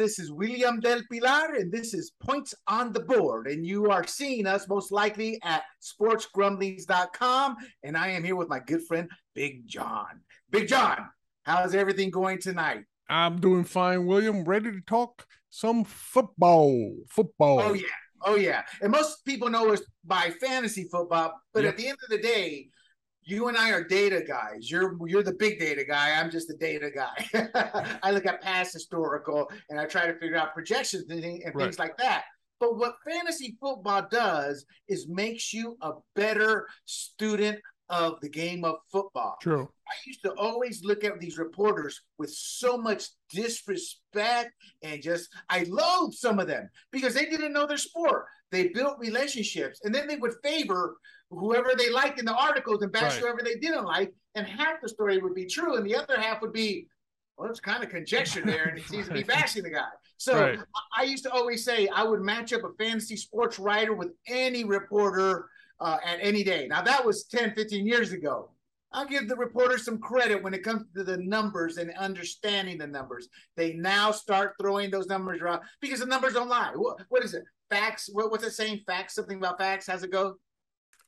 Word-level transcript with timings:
This 0.00 0.18
is 0.18 0.32
William 0.32 0.80
Del 0.80 1.02
Pilar, 1.12 1.56
and 1.56 1.70
this 1.70 1.92
is 1.92 2.12
Points 2.22 2.54
on 2.66 2.90
the 2.90 3.00
Board. 3.00 3.46
And 3.48 3.66
you 3.66 3.90
are 3.90 4.06
seeing 4.06 4.46
us 4.46 4.66
most 4.66 4.90
likely 4.90 5.38
at 5.42 5.62
sportsgrumblings.com. 5.82 7.56
And 7.82 7.98
I 7.98 8.08
am 8.08 8.24
here 8.24 8.34
with 8.34 8.48
my 8.48 8.60
good 8.60 8.80
friend, 8.88 9.10
Big 9.34 9.68
John. 9.68 10.22
Big 10.48 10.68
John, 10.68 11.06
how's 11.42 11.74
everything 11.74 12.08
going 12.08 12.38
tonight? 12.38 12.84
I'm 13.10 13.42
doing 13.42 13.62
fine, 13.62 14.06
William. 14.06 14.42
Ready 14.42 14.72
to 14.72 14.80
talk 14.80 15.26
some 15.50 15.84
football. 15.84 16.94
Football. 17.10 17.60
Oh, 17.60 17.74
yeah. 17.74 17.82
Oh, 18.22 18.36
yeah. 18.36 18.62
And 18.80 18.92
most 18.92 19.22
people 19.26 19.50
know 19.50 19.70
us 19.70 19.82
by 20.02 20.30
fantasy 20.40 20.88
football. 20.90 21.38
But 21.52 21.64
yep. 21.64 21.74
at 21.74 21.76
the 21.76 21.88
end 21.88 21.98
of 22.02 22.08
the 22.08 22.26
day, 22.26 22.69
you 23.30 23.48
and 23.48 23.56
I 23.56 23.70
are 23.70 23.84
data 23.84 24.22
guys. 24.26 24.70
You're 24.70 24.96
you're 25.06 25.22
the 25.22 25.34
big 25.34 25.58
data 25.58 25.84
guy. 25.84 26.18
I'm 26.18 26.30
just 26.30 26.48
the 26.48 26.56
data 26.56 26.90
guy. 26.90 27.98
I 28.02 28.10
look 28.10 28.26
at 28.26 28.42
past 28.42 28.72
historical 28.72 29.50
and 29.68 29.78
I 29.78 29.86
try 29.86 30.06
to 30.06 30.14
figure 30.18 30.36
out 30.36 30.54
projections 30.54 31.10
and, 31.10 31.22
and 31.22 31.54
right. 31.54 31.64
things 31.64 31.78
like 31.78 31.96
that. 31.98 32.24
But 32.58 32.76
what 32.76 32.96
fantasy 33.08 33.56
football 33.60 34.06
does 34.10 34.66
is 34.86 35.08
makes 35.08 35.52
you 35.52 35.78
a 35.80 35.92
better 36.14 36.68
student 36.84 37.58
of 37.88 38.20
the 38.20 38.28
game 38.28 38.64
of 38.64 38.76
football. 38.90 39.36
True. 39.42 39.68
I 39.88 39.92
used 40.06 40.22
to 40.22 40.32
always 40.34 40.84
look 40.84 41.02
at 41.02 41.18
these 41.18 41.38
reporters 41.38 42.00
with 42.18 42.30
so 42.30 42.78
much 42.78 43.04
disrespect 43.30 44.52
and 44.82 45.02
just 45.02 45.28
I 45.48 45.66
loathe 45.68 46.12
some 46.12 46.38
of 46.38 46.46
them 46.46 46.70
because 46.92 47.14
they 47.14 47.24
didn't 47.24 47.52
know 47.52 47.66
their 47.66 47.76
sport. 47.76 48.26
They 48.52 48.68
built 48.68 48.98
relationships 48.98 49.80
and 49.82 49.92
then 49.94 50.06
they 50.06 50.16
would 50.16 50.34
favor 50.42 50.96
whoever 51.30 51.72
they 51.76 51.90
liked 51.90 52.18
in 52.18 52.24
the 52.24 52.34
articles 52.34 52.82
and 52.82 52.92
bash 52.92 53.14
right. 53.14 53.20
whoever 53.20 53.40
they 53.42 53.56
didn't 53.56 53.84
like. 53.84 54.12
And 54.34 54.46
half 54.46 54.80
the 54.80 54.88
story 54.88 55.18
would 55.18 55.34
be 55.34 55.46
true, 55.46 55.76
and 55.76 55.84
the 55.84 55.96
other 55.96 56.20
half 56.20 56.40
would 56.40 56.52
be, 56.52 56.86
well, 57.36 57.50
it's 57.50 57.60
kind 57.60 57.82
of 57.82 57.90
conjecture 57.90 58.42
there, 58.44 58.64
and 58.64 58.78
it 58.78 58.86
seems 58.86 59.08
to 59.08 59.14
be 59.14 59.22
bashing 59.34 59.62
the 59.62 59.70
guy. 59.70 59.88
So 60.18 60.38
right. 60.38 60.58
I 60.96 61.04
used 61.04 61.24
to 61.24 61.32
always 61.32 61.64
say 61.64 61.88
I 61.88 62.04
would 62.04 62.20
match 62.20 62.52
up 62.52 62.62
a 62.62 62.72
fantasy 62.78 63.16
sports 63.16 63.58
writer 63.58 63.94
with 63.94 64.10
any 64.26 64.64
reporter 64.64 65.48
uh, 65.80 65.96
at 66.04 66.18
any 66.20 66.44
day. 66.44 66.66
Now 66.68 66.82
that 66.82 67.04
was 67.04 67.24
10, 67.24 67.54
15 67.54 67.86
years 67.86 68.12
ago. 68.12 68.50
I'll 68.92 69.06
give 69.06 69.28
the 69.28 69.36
reporters 69.36 69.84
some 69.84 69.98
credit 69.98 70.42
when 70.42 70.52
it 70.52 70.64
comes 70.64 70.82
to 70.96 71.04
the 71.04 71.16
numbers 71.18 71.76
and 71.76 71.92
understanding 71.92 72.76
the 72.76 72.88
numbers. 72.88 73.28
They 73.56 73.74
now 73.74 74.10
start 74.10 74.54
throwing 74.60 74.90
those 74.90 75.06
numbers 75.06 75.40
around 75.40 75.62
because 75.80 76.00
the 76.00 76.06
numbers 76.06 76.34
don't 76.34 76.48
lie. 76.48 76.72
what, 76.74 77.00
what 77.08 77.24
is 77.24 77.34
it? 77.34 77.44
Facts. 77.70 78.10
What, 78.12 78.32
what's 78.32 78.44
it 78.44 78.50
saying? 78.50 78.80
Facts. 78.86 79.14
Something 79.14 79.38
about 79.38 79.58
facts. 79.58 79.86
How's 79.86 80.02
it 80.02 80.10
go? 80.10 80.34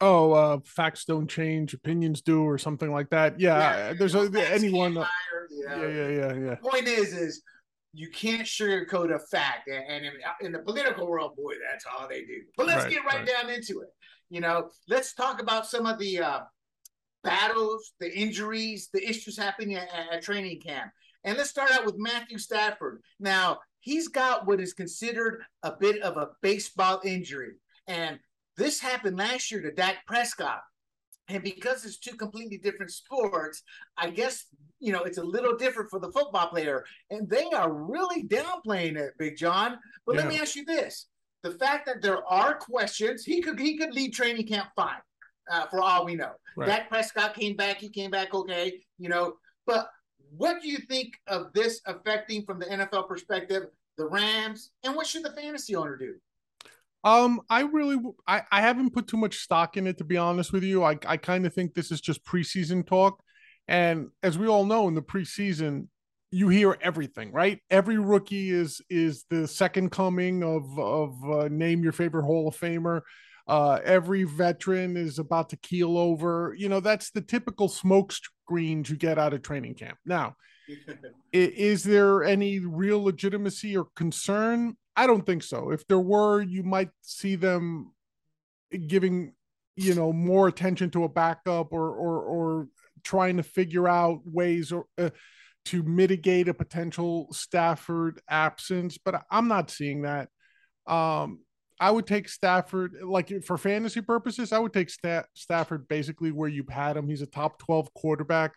Oh 0.03 0.33
uh 0.33 0.59
facts 0.65 1.05
don't 1.05 1.29
change 1.29 1.73
opinions 1.73 2.21
do 2.21 2.43
or 2.43 2.59
something 2.59 2.91
like 2.91 3.09
that. 3.11 3.41
Yeah, 3.41 3.59
yeah 3.59 3.93
there's 3.95 4.15
a, 4.15 4.31
anyone 4.53 4.99
uh, 4.99 5.07
yeah. 5.51 5.81
yeah 5.81 5.89
yeah 5.89 6.09
yeah 6.09 6.35
yeah. 6.35 6.55
Point 6.57 6.89
is 6.89 7.15
is 7.15 7.43
you 7.95 8.11
can't 8.11 8.43
sugarcoat 8.43 9.15
a 9.15 9.19
fact 9.19 9.69
and 9.69 10.05
in, 10.05 10.13
in, 10.41 10.53
the 10.53 10.59
political 10.59 11.07
world 11.07 11.37
boy 11.37 11.55
that's 11.71 11.85
all 11.87 12.09
they 12.09 12.21
do. 12.21 12.41
But 12.57 12.67
let's 12.67 12.85
right, 12.85 12.93
get 12.93 13.05
right, 13.05 13.17
right, 13.19 13.27
down 13.27 13.51
into 13.51 13.81
it. 13.81 13.91
You 14.29 14.41
know 14.41 14.71
let's 14.89 15.15
talk 15.15 15.41
about 15.41 15.67
some 15.67 15.87
of 15.87 15.99
the 15.99 16.21
uh 16.21 16.41
battles 17.23 17.93
the 18.01 18.13
injuries 18.13 18.89
the 18.93 19.09
issues 19.09 19.39
happening 19.39 19.77
at, 19.77 19.89
at 20.11 20.23
training 20.23 20.61
camp. 20.61 20.91
And 21.25 21.39
let's 21.39 21.51
start 21.51 21.71
out 21.71 21.87
with 21.87 21.97
matthew 21.97 22.39
stafford. 22.39 23.01
Now 23.21 23.59
he's 23.81 24.09
got 24.09 24.47
what 24.47 24.61
is 24.61 24.73
considered 24.73 25.43
a 25.63 25.73
bit 25.79 26.03
of 26.03 26.17
a 26.17 26.31
baseball 26.41 27.01
injury. 27.05 27.53
And 27.87 28.19
this 28.57 28.81
happened 28.81 29.17
last 29.17 29.51
year 29.51 29.63
to 29.63 29.73
Dak 29.73 30.07
Prescott. 30.07 30.61
And 31.29 31.43
because 31.43 31.85
it's 31.85 31.99
two 31.99 32.17
completely 32.17 32.59
different 32.59 32.91
sports, 32.91 33.63
I 33.97 34.11
guess, 34.11 34.47
you 34.81 34.93
know, 34.93 35.05
it's 35.05 35.19
a 35.19 35.25
little 35.25 35.57
different 35.57 35.89
for 35.89 36.01
the 36.01 36.11
football 36.11 36.49
player. 36.49 36.85
And 37.11 37.29
they 37.29 37.45
are 37.55 37.73
really 37.73 38.25
downplaying 38.25 38.97
it, 38.97 39.13
Big 39.19 39.37
John. 39.37 39.79
But 40.05 40.17
yeah. 40.17 40.23
let 40.23 40.29
me 40.29 40.41
ask 40.41 40.57
you 40.57 40.65
this. 40.65 41.07
The 41.43 41.53
fact 41.53 41.87
that 41.87 42.03
there 42.03 42.25
are 42.27 42.55
questions, 42.55 43.25
he 43.25 43.41
could 43.41 43.59
he 43.59 43.77
could 43.77 43.95
lead 43.95 44.13
training 44.13 44.47
camp 44.47 44.69
fine, 44.77 45.01
uh, 45.51 45.67
for 45.67 45.81
all 45.81 46.05
we 46.05 46.15
know. 46.15 46.33
Right. 46.57 46.67
Dak 46.67 46.89
Prescott 46.89 47.35
came 47.35 47.57
back, 47.57 47.79
he 47.79 47.89
came 47.89 48.11
back 48.11 48.33
okay, 48.33 48.81
you 48.99 49.09
know. 49.09 49.35
But 49.67 49.89
what 50.37 50.63
do 50.63 50.69
you 50.69 50.79
think 50.79 51.15
of 51.27 51.53
this 51.53 51.81
affecting 51.87 52.45
from 52.45 52.59
the 52.61 52.67
NFL 52.67 53.09
perspective, 53.09 53.65
the 53.97 54.07
Rams, 54.07 54.71
and 54.85 54.95
what 54.95 55.07
should 55.07 55.25
the 55.25 55.33
fantasy 55.33 55.75
owner 55.75 55.97
do? 55.97 56.15
Um, 57.05 57.41
I 57.51 57.63
really, 57.63 57.99
I, 58.27 58.43
I 58.51 58.61
haven't 58.61 58.95
put 58.95 59.09
too 59.09 59.17
much 59.17 59.39
stock 59.39 59.77
in 59.77 59.87
it 59.87 59.99
to 59.99 60.05
be 60.05 60.17
honest 60.17 60.53
with 60.53 60.63
you. 60.63 60.85
I, 60.85 60.99
I 61.07 61.17
kind 61.17 61.47
of 61.47 61.53
think 61.53 61.75
this 61.75 61.91
is 61.91 62.01
just 62.01 62.25
preseason 62.25 62.87
talk, 62.87 63.23
and 63.67 64.09
as 64.23 64.39
we 64.39 64.47
all 64.47 64.65
know, 64.65 64.89
in 64.89 64.95
the 64.95 65.03
preseason, 65.03 65.89
you 66.31 66.49
hear 66.49 66.79
everything, 66.81 67.31
right? 67.33 67.61
Every 67.71 67.99
rookie 67.99 68.51
is 68.51 68.81
is 68.89 69.25
the 69.31 69.47
second 69.47 69.91
coming 69.91 70.43
of 70.43 70.79
of 70.79 71.31
uh, 71.31 71.49
name 71.49 71.83
your 71.83 71.93
favorite 71.93 72.25
Hall 72.25 72.49
of 72.49 72.57
Famer. 72.57 73.03
Uh, 73.47 73.81
every 73.85 74.23
veteran 74.25 74.97
is 74.97 75.19
about 75.19 75.51
to 75.51 75.57
keel 75.57 75.99
over. 75.99 76.55
You 76.57 76.69
know, 76.69 76.81
that's 76.81 77.11
the 77.11 77.21
typical 77.21 77.69
smoke 77.69 78.13
screens 78.13 78.89
you 78.89 78.97
get 78.97 79.19
out 79.19 79.35
of 79.35 79.43
training 79.43 79.75
camp. 79.75 79.99
Now, 80.07 80.37
is 81.33 81.83
there 81.83 82.25
any 82.25 82.61
real 82.61 83.03
legitimacy 83.03 83.77
or 83.77 83.89
concern? 83.97 84.77
I 84.97 85.07
don't 85.07 85.25
think 85.25 85.43
so. 85.43 85.71
If 85.71 85.87
there 85.87 85.99
were, 85.99 86.43
you 86.43 86.63
might 86.63 86.91
see 87.03 87.37
them 87.37 87.93
giving, 88.87 89.35
you 89.77 89.95
know, 89.95 90.13
more 90.13 90.49
attention 90.49 90.91
to 90.91 91.05
a 91.05 91.09
backup 91.09 91.73
or 91.73 91.89
or 91.91 92.23
or 92.23 92.69
trying 93.05 93.37
to 93.39 93.43
figure 93.43 93.89
out 93.89 94.21
ways 94.25 94.73
or 94.73 94.87
uh, 94.99 95.11
to 95.67 95.83
mitigate 95.83 96.49
a 96.49 96.55
potential 96.55 97.29
Stafford 97.33 98.21
absence. 98.29 98.99
But 98.99 99.23
I'm 99.31 99.49
not 99.49 99.71
seeing 99.71 100.03
that. 100.03 100.29
Um, 100.87 101.41
I 101.81 101.91
would 101.91 102.07
take 102.07 102.29
Stafford 102.29 102.95
like 103.03 103.33
for 103.45 103.59
fantasy 103.59 104.03
purposes. 104.03 104.53
I 104.53 104.59
would 104.59 104.73
take 104.73 104.91
Sta- 104.91 105.25
Stafford 105.35 105.89
basically 105.89 106.33
where 106.33 106.49
you've 106.49 106.69
had 106.69 106.97
him. 106.97 107.09
He's 107.09 107.23
a 107.23 107.27
top 107.27 107.59
twelve 107.59 107.93
quarterback. 107.95 108.53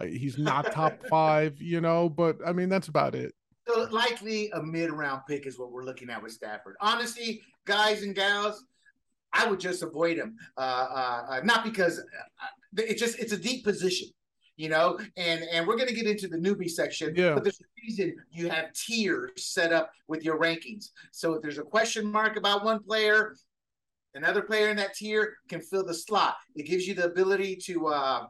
Uh, 0.00 0.04
he's 0.04 0.38
not 0.38 0.70
top 0.70 1.04
five, 1.10 1.60
you 1.60 1.80
know, 1.80 2.08
but 2.08 2.38
I 2.46 2.52
mean 2.52 2.68
that's 2.68 2.88
about 2.88 3.14
it. 3.14 3.34
So 3.68 3.86
likely 3.90 4.50
a 4.50 4.62
mid-round 4.62 5.22
pick 5.28 5.46
is 5.46 5.58
what 5.58 5.70
we're 5.70 5.84
looking 5.84 6.08
at 6.08 6.22
with 6.22 6.32
Stafford. 6.32 6.76
Honestly, 6.80 7.42
guys 7.66 8.02
and 8.02 8.14
gals, 8.14 8.64
I 9.32 9.46
would 9.46 9.60
just 9.60 9.82
avoid 9.82 10.16
him. 10.16 10.36
Uh, 10.56 10.60
uh, 10.60 11.26
uh 11.30 11.40
not 11.44 11.64
because 11.64 11.98
uh, 11.98 12.46
it's 12.78 13.00
just 13.00 13.18
it's 13.18 13.32
a 13.32 13.36
deep 13.36 13.64
position, 13.64 14.08
you 14.56 14.70
know. 14.70 14.98
And 15.18 15.44
and 15.52 15.66
we're 15.66 15.76
gonna 15.76 15.92
get 15.92 16.06
into 16.06 16.28
the 16.28 16.38
newbie 16.38 16.70
section. 16.70 17.14
Yeah. 17.14 17.34
But 17.34 17.44
there's 17.44 17.60
a 17.60 17.64
reason 17.84 18.16
you 18.30 18.48
have 18.48 18.72
tiers 18.72 19.32
set 19.36 19.72
up 19.72 19.92
with 20.06 20.24
your 20.24 20.38
rankings. 20.38 20.90
So 21.12 21.34
if 21.34 21.42
there's 21.42 21.58
a 21.58 21.62
question 21.62 22.10
mark 22.10 22.36
about 22.36 22.64
one 22.64 22.82
player, 22.82 23.34
another 24.14 24.40
player 24.40 24.70
in 24.70 24.78
that 24.78 24.94
tier 24.94 25.34
can 25.50 25.60
fill 25.60 25.84
the 25.84 25.94
slot. 25.94 26.36
It 26.56 26.64
gives 26.64 26.86
you 26.88 26.94
the 26.94 27.04
ability 27.04 27.56
to. 27.66 27.88
Uh, 27.88 28.26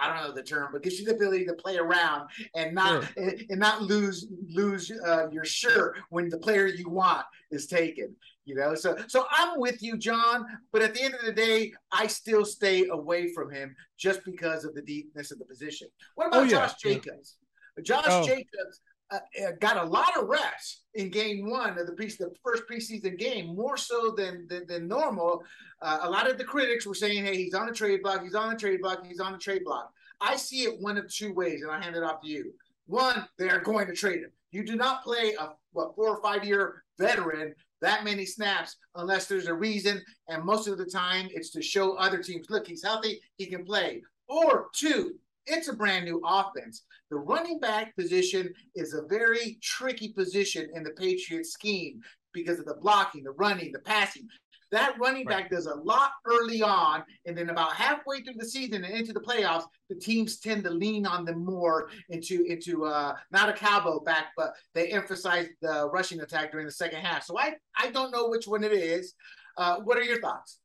I 0.00 0.08
don't 0.08 0.28
know 0.28 0.34
the 0.34 0.42
term, 0.42 0.70
but 0.72 0.82
gives 0.82 0.98
you 0.98 1.06
the 1.06 1.14
ability 1.14 1.44
to 1.46 1.54
play 1.54 1.76
around 1.76 2.28
and 2.54 2.74
not 2.74 3.04
sure. 3.04 3.12
and, 3.16 3.44
and, 3.50 3.60
not 3.60 3.82
lose 3.82 4.26
lose 4.48 4.90
uh, 4.90 5.28
your 5.30 5.44
shirt 5.44 5.98
when 6.10 6.28
the 6.28 6.38
player 6.38 6.66
you 6.66 6.88
want 6.88 7.26
is 7.50 7.66
taken. 7.66 8.14
You 8.44 8.54
know, 8.54 8.74
so 8.74 8.96
so 9.08 9.26
I'm 9.30 9.60
with 9.60 9.82
you, 9.82 9.98
John. 9.98 10.46
But 10.72 10.82
at 10.82 10.94
the 10.94 11.02
end 11.02 11.14
of 11.14 11.24
the 11.24 11.32
day, 11.32 11.72
I 11.92 12.06
still 12.06 12.44
stay 12.44 12.86
away 12.88 13.32
from 13.32 13.52
him 13.52 13.76
just 13.98 14.24
because 14.24 14.64
of 14.64 14.74
the 14.74 14.82
deepness 14.82 15.30
of 15.30 15.38
the 15.38 15.44
position. 15.44 15.88
What 16.14 16.28
about 16.28 16.40
oh, 16.40 16.44
yeah. 16.44 16.50
Josh 16.50 16.74
Jacobs? 16.82 17.36
Yeah. 17.76 17.82
Josh 17.82 18.04
oh. 18.08 18.26
Jacobs 18.26 18.80
uh, 19.10 19.18
uh, 19.42 19.52
got 19.60 19.76
a 19.76 19.84
lot 19.84 20.16
of 20.16 20.28
reps 20.28 20.82
in 20.94 21.10
game 21.10 21.48
one 21.48 21.78
of 21.78 21.86
the 21.86 21.92
pre- 21.92 22.06
the 22.08 22.32
first 22.44 22.64
preseason 22.70 23.18
game, 23.18 23.54
more 23.54 23.76
so 23.76 24.10
than 24.16 24.46
than, 24.48 24.66
than 24.66 24.88
normal. 24.88 25.42
Uh, 25.80 26.00
a 26.02 26.10
lot 26.10 26.30
of 26.30 26.38
the 26.38 26.44
critics 26.44 26.86
were 26.86 26.94
saying, 26.94 27.24
"Hey, 27.24 27.36
he's 27.36 27.54
on 27.54 27.68
a 27.68 27.72
trade 27.72 28.02
block. 28.02 28.22
He's 28.22 28.34
on 28.34 28.54
a 28.54 28.58
trade 28.58 28.80
block. 28.82 29.04
He's 29.06 29.20
on 29.20 29.34
a 29.34 29.38
trade 29.38 29.64
block." 29.64 29.92
I 30.20 30.36
see 30.36 30.64
it 30.64 30.80
one 30.80 30.98
of 30.98 31.12
two 31.12 31.32
ways, 31.32 31.62
and 31.62 31.70
I 31.70 31.82
hand 31.82 31.96
it 31.96 32.02
off 32.02 32.20
to 32.22 32.28
you. 32.28 32.52
One, 32.86 33.26
they 33.38 33.48
are 33.48 33.60
going 33.60 33.86
to 33.86 33.94
trade 33.94 34.20
him. 34.20 34.32
You 34.50 34.64
do 34.64 34.76
not 34.76 35.04
play 35.04 35.34
a 35.38 35.50
what 35.72 35.94
four 35.94 36.08
or 36.08 36.22
five 36.22 36.44
year 36.44 36.82
veteran 36.98 37.54
that 37.80 38.04
many 38.04 38.24
snaps 38.24 38.76
unless 38.96 39.26
there's 39.26 39.46
a 39.46 39.54
reason, 39.54 40.02
and 40.28 40.44
most 40.44 40.66
of 40.68 40.78
the 40.78 40.84
time 40.84 41.28
it's 41.30 41.50
to 41.50 41.62
show 41.62 41.94
other 41.94 42.22
teams, 42.22 42.50
look, 42.50 42.66
he's 42.66 42.82
healthy, 42.82 43.20
he 43.36 43.46
can 43.46 43.64
play. 43.64 44.02
Or 44.28 44.68
two, 44.74 45.14
it's 45.48 45.68
a 45.68 45.72
brand 45.72 46.04
new 46.04 46.20
offense. 46.24 46.84
The 47.10 47.16
running 47.16 47.58
back 47.58 47.94
position 47.96 48.52
is 48.74 48.94
a 48.94 49.06
very 49.08 49.58
tricky 49.62 50.12
position 50.12 50.68
in 50.74 50.82
the 50.82 50.90
Patriots 50.90 51.52
scheme 51.52 52.00
because 52.32 52.58
of 52.58 52.66
the 52.66 52.76
blocking, 52.80 53.24
the 53.24 53.32
running, 53.32 53.72
the 53.72 53.80
passing. 53.80 54.28
That 54.70 54.96
running 54.98 55.24
back 55.24 55.42
right. 55.42 55.50
does 55.50 55.66
a 55.66 55.74
lot 55.74 56.10
early 56.26 56.60
on, 56.60 57.02
and 57.24 57.36
then 57.36 57.48
about 57.48 57.72
halfway 57.72 58.20
through 58.20 58.34
the 58.36 58.44
season 58.44 58.84
and 58.84 58.94
into 58.94 59.14
the 59.14 59.20
playoffs, 59.20 59.64
the 59.88 59.96
teams 59.96 60.40
tend 60.40 60.62
to 60.64 60.70
lean 60.70 61.06
on 61.06 61.24
them 61.24 61.42
more 61.42 61.88
into 62.10 62.44
into 62.44 62.84
uh, 62.84 63.14
not 63.30 63.48
a 63.48 63.54
cowboy 63.54 64.00
back, 64.00 64.26
but 64.36 64.52
they 64.74 64.88
emphasize 64.88 65.48
the 65.62 65.88
rushing 65.90 66.20
attack 66.20 66.52
during 66.52 66.66
the 66.66 66.72
second 66.72 67.00
half. 67.00 67.24
So 67.24 67.38
I 67.38 67.54
I 67.78 67.90
don't 67.90 68.10
know 68.10 68.28
which 68.28 68.46
one 68.46 68.62
it 68.62 68.72
is. 68.72 69.14
Uh, 69.56 69.78
what 69.78 69.96
are 69.96 70.04
your 70.04 70.20
thoughts? 70.20 70.58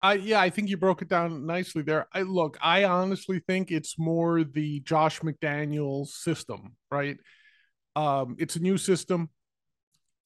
Uh, 0.00 0.16
yeah, 0.20 0.40
I 0.40 0.50
think 0.50 0.68
you 0.68 0.76
broke 0.76 1.02
it 1.02 1.08
down 1.08 1.44
nicely 1.44 1.82
there. 1.82 2.06
I 2.12 2.22
look, 2.22 2.56
I 2.62 2.84
honestly 2.84 3.40
think 3.40 3.72
it's 3.72 3.98
more 3.98 4.44
the 4.44 4.80
Josh 4.80 5.20
McDaniels 5.20 6.08
system, 6.08 6.76
right? 6.90 7.18
Um, 7.96 8.36
it's 8.38 8.54
a 8.54 8.60
new 8.60 8.78
system. 8.78 9.30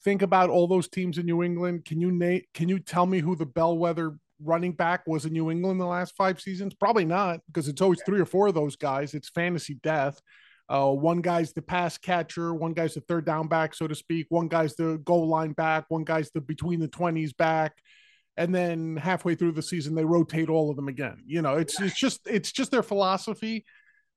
think 0.04 0.22
about 0.22 0.50
all 0.50 0.66
those 0.66 0.88
teams 0.88 1.18
in 1.18 1.26
New 1.26 1.42
England. 1.42 1.84
Can 1.84 2.00
you 2.00 2.10
name? 2.10 2.42
Can 2.54 2.68
you 2.68 2.78
tell 2.78 3.06
me 3.06 3.20
who 3.20 3.36
the 3.36 3.46
bellwether 3.46 4.16
running 4.42 4.72
back 4.72 5.06
was 5.06 5.24
in 5.24 5.32
New 5.32 5.50
England 5.50 5.80
the 5.80 5.86
last 5.86 6.14
five 6.16 6.40
seasons? 6.40 6.74
Probably 6.74 7.04
not, 7.04 7.40
because 7.46 7.68
it's 7.68 7.80
always 7.80 8.02
three 8.04 8.20
or 8.20 8.26
four 8.26 8.48
of 8.48 8.54
those 8.54 8.76
guys. 8.76 9.14
It's 9.14 9.28
fantasy 9.28 9.78
death. 9.82 10.20
Uh, 10.68 10.90
one 10.90 11.20
guy's 11.20 11.52
the 11.52 11.62
pass 11.62 11.98
catcher, 11.98 12.54
one 12.54 12.72
guy's 12.72 12.94
the 12.94 13.00
third 13.02 13.26
down 13.26 13.46
back, 13.46 13.74
so 13.74 13.86
to 13.86 13.94
speak. 13.94 14.26
One 14.30 14.48
guy's 14.48 14.74
the 14.74 14.98
goal 15.04 15.28
line 15.28 15.52
back, 15.52 15.84
one 15.88 16.04
guy's 16.04 16.30
the 16.30 16.40
between 16.40 16.80
the 16.80 16.88
twenties 16.88 17.32
back, 17.32 17.72
and 18.36 18.54
then 18.54 18.96
halfway 18.96 19.34
through 19.34 19.52
the 19.52 19.62
season 19.62 19.94
they 19.94 20.04
rotate 20.04 20.48
all 20.48 20.70
of 20.70 20.76
them 20.76 20.88
again. 20.88 21.18
You 21.26 21.42
know, 21.42 21.56
it's 21.56 21.80
it's 21.80 21.98
just 21.98 22.20
it's 22.26 22.52
just 22.52 22.70
their 22.70 22.82
philosophy 22.82 23.64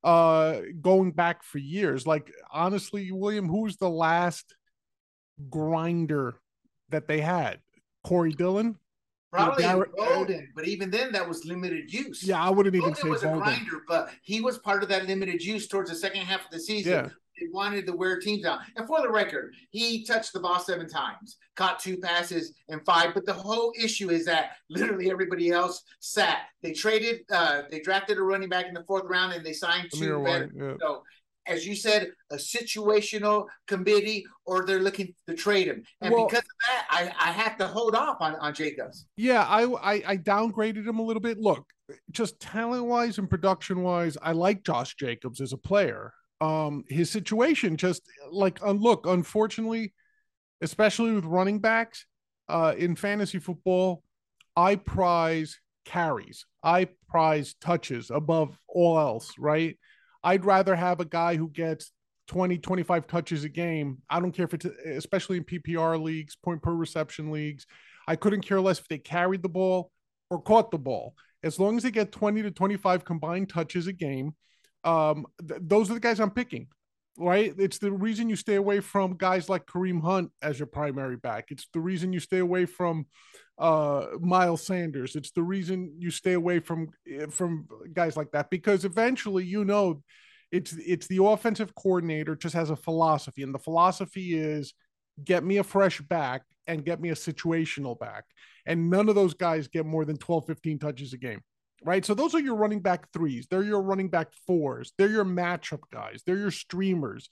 uh 0.04 0.62
going 0.82 1.12
back 1.12 1.44
for 1.44 1.58
years. 1.58 2.06
Like 2.08 2.32
honestly, 2.52 3.12
William, 3.12 3.48
who's 3.48 3.78
the 3.78 3.90
last 3.90 4.56
grinder 5.50 6.40
that 6.90 7.08
they 7.08 7.22
had? 7.22 7.60
Corey 8.04 8.32
Dillon? 8.32 8.78
Probably 9.32 9.64
Garrett, 9.64 9.94
Bowden, 9.98 10.50
but 10.56 10.66
even 10.66 10.90
then, 10.90 11.12
that 11.12 11.28
was 11.28 11.44
limited 11.44 11.92
use. 11.92 12.24
Yeah, 12.24 12.42
I 12.42 12.50
wouldn't 12.50 12.74
even 12.74 12.92
Bowden 12.92 13.04
say 13.04 13.10
was 13.10 13.22
Bowden. 13.22 13.40
a 13.40 13.44
grinder, 13.44 13.82
but 13.86 14.10
he 14.22 14.40
was 14.40 14.58
part 14.58 14.82
of 14.82 14.88
that 14.90 15.08
limited 15.08 15.44
use 15.44 15.68
towards 15.68 15.90
the 15.90 15.96
second 15.98 16.22
half 16.22 16.46
of 16.46 16.52
the 16.52 16.60
season. 16.60 16.94
Yeah. 16.94 17.10
They 17.40 17.48
wanted 17.52 17.86
to 17.88 17.94
wear 17.94 18.20
teams 18.20 18.44
down. 18.44 18.60
And 18.76 18.88
for 18.88 19.02
the 19.02 19.10
record, 19.10 19.54
he 19.72 20.04
touched 20.06 20.34
the 20.34 20.40
ball 20.40 20.60
seven 20.60 20.88
times, 20.88 21.38
caught 21.56 21.80
two 21.80 21.98
passes 21.98 22.54
and 22.70 22.84
five. 22.86 23.14
But 23.14 23.26
the 23.26 23.34
whole 23.34 23.74
issue 23.82 24.10
is 24.10 24.26
that 24.26 24.52
literally 24.70 25.12
everybody 25.12 25.52
else 25.52 25.84
sat. 26.00 26.40
They 26.62 26.72
traded, 26.72 27.22
uh, 27.32 27.64
they 27.70 27.80
drafted 27.82 28.18
a 28.18 28.22
running 28.22 28.50
back 28.50 28.68
in 28.68 28.74
the 28.74 28.84
fourth 28.84 29.06
round, 29.06 29.34
and 29.34 29.46
they 29.46 29.54
signed 29.54 29.90
two. 29.94 30.20
White, 30.20 30.50
yeah. 30.56 30.74
So 30.80 31.04
as 31.48 31.66
you 31.68 31.76
said, 31.76 32.12
a 32.32 32.38
situational 32.38 33.46
committee, 33.68 34.26
or 34.46 34.66
they're 34.66 34.80
looking 34.80 35.14
to 35.28 35.36
trade 35.36 35.68
him. 35.68 35.84
And 36.02 36.14
Well- 36.14 36.26
because 36.26 36.40
of 36.44 36.46
that, 36.68 36.88
I, 36.90 37.30
I 37.30 37.32
have 37.32 37.58
to 37.58 37.68
hold 37.68 37.96
off 37.96 38.18
on, 38.20 38.36
on 38.36 38.54
Jacobs. 38.54 39.06
Yeah, 39.18 39.44
I, 39.44 39.64
I 39.66 40.04
I 40.08 40.18
downgraded 40.18 40.88
him 40.88 41.00
a 41.00 41.04
little 41.04 41.22
bit. 41.22 41.38
Look, 41.38 41.66
just 42.12 42.40
talent 42.40 42.86
wise 42.86 43.18
and 43.20 43.30
production 43.30 43.84
wise, 43.84 44.18
I 44.22 44.32
like 44.32 44.64
Josh 44.64 44.96
Jacobs 44.96 45.40
as 45.42 45.54
a 45.54 45.58
player. 45.58 46.14
Um, 46.42 46.84
his 46.90 47.10
situation 47.10 47.78
just 47.78 48.02
like 48.32 48.62
uh, 48.62 48.72
look, 48.72 49.06
unfortunately, 49.08 49.94
especially 50.62 51.14
with 51.14 51.26
running 51.26 51.60
backs, 51.60 52.06
uh, 52.48 52.74
in 52.78 52.96
fantasy 52.96 53.40
football, 53.40 54.04
I 54.56 54.76
prize 54.76 55.60
carries, 55.86 56.46
I 56.64 56.90
prize 57.10 57.56
touches 57.62 58.12
above 58.12 58.58
all 58.68 59.00
else, 59.00 59.34
right? 59.38 59.78
I'd 60.24 60.46
rather 60.46 60.76
have 60.76 61.00
a 61.00 61.06
guy 61.06 61.36
who 61.36 61.50
gets 61.50 61.92
20, 62.28 62.58
25 62.58 63.08
touches 63.08 63.44
a 63.44 63.50
game. 63.50 64.00
I 64.10 64.20
don't 64.20 64.32
care 64.32 64.46
if 64.46 64.54
it's 64.54 64.66
especially 64.66 65.38
in 65.38 65.44
PPR 65.44 66.02
leagues, 66.02 66.36
point 66.36 66.62
per 66.62 66.74
reception 66.74 67.32
leagues. 67.32 67.68
I 68.08 68.16
couldn't 68.16 68.42
care 68.42 68.62
less 68.62 68.80
if 68.80 68.88
they 68.88 68.98
carried 68.98 69.44
the 69.44 69.50
ball 69.50 69.92
or 70.30 70.42
caught 70.42 70.72
the 70.72 70.78
ball. 70.78 71.16
As 71.44 71.60
long 71.60 71.78
as 71.78 71.84
they 71.84 71.92
get 71.92 72.12
20 72.12 72.42
to 72.44 72.52
25 72.52 73.06
combined 73.06 73.50
touches 73.50 73.88
a 73.88 73.94
game, 73.94 74.36
um, 74.86 75.26
th- 75.46 75.62
those 75.64 75.90
are 75.90 75.96
the 75.96 76.00
guys 76.00 76.20
I'm 76.20 76.32
picking, 76.32 76.68
right? 77.18 77.54
It's 77.58 77.80
the 77.80 77.92
reason 77.92 78.30
you 78.30 78.36
stay 78.36 78.56
away 78.56 78.80
from 78.80 79.18
guys 79.18 79.50
like 79.50 79.66
Kareem 79.66 80.02
Hunt 80.02 80.32
as 80.42 80.60
your 80.60 80.68
primary 80.68 81.18
back. 81.18 81.46
It's 81.50 81.68
the 81.74 81.80
reason 81.80 82.14
you 82.14 82.20
stay 82.20 82.40
away 82.40 82.66
from 82.66 83.08
uh, 83.58 84.06
Miles 84.20 84.66
Sanders. 84.66 85.16
It's 85.16 85.32
the 85.32 85.44
reason 85.44 85.94
you 85.98 86.12
stay 86.12 86.34
away 86.34 86.60
from 86.60 86.90
eh, 87.12 87.26
from 87.30 87.68
guys 87.94 88.16
like 88.16 88.32
that 88.32 88.50
because 88.50 88.86
eventually 88.86 89.44
you 89.44 89.66
know 89.66 90.02
it's 90.52 90.74
it's 90.74 91.08
the 91.08 91.24
offensive 91.24 91.74
coordinator 91.76 92.36
just 92.36 92.56
has 92.56 92.70
a 92.70 92.76
philosophy 92.76 93.44
and 93.44 93.54
the 93.54 93.60
philosophy 93.60 94.38
is 94.38 94.74
get 95.24 95.44
me 95.44 95.58
a 95.58 95.64
fresh 95.64 96.02
back 96.02 96.44
and 96.68 96.86
get 96.86 97.02
me 97.02 97.10
a 97.10 97.16
situational 97.16 97.98
back 97.98 98.26
and 98.66 98.90
none 98.90 99.10
of 99.10 99.16
those 99.16 99.34
guys 99.34 99.68
get 99.68 99.86
more 99.86 100.06
than 100.06 100.18
12 100.18 100.46
15 100.46 100.80
touches 100.80 101.14
a 101.14 101.18
game 101.18 101.42
right? 101.86 102.04
So 102.04 102.14
those 102.14 102.34
are 102.36 102.40
your 102.40 102.56
running 102.56 102.82
back 102.82 103.12
threes. 103.14 103.48
They're 103.50 103.64
your 103.64 103.82
running 103.82 104.10
back 104.10 104.30
fours. 104.48 104.92
They're 104.98 105.10
your 105.10 105.26
matchup 105.26 105.84
guys. 105.94 106.24
They're 106.26 106.38
your 106.38 106.52
streamers. 106.52 107.30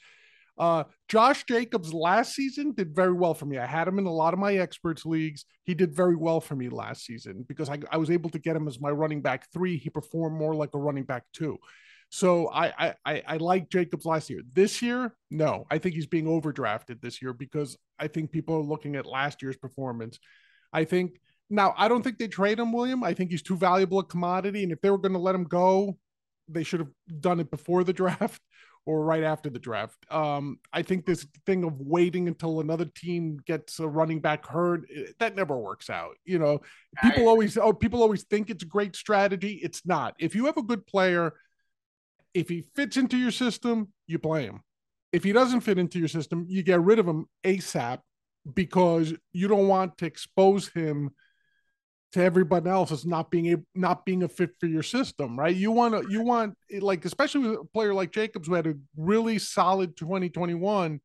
Uh 0.55 0.83
josh 1.07 1.45
jacobs 1.45 1.95
last 1.95 2.35
season 2.35 2.73
did 2.73 2.95
very 2.95 3.11
well 3.11 3.33
for 3.33 3.47
me. 3.47 3.57
I 3.57 3.65
had 3.65 3.87
him 3.87 3.97
in 3.97 4.05
a 4.05 4.13
lot 4.13 4.35
of 4.35 4.39
my 4.39 4.55
experts 4.57 5.03
leagues. 5.03 5.45
He 5.63 5.73
did 5.73 5.95
very 5.95 6.15
well 6.15 6.39
for 6.39 6.55
me 6.55 6.69
last 6.69 7.03
season 7.05 7.43
because 7.47 7.69
i, 7.69 7.79
I 7.91 7.97
was 7.97 8.11
able 8.11 8.29
to 8.29 8.37
get 8.37 8.55
him 8.55 8.67
as 8.67 8.79
my 8.79 8.91
running 8.91 9.21
back 9.21 9.51
three. 9.51 9.77
He 9.77 9.89
performed 9.89 10.37
more 10.37 10.53
like 10.53 10.69
a 10.75 10.77
running 10.77 11.05
back 11.05 11.23
two. 11.33 11.57
So 12.11 12.47
I, 12.49 12.67
I 12.77 12.93
I 13.03 13.23
I 13.27 13.37
like 13.37 13.71
Jacobs 13.71 14.05
last 14.05 14.29
year. 14.29 14.41
This 14.53 14.83
year, 14.83 15.15
no, 15.31 15.65
I 15.71 15.79
think 15.79 15.95
he's 15.95 16.05
being 16.05 16.25
overdrafted 16.25 17.01
this 17.01 17.23
year 17.23 17.33
because 17.33 17.75
I 17.97 18.07
think 18.07 18.31
people 18.31 18.55
are 18.55 18.61
looking 18.61 18.95
at 18.95 19.07
last 19.07 19.41
year's 19.41 19.57
performance. 19.57 20.19
I 20.71 20.83
think 20.83 21.19
now 21.53 21.73
I 21.77 21.87
don't 21.87 22.03
think 22.03 22.17
they 22.17 22.27
trade 22.27 22.59
him, 22.59 22.73
William. 22.73 23.03
I 23.03 23.13
think 23.13 23.31
he's 23.31 23.41
too 23.41 23.57
valuable 23.57 23.99
a 23.99 24.03
commodity, 24.03 24.63
and 24.63 24.71
if 24.71 24.81
they 24.81 24.89
were 24.89 24.97
going 24.97 25.13
to 25.13 25.19
let 25.19 25.35
him 25.35 25.43
go, 25.43 25.97
they 26.47 26.63
should 26.63 26.79
have 26.79 26.91
done 27.19 27.39
it 27.39 27.51
before 27.51 27.83
the 27.83 27.93
draft 28.01 28.41
or 28.85 29.05
right 29.05 29.23
after 29.23 29.49
the 29.49 29.59
draft. 29.59 29.97
Um, 30.11 30.59
I 30.73 30.81
think 30.81 31.05
this 31.05 31.25
thing 31.45 31.63
of 31.63 31.79
waiting 31.79 32.27
until 32.27 32.59
another 32.59 32.85
team 32.85 33.39
gets 33.45 33.79
a 33.79 33.87
running 33.87 34.19
back 34.19 34.45
hurt 34.45 34.85
eh, 34.93 35.11
that 35.19 35.35
never 35.35 35.57
works 35.57 35.89
out. 35.89 36.15
You 36.25 36.39
know, 36.39 36.61
people 37.01 37.27
always 37.27 37.57
oh 37.57 37.73
people 37.73 38.01
always 38.01 38.23
think 38.23 38.49
it's 38.49 38.63
a 38.63 38.67
great 38.67 38.95
strategy. 38.95 39.59
It's 39.63 39.85
not. 39.85 40.15
If 40.19 40.35
you 40.35 40.45
have 40.47 40.57
a 40.57 40.63
good 40.63 40.85
player 40.85 41.33
if 42.33 42.49
he 42.49 42.63
fits 42.75 42.97
into 42.97 43.17
your 43.17 43.31
system, 43.31 43.89
you 44.07 44.19
play 44.19 44.45
him. 44.45 44.61
If 45.11 45.23
he 45.23 45.31
doesn't 45.31 45.61
fit 45.61 45.77
into 45.77 45.99
your 45.99 46.07
system, 46.07 46.45
you 46.49 46.63
get 46.63 46.81
rid 46.81 46.99
of 46.99 47.07
him 47.07 47.27
ASAP 47.43 47.99
because 48.55 49.13
you 49.31 49.47
don't 49.47 49.67
want 49.67 49.97
to 49.99 50.05
expose 50.05 50.67
him 50.69 51.11
to 52.13 52.23
everybody 52.23 52.69
else 52.69 52.91
as 52.91 53.05
not 53.05 53.31
being 53.31 53.53
a 53.53 53.57
not 53.75 54.05
being 54.05 54.23
a 54.23 54.27
fit 54.27 54.51
for 54.59 54.67
your 54.67 54.83
system, 54.83 55.37
right? 55.37 55.55
You 55.55 55.71
want 55.71 55.95
to 55.95 56.09
you 56.09 56.21
want 56.21 56.55
like 56.79 57.05
especially 57.05 57.49
with 57.49 57.59
a 57.59 57.65
player 57.65 57.93
like 57.93 58.11
Jacobs 58.11 58.47
who 58.47 58.53
had 58.53 58.67
a 58.67 58.75
really 58.95 59.39
solid 59.39 59.97
2021. 59.97 61.01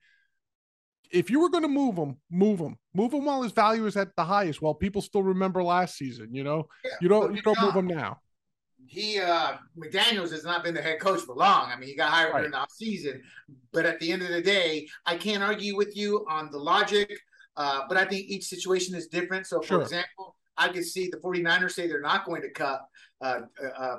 If 1.11 1.31
you 1.31 1.41
were 1.41 1.49
going 1.49 1.63
to 1.63 1.69
move 1.69 1.97
him, 1.97 2.19
move 2.31 2.59
him, 2.59 2.77
move 2.93 3.15
him 3.15 3.25
while 3.25 3.41
his 3.41 3.53
value 3.53 3.87
is 3.87 3.97
at 3.97 4.15
the 4.15 4.25
highest. 4.25 4.61
While 4.61 4.75
people 4.75 5.01
still 5.01 5.23
remember 5.23 5.63
last 5.63 5.97
season, 5.97 6.35
you 6.35 6.45
know, 6.45 6.69
Yeah, 6.85 6.91
you 7.01 7.09
don't 7.09 7.35
you 7.35 7.41
don't 7.43 7.61
move 7.63 7.75
him 7.75 7.87
now. 7.87 8.21
he 8.87 9.19
uh 9.19 9.55
McDaniels 9.79 10.31
has 10.31 10.45
not 10.45 10.63
been 10.63 10.75
the 10.75 10.83
head 10.83 11.01
coach 11.01 11.21
for 11.23 11.35
long. 11.35 11.71
I 11.73 11.77
mean, 11.79 11.89
he 11.89 11.97
got 11.97 12.11
hired 12.11 12.35
Right. 12.35 12.41
during 12.41 12.51
the 12.53 12.59
off 12.59 12.73
season, 12.73 13.23
but 13.73 13.87
at 13.87 13.99
the 14.01 14.13
end 14.13 14.21
of 14.21 14.29
the 14.29 14.43
day, 14.43 14.87
I 15.07 15.17
can't 15.17 15.43
argue 15.43 15.75
with 15.75 15.97
you 15.97 16.27
on 16.29 16.51
the 16.51 16.59
logic. 16.59 17.19
Uh, 17.57 17.83
but 17.89 17.97
I 17.97 18.05
think 18.05 18.27
each 18.27 18.45
situation 18.45 18.95
is 18.95 19.09
different. 19.09 19.47
So, 19.47 19.61
for 19.61 19.67
Sure. 19.67 19.83
example, 19.83 20.37
I 20.59 20.69
could 20.69 20.85
see 20.85 21.09
the 21.09 21.19
49ers 21.19 21.73
say 21.73 21.87
they're 21.87 22.01
not 22.01 22.27
going 22.27 22.43
to 22.43 22.51
cut 22.51 22.83
uh, 23.21 23.41
uh, 23.63 23.67
uh, 23.83 23.97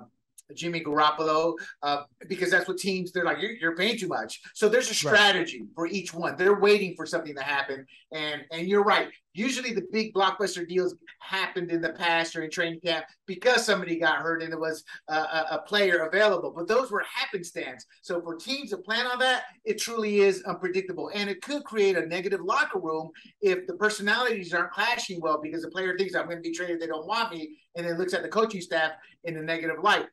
Jimmy 0.56 0.82
Garoppolo 0.84 1.54
uh, 1.84 2.04
because 2.28 2.50
that's 2.52 2.68
what 2.68 2.78
teams 2.78 3.12
they're 3.12 3.24
like 3.24 3.40
you're, 3.42 3.52
you're 3.52 3.76
paying 3.76 3.98
too 3.98 4.08
much. 4.08 4.42
So 4.56 4.68
there's 4.68 4.88
a 4.88 4.90
Right. 5.08 5.16
strategy 5.16 5.64
for 5.76 5.86
each 5.88 6.14
one. 6.14 6.36
They're 6.38 6.60
waiting 6.60 6.96
for 6.96 7.06
something 7.06 7.36
to 7.36 7.44
happen, 7.44 7.86
and 8.12 8.44
and 8.52 8.68
you're 8.68 8.84
right. 8.84 9.10
Usually 9.40 9.74
the 9.74 9.88
big 9.94 10.14
blockbuster 10.14 10.68
deals 10.68 10.96
happened 11.20 11.72
in 11.72 11.80
the 11.80 11.94
past 11.94 12.36
or 12.36 12.44
in 12.44 12.52
training 12.52 12.82
camp 12.82 13.06
because 13.26 13.66
somebody 13.66 13.98
got 13.98 14.18
hurt 14.18 14.44
and 14.44 14.52
it 14.52 14.60
was 14.60 14.84
a, 15.08 15.16
a, 15.16 15.48
a 15.52 15.64
player 15.66 16.00
available. 16.00 16.52
But 16.54 16.68
those 16.68 16.92
were 16.92 17.06
happenstance. 17.16 17.86
So 18.02 18.22
for 18.22 18.36
teams 18.36 18.72
to 18.72 18.78
plan 18.78 19.08
on 19.08 19.18
that, 19.20 19.44
it 19.64 19.80
truly 19.80 20.20
is 20.20 20.44
unpredictable, 20.44 21.10
and 21.16 21.30
it 21.30 21.42
could 21.42 21.64
create 21.64 21.96
a 21.96 22.06
negative 22.06 22.42
locker 22.42 22.80
room 22.80 23.12
if 23.40 23.66
the 23.66 23.76
personalities 23.76 24.54
aren't 24.54 24.74
clashing 24.74 25.22
well 25.22 25.40
because 25.42 25.62
the 25.62 25.72
player 25.72 25.98
thinks 25.98 26.16
I'm 26.16 26.26
going 26.26 26.44
to 26.44 26.50
be 26.50 26.54
traded, 26.54 26.82
they 26.82 26.88
don't 26.88 27.08
want 27.08 27.34
me, 27.34 27.58
and 27.76 27.88
then 27.88 27.98
looks 27.98 28.14
at 28.14 28.24
the 28.24 28.28
coaching 28.28 28.60
staff 28.60 28.92
in 29.24 29.38
a 29.38 29.42
negative 29.42 29.78
light. 29.82 30.08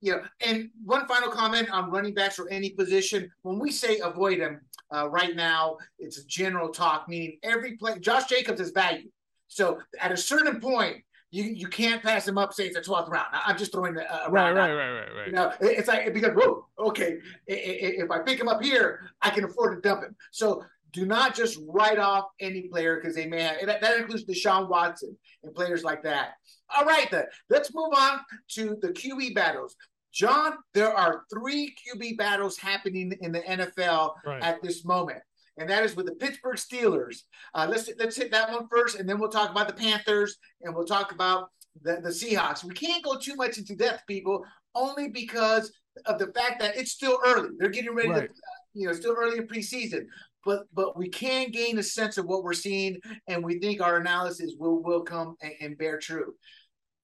You 0.00 0.12
know, 0.12 0.22
and 0.46 0.70
one 0.84 1.08
final 1.08 1.32
comment 1.32 1.68
on 1.70 1.90
running 1.90 2.14
backs 2.14 2.38
or 2.38 2.48
any 2.48 2.70
position. 2.70 3.28
When 3.42 3.58
we 3.58 3.72
say 3.72 3.98
avoid 3.98 4.40
them, 4.40 4.60
uh, 4.94 5.08
right 5.08 5.34
now 5.36 5.76
it's 5.98 6.18
a 6.18 6.26
general 6.26 6.68
talk, 6.70 7.08
meaning 7.08 7.38
every 7.42 7.76
play. 7.76 7.98
Josh 7.98 8.26
Jacobs 8.26 8.60
is 8.60 8.70
value. 8.70 9.08
So 9.48 9.78
at 10.00 10.12
a 10.12 10.16
certain 10.16 10.60
point, 10.60 10.98
you 11.30 11.44
you 11.44 11.68
can't 11.68 12.02
pass 12.02 12.26
him 12.26 12.38
up. 12.38 12.52
Say 12.54 12.66
it's 12.66 12.76
a 12.76 12.80
12th 12.80 13.08
round. 13.10 13.26
I- 13.32 13.42
I'm 13.46 13.58
just 13.58 13.72
throwing 13.72 13.96
a, 13.96 14.00
a 14.00 14.30
Right, 14.30 14.50
round 14.52 14.56
right, 14.56 14.72
right, 14.72 14.90
right, 14.92 15.14
right. 15.16 15.26
You 15.26 15.32
know, 15.32 15.48
it- 15.60 15.78
it's 15.78 15.88
like 15.88 16.12
because 16.14 16.32
whoa, 16.34 16.66
okay, 16.78 17.18
if 17.46 18.10
I 18.10 18.20
pick 18.20 18.40
him 18.40 18.48
up 18.48 18.62
here, 18.62 19.10
I 19.20 19.30
can 19.30 19.44
afford 19.44 19.82
to 19.82 19.86
dump 19.86 20.04
him. 20.04 20.16
So 20.30 20.64
do 20.92 21.04
not 21.04 21.34
just 21.34 21.58
write 21.68 21.98
off 21.98 22.24
any 22.40 22.62
player 22.62 22.96
because 22.96 23.14
they 23.14 23.26
may 23.26 23.42
have 23.42 23.56
that, 23.66 23.82
that 23.82 23.98
includes 23.98 24.24
Deshaun 24.24 24.70
Watson 24.70 25.14
and 25.42 25.54
players 25.54 25.84
like 25.84 26.02
that. 26.04 26.30
All 26.74 26.86
right, 26.86 27.10
then 27.10 27.24
let's 27.50 27.74
move 27.74 27.92
on 27.94 28.20
to 28.52 28.76
the 28.80 28.88
QB 28.88 29.34
battles. 29.34 29.76
John, 30.12 30.54
there 30.74 30.92
are 30.92 31.24
three 31.32 31.74
QB 31.76 32.16
battles 32.16 32.56
happening 32.58 33.12
in 33.20 33.32
the 33.32 33.40
NFL 33.40 34.14
Right. 34.24 34.42
at 34.42 34.62
this 34.62 34.84
moment, 34.84 35.20
and 35.58 35.68
that 35.70 35.84
is 35.84 35.96
with 35.96 36.06
the 36.06 36.14
Pittsburgh 36.14 36.56
Steelers. 36.56 37.22
Uh, 37.54 37.66
let's 37.68 37.90
let's 37.98 38.16
hit 38.16 38.30
that 38.32 38.50
one 38.50 38.66
first, 38.68 38.98
and 38.98 39.08
then 39.08 39.18
we'll 39.18 39.28
talk 39.30 39.50
about 39.50 39.68
the 39.68 39.74
Panthers, 39.74 40.36
and 40.62 40.74
we'll 40.74 40.86
talk 40.86 41.12
about 41.12 41.48
the, 41.82 42.00
the 42.02 42.08
Seahawks. 42.10 42.64
We 42.64 42.74
can't 42.74 43.04
go 43.04 43.16
too 43.18 43.36
much 43.36 43.58
into 43.58 43.76
depth, 43.76 44.06
people, 44.06 44.44
only 44.74 45.08
because 45.08 45.70
of 46.06 46.18
the 46.18 46.32
fact 46.32 46.60
that 46.60 46.76
it's 46.76 46.92
still 46.92 47.18
early. 47.24 47.50
They're 47.58 47.68
getting 47.68 47.94
ready 47.94 48.08
Right. 48.08 48.28
to, 48.34 48.40
you 48.74 48.86
know, 48.86 48.92
still 48.92 49.14
early 49.18 49.38
in 49.38 49.46
preseason. 49.46 50.06
but 50.44 50.62
but 50.72 50.96
we 50.96 51.08
can 51.08 51.50
gain 51.50 51.78
a 51.78 51.82
sense 51.82 52.16
of 52.16 52.24
what 52.24 52.42
we're 52.44 52.52
seeing, 52.54 52.96
and 53.26 53.44
we 53.44 53.58
think 53.58 53.80
our 53.80 53.98
analysis 53.98 54.54
will 54.58 54.82
will 54.82 55.02
come 55.02 55.36
and, 55.42 55.52
and 55.60 55.78
bear 55.78 55.98
true. 55.98 56.34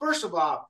First 0.00 0.24
of 0.24 0.34
all, 0.34 0.68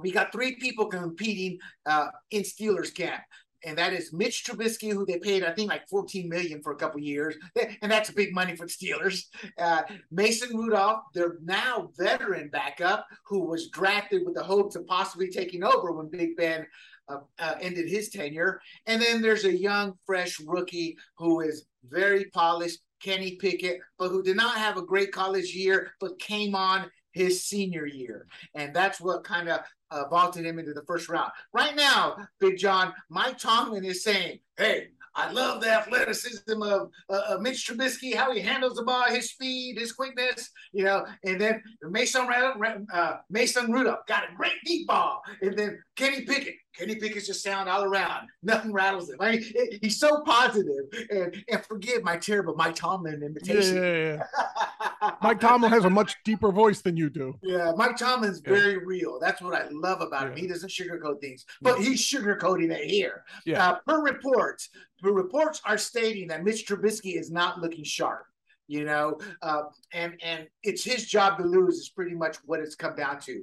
we 0.00 0.10
got 0.10 0.32
three 0.32 0.56
people 0.56 0.86
competing 0.86 1.58
uh, 1.86 2.08
in 2.30 2.42
Steelers 2.42 2.94
camp 2.94 3.22
and 3.64 3.76
that 3.78 3.92
is 3.92 4.12
Mitch 4.12 4.44
Trubisky, 4.44 4.92
who 4.92 5.04
they 5.04 5.18
paid, 5.18 5.44
I 5.44 5.52
think, 5.52 5.70
like 5.70 5.88
14 5.88 6.28
million 6.28 6.62
for 6.62 6.72
a 6.72 6.76
couple 6.76 7.00
years, 7.00 7.36
and 7.82 7.90
that's 7.90 8.10
big 8.10 8.34
money 8.34 8.56
for 8.56 8.66
the 8.66 8.72
Steelers. 8.72 9.24
Uh, 9.58 9.82
Mason 10.10 10.56
Rudolph, 10.56 11.02
their 11.14 11.36
now 11.42 11.90
veteran 11.98 12.48
backup, 12.48 13.06
who 13.26 13.40
was 13.40 13.68
drafted 13.68 14.24
with 14.24 14.34
the 14.34 14.42
hopes 14.42 14.76
of 14.76 14.86
possibly 14.86 15.30
taking 15.30 15.62
over 15.62 15.92
when 15.92 16.08
Big 16.08 16.36
Ben 16.36 16.66
uh, 17.08 17.18
uh, 17.38 17.54
ended 17.60 17.88
his 17.88 18.08
tenure, 18.10 18.60
and 18.86 19.00
then 19.00 19.20
there's 19.20 19.44
a 19.44 19.56
young, 19.56 19.94
fresh 20.06 20.40
rookie 20.40 20.96
who 21.18 21.40
is 21.40 21.66
very 21.88 22.26
polished, 22.26 22.80
Kenny 23.02 23.36
Pickett, 23.36 23.80
but 23.98 24.10
who 24.10 24.22
did 24.22 24.36
not 24.36 24.58
have 24.58 24.76
a 24.76 24.82
great 24.82 25.10
college 25.10 25.54
year, 25.54 25.92
but 26.00 26.18
came 26.18 26.54
on 26.54 26.90
his 27.12 27.44
senior 27.44 27.86
year. 27.86 28.26
And 28.54 28.74
that's 28.74 29.00
what 29.00 29.24
kind 29.24 29.48
of 29.48 29.60
uh, 29.90 30.08
vaulted 30.08 30.44
him 30.44 30.58
into 30.58 30.72
the 30.72 30.82
first 30.82 31.08
round. 31.08 31.32
Right 31.52 31.74
now, 31.74 32.16
Big 32.38 32.58
John, 32.58 32.92
Mike 33.08 33.38
Tomlin 33.38 33.84
is 33.84 34.02
saying, 34.02 34.40
hey, 34.56 34.88
I 35.14 35.30
love 35.32 35.60
the 35.60 35.70
athleticism 35.70 36.62
of 36.62 36.90
uh, 37.08 37.38
Mitch 37.40 37.66
Trubisky, 37.66 38.14
how 38.14 38.32
he 38.32 38.40
handles 38.40 38.74
the 38.74 38.84
ball, 38.84 39.04
his 39.08 39.30
speed, 39.30 39.78
his 39.78 39.92
quickness, 39.92 40.50
you 40.72 40.84
know. 40.84 41.04
And 41.24 41.40
then 41.40 41.62
Mason 41.82 42.28
uh, 42.92 43.16
Mason 43.28 43.72
Rudolph 43.72 44.06
got 44.06 44.24
a 44.24 44.36
great 44.36 44.52
deep 44.64 44.86
ball, 44.86 45.22
and 45.42 45.56
then 45.56 45.78
Kenny 45.96 46.22
Pickett. 46.22 46.54
Kenny 46.76 46.94
Pickett's 46.94 47.26
just 47.26 47.42
sound 47.42 47.68
all 47.68 47.82
around. 47.82 48.28
Nothing 48.44 48.72
rattles 48.72 49.10
him. 49.10 49.16
I 49.18 49.32
mean, 49.32 49.44
he's 49.82 49.98
so 49.98 50.22
positive. 50.24 50.84
And 51.10 51.44
and 51.50 51.64
forgive 51.66 52.04
my 52.04 52.16
terrible 52.16 52.54
Mike 52.54 52.76
Tomlin 52.76 53.22
imitation. 53.22 53.76
Yeah, 53.76 53.92
yeah, 53.92 54.22
yeah. 55.02 55.10
Mike 55.22 55.40
Tomlin 55.40 55.70
has 55.70 55.84
a 55.84 55.90
much 55.90 56.16
deeper 56.24 56.52
voice 56.52 56.80
than 56.80 56.96
you 56.96 57.10
do. 57.10 57.34
Yeah, 57.42 57.72
Mike 57.76 57.96
Tomlin's 57.96 58.40
very 58.40 58.78
real. 58.78 59.18
That's 59.20 59.42
what 59.42 59.54
I 59.54 59.66
love 59.70 60.00
about 60.00 60.28
him. 60.28 60.36
He 60.36 60.46
doesn't 60.46 60.70
sugarcoat 60.70 61.20
things, 61.20 61.44
but 61.60 61.78
he's 61.78 62.00
sugarcoating 62.00 62.70
it 62.70 62.88
here. 62.88 63.24
Yeah. 63.44 63.70
Uh, 63.70 63.78
per 63.86 64.02
reports, 64.02 64.70
reports 65.02 65.60
are 65.64 65.78
stating 65.78 66.28
that 66.28 66.44
Mitch 66.44 66.66
Trubisky 66.66 67.18
is 67.18 67.30
not 67.30 67.60
looking 67.60 67.84
sharp 67.84 68.26
you 68.70 68.84
know? 68.84 69.18
Uh, 69.42 69.62
and 69.92 70.14
and 70.22 70.46
it's 70.62 70.84
his 70.84 71.04
job 71.04 71.38
to 71.38 71.44
lose 71.44 71.74
is 71.74 71.88
pretty 71.88 72.14
much 72.14 72.36
what 72.46 72.60
it's 72.60 72.76
come 72.76 72.94
down 72.94 73.18
to. 73.22 73.42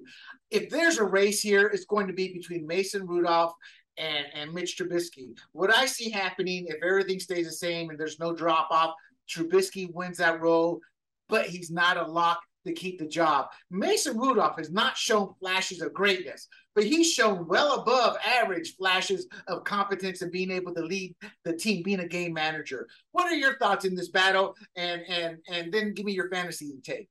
If 0.49 0.69
there's 0.69 0.99
a 0.99 1.03
race 1.03 1.41
here 1.41 1.67
it's 1.67 1.83
going 1.83 2.07
to 2.07 2.13
be 2.13 2.31
between 2.31 2.65
mason 2.65 3.05
rudolph 3.05 3.51
and 3.97 4.25
and 4.33 4.53
mitch 4.53 4.77
trubisky. 4.77 5.37
What 5.51 5.75
i 5.75 5.85
see 5.85 6.09
happening 6.09 6.65
if 6.69 6.81
everything 6.81 7.19
stays 7.19 7.45
the 7.45 7.51
same 7.51 7.89
and 7.89 7.99
there's 7.99 8.21
no 8.21 8.33
drop 8.33 8.69
off 8.71 8.93
trubisky 9.29 9.93
wins 9.93 10.19
that 10.19 10.39
role 10.39 10.79
but 11.27 11.45
he's 11.45 11.69
not 11.69 11.97
a 11.97 12.07
lock 12.07 12.39
to 12.67 12.73
keep 12.73 12.99
the 12.99 13.07
job. 13.07 13.47
Mason 13.71 14.17
Rudolph 14.17 14.57
has 14.57 14.71
not 14.71 14.97
shown 14.97 15.33
flashes 15.39 15.81
of 15.81 15.93
greatness, 15.93 16.47
but 16.75 16.83
he's 16.83 17.11
shown 17.11 17.47
well 17.47 17.79
above 17.79 18.17
average 18.25 18.75
flashes 18.75 19.27
of 19.47 19.63
competence 19.63 20.21
and 20.21 20.31
being 20.31 20.51
able 20.51 20.73
to 20.75 20.81
lead 20.81 21.15
the 21.43 21.53
team, 21.53 21.83
being 21.83 22.01
a 22.01 22.07
game 22.07 22.33
manager. 22.33 22.87
What 23.11 23.25
are 23.25 23.35
your 23.35 23.57
thoughts 23.57 23.85
in 23.85 23.95
this 23.95 24.09
battle? 24.09 24.55
And 24.75 25.01
and 25.07 25.37
and 25.49 25.73
then 25.73 25.93
give 25.93 26.05
me 26.05 26.13
your 26.13 26.29
fantasy 26.29 26.71
take. 26.83 27.09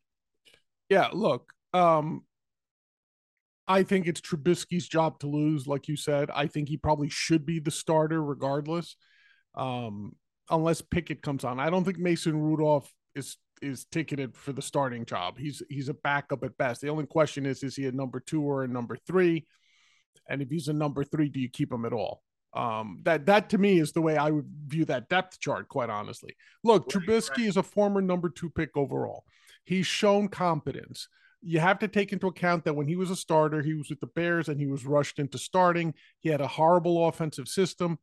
Yeah, 0.88 1.08
look, 1.12 1.52
um, 1.72 2.22
I 3.66 3.82
think 3.82 4.06
it's 4.06 4.20
Trubisky's 4.20 4.86
job 4.86 5.18
to 5.20 5.26
lose, 5.26 5.66
like 5.66 5.88
you 5.88 5.96
said. 5.96 6.30
I 6.30 6.46
think 6.46 6.68
he 6.68 6.76
probably 6.76 7.08
should 7.08 7.44
be 7.44 7.58
the 7.58 7.72
starter 7.72 8.22
regardless. 8.22 8.96
Um, 9.56 10.14
unless 10.50 10.80
Pickett 10.80 11.22
comes 11.22 11.44
on. 11.44 11.60
I 11.60 11.70
don't 11.70 11.84
think 11.84 11.98
Mason 11.98 12.40
Rudolph 12.40 12.92
is 13.14 13.36
is 13.62 13.86
ticketed 13.86 14.36
for 14.36 14.52
the 14.52 14.62
starting 14.62 15.04
job. 15.04 15.38
He's 15.38 15.62
he's 15.68 15.88
a 15.88 15.94
backup 15.94 16.44
at 16.44 16.56
best. 16.58 16.80
The 16.80 16.88
only 16.88 17.06
question 17.06 17.46
is, 17.46 17.62
is 17.62 17.76
he 17.76 17.86
a 17.86 17.92
number 17.92 18.20
two 18.20 18.42
or 18.42 18.64
a 18.64 18.68
number 18.68 18.96
three? 19.06 19.46
And 20.28 20.42
if 20.42 20.50
he's 20.50 20.68
a 20.68 20.72
number 20.72 21.04
three, 21.04 21.28
do 21.28 21.40
you 21.40 21.48
keep 21.48 21.72
him 21.72 21.84
at 21.84 21.92
all? 21.92 22.22
Um, 22.54 23.00
that 23.04 23.26
that 23.26 23.50
to 23.50 23.58
me 23.58 23.78
is 23.78 23.92
the 23.92 24.00
way 24.00 24.16
I 24.16 24.30
would 24.30 24.46
view 24.66 24.86
that 24.86 25.08
depth 25.08 25.38
chart. 25.38 25.68
Quite 25.68 25.90
honestly, 25.90 26.34
look, 26.64 26.84
right, 26.84 27.02
Trubisky 27.02 27.38
right. 27.38 27.48
is 27.48 27.56
a 27.56 27.62
former 27.62 28.00
number 28.00 28.30
two 28.30 28.50
pick 28.50 28.76
overall. 28.76 29.24
He's 29.64 29.86
shown 29.86 30.28
competence. 30.28 31.08
You 31.42 31.60
have 31.60 31.78
to 31.80 31.88
take 31.88 32.12
into 32.12 32.28
account 32.28 32.64
that 32.64 32.74
when 32.74 32.88
he 32.88 32.96
was 32.96 33.10
a 33.10 33.16
starter, 33.16 33.62
he 33.62 33.74
was 33.74 33.90
with 33.90 34.00
the 34.00 34.06
Bears 34.06 34.48
and 34.48 34.58
he 34.58 34.66
was 34.66 34.86
rushed 34.86 35.18
into 35.18 35.38
starting. 35.38 35.92
He 36.20 36.30
had 36.30 36.40
a 36.40 36.48
horrible 36.48 37.06
offensive 37.06 37.46
system. 37.46 37.98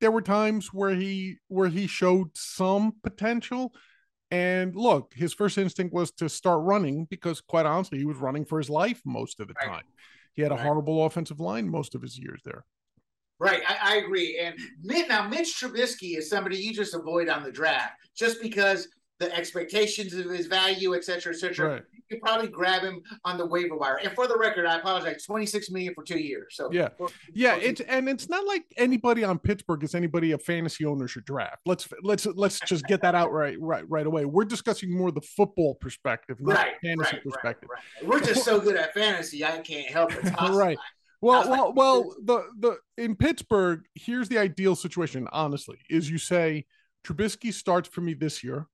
There 0.00 0.10
were 0.10 0.22
times 0.22 0.72
where 0.72 0.94
he 0.94 1.36
where 1.48 1.68
he 1.68 1.86
showed 1.86 2.30
some 2.34 2.94
potential, 3.02 3.74
and 4.30 4.74
look, 4.76 5.14
his 5.14 5.32
first 5.32 5.58
instinct 5.58 5.94
was 5.94 6.10
to 6.12 6.28
start 6.28 6.60
running 6.62 7.06
because, 7.06 7.40
quite 7.40 7.66
honestly, 7.66 7.98
he 7.98 8.04
was 8.04 8.18
running 8.18 8.44
for 8.44 8.58
his 8.58 8.68
life 8.68 9.00
most 9.04 9.40
of 9.40 9.48
the 9.48 9.54
right. 9.54 9.68
time. 9.68 9.84
He 10.34 10.42
had 10.42 10.52
a 10.52 10.54
right. 10.54 10.64
horrible 10.64 11.04
offensive 11.06 11.40
line 11.40 11.68
most 11.68 11.94
of 11.94 12.02
his 12.02 12.18
years 12.18 12.40
there. 12.44 12.64
Right, 13.40 13.62
I, 13.68 13.94
I 13.94 13.96
agree. 13.96 14.38
And 14.38 14.56
now 15.08 15.28
Mitch 15.28 15.54
Trubisky 15.60 16.18
is 16.18 16.28
somebody 16.28 16.56
you 16.56 16.74
just 16.74 16.94
avoid 16.94 17.28
on 17.28 17.44
the 17.44 17.52
draft 17.52 17.92
just 18.16 18.42
because 18.42 18.88
the 19.18 19.34
expectations 19.36 20.14
of 20.14 20.26
his 20.30 20.46
value, 20.46 20.94
et 20.94 21.04
cetera, 21.04 21.32
et 21.32 21.38
cetera. 21.38 21.70
Right. 21.70 21.82
You 21.92 22.02
could 22.08 22.20
probably 22.20 22.48
grab 22.48 22.82
him 22.82 23.02
on 23.24 23.36
the 23.36 23.46
waiver 23.46 23.76
wire. 23.76 23.96
And 23.96 24.12
for 24.12 24.28
the 24.28 24.38
record, 24.38 24.64
I 24.64 24.78
apologize, 24.78 25.24
26 25.24 25.70
million 25.70 25.94
for 25.94 26.04
two 26.04 26.18
years. 26.18 26.54
So 26.54 26.70
yeah, 26.72 26.88
yeah, 27.34 27.56
it's 27.56 27.80
and 27.82 28.08
it's 28.08 28.28
not 28.28 28.46
like 28.46 28.64
anybody 28.76 29.24
on 29.24 29.38
Pittsburgh 29.38 29.82
is 29.82 29.94
anybody 29.94 30.32
a 30.32 30.38
fantasy 30.38 30.84
owner 30.84 31.08
should 31.08 31.24
draft. 31.24 31.58
Let's 31.66 31.88
let's 32.02 32.26
let's 32.26 32.60
just 32.60 32.86
get 32.86 33.02
that 33.02 33.14
out 33.14 33.32
right 33.32 33.56
right 33.60 33.88
right 33.88 34.06
away. 34.06 34.24
We're 34.24 34.44
discussing 34.44 34.96
more 34.96 35.10
the 35.10 35.20
football 35.20 35.74
perspective, 35.74 36.40
not 36.40 36.56
right, 36.56 36.74
fantasy 36.82 37.16
right, 37.16 37.24
perspective. 37.24 37.68
Right, 37.70 38.08
We're 38.08 38.20
just 38.20 38.44
so 38.44 38.60
good 38.60 38.76
at 38.76 38.94
fantasy, 38.94 39.44
I 39.44 39.58
can't 39.58 39.90
help 39.90 40.12
it. 40.12 40.24
right. 40.40 40.78
Well, 41.20 41.50
well, 41.50 41.72
well. 41.72 42.14
The 42.24 42.44
the 42.58 42.78
in 43.02 43.16
Pittsburgh, 43.16 43.84
here's 43.94 44.28
the 44.28 44.38
ideal 44.38 44.76
situation. 44.76 45.26
Honestly, 45.32 45.78
is 45.90 46.08
you 46.08 46.18
say 46.18 46.66
Trubisky 47.04 47.52
starts 47.52 47.88
for 47.88 48.00
me 48.02 48.14
this 48.14 48.44
year. 48.44 48.66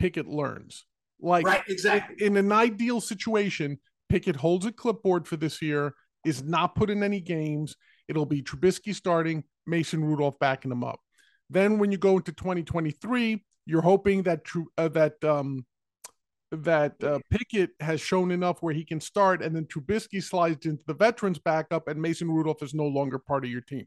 Pickett 0.00 0.26
learns. 0.26 0.86
Like 1.20 1.46
right, 1.46 1.62
exactly. 1.68 2.26
In 2.26 2.36
an 2.36 2.50
ideal 2.50 3.00
situation, 3.00 3.78
Pickett 4.08 4.36
holds 4.36 4.66
a 4.66 4.72
clipboard 4.72 5.28
for 5.28 5.36
this 5.36 5.60
year, 5.60 5.94
is 6.24 6.42
not 6.42 6.74
put 6.74 6.90
in 6.90 7.02
any 7.02 7.20
games. 7.20 7.76
It'll 8.08 8.26
be 8.26 8.42
Trubisky 8.42 8.94
starting, 8.94 9.44
Mason 9.66 10.02
Rudolph 10.02 10.38
backing 10.38 10.72
him 10.72 10.82
up. 10.82 11.00
Then 11.50 11.78
when 11.78 11.92
you 11.92 11.98
go 11.98 12.16
into 12.16 12.32
2023, 12.32 13.44
you're 13.66 13.82
hoping 13.82 14.22
that 14.22 14.40
uh, 14.78 14.88
that 14.88 15.22
um, 15.22 15.66
that 16.50 17.02
uh, 17.04 17.18
Pickett 17.30 17.70
has 17.80 18.00
shown 18.00 18.30
enough 18.30 18.62
where 18.62 18.74
he 18.74 18.84
can 18.84 19.00
start, 19.00 19.42
and 19.42 19.54
then 19.54 19.66
Trubisky 19.66 20.22
slides 20.22 20.64
into 20.64 20.82
the 20.86 20.94
veterans 20.94 21.38
backup, 21.38 21.88
and 21.88 22.00
Mason 22.00 22.30
Rudolph 22.30 22.62
is 22.62 22.72
no 22.72 22.86
longer 22.86 23.18
part 23.18 23.44
of 23.44 23.50
your 23.50 23.60
team. 23.60 23.86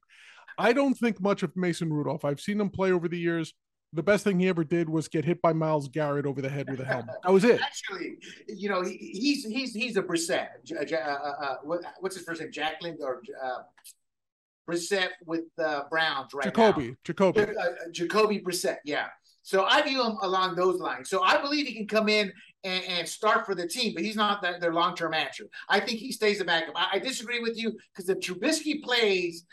I 0.57 0.71
don't 0.71 0.93
think 0.93 1.19
much 1.19 1.41
of 1.41 1.55
Mason 1.57 1.91
Rudolph. 1.91 2.23
I've 2.23 2.39
seen 2.39 2.61
him 2.61 2.69
play 2.69 2.91
over 2.91 3.07
the 3.07 3.17
years 3.17 3.53
the 3.93 4.03
best 4.03 4.23
thing 4.23 4.39
he 4.39 4.47
ever 4.47 4.63
did 4.63 4.89
was 4.89 5.07
get 5.07 5.23
hit 5.23 5.41
by 5.41 5.53
Myles 5.53 5.87
Garrett 5.87 6.25
over 6.25 6.41
the 6.41 6.49
head 6.49 6.69
with 6.69 6.79
a 6.81 6.85
helmet. 6.85 7.15
That 7.23 7.31
was 7.31 7.43
it. 7.43 7.61
Actually, 7.61 8.17
you 8.47 8.69
know, 8.69 8.81
he, 8.81 8.97
he's 8.97 9.45
he's 9.45 9.73
he's 9.73 9.97
a 9.97 10.01
Brissett. 10.01 10.47
Uh, 10.71 10.95
uh, 10.95 11.55
uh, 11.71 11.77
what's 11.99 12.15
his 12.15 12.25
first 12.25 12.41
name? 12.41 12.51
Jacqueline 12.51 12.97
or 12.99 13.21
uh, 13.43 13.59
Brissett 14.69 15.09
with 15.25 15.43
uh, 15.63 15.83
Browns 15.89 16.33
right 16.33 16.45
Jacoby. 16.45 16.89
now. 16.89 16.95
Jacoby. 17.03 17.41
Uh, 17.41 17.69
Jacoby 17.91 18.39
Brissett. 18.39 18.77
Yeah. 18.83 19.07
So 19.43 19.65
I 19.65 19.81
view 19.81 20.03
him 20.03 20.17
along 20.21 20.55
those 20.55 20.79
lines. 20.79 21.09
So 21.09 21.21
I 21.21 21.41
believe 21.41 21.67
he 21.67 21.73
can 21.73 21.87
come 21.87 22.07
in 22.07 22.31
and, 22.63 22.83
and 22.85 23.07
start 23.07 23.45
for 23.45 23.53
the 23.53 23.67
team, 23.67 23.93
but 23.93 24.03
he's 24.03 24.15
not 24.15 24.41
that, 24.41 24.61
their 24.61 24.73
long 24.73 24.95
term 24.95 25.13
answer. 25.13 25.45
I 25.67 25.79
think 25.81 25.99
he 25.99 26.11
stays 26.11 26.39
a 26.39 26.45
backup. 26.45 26.73
I, 26.75 26.91
I 26.93 26.99
disagree 26.99 27.39
with 27.39 27.57
you 27.57 27.77
because 27.93 28.09
if 28.09 28.19
Trubisky 28.19 28.81
plays 28.81 29.45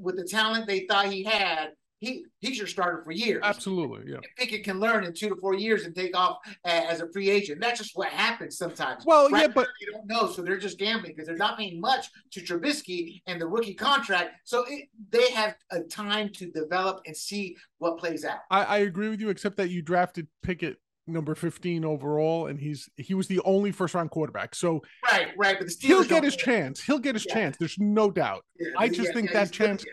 with 0.00 0.16
the 0.16 0.24
talent 0.24 0.66
they 0.66 0.86
thought 0.86 1.06
he 1.06 1.22
had, 1.22 1.72
he 2.00 2.24
he's 2.40 2.58
your 2.58 2.66
starter 2.66 3.02
for 3.04 3.12
years. 3.12 3.42
Absolutely, 3.44 4.10
yeah. 4.10 4.18
Pickett 4.36 4.64
can 4.64 4.80
learn 4.80 5.04
in 5.04 5.12
two 5.12 5.28
to 5.28 5.36
four 5.36 5.54
years 5.54 5.84
and 5.84 5.94
take 5.94 6.16
off 6.16 6.38
as 6.64 7.00
a 7.00 7.12
free 7.12 7.28
agent. 7.28 7.60
That's 7.60 7.78
just 7.78 7.92
what 7.94 8.08
happens 8.08 8.56
sometimes. 8.56 9.04
Well, 9.06 9.28
right 9.28 9.42
yeah, 9.42 9.48
but 9.48 9.68
you 9.80 9.92
don't 9.92 10.06
know, 10.06 10.26
so 10.26 10.42
they're 10.42 10.58
just 10.58 10.78
gambling 10.78 11.12
because 11.14 11.28
they're 11.28 11.36
not 11.36 11.58
paying 11.58 11.80
much 11.80 12.08
to 12.32 12.40
Trubisky 12.40 13.20
and 13.26 13.40
the 13.40 13.46
rookie 13.46 13.74
contract. 13.74 14.30
So 14.44 14.64
it, 14.66 14.88
they 15.10 15.30
have 15.32 15.54
a 15.70 15.80
time 15.82 16.30
to 16.30 16.50
develop 16.50 17.02
and 17.06 17.14
see 17.14 17.56
what 17.78 17.98
plays 17.98 18.24
out. 18.24 18.40
I, 18.50 18.64
I 18.64 18.78
agree 18.78 19.10
with 19.10 19.20
you, 19.20 19.28
except 19.28 19.58
that 19.58 19.68
you 19.68 19.82
drafted 19.82 20.26
Pickett 20.42 20.78
number 21.06 21.34
15 21.34 21.84
overall 21.84 22.46
and 22.46 22.60
he's 22.60 22.88
he 22.96 23.14
was 23.14 23.26
the 23.26 23.40
only 23.44 23.72
first 23.72 23.94
round 23.94 24.10
quarterback 24.10 24.54
so 24.54 24.80
right 25.10 25.28
right 25.36 25.56
but 25.58 25.68
he'll 25.80 26.04
get 26.04 26.22
his 26.22 26.36
chance 26.36 26.80
he'll 26.80 26.98
get 26.98 27.14
his 27.14 27.26
yeah. 27.26 27.34
chance 27.34 27.56
there's 27.56 27.78
no 27.78 28.10
doubt 28.10 28.44
yeah, 28.58 28.68
i 28.78 28.86
just 28.86 29.08
yeah, 29.08 29.12
think 29.12 29.32
that 29.32 29.50
chance 29.50 29.84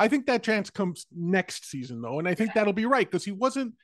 I 0.00 0.08
think 0.08 0.26
that 0.26 0.42
chance 0.42 0.70
comes 0.70 1.06
next 1.14 1.66
season 1.66 2.00
though, 2.00 2.18
and 2.18 2.26
I 2.26 2.34
think 2.34 2.54
that'll 2.54 2.72
be 2.72 2.86
right 2.86 3.08
because 3.08 3.24
he 3.24 3.32
wasn't 3.32 3.74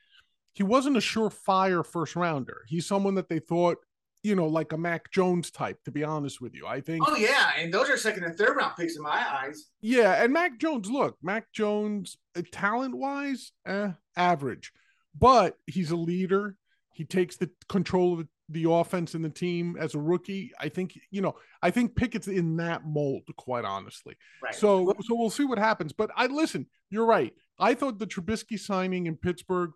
he 0.53 0.63
wasn't 0.63 0.97
a 0.97 0.99
surefire 0.99 1.85
first 1.85 2.15
rounder. 2.15 2.63
He's 2.67 2.87
someone 2.87 3.15
that 3.15 3.29
they 3.29 3.39
thought 3.39 3.77
you 4.23 4.35
know, 4.35 4.47
like 4.47 4.73
a 4.73 4.77
Mac 4.77 5.11
Jones 5.11 5.51
type, 5.51 5.81
to 5.85 5.91
be 5.91 6.03
honest 6.03 6.41
with 6.41 6.53
you. 6.53 6.67
I 6.67 6.81
think. 6.81 7.03
Oh 7.07 7.15
yeah, 7.15 7.51
and 7.57 7.73
those 7.73 7.89
are 7.89 7.97
second 7.97 8.23
and 8.23 8.35
third 8.35 8.57
round 8.57 8.75
picks 8.75 8.97
in 8.97 9.03
my 9.03 9.23
eyes. 9.31 9.67
Yeah, 9.79 10.21
and 10.21 10.33
Mac 10.33 10.59
Jones, 10.59 10.89
look, 10.89 11.17
Mac 11.21 11.51
Jones, 11.53 12.17
uh, 12.35 12.41
talent 12.51 12.95
wise, 12.95 13.51
eh, 13.65 13.91
average. 14.15 14.73
but 15.17 15.57
he's 15.65 15.91
a 15.91 15.95
leader. 15.95 16.55
He 16.93 17.05
takes 17.05 17.37
the 17.37 17.49
control 17.69 18.13
of 18.13 18.19
the 18.19 18.27
offense 18.65 19.13
and 19.13 19.23
the 19.23 19.29
team 19.29 19.75
as 19.79 19.95
a 19.95 19.99
rookie. 19.99 20.51
I 20.59 20.69
think 20.69 20.97
you 21.11 21.21
know. 21.21 21.35
I 21.61 21.71
think 21.71 21.95
Pickett's 21.95 22.27
in 22.27 22.57
that 22.57 22.85
mold, 22.85 23.23
quite 23.37 23.65
honestly. 23.65 24.15
Right. 24.43 24.55
So 24.55 24.93
so 25.01 25.15
we'll 25.15 25.29
see 25.29 25.45
what 25.45 25.59
happens. 25.59 25.93
But 25.93 26.11
I 26.15 26.27
listen. 26.27 26.67
You're 26.89 27.05
right. 27.05 27.33
I 27.59 27.73
thought 27.73 27.99
the 27.99 28.07
Trubisky 28.07 28.59
signing 28.59 29.07
in 29.07 29.15
Pittsburgh 29.17 29.71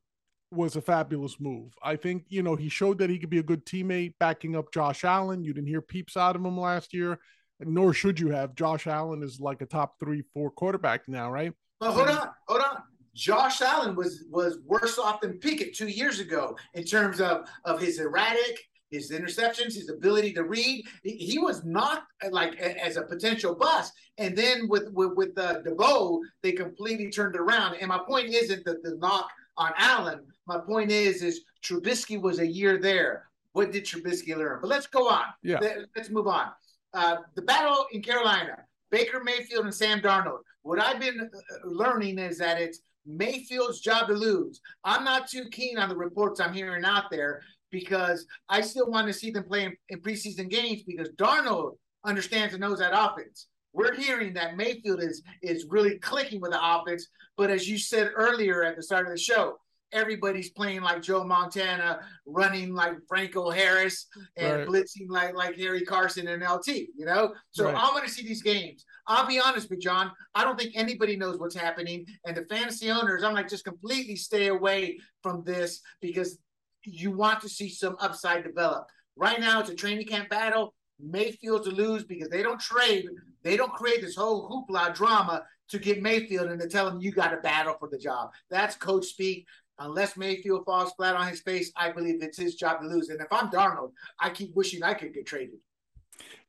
was 0.52 0.76
a 0.76 0.82
fabulous 0.82 1.40
move. 1.40 1.74
I 1.82 1.96
think 1.96 2.26
you 2.30 2.44
know 2.44 2.56
he 2.56 2.70
showed 2.70 2.98
that 3.00 3.10
he 3.10 3.20
could 3.20 3.30
be 3.30 3.40
a 3.40 3.44
good 3.44 3.66
teammate, 3.66 4.16
backing 4.20 4.56
up 4.56 4.74
Josh 4.74 5.04
Allen. 5.04 5.44
You 5.44 5.54
didn't 5.54 5.70
hear 5.70 5.82
peeps 5.82 6.18
out 6.18 6.36
of 6.36 6.46
him 6.46 6.60
last 6.60 6.94
year, 6.94 7.20
nor 7.60 7.94
should 7.94 8.20
you 8.20 8.30
have. 8.30 8.56
Josh 8.56 8.88
Allen 8.88 9.24
is 9.24 9.40
like 9.40 9.62
a 9.62 9.66
top 9.66 10.00
three, 10.00 10.24
four 10.34 10.52
quarterback 10.52 11.08
now, 11.08 11.32
right? 11.32 11.54
Well, 11.80 11.94
hold 11.94 12.10
on, 12.10 12.30
hold 12.48 12.62
on. 12.62 12.84
Josh 13.14 13.62
Allen 13.62 13.96
was 13.96 14.26
was 14.30 14.60
worse 14.66 14.98
off 14.98 15.22
than 15.22 15.38
Pickett 15.40 15.76
two 15.76 15.88
years 15.88 16.20
ago 16.20 16.56
in 16.74 16.84
terms 16.84 17.20
of 17.20 17.48
of 17.66 17.80
his 17.80 18.00
erratic, 18.00 18.70
his 18.90 19.12
interceptions, 19.12 19.74
his 19.74 19.90
ability 19.90 20.34
to 20.34 20.44
read. 20.44 20.86
He 21.04 21.38
was 21.40 21.64
not 21.64 22.04
like 22.30 22.56
as 22.58 22.98
a 22.98 23.04
potential 23.04 23.56
bust. 23.56 23.94
And 24.18 24.38
then 24.38 24.68
with 24.70 24.92
with 24.94 25.12
with 25.16 25.38
uh, 25.38 25.62
DeVoe, 25.62 26.22
they 26.42 26.54
completely 26.54 27.10
turned 27.10 27.36
around. 27.36 27.76
And 27.76 27.90
my 27.90 28.00
point 28.00 28.30
isn't 28.30 28.64
that 28.66 28.84
the 28.84 28.96
knock 28.98 29.30
on 29.58 29.72
Allen. 29.78 30.22
My 30.48 30.60
point 30.60 30.92
is 30.92 31.22
is 31.22 31.42
Trubisky 31.64 32.22
was 32.22 32.40
a 32.40 32.48
year 32.48 32.78
there. 32.78 33.30
What 33.54 33.72
did 33.72 33.84
Trubisky 33.84 34.36
learn? 34.36 34.60
But 34.62 34.70
let's 34.70 34.88
go 34.88 35.10
on. 35.10 35.26
Yeah. 35.44 35.60
Let's 35.96 36.10
move 36.10 36.28
on. 36.28 36.48
Uh, 36.94 37.18
the 37.36 37.42
battle 37.42 37.86
in 37.92 38.02
Carolina, 38.02 38.58
Baker 38.90 39.22
Mayfield 39.24 39.66
and 39.66 39.74
Sam 39.74 40.00
Darnold. 40.00 40.40
What 40.64 40.80
I've 40.80 41.00
been 41.00 41.20
uh, 41.22 41.68
learning 41.68 42.20
is 42.20 42.38
that 42.38 42.62
it's 42.62 42.80
Mayfield's 43.06 43.80
job 43.80 44.08
to 44.08 44.14
lose. 44.14 44.62
I'm 44.84 45.04
not 45.04 45.28
too 45.28 45.46
keen 45.52 45.78
on 45.78 45.90
the 45.90 45.96
reports 45.96 46.40
I'm 46.40 46.54
hearing 46.54 46.86
out 46.86 47.06
there 47.10 47.42
because 47.72 48.26
I 48.50 48.62
still 48.62 48.90
want 48.90 49.08
to 49.08 49.14
see 49.14 49.32
them 49.32 49.44
play 49.44 49.66
in, 49.66 49.76
in 49.90 50.02
preseason 50.02 50.50
games 50.50 50.84
because 50.84 51.10
Darnold 51.18 51.78
understands 52.04 52.54
and 52.54 52.62
knows 52.62 52.80
that 52.80 52.94
offense. 52.94 53.48
We're 53.74 53.96
hearing 53.96 54.34
that 54.34 54.58
Mayfield 54.58 55.02
is 55.02 55.24
is 55.42 55.66
really 55.70 55.98
clicking 56.00 56.42
with 56.42 56.52
the 56.52 56.60
offense, 56.62 57.08
but 57.38 57.50
as 57.50 57.70
you 57.70 57.78
said 57.78 58.12
earlier 58.14 58.64
at 58.64 58.76
the 58.76 58.84
start 58.84 59.08
of 59.08 59.14
the 59.14 59.20
show, 59.20 59.58
everybody's 59.92 60.50
playing 60.50 60.82
like 60.82 61.02
Joe 61.02 61.24
Montana, 61.24 62.00
running 62.26 62.74
like 62.74 62.96
Franco 63.08 63.50
Harris, 63.50 64.08
and 64.38 64.60
right. 64.60 64.68
blitzing 64.68 65.10
like 65.10 65.36
like 65.36 65.58
Harry 65.58 65.82
Carson 65.82 66.28
and 66.28 66.44
LT. 66.44 66.68
You 66.96 67.06
know, 67.06 67.34
so 67.52 67.66
right. 67.66 67.76
I'm 67.76 67.92
going 67.92 68.06
to 68.06 68.12
see 68.12 68.28
these 68.28 68.42
games. 68.42 68.86
I'll 69.08 69.28
be 69.28 69.40
honest 69.40 69.70
with 69.70 69.82
John. 69.82 70.12
I 70.36 70.44
don't 70.44 70.60
think 70.60 70.74
anybody 70.76 71.16
knows 71.16 71.40
what's 71.40 71.56
happening, 71.56 72.06
and 72.26 72.36
the 72.36 72.46
fantasy 72.46 72.92
owners, 72.92 73.24
I'm 73.24 73.34
like, 73.34 73.50
just 73.50 73.66
completely 73.66 74.16
stay 74.16 74.48
away 74.48 75.00
from 75.22 75.44
this 75.44 75.82
because 76.02 76.40
you 76.84 77.12
want 77.12 77.42
to 77.42 77.50
see 77.50 77.70
some 77.70 77.96
upside 78.00 78.44
develop. 78.44 78.88
Right 79.16 79.40
now, 79.40 79.60
it's 79.60 79.70
a 79.70 79.76
training 79.76 80.08
camp 80.08 80.30
battle. 80.30 80.74
Mayfield 81.00 81.64
to 81.64 81.72
lose 81.72 82.04
because 82.04 82.30
they 82.30 82.44
don't 82.44 82.60
trade, 82.60 83.06
they 83.44 83.58
don't 83.58 83.74
create 83.74 84.02
this 84.02 84.16
whole 84.16 84.50
hoopla 84.50 84.94
drama 84.94 85.44
to 85.70 85.80
get 85.80 86.02
Mayfield 86.02 86.50
and 86.50 86.60
to 86.60 86.68
tell 86.68 86.88
him 86.88 87.00
you 87.02 87.12
got 87.12 87.30
to 87.30 87.38
battle 87.38 87.76
for 87.80 87.88
the 87.88 87.98
job. 87.98 88.32
That's 88.50 88.76
coach 88.76 89.06
speak 89.06 89.48
unless 89.80 90.18
Mayfield 90.18 90.66
falls 90.66 90.92
flat 90.94 91.16
on 91.16 91.28
his 91.28 91.42
face, 91.42 91.72
I 91.76 91.92
believe 91.92 92.22
it's 92.22 92.38
his 92.38 92.56
job 92.56 92.82
to 92.82 92.88
lose. 92.88 93.10
And 93.10 93.20
if 93.22 93.28
I'm 93.32 93.50
Darnold, 93.50 93.92
I 94.20 94.30
keep 94.30 94.56
wishing 94.56 94.84
I 94.84 94.94
could 94.94 95.14
get 95.14 95.26
traded. 95.26 95.60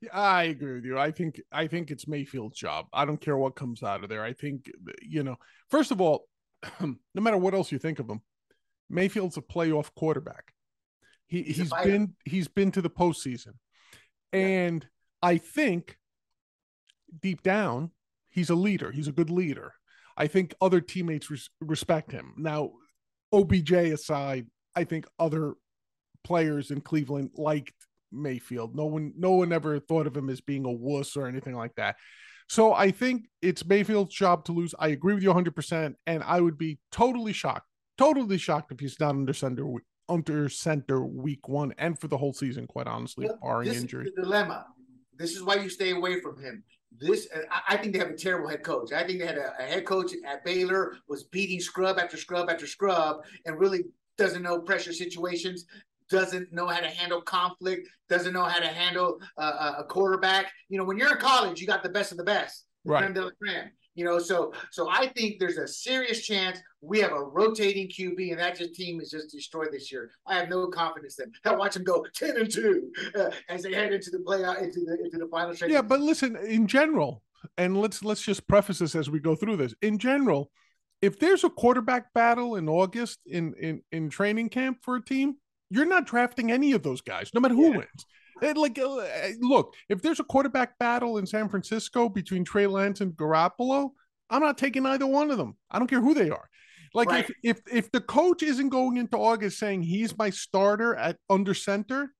Yeah, 0.00 0.10
I 0.12 0.44
agree 0.44 0.74
with 0.74 0.84
you. 0.84 0.98
I 0.98 1.10
think 1.10 1.40
I 1.50 1.66
think 1.66 1.90
it's 1.90 2.08
Mayfield's 2.08 2.58
job. 2.58 2.86
I 2.92 3.04
don't 3.04 3.20
care 3.20 3.36
what 3.36 3.54
comes 3.54 3.82
out 3.82 4.02
of 4.02 4.10
there. 4.10 4.22
I 4.22 4.32
think 4.32 4.70
you 5.00 5.22
know, 5.22 5.36
first 5.70 5.90
of 5.90 6.00
all, 6.00 6.26
no 6.80 6.96
matter 7.14 7.36
what 7.36 7.54
else 7.54 7.72
you 7.72 7.78
think 7.78 7.98
of 7.98 8.08
him, 8.08 8.20
Mayfield's 8.90 9.36
a 9.36 9.42
playoff 9.42 9.90
quarterback. 9.94 10.52
He 11.26 11.42
he's, 11.42 11.56
he's 11.56 11.72
been 11.84 12.14
he's 12.24 12.48
been 12.48 12.72
to 12.72 12.82
the 12.82 12.90
postseason. 12.90 13.54
And 14.32 14.82
yeah. 14.82 15.28
I 15.30 15.38
think 15.38 15.98
deep 17.20 17.42
down, 17.42 17.92
he's 18.28 18.50
a 18.50 18.54
leader. 18.54 18.90
He's 18.90 19.08
a 19.08 19.12
good 19.12 19.30
leader. 19.30 19.74
I 20.16 20.26
think 20.26 20.54
other 20.60 20.80
teammates 20.80 21.30
res- 21.30 21.50
respect 21.60 22.12
him. 22.12 22.34
Now, 22.36 22.72
OBJ 23.32 23.72
aside, 23.72 24.46
I 24.74 24.84
think 24.84 25.06
other 25.18 25.54
players 26.24 26.70
in 26.70 26.80
Cleveland 26.80 27.30
liked 27.34 27.74
Mayfield. 28.10 28.76
No 28.76 28.86
one, 28.86 29.12
no 29.16 29.32
one 29.32 29.52
ever 29.52 29.78
thought 29.80 30.06
of 30.06 30.16
him 30.16 30.28
as 30.28 30.40
being 30.40 30.64
a 30.64 30.72
wuss 30.72 31.16
or 31.16 31.26
anything 31.26 31.56
like 31.56 31.74
that. 31.76 31.96
So 32.48 32.74
I 32.74 32.90
think 32.90 33.28
it's 33.40 33.64
Mayfield's 33.64 34.14
job 34.14 34.44
to 34.44 34.52
lose. 34.52 34.74
I 34.78 34.88
agree 34.88 35.14
with 35.14 35.22
you 35.22 35.32
100%. 35.32 35.94
And 36.06 36.22
I 36.22 36.40
would 36.40 36.58
be 36.58 36.78
totally 36.90 37.32
shocked, 37.32 37.66
totally 37.96 38.38
shocked 38.38 38.72
if 38.72 38.80
he's 38.80 39.00
not 39.00 39.10
under 39.10 39.32
center, 39.32 39.64
under 40.08 40.48
center 40.48 41.04
week 41.04 41.48
one 41.48 41.72
and 41.78 41.98
for 41.98 42.08
the 42.08 42.18
whole 42.18 42.32
season, 42.34 42.66
quite 42.66 42.86
honestly, 42.86 43.26
well, 43.26 43.38
barring 43.42 43.72
injury. 43.72 44.10
dilemma. 44.14 44.66
This 45.16 45.34
is 45.34 45.42
why 45.42 45.56
you 45.56 45.68
stay 45.68 45.92
away 45.92 46.20
from 46.20 46.42
him 46.42 46.64
this 46.98 47.28
I 47.66 47.76
think 47.76 47.92
they 47.92 47.98
have 47.98 48.10
a 48.10 48.16
terrible 48.16 48.48
head 48.48 48.62
coach. 48.62 48.92
I 48.92 49.04
think 49.04 49.20
they 49.20 49.26
had 49.26 49.38
a, 49.38 49.54
a, 49.58 49.62
head 49.62 49.84
coach 49.84 50.12
at 50.26 50.44
Baylor 50.44 50.96
was 51.08 51.24
beating 51.24 51.60
scrub 51.60 51.98
after 51.98 52.16
scrub 52.16 52.50
after 52.50 52.66
scrub 52.66 53.22
and 53.46 53.58
really 53.58 53.84
doesn't 54.18 54.42
know 54.42 54.60
pressure 54.60 54.92
situations, 54.92 55.66
doesn't 56.10 56.52
know 56.52 56.66
how 56.66 56.80
to 56.80 56.88
handle 56.88 57.22
conflict, 57.22 57.88
doesn't 58.08 58.32
know 58.32 58.44
how 58.44 58.58
to 58.58 58.68
handle 58.68 59.18
uh, 59.38 59.74
a 59.78 59.84
quarterback. 59.84 60.52
You 60.68 60.78
know, 60.78 60.84
when 60.84 60.98
you're 60.98 61.12
in 61.12 61.18
college, 61.18 61.60
you 61.60 61.66
got 61.66 61.82
the 61.82 61.88
best 61.88 62.12
of 62.12 62.18
the 62.18 62.24
best. 62.24 62.66
Right. 62.84 63.02
You 63.94 64.06
know, 64.06 64.18
so 64.18 64.52
so 64.70 64.88
I 64.88 65.08
think 65.08 65.38
there's 65.38 65.58
a 65.58 65.68
serious 65.68 66.24
chance 66.24 66.58
we 66.80 67.00
have 67.00 67.12
a 67.12 67.22
rotating 67.22 67.88
QB, 67.88 68.30
and 68.30 68.40
that 68.40 68.56
just 68.56 68.74
team 68.74 69.00
is 69.00 69.10
just 69.10 69.30
destroyed 69.30 69.68
this 69.70 69.92
year. 69.92 70.10
I 70.26 70.36
have 70.36 70.48
no 70.48 70.68
confidence 70.68 71.18
in. 71.18 71.30
them. 71.44 71.54
I 71.54 71.56
watch 71.56 71.74
them 71.74 71.84
go 71.84 72.04
ten 72.14 72.38
and 72.38 72.50
two 72.50 72.90
uh, 73.14 73.30
as 73.50 73.62
they 73.62 73.74
head 73.74 73.92
into 73.92 74.10
the 74.10 74.18
playoff 74.18 74.62
into 74.62 74.80
the 74.80 74.98
into 75.04 75.18
the 75.18 75.28
final. 75.30 75.54
Yeah, 75.68 75.82
but 75.82 76.00
listen, 76.00 76.36
in 76.36 76.66
general, 76.66 77.22
and 77.58 77.76
let's 77.78 78.02
let's 78.02 78.22
just 78.22 78.46
preface 78.48 78.78
this 78.78 78.94
as 78.94 79.10
we 79.10 79.20
go 79.20 79.36
through 79.36 79.56
this. 79.56 79.74
In 79.82 79.98
general, 79.98 80.50
if 81.02 81.18
there's 81.18 81.44
a 81.44 81.50
quarterback 81.50 82.14
battle 82.14 82.56
in 82.56 82.68
August 82.68 83.20
in 83.26 83.54
in 83.60 83.82
in 83.92 84.08
training 84.08 84.48
camp 84.48 84.78
for 84.82 84.96
a 84.96 85.04
team, 85.04 85.36
you're 85.68 85.84
not 85.84 86.06
drafting 86.06 86.50
any 86.50 86.72
of 86.72 86.82
those 86.82 87.02
guys, 87.02 87.30
no 87.34 87.40
matter 87.40 87.54
who 87.54 87.70
yeah. 87.70 87.76
wins. 87.78 88.06
It, 88.40 88.56
like, 88.56 88.78
uh, 88.78 89.04
look, 89.40 89.74
if 89.88 90.00
there's 90.00 90.20
a 90.20 90.24
quarterback 90.24 90.78
battle 90.78 91.18
in 91.18 91.26
San 91.26 91.48
Francisco 91.48 92.08
between 92.08 92.44
Trey 92.44 92.66
Lance 92.66 93.00
and 93.00 93.12
Garoppolo, 93.12 93.90
I'm 94.30 94.40
not 94.40 94.58
taking 94.58 94.86
either 94.86 95.06
one 95.06 95.30
of 95.30 95.38
them. 95.38 95.56
I 95.70 95.78
don't 95.78 95.88
care 95.88 96.00
who 96.00 96.14
they 96.14 96.30
are. 96.30 96.48
Like 96.94 97.08
right. 97.08 97.24
if, 97.42 97.56
if 97.56 97.60
if 97.72 97.92
the 97.92 98.00
coach 98.00 98.42
isn't 98.42 98.68
going 98.68 98.96
into 98.98 99.16
August 99.16 99.58
saying 99.58 99.82
he's 99.82 100.16
my 100.16 100.30
starter 100.30 100.94
at 100.94 101.16
under 101.30 101.54
center, 101.54 102.12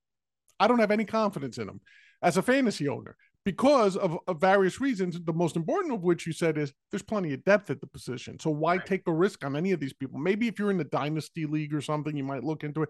I 0.59 0.67
don't 0.67 0.79
have 0.79 0.91
any 0.91 1.05
confidence 1.05 1.57
in 1.57 1.69
him 1.69 1.81
as 2.21 2.37
a 2.37 2.41
fantasy 2.41 2.87
owner 2.87 3.15
because 3.45 3.95
of, 3.97 4.17
of 4.27 4.39
various 4.39 4.81
reasons. 4.81 5.19
The 5.23 5.33
most 5.33 5.55
important 5.55 5.93
of 5.93 6.01
which 6.01 6.25
you 6.25 6.33
said 6.33 6.57
is 6.57 6.73
there's 6.91 7.03
plenty 7.03 7.33
of 7.33 7.43
depth 7.43 7.69
at 7.69 7.81
the 7.81 7.87
position. 7.87 8.39
So 8.39 8.49
why 8.49 8.77
right. 8.77 8.85
take 8.85 9.03
a 9.07 9.13
risk 9.13 9.45
on 9.45 9.55
any 9.55 9.73
of 9.73 9.79
these 9.79 9.93
people? 9.93 10.19
Maybe 10.19 10.47
if 10.47 10.57
you're 10.57 10.71
in 10.71 10.77
the 10.77 10.85
dynasty 10.85 11.45
league 11.45 11.73
or 11.73 11.81
something, 11.81 12.15
you 12.15 12.23
might 12.23 12.43
look 12.43 12.63
into 12.63 12.83
it 12.83 12.89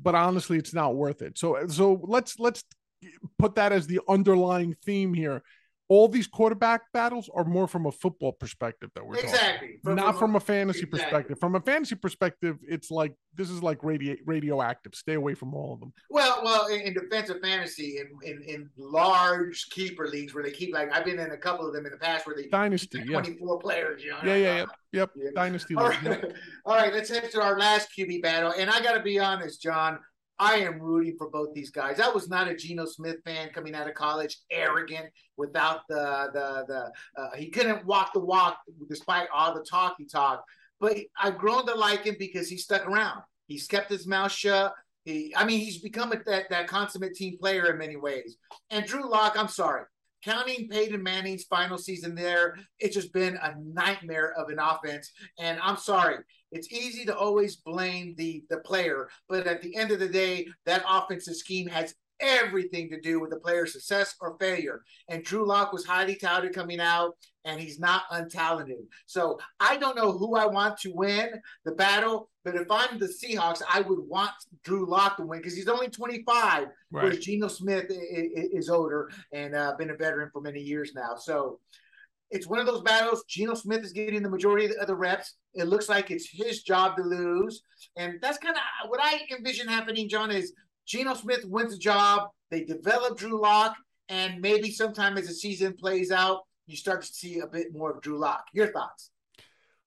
but 0.00 0.14
honestly, 0.14 0.58
it's 0.58 0.74
not 0.74 0.94
worth 0.94 1.22
it. 1.22 1.38
So 1.38 1.66
so 1.68 2.00
let's 2.02 2.38
let's 2.38 2.64
put 3.38 3.56
that 3.56 3.72
as 3.72 3.86
the 3.86 4.00
underlying 4.08 4.76
theme 4.84 5.14
here. 5.14 5.42
All 5.92 6.08
these 6.08 6.26
quarterback 6.26 6.90
battles 6.94 7.28
are 7.34 7.44
more 7.44 7.68
from 7.68 7.84
a 7.84 7.92
football 7.92 8.32
perspective 8.32 8.88
that 8.94 9.06
we're 9.06 9.16
exactly 9.16 9.76
from, 9.84 9.96
not 9.96 10.18
from 10.18 10.36
a, 10.36 10.40
fantasy 10.40 10.84
exactly. 10.84 11.00
perspective. 11.00 11.38
From 11.38 11.54
a 11.54 11.60
fantasy 11.60 11.96
perspective, 11.96 12.56
it's 12.66 12.90
like 12.90 13.12
this 13.34 13.50
is 13.50 13.62
like 13.62 13.84
radio 13.84 14.16
radioactive. 14.24 14.94
Stay 14.94 15.12
away 15.12 15.34
from 15.34 15.52
all 15.52 15.74
of 15.74 15.80
them. 15.80 15.92
Well, 16.08 16.40
well, 16.42 16.68
in, 16.68 16.80
in 16.80 16.94
defensive 16.94 17.42
fantasy, 17.42 17.98
in, 17.98 18.06
in, 18.26 18.42
in 18.42 18.70
large 18.78 19.68
keeper 19.68 20.08
leagues 20.08 20.32
where 20.32 20.42
they 20.42 20.50
keep 20.50 20.72
like 20.72 20.90
I've 20.96 21.04
been 21.04 21.18
in 21.18 21.30
a 21.30 21.36
couple 21.36 21.66
of 21.66 21.74
them 21.74 21.84
in 21.84 21.92
the 21.92 21.98
past 21.98 22.26
where 22.26 22.36
they 22.36 22.48
dynasty 22.48 23.04
twenty 23.04 23.36
four 23.36 23.56
yeah. 23.56 23.62
players. 23.62 24.02
You 24.02 24.12
know, 24.12 24.18
yeah, 24.24 24.36
yeah, 24.36 24.56
yeah, 24.56 24.64
yep, 24.92 25.10
yeah. 25.14 25.30
dynasty. 25.34 25.74
All 25.74 25.90
right. 25.90 26.02
Yep. 26.02 26.36
all 26.64 26.76
right, 26.76 26.94
let's 26.94 27.10
head 27.10 27.30
to 27.32 27.42
our 27.42 27.58
last 27.58 27.90
QB 27.94 28.22
battle, 28.22 28.54
and 28.56 28.70
I 28.70 28.80
got 28.80 28.94
to 28.94 29.02
be 29.02 29.18
honest, 29.18 29.60
John. 29.60 29.98
I 30.38 30.56
am 30.56 30.80
rooting 30.80 31.16
for 31.16 31.30
both 31.30 31.54
these 31.54 31.70
guys. 31.70 32.00
I 32.00 32.08
was 32.08 32.28
not 32.28 32.48
a 32.48 32.56
Geno 32.56 32.84
Smith 32.84 33.16
fan 33.24 33.50
coming 33.50 33.74
out 33.74 33.88
of 33.88 33.94
college, 33.94 34.38
arrogant 34.50 35.06
without 35.36 35.80
the 35.88 36.30
the 36.32 36.64
the. 36.66 37.20
Uh, 37.20 37.36
he 37.36 37.50
couldn't 37.50 37.86
walk 37.86 38.12
the 38.12 38.20
walk 38.20 38.58
despite 38.88 39.28
all 39.32 39.54
the 39.54 39.64
talk 39.64 39.94
he 39.98 40.06
talked. 40.06 40.48
But 40.80 40.96
I've 41.20 41.38
grown 41.38 41.66
to 41.66 41.74
like 41.74 42.04
him 42.04 42.16
because 42.18 42.48
he 42.48 42.56
stuck 42.56 42.86
around. 42.86 43.22
He's 43.46 43.66
kept 43.66 43.90
his 43.90 44.06
mouth 44.06 44.32
shut. 44.32 44.74
He, 45.04 45.34
I 45.36 45.44
mean, 45.44 45.60
he's 45.60 45.78
become 45.78 46.12
a, 46.12 46.22
that 46.26 46.50
that 46.50 46.68
consummate 46.68 47.14
team 47.14 47.38
player 47.38 47.70
in 47.70 47.78
many 47.78 47.96
ways. 47.96 48.36
And 48.70 48.86
Drew 48.86 49.08
Lock, 49.08 49.36
I'm 49.36 49.48
sorry, 49.48 49.84
counting 50.24 50.68
Peyton 50.68 51.02
Manning's 51.02 51.44
final 51.44 51.78
season 51.78 52.14
there, 52.14 52.56
it's 52.78 52.94
just 52.94 53.12
been 53.12 53.36
a 53.36 53.54
nightmare 53.60 54.32
of 54.38 54.48
an 54.48 54.58
offense. 54.58 55.12
And 55.38 55.58
I'm 55.60 55.76
sorry, 55.76 56.16
it's 56.52 56.72
easy 56.72 57.04
to 57.06 57.16
always 57.16 57.56
blame 57.56 58.14
the 58.16 58.44
the 58.50 58.58
player, 58.58 59.08
but 59.28 59.46
at 59.46 59.62
the 59.62 59.74
end 59.76 59.90
of 59.90 59.98
the 59.98 60.08
day, 60.08 60.46
that 60.66 60.84
offensive 60.88 61.36
scheme 61.36 61.66
has 61.68 61.94
everything 62.22 62.88
to 62.88 63.00
do 63.00 63.20
with 63.20 63.30
the 63.30 63.40
player's 63.40 63.72
success 63.72 64.14
or 64.20 64.36
failure. 64.38 64.82
And 65.08 65.24
Drew 65.24 65.46
Lock 65.46 65.72
was 65.72 65.84
highly 65.84 66.14
touted 66.14 66.54
coming 66.54 66.80
out, 66.80 67.16
and 67.44 67.60
he's 67.60 67.80
not 67.80 68.04
untalented. 68.10 68.86
So 69.06 69.38
I 69.60 69.76
don't 69.76 69.96
know 69.96 70.12
who 70.12 70.36
I 70.36 70.46
want 70.46 70.78
to 70.80 70.92
win 70.94 71.30
the 71.64 71.72
battle, 71.72 72.30
but 72.44 72.54
if 72.54 72.70
I'm 72.70 72.98
the 72.98 73.06
Seahawks, 73.06 73.62
I 73.68 73.80
would 73.80 73.98
want 73.98 74.30
Drew 74.64 74.86
Lock 74.88 75.16
to 75.16 75.24
win 75.24 75.40
because 75.40 75.56
he's 75.56 75.68
only 75.68 75.88
25, 75.88 76.62
right. 76.62 76.68
whereas 76.90 77.18
Geno 77.18 77.48
Smith 77.48 77.86
is, 77.88 78.70
older 78.70 79.10
and 79.32 79.54
uh, 79.54 79.74
been 79.76 79.90
a 79.90 79.96
veteran 79.96 80.30
for 80.32 80.40
many 80.40 80.60
years 80.60 80.92
now. 80.94 81.16
So 81.16 81.58
it's 82.32 82.46
one 82.46 82.58
of 82.58 82.66
those 82.66 82.80
battles. 82.80 83.24
Geno 83.28 83.54
Smith 83.54 83.84
is 83.84 83.92
getting 83.92 84.22
the 84.22 84.30
majority 84.30 84.66
of 84.74 84.86
the 84.86 84.96
reps. 84.96 85.34
It 85.54 85.64
looks 85.64 85.88
like 85.88 86.10
it's 86.10 86.28
his 86.28 86.62
job 86.62 86.96
to 86.96 87.02
lose. 87.02 87.62
And 87.96 88.14
that's 88.22 88.38
kind 88.38 88.56
of 88.56 88.90
what 88.90 89.00
I 89.02 89.20
envision 89.30 89.68
happening, 89.68 90.08
John, 90.08 90.30
is 90.30 90.54
Geno 90.86 91.14
Smith 91.14 91.44
wins 91.44 91.72
the 91.72 91.78
job. 91.78 92.30
They 92.50 92.64
develop 92.64 93.18
Drew 93.18 93.40
Lock, 93.40 93.76
and 94.08 94.40
maybe 94.40 94.70
sometime 94.70 95.16
as 95.18 95.28
the 95.28 95.34
season 95.34 95.74
plays 95.74 96.10
out, 96.10 96.40
you 96.66 96.76
start 96.76 97.02
to 97.02 97.12
see 97.12 97.40
a 97.40 97.46
bit 97.46 97.68
more 97.72 97.92
of 97.92 98.00
Drew 98.00 98.18
Lock. 98.18 98.46
Your 98.52 98.72
thoughts? 98.72 99.10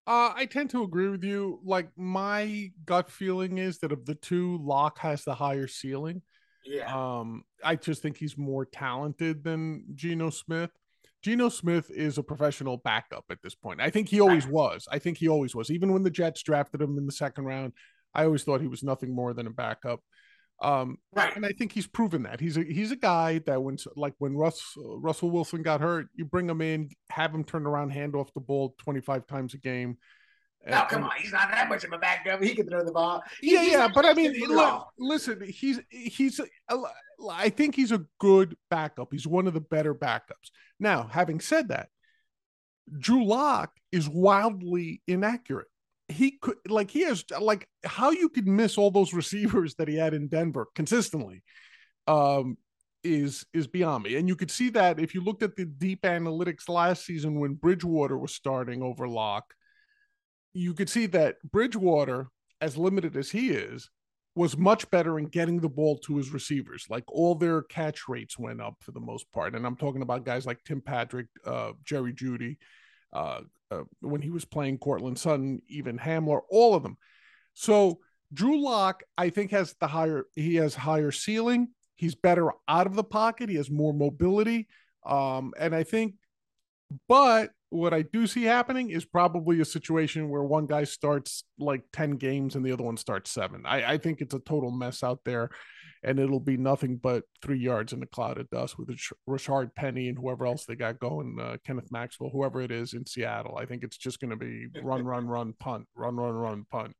Uh, 0.07 0.31
I 0.35 0.45
tend 0.45 0.69
to 0.69 0.83
agree 0.83 1.09
with 1.09 1.23
you. 1.23 1.59
Like 1.63 1.89
my 1.97 2.71
gut 2.85 3.09
feeling 3.09 3.57
is 3.57 3.79
that 3.79 3.91
of 3.91 4.05
the 4.05 4.15
two, 4.15 4.59
Lock 4.61 4.99
has 4.99 5.23
the 5.23 5.33
higher 5.33 5.67
ceiling. 5.67 6.21
Yeah. 6.63 6.93
Um, 6.93 7.43
I 7.63 7.75
just 7.75 8.03
think 8.03 8.17
he's 8.17 8.37
more 8.37 8.65
talented 8.65 9.43
than 9.43 9.85
Geno 9.95 10.29
Smith. 10.29 10.69
Geno 11.25 11.49
Smith 11.49 11.89
is 11.89 12.19
a 12.19 12.23
professional 12.23 12.77
backup 12.77 13.25
at 13.31 13.41
this 13.41 13.55
point. 13.55 13.81
I 13.81 13.89
think 13.89 14.09
he 14.09 14.21
always 14.21 14.45
was. 14.45 14.87
I 14.91 14.99
think 14.99 15.17
he 15.17 15.27
always 15.27 15.55
was. 15.55 15.71
Even 15.71 15.91
when 15.91 16.03
the 16.03 16.11
Jets 16.11 16.43
drafted 16.43 16.83
him 16.83 16.99
in 16.99 17.07
the 17.07 17.11
second 17.11 17.45
round, 17.45 17.73
I 18.13 18.25
always 18.25 18.43
thought 18.43 18.61
he 18.61 18.67
was 18.67 18.83
nothing 18.83 19.11
more 19.15 19.33
than 19.33 19.47
a 19.47 19.49
backup. 19.49 20.01
Um, 20.61 20.99
right. 21.15 21.35
And 21.35 21.43
I 21.43 21.49
think 21.49 21.71
he's 21.71 21.87
proven 21.87 22.21
that 22.23 22.39
he's 22.39 22.57
a 22.57 22.63
he's 22.63 22.91
a 22.91 22.95
guy 22.95 23.39
that 23.47 23.63
when 23.63 23.77
like 23.95 24.13
when 24.19 24.37
Russ 24.37 24.77
Russell 24.77 25.31
Wilson 25.31 25.63
got 25.63 25.81
hurt, 25.81 26.09
you 26.13 26.25
bring 26.25 26.47
him 26.47 26.61
in, 26.61 26.91
have 27.09 27.33
him 27.33 27.43
turn 27.43 27.65
around, 27.65 27.89
hand 27.89 28.15
off 28.15 28.31
the 28.35 28.39
ball 28.39 28.75
twenty 28.77 29.01
five 29.01 29.25
times 29.25 29.55
a 29.55 29.57
game. 29.57 29.97
No, 30.67 30.85
come 30.87 31.05
on, 31.05 31.11
he's 31.17 31.31
not 31.31 31.49
that 31.49 31.69
much 31.69 31.85
of 31.85 31.91
a 31.91 31.97
backup. 31.97 32.43
He 32.43 32.53
can 32.53 32.69
throw 32.69 32.83
the 32.83 32.91
ball. 32.91 33.23
He, 33.41 33.53
yeah, 33.55 33.63
yeah, 33.63 33.87
but 33.91 34.05
I 34.05 34.13
mean, 34.13 34.33
look, 34.47 34.89
listen, 34.99 35.41
he's 35.41 35.79
he's. 35.89 36.39
I 37.29 37.49
think 37.49 37.75
he's 37.75 37.91
a 37.91 38.05
good 38.19 38.55
backup. 38.69 39.09
He's 39.11 39.27
one 39.27 39.47
of 39.47 39.53
the 39.53 39.61
better 39.61 39.93
backups. 39.93 40.51
Now, 40.79 41.07
having 41.11 41.39
said 41.39 41.69
that, 41.69 41.89
Drew 42.99 43.25
Lock 43.25 43.71
is 43.91 44.07
wildly 44.09 45.01
inaccurate. 45.07 45.67
He 46.07 46.37
could 46.39 46.57
like 46.67 46.91
he 46.91 47.01
has 47.01 47.25
like 47.39 47.67
how 47.83 48.11
you 48.11 48.29
could 48.29 48.47
miss 48.47 48.77
all 48.77 48.91
those 48.91 49.13
receivers 49.21 49.75
that 49.75 49.87
he 49.87 49.95
had 49.95 50.13
in 50.13 50.27
Denver 50.27 50.67
consistently. 50.75 51.43
Um, 52.07 52.57
is 53.03 53.45
is 53.53 53.67
beyond 53.67 54.03
me. 54.03 54.15
And 54.15 54.27
you 54.27 54.35
could 54.35 54.49
see 54.49 54.69
that 54.71 54.99
if 54.99 55.13
you 55.13 55.21
looked 55.21 55.43
at 55.43 55.55
the 55.55 55.65
deep 55.65 56.01
analytics 56.01 56.67
last 56.67 57.05
season 57.05 57.39
when 57.39 57.53
Bridgewater 57.53 58.17
was 58.17 58.33
starting 58.33 58.81
over 58.81 59.07
Lock 59.07 59.53
you 60.55 60.73
could 60.73 60.89
see 60.89 61.05
that 61.07 61.35
Bridgewater, 61.43 62.29
as 62.61 62.77
limited 62.77 63.15
as 63.15 63.29
he 63.29 63.49
is, 63.49 63.89
was 64.35 64.57
much 64.57 64.89
better 64.91 65.17
in 65.17 65.25
getting 65.25 65.59
the 65.59 65.69
ball 65.69 65.97
to 65.97 66.17
his 66.17 66.31
receivers. 66.31 66.85
Like 66.89 67.05
all 67.07 67.35
their 67.35 67.61
catch 67.61 68.09
rates 68.09 68.37
went 68.37 68.61
up 68.61 68.75
for 68.81 68.91
the 68.91 68.99
most 68.99 69.31
part. 69.31 69.55
And 69.55 69.65
I'm 69.65 69.77
talking 69.77 70.01
about 70.01 70.25
guys 70.25 70.45
like 70.45 70.63
Tim 70.63 70.81
Patrick, 70.81 71.27
uh, 71.45 71.71
Jerry 71.85 72.13
Jeudy, 72.13 72.57
uh, 73.13 73.41
uh, 73.71 73.83
when 74.01 74.21
he 74.21 74.29
was 74.29 74.43
playing 74.43 74.77
Courtland 74.77 75.17
Sutton, 75.17 75.61
even 75.69 75.97
Hamler, 75.97 76.41
all 76.49 76.75
of 76.75 76.83
them. 76.83 76.97
So 77.53 77.99
Drew 78.33 78.61
Lock, 78.61 79.03
I 79.17 79.29
think, 79.29 79.51
has 79.51 79.73
the 79.79 79.87
higher, 79.87 80.25
he 80.35 80.55
has 80.55 80.75
higher 80.75 81.11
ceiling. 81.11 81.69
He's 81.95 82.15
better 82.15 82.51
out 82.67 82.87
of 82.87 82.95
the 82.95 83.05
pocket. 83.05 83.49
He 83.49 83.55
has 83.55 83.71
more 83.71 83.93
mobility. 83.93 84.67
Um, 85.05 85.53
and 85.57 85.73
I 85.73 85.83
think, 85.83 86.15
but 87.07 87.51
what 87.75 87.93
I 87.93 88.01
do 88.01 88.27
see 88.27 88.43
happening 88.43 88.89
is 88.89 89.05
probably 89.05 89.59
a 89.59 89.65
situation 89.65 90.29
where 90.29 90.43
one 90.43 90.65
guy 90.65 90.83
starts 90.83 91.43
like 91.59 91.83
10 91.93 92.11
games 92.11 92.55
and 92.55 92.65
the 92.65 92.71
other 92.71 92.83
one 92.83 92.97
starts 92.97 93.31
seven. 93.31 93.63
I, 93.65 93.93
I 93.93 93.97
think 93.97 94.21
it's 94.21 94.33
a 94.33 94.39
total 94.39 94.71
mess 94.71 95.03
out 95.03 95.19
there 95.25 95.49
and 96.03 96.19
it'll 96.19 96.39
be 96.39 96.57
nothing 96.57 96.97
but 96.97 97.23
three 97.41 97.59
yards 97.59 97.91
in 97.91 97.99
the 97.99 98.05
cloud 98.05 98.37
of 98.37 98.49
dust 98.49 98.77
with 98.77 98.89
Rashaad 99.27 99.73
Penny 99.75 100.07
and 100.07 100.17
whoever 100.17 100.45
else 100.45 100.65
they 100.65 100.75
got 100.75 100.99
going, 100.99 101.37
uh, 101.41 101.57
Kenneth 101.65 101.91
Maxwell, 101.91 102.29
whoever 102.29 102.61
it 102.61 102.71
is 102.71 102.93
in 102.93 103.05
Seattle. 103.05 103.57
I 103.57 103.65
think 103.65 103.83
it's 103.83 103.97
just 103.97 104.19
going 104.19 104.29
to 104.29 104.37
be 104.37 104.67
run, 104.83 105.03
run, 105.03 105.27
run, 105.27 105.53
punt, 105.59 105.87
run, 105.95 106.15
run, 106.15 106.33
run, 106.33 106.65
punt. 106.71 106.93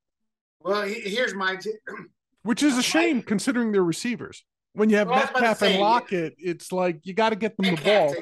Well, 0.60 0.82
here's 0.84 1.36
my, 1.36 1.56
t- 1.56 1.72
which 2.44 2.64
is 2.64 2.78
a 2.78 2.84
shame 2.84 3.22
considering 3.22 3.72
they're 3.72 3.84
receivers. 3.84 4.44
When 4.74 4.90
you 4.90 4.98
have 4.98 5.08
well, 5.08 5.20
Metcalf 5.20 5.62
and 5.62 5.80
Lockett, 5.80 6.36
it's 6.38 6.72
like 6.72 7.00
you 7.04 7.14
got 7.14 7.30
to 7.30 7.38
get 7.38 7.56
them 7.56 7.76
the 7.76 7.82
ball. 7.82 8.14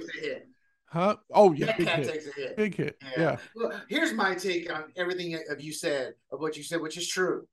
Huh? 0.94 1.16
Oh 1.34 1.54
yeah, 1.54 1.76
big 1.76 1.88
hit. 1.88 2.08
takes 2.08 2.28
a 2.28 2.32
hit. 2.40 2.56
Big 2.56 2.76
hit. 2.76 3.02
Yeah. 3.02 3.24
yeah. 3.24 3.38
Well, 3.56 3.82
here's 3.90 4.14
my 4.14 4.36
take 4.36 4.72
on 4.72 4.84
everything 4.96 5.36
of 5.50 5.60
you 5.60 5.74
said 5.74 6.14
of 6.32 6.40
what 6.40 6.56
you 6.56 6.62
said, 6.62 6.82
which 6.82 6.98
is 6.98 7.08
true. 7.08 7.48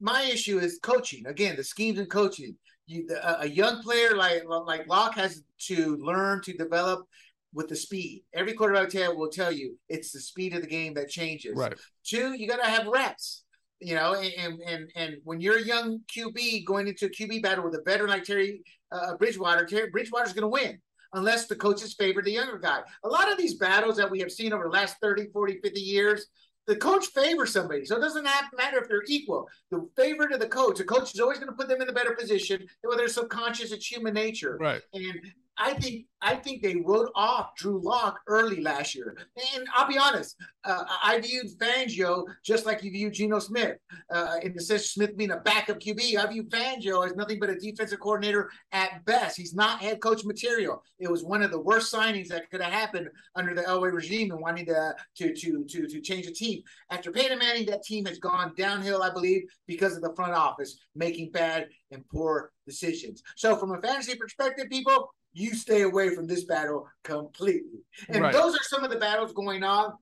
My 0.00 0.22
issue 0.22 0.58
is 0.58 0.80
coaching. 0.82 1.24
Again, 1.26 1.54
the 1.54 1.62
schemes 1.62 2.00
and 2.00 2.10
coaching. 2.10 2.56
You, 2.88 3.06
the, 3.06 3.42
a 3.42 3.46
young 3.46 3.80
player 3.84 4.16
like 4.16 4.42
like 4.44 4.88
Lock 4.88 5.14
has 5.14 5.40
to 5.68 5.98
learn 5.98 6.42
to 6.42 6.52
develop 6.52 7.06
with 7.54 7.68
the 7.68 7.76
speed. 7.76 8.24
Every 8.34 8.54
quarterback 8.54 8.88
tell 8.88 9.16
will 9.16 9.30
tell 9.30 9.52
you 9.52 9.78
it's 9.88 10.10
the 10.10 10.20
speed 10.20 10.56
of 10.56 10.62
the 10.62 10.68
game 10.68 10.94
that 10.94 11.08
changes. 11.08 11.56
Right. 11.56 11.78
Two, 12.04 12.32
you 12.32 12.48
got 12.48 12.60
to 12.60 12.68
have 12.68 12.88
reps. 12.88 13.44
You 13.78 13.94
know, 13.94 14.16
and 14.16 14.60
and 14.66 14.90
and 14.96 15.16
when 15.22 15.40
you're 15.40 15.58
a 15.58 15.64
young 15.64 16.00
QB 16.12 16.64
going 16.64 16.88
into 16.88 17.06
a 17.06 17.08
QB 17.08 17.40
battle 17.40 17.62
with 17.62 17.74
a 17.76 17.82
veteran 17.86 18.10
like 18.10 18.24
Terry 18.24 18.62
uh, 18.90 19.14
Bridgewater, 19.16 19.64
Terry 19.64 19.90
Bridgewater's 19.90 20.32
going 20.32 20.42
to 20.42 20.48
win 20.48 20.80
unless 21.12 21.46
the 21.46 21.56
coaches 21.56 21.94
favor 21.94 22.22
the 22.22 22.32
younger 22.32 22.58
guy. 22.58 22.80
A 23.04 23.08
lot 23.08 23.30
of 23.30 23.38
these 23.38 23.54
battles 23.54 23.96
that 23.96 24.10
we 24.10 24.20
have 24.20 24.32
seen 24.32 24.52
over 24.52 24.64
the 24.64 24.70
last 24.70 24.96
30, 25.00 25.28
40, 25.32 25.60
50 25.60 25.80
years, 25.80 26.26
the 26.66 26.76
coach 26.76 27.06
favors 27.06 27.52
somebody. 27.52 27.84
So 27.84 27.96
it 27.96 28.00
doesn't 28.00 28.26
have 28.26 28.50
to 28.50 28.56
matter 28.56 28.78
if 28.78 28.88
they're 28.88 29.02
equal. 29.08 29.48
The 29.70 29.88
favorite 29.96 30.32
of 30.32 30.40
the 30.40 30.46
coach, 30.46 30.78
the 30.78 30.84
coach 30.84 31.14
is 31.14 31.20
always 31.20 31.38
going 31.38 31.50
to 31.50 31.56
put 31.56 31.68
them 31.68 31.82
in 31.82 31.88
a 31.88 31.92
better 31.92 32.14
position, 32.14 32.66
whether 32.82 33.04
it's 33.04 33.14
subconscious, 33.14 33.72
it's 33.72 33.86
human 33.86 34.14
nature. 34.14 34.56
Right. 34.60 34.82
And 34.94 35.20
I 35.60 35.74
think 35.74 36.06
I 36.22 36.34
think 36.34 36.62
they 36.62 36.76
wrote 36.76 37.10
off 37.14 37.54
Drew 37.54 37.80
Lock 37.82 38.18
early 38.26 38.60
last 38.60 38.94
year. 38.94 39.16
And 39.54 39.66
I'll 39.74 39.88
be 39.88 39.96
honest, 39.96 40.36
uh, 40.64 40.84
I 41.02 41.18
viewed 41.20 41.46
Fangio 41.58 42.24
just 42.44 42.66
like 42.66 42.82
you 42.82 42.90
viewed 42.90 43.14
Geno 43.14 43.38
Smith. 43.38 43.76
Uh, 44.10 44.36
in 44.42 44.52
the 44.52 44.60
sense 44.60 44.90
Smith 44.90 45.16
being 45.16 45.30
a 45.30 45.38
backup 45.38 45.80
QB, 45.80 46.16
I 46.16 46.26
view 46.26 46.44
Fangio 46.44 47.06
as 47.06 47.14
nothing 47.14 47.38
but 47.40 47.50
a 47.50 47.56
defensive 47.56 48.00
coordinator 48.00 48.50
at 48.72 49.04
best. 49.04 49.36
He's 49.36 49.54
not 49.54 49.80
head 49.80 50.00
coach 50.00 50.24
material. 50.24 50.82
It 50.98 51.10
was 51.10 51.24
one 51.24 51.42
of 51.42 51.50
the 51.50 51.60
worst 51.60 51.92
signings 51.92 52.28
that 52.28 52.50
could 52.50 52.60
have 52.60 52.72
happened 52.72 53.08
under 53.34 53.54
the 53.54 53.62
Elway 53.62 53.92
regime 53.92 54.30
and 54.30 54.40
wanting 54.40 54.66
to 54.66 54.94
to 55.16 55.34
to 55.34 55.64
to 55.64 55.86
to 55.86 56.00
change 56.00 56.26
the 56.26 56.32
team. 56.32 56.62
After 56.90 57.12
Peyton 57.12 57.38
Manning, 57.38 57.66
that 57.66 57.82
team 57.82 58.04
has 58.06 58.18
gone 58.18 58.52
downhill, 58.56 59.02
I 59.02 59.10
believe, 59.10 59.42
because 59.66 59.96
of 59.96 60.02
the 60.02 60.14
front 60.14 60.32
office 60.32 60.78
making 60.94 61.32
bad 61.32 61.68
and 61.90 62.06
poor 62.08 62.52
decisions. 62.66 63.22
So, 63.36 63.56
from 63.56 63.72
a 63.72 63.80
fantasy 63.80 64.16
perspective, 64.16 64.66
people, 64.70 65.10
you 65.32 65.54
stay 65.54 65.82
away 65.82 66.14
from 66.14 66.26
this 66.26 66.44
battle 66.44 66.86
completely. 67.04 67.80
And 68.08 68.22
right. 68.22 68.32
those 68.32 68.54
are 68.54 68.62
some 68.62 68.84
of 68.84 68.90
the 68.90 68.98
battles 68.98 69.32
going 69.32 69.62
on. 69.62 69.92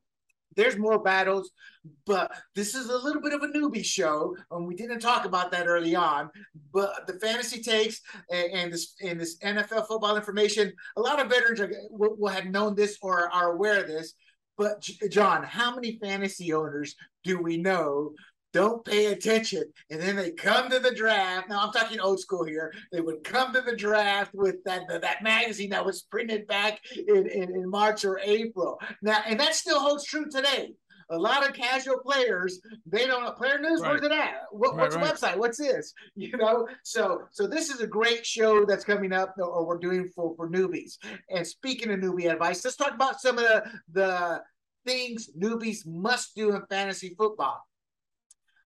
There's 0.56 0.76
more 0.76 0.98
battles, 0.98 1.52
but 2.04 2.32
this 2.56 2.74
is 2.74 2.88
a 2.88 2.98
little 2.98 3.22
bit 3.22 3.32
of 3.32 3.42
a 3.42 3.48
newbie 3.48 3.84
show, 3.84 4.34
and 4.50 4.66
we 4.66 4.74
didn't 4.74 4.98
talk 4.98 5.24
about 5.24 5.52
that 5.52 5.68
early 5.68 5.94
on. 5.94 6.30
But 6.72 7.06
the 7.06 7.12
fantasy 7.20 7.62
takes 7.62 8.00
and, 8.32 8.52
and 8.52 8.72
this 8.72 8.94
and 9.00 9.20
this 9.20 9.38
NFL 9.38 9.86
football 9.86 10.16
information, 10.16 10.72
a 10.96 11.00
lot 11.00 11.20
of 11.20 11.30
veterans 11.30 11.60
are, 11.60 11.70
will, 11.90 12.16
will 12.16 12.28
have 12.28 12.46
known 12.46 12.74
this 12.74 12.98
or 13.02 13.32
are 13.32 13.52
aware 13.52 13.80
of 13.80 13.86
this. 13.86 14.14
But 14.56 14.80
John, 15.10 15.44
how 15.44 15.74
many 15.74 15.98
fantasy 16.02 16.52
owners 16.52 16.96
do 17.22 17.40
we 17.40 17.56
know 17.56 18.14
don't 18.52 18.84
pay 18.84 19.06
attention. 19.06 19.64
And 19.90 20.00
then 20.00 20.16
they 20.16 20.30
come 20.30 20.70
to 20.70 20.78
the 20.78 20.94
draft. 20.94 21.48
Now 21.48 21.60
I'm 21.60 21.72
talking 21.72 22.00
old 22.00 22.20
school 22.20 22.44
here. 22.44 22.72
They 22.92 23.00
would 23.00 23.24
come 23.24 23.52
to 23.52 23.60
the 23.60 23.76
draft 23.76 24.34
with 24.34 24.62
that 24.64 24.82
that 24.88 25.22
magazine 25.22 25.70
that 25.70 25.84
was 25.84 26.02
printed 26.02 26.46
back 26.46 26.80
in, 26.96 27.26
in, 27.28 27.54
in 27.54 27.70
March 27.70 28.04
or 28.04 28.20
April. 28.20 28.80
Now, 29.02 29.18
and 29.26 29.38
that 29.40 29.54
still 29.54 29.80
holds 29.80 30.04
true 30.04 30.26
today. 30.30 30.72
A 31.10 31.18
lot 31.18 31.46
of 31.46 31.54
casual 31.54 31.98
players, 32.00 32.60
they 32.84 33.06
don't 33.06 33.24
know 33.24 33.30
player 33.32 33.58
news, 33.58 33.80
right. 33.80 33.92
where's 33.92 34.02
it 34.02 34.12
at? 34.12 34.42
What, 34.50 34.76
right, 34.76 34.82
what's 34.82 34.96
right. 34.96 35.14
website? 35.14 35.38
What's 35.38 35.56
this? 35.56 35.94
You 36.14 36.36
know, 36.36 36.68
so 36.82 37.22
so 37.30 37.46
this 37.46 37.70
is 37.70 37.80
a 37.80 37.86
great 37.86 38.26
show 38.26 38.66
that's 38.66 38.84
coming 38.84 39.12
up 39.12 39.34
uh, 39.38 39.44
or 39.44 39.64
we're 39.64 39.78
doing 39.78 40.10
for, 40.14 40.34
for 40.36 40.50
newbies. 40.50 40.98
And 41.30 41.46
speaking 41.46 41.90
of 41.90 42.00
newbie 42.00 42.30
advice, 42.30 42.62
let's 42.64 42.76
talk 42.76 42.92
about 42.92 43.20
some 43.20 43.38
of 43.38 43.44
the 43.44 43.64
the 43.92 44.42
things 44.84 45.30
newbies 45.38 45.86
must 45.86 46.34
do 46.34 46.54
in 46.54 46.62
fantasy 46.68 47.14
football 47.16 47.67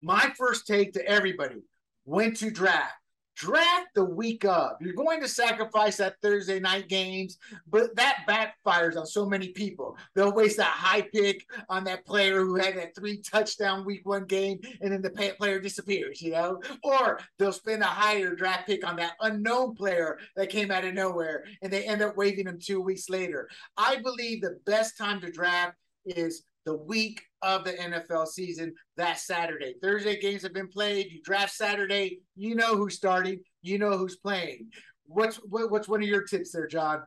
my 0.06 0.32
first 0.38 0.68
take 0.68 0.94
to 0.94 1.04
everybody 1.08 1.64
when 2.04 2.32
to 2.36 2.52
draft. 2.52 2.94
draft 3.36 3.88
the 3.96 4.06
week 4.06 4.46
of. 4.46 4.74
You're 4.80 4.94
going 4.94 5.20
to 5.22 5.28
sacrifice 5.28 5.98
that 5.98 6.16
Thursday 6.22 6.60
night 6.60 6.88
games, 6.88 7.38
but 7.68 7.96
that 7.96 8.20
backfires 8.28 8.98
on 8.98 9.06
so 9.06 9.26
many 9.26 9.50
people. 9.50 9.98
They'll 10.14 10.34
waste 10.34 10.58
that 10.58 10.68
high 10.68 11.02
pick 11.02 11.46
on 11.68 11.84
that 11.86 12.06
player 12.06 12.42
who 12.42 12.56
had 12.56 12.78
that 12.78 12.96
three 12.96 13.18
touchdown 13.18 13.84
week 13.84 14.06
one 14.06 14.26
game, 14.26 14.60
and 14.82 14.92
then 14.94 15.02
the 15.02 15.10
player 15.38 15.60
disappears, 15.60 16.22
you 16.22 16.32
know? 16.32 16.62
Or 16.84 17.20
they'll 17.38 17.52
spend 17.52 17.82
a 17.82 17.88
higher 17.88 18.36
draft 18.36 18.68
pick 18.68 18.88
on 18.88 18.96
that 18.98 19.14
unknown 19.22 19.76
player 19.76 20.20
that 20.36 20.50
came 20.50 20.72
out 20.72 20.86
of 20.86 20.94
nowhere, 20.94 21.46
and 21.62 21.74
they 21.74 21.84
end 21.84 22.02
up 22.02 22.16
waiving 22.16 22.48
him 22.48 22.60
two 22.60 22.80
weeks 22.80 23.10
later. 23.10 23.50
I 23.76 23.98
believe 23.98 24.42
the 24.42 24.60
best 24.66 24.98
time 24.98 25.20
to 25.22 25.32
draft 25.32 25.76
is 26.06 26.44
the 26.66 26.76
week 26.76 27.22
of 27.46 27.64
the 27.64 27.74
NFL 27.74 28.28
season 28.28 28.74
that 28.98 29.20
Saturday. 29.20 29.76
Thursday 29.82 30.20
games 30.20 30.42
have 30.42 30.54
been 30.54 30.68
played. 30.68 31.12
You 31.12 31.22
draft 31.24 31.54
Saturday, 31.54 32.20
you 32.36 32.56
know 32.56 32.76
who's 32.76 32.96
starting, 32.96 33.40
you 33.62 33.78
know 33.78 33.98
who's 33.98 34.16
playing. 34.16 34.70
What's 35.06 35.38
what, 35.38 35.70
what's 35.70 35.88
one 35.88 36.02
of 36.02 36.10
your 36.10 36.24
tips 36.24 36.52
there, 36.52 36.68
John? 36.68 37.04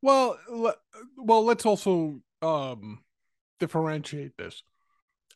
Well, 0.00 0.38
well, 1.16 1.44
let's 1.44 1.66
also 1.66 2.20
um, 2.40 3.00
differentiate 3.60 4.36
this. 4.36 4.62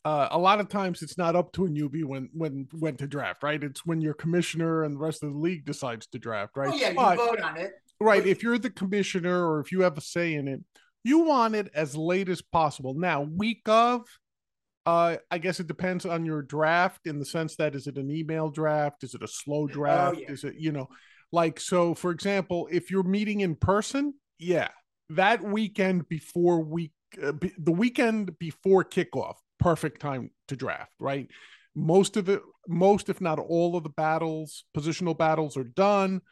Uh, 0.04 0.28
a 0.30 0.38
lot 0.38 0.60
of 0.60 0.68
times 0.68 1.02
it's 1.02 1.18
not 1.18 1.36
up 1.36 1.52
to 1.52 1.66
a 1.66 1.68
newbie 1.68 2.04
when 2.04 2.30
when 2.32 2.66
when 2.72 2.96
to 2.96 3.06
draft, 3.06 3.42
right? 3.42 3.62
It's 3.62 3.84
when 3.84 4.00
your 4.00 4.14
commissioner 4.14 4.84
and 4.84 4.94
the 4.94 5.00
rest 5.00 5.22
of 5.22 5.32
the 5.32 5.38
league 5.38 5.66
decides 5.66 6.06
to 6.08 6.18
draft, 6.18 6.56
right? 6.56 6.70
Oh 6.72 6.76
yeah, 6.76 6.92
but, 6.94 7.18
you 7.18 7.26
vote 7.26 7.40
on 7.40 7.56
it. 7.58 7.72
Right. 8.00 8.26
If 8.26 8.42
you're 8.42 8.58
the 8.58 8.70
commissioner 8.70 9.46
or 9.46 9.60
if 9.60 9.72
you 9.72 9.82
have 9.82 9.98
a 9.98 10.02
say 10.02 10.34
in 10.34 10.48
it, 10.48 10.60
you 11.02 11.20
want 11.20 11.54
it 11.54 11.70
as 11.74 11.96
late 11.96 12.28
as 12.28 12.42
possible. 12.42 12.94
Now, 12.94 13.22
week 13.22 13.62
of, 13.66 14.02
uh, 14.86 15.16
I 15.32 15.38
guess 15.38 15.58
it 15.58 15.66
depends 15.66 16.06
on 16.06 16.24
your 16.24 16.42
draft 16.42 17.06
in 17.06 17.18
the 17.18 17.24
sense 17.24 17.56
that 17.56 17.74
is 17.74 17.88
it 17.88 17.98
an 17.98 18.10
email 18.10 18.48
draft? 18.48 19.02
Is 19.02 19.14
it 19.14 19.22
a 19.22 19.28
slow 19.28 19.62
oh, 19.62 19.66
draft? 19.66 20.16
Oh, 20.16 20.20
yeah. 20.20 20.30
Is 20.30 20.44
it, 20.44 20.54
you 20.58 20.70
know, 20.70 20.88
like, 21.32 21.58
so 21.58 21.92
for 21.92 22.12
example, 22.12 22.68
if 22.70 22.90
you're 22.90 23.02
meeting 23.02 23.40
in 23.40 23.56
person, 23.56 24.14
yeah, 24.38 24.68
that 25.10 25.42
weekend 25.42 26.08
before 26.08 26.60
week, 26.62 26.92
uh, 27.20 27.32
be, 27.32 27.52
the 27.58 27.72
weekend 27.72 28.38
before 28.38 28.84
kickoff, 28.84 29.34
perfect 29.58 30.00
time 30.00 30.30
to 30.46 30.54
draft, 30.54 30.92
right? 31.00 31.28
Most 31.74 32.16
of 32.16 32.24
the, 32.24 32.40
most, 32.68 33.08
if 33.08 33.20
not 33.20 33.40
all 33.40 33.76
of 33.76 33.82
the 33.82 33.90
battles, 33.90 34.64
positional 34.76 35.18
battles 35.18 35.56
are 35.56 35.64
done 35.64 36.22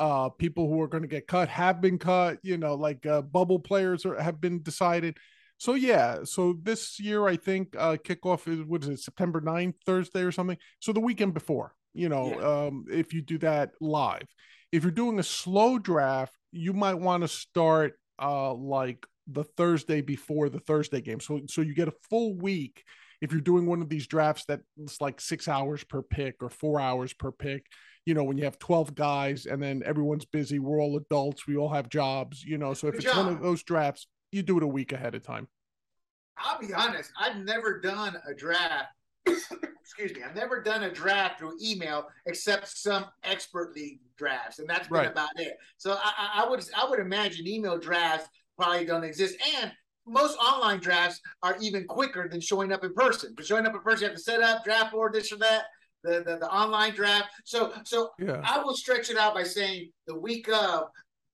uh 0.00 0.28
people 0.28 0.68
who 0.68 0.80
are 0.80 0.86
going 0.86 1.02
to 1.02 1.08
get 1.08 1.26
cut 1.26 1.48
have 1.48 1.80
been 1.80 1.98
cut 1.98 2.38
you 2.44 2.56
know 2.56 2.76
like 2.76 3.04
uh, 3.04 3.20
bubble 3.20 3.58
players 3.58 4.06
are, 4.06 4.14
have 4.14 4.40
been 4.40 4.62
decided 4.62 5.16
so 5.58 5.74
yeah 5.74 6.18
so 6.24 6.54
this 6.62 6.98
year 6.98 7.26
i 7.26 7.36
think 7.36 7.74
uh 7.78 7.96
kickoff 7.96 8.48
is 8.48 8.64
what 8.64 8.82
is 8.82 8.88
it 8.88 8.98
september 8.98 9.40
9th 9.40 9.74
thursday 9.84 10.22
or 10.22 10.32
something 10.32 10.56
so 10.80 10.92
the 10.92 11.00
weekend 11.00 11.34
before 11.34 11.74
you 11.94 12.08
know 12.08 12.28
yeah. 12.28 12.66
um 12.66 12.84
if 12.90 13.12
you 13.12 13.20
do 13.20 13.38
that 13.38 13.70
live 13.80 14.26
if 14.72 14.82
you're 14.82 14.90
doing 14.90 15.18
a 15.18 15.22
slow 15.22 15.78
draft 15.78 16.32
you 16.52 16.72
might 16.72 16.94
want 16.94 17.22
to 17.22 17.28
start 17.28 17.94
uh 18.20 18.52
like 18.54 19.04
the 19.26 19.44
thursday 19.44 20.00
before 20.00 20.48
the 20.48 20.60
thursday 20.60 21.00
game 21.00 21.20
so 21.20 21.40
so 21.48 21.60
you 21.60 21.74
get 21.74 21.88
a 21.88 21.94
full 22.08 22.34
week 22.36 22.82
if 23.20 23.32
you're 23.32 23.40
doing 23.40 23.66
one 23.66 23.82
of 23.82 23.88
these 23.88 24.06
drafts 24.06 24.44
that's 24.46 25.00
like 25.00 25.20
six 25.20 25.48
hours 25.48 25.84
per 25.84 26.02
pick 26.02 26.36
or 26.40 26.48
four 26.48 26.80
hours 26.80 27.12
per 27.12 27.32
pick 27.32 27.66
you 28.08 28.14
know, 28.14 28.24
when 28.24 28.38
you 28.38 28.44
have 28.44 28.58
12 28.58 28.94
guys 28.94 29.44
and 29.44 29.62
then 29.62 29.82
everyone's 29.84 30.24
busy, 30.24 30.58
we're 30.58 30.80
all 30.80 30.96
adults, 30.96 31.46
we 31.46 31.58
all 31.58 31.68
have 31.68 31.90
jobs, 31.90 32.42
you 32.42 32.56
know. 32.56 32.72
So 32.72 32.86
if 32.86 32.94
Good 32.94 33.04
it's 33.04 33.12
job. 33.12 33.26
one 33.26 33.34
of 33.34 33.42
those 33.42 33.62
drafts, 33.62 34.06
you 34.32 34.42
do 34.42 34.56
it 34.58 34.62
a 34.62 34.68
week 34.68 34.92
ahead 34.92 35.14
of 35.14 35.22
time. 35.22 35.48
I'll 36.36 36.60
be 36.60 36.72
honest, 36.72 37.10
I've 37.18 37.36
never 37.36 37.80
done 37.80 38.16
a 38.28 38.34
draft. 38.34 38.88
excuse 39.26 40.14
me, 40.14 40.22
I've 40.22 40.36
never 40.36 40.62
done 40.62 40.84
a 40.84 40.92
draft 40.92 41.38
through 41.38 41.58
email 41.62 42.06
except 42.26 42.68
some 42.68 43.06
expert 43.24 43.74
league 43.74 44.00
drafts, 44.16 44.58
and 44.58 44.68
that's 44.68 44.88
been 44.88 44.98
right. 44.98 45.10
about 45.10 45.30
it. 45.36 45.56
So 45.78 45.96
I, 46.00 46.42
I 46.44 46.48
would 46.48 46.62
I 46.76 46.88
would 46.88 47.00
imagine 47.00 47.46
email 47.46 47.78
drafts 47.78 48.28
probably 48.56 48.84
don't 48.84 49.04
exist. 49.04 49.36
And 49.60 49.72
most 50.06 50.36
online 50.38 50.80
drafts 50.80 51.20
are 51.42 51.56
even 51.60 51.86
quicker 51.86 52.28
than 52.28 52.40
showing 52.40 52.72
up 52.72 52.84
in 52.84 52.92
person. 52.94 53.34
But 53.36 53.46
showing 53.46 53.66
up 53.66 53.74
in 53.74 53.80
person, 53.80 54.02
you 54.02 54.08
have 54.08 54.16
to 54.16 54.22
set 54.22 54.42
up 54.42 54.64
draft 54.64 54.92
board, 54.92 55.12
this 55.12 55.32
or 55.32 55.36
that 55.36 55.64
the, 56.04 56.22
the, 56.24 56.38
the 56.38 56.50
online 56.50 56.94
draft. 56.94 57.28
So 57.44 57.72
so 57.84 58.10
yeah. 58.18 58.40
I 58.44 58.62
will 58.62 58.74
stretch 58.74 59.10
it 59.10 59.16
out 59.16 59.34
by 59.34 59.44
saying 59.44 59.90
the 60.06 60.18
week 60.18 60.48
of, 60.48 60.88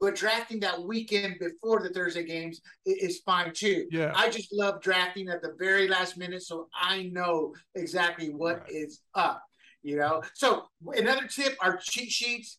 but 0.05 0.15
drafting 0.15 0.61
that 0.61 0.83
weekend 0.83 1.37
before 1.41 1.83
the 1.83 1.89
Thursday 1.89 2.25
games 2.25 2.61
is 2.85 3.21
fine 3.21 3.53
too. 3.55 3.87
Yeah. 3.91 4.13
I 4.15 4.29
just 4.29 4.53
love 4.53 4.83
drafting 4.83 5.31
at 5.31 5.41
the 5.41 5.55
very 5.59 5.89
last 5.89 6.19
minute 6.19 6.43
so 6.43 6.69
I 6.75 7.05
know 7.05 7.55
exactly 7.75 8.29
what 8.29 8.61
right. 8.61 8.71
is 8.71 9.01
up. 9.15 9.43
You 9.83 9.97
know. 9.97 10.23
So 10.35 10.65
another 10.95 11.27
tip 11.27 11.57
are 11.61 11.79
cheat 11.79 12.11
sheets. 12.11 12.59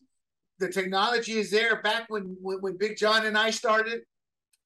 The 0.58 0.68
technology 0.68 1.38
is 1.38 1.52
there. 1.52 1.82
Back 1.82 2.06
when, 2.08 2.36
when 2.40 2.58
when 2.62 2.76
Big 2.76 2.96
John 2.96 3.26
and 3.26 3.38
I 3.38 3.50
started, 3.50 4.00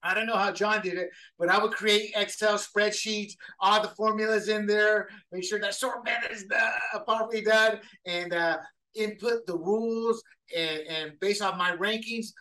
I 0.01 0.15
don't 0.15 0.25
know 0.25 0.37
how 0.37 0.51
John 0.51 0.81
did 0.81 0.97
it, 0.97 1.09
but 1.37 1.49
I 1.49 1.61
would 1.61 1.73
create 1.73 2.13
Excel 2.15 2.57
spreadsheets, 2.57 3.33
all 3.59 3.81
the 3.81 3.89
formulas 3.89 4.47
in 4.47 4.65
there, 4.65 5.09
make 5.31 5.43
sure 5.43 5.59
that 5.59 5.69
assortment 5.69 6.17
is 6.31 6.45
uh, 6.55 6.99
properly 6.99 7.41
done, 7.41 7.79
and 8.07 8.33
uh, 8.33 8.57
input 8.95 9.45
the 9.45 9.55
rules. 9.55 10.23
And, 10.55 10.81
and, 10.89 11.19
based 11.21 11.41
on 11.41 11.57
my 11.57 11.77
rankings, 11.77 12.33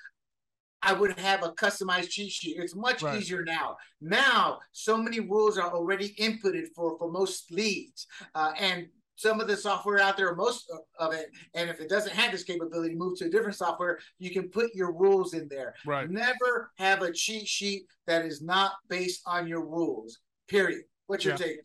I 0.83 0.93
would 0.93 1.19
have 1.19 1.43
a 1.43 1.53
customized 1.53 2.11
cheat 2.11 2.33
sheet. 2.33 2.57
It's 2.59 2.75
much 2.75 3.03
right. 3.03 3.19
easier 3.19 3.45
now. 3.45 3.77
Now, 4.01 4.59
so 4.73 4.97
many 4.97 5.21
rules 5.21 5.59
are 5.59 5.73
already 5.73 6.15
inputted 6.19 6.69
for 6.75 6.97
for 6.99 7.11
most 7.11 7.53
leads, 7.53 8.07
uh, 8.35 8.53
and 8.59 8.87
some 9.17 9.39
of 9.39 9.47
the 9.47 9.57
software 9.57 10.01
out 10.01 10.17
there, 10.17 10.35
most 10.35 10.73
of 10.99 11.13
it. 11.13 11.27
And 11.55 11.69
if 11.69 11.79
it 11.79 11.91
doesn't 11.91 12.15
have 12.15 12.33
this 12.33 12.43
capability, 12.43 12.95
move 12.95 13.19
to 13.19 13.27
a 13.27 13.29
different 13.29 13.57
software. 13.57 13.99
You 14.19 14.31
can 14.31 14.49
put 14.49 14.75
your 14.75 14.93
rules 14.93 15.35
in 15.35 15.47
there. 15.49 15.75
Right. 15.85 16.11
Never 16.11 16.73
have 16.79 17.03
a 17.03 17.13
cheat 17.13 17.47
sheet 17.47 17.83
that 18.07 18.25
is 18.25 18.41
not 18.41 18.73
based 18.89 19.21
on 19.27 19.47
your 19.47 19.61
rules. 19.61 20.21
Period. 20.49 20.85
What's 21.07 21.25
your 21.25 21.35
yeah. 21.35 21.45
take? 21.45 21.59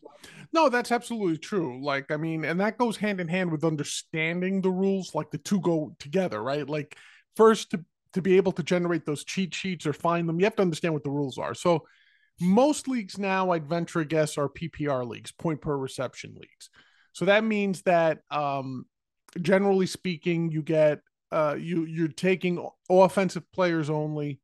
No, 0.52 0.68
that's 0.68 0.92
absolutely 0.92 1.38
true. 1.38 1.82
Like, 1.82 2.10
I 2.10 2.18
mean, 2.18 2.44
and 2.44 2.60
that 2.60 2.76
goes 2.76 2.98
hand 2.98 3.20
in 3.20 3.28
hand 3.28 3.50
with 3.50 3.64
understanding 3.64 4.60
the 4.60 4.70
rules. 4.70 5.14
Like 5.14 5.30
the 5.30 5.38
two 5.38 5.60
go 5.60 5.94
together, 5.98 6.42
right? 6.42 6.68
Like, 6.68 6.94
first 7.36 7.70
to 7.70 7.82
to 8.12 8.22
be 8.22 8.36
able 8.36 8.52
to 8.52 8.62
generate 8.62 9.04
those 9.04 9.24
cheat 9.24 9.54
sheets 9.54 9.86
or 9.86 9.92
find 9.92 10.28
them, 10.28 10.38
you 10.38 10.44
have 10.44 10.56
to 10.56 10.62
understand 10.62 10.94
what 10.94 11.04
the 11.04 11.10
rules 11.10 11.38
are. 11.38 11.54
So, 11.54 11.84
most 12.40 12.86
leagues 12.86 13.18
now, 13.18 13.50
I'd 13.52 13.66
venture 13.66 14.00
a 14.00 14.04
guess, 14.04 14.36
are 14.36 14.48
PPR 14.48 15.08
leagues, 15.08 15.32
point 15.32 15.60
per 15.60 15.76
reception 15.76 16.34
leagues. 16.34 16.68
So 17.12 17.24
that 17.24 17.44
means 17.44 17.80
that 17.82 18.18
um, 18.30 18.84
generally 19.40 19.86
speaking, 19.86 20.50
you 20.50 20.60
get 20.60 21.00
uh, 21.32 21.56
you 21.58 21.86
you're 21.86 22.08
taking 22.08 22.62
offensive 22.90 23.50
players 23.52 23.88
only 23.88 24.38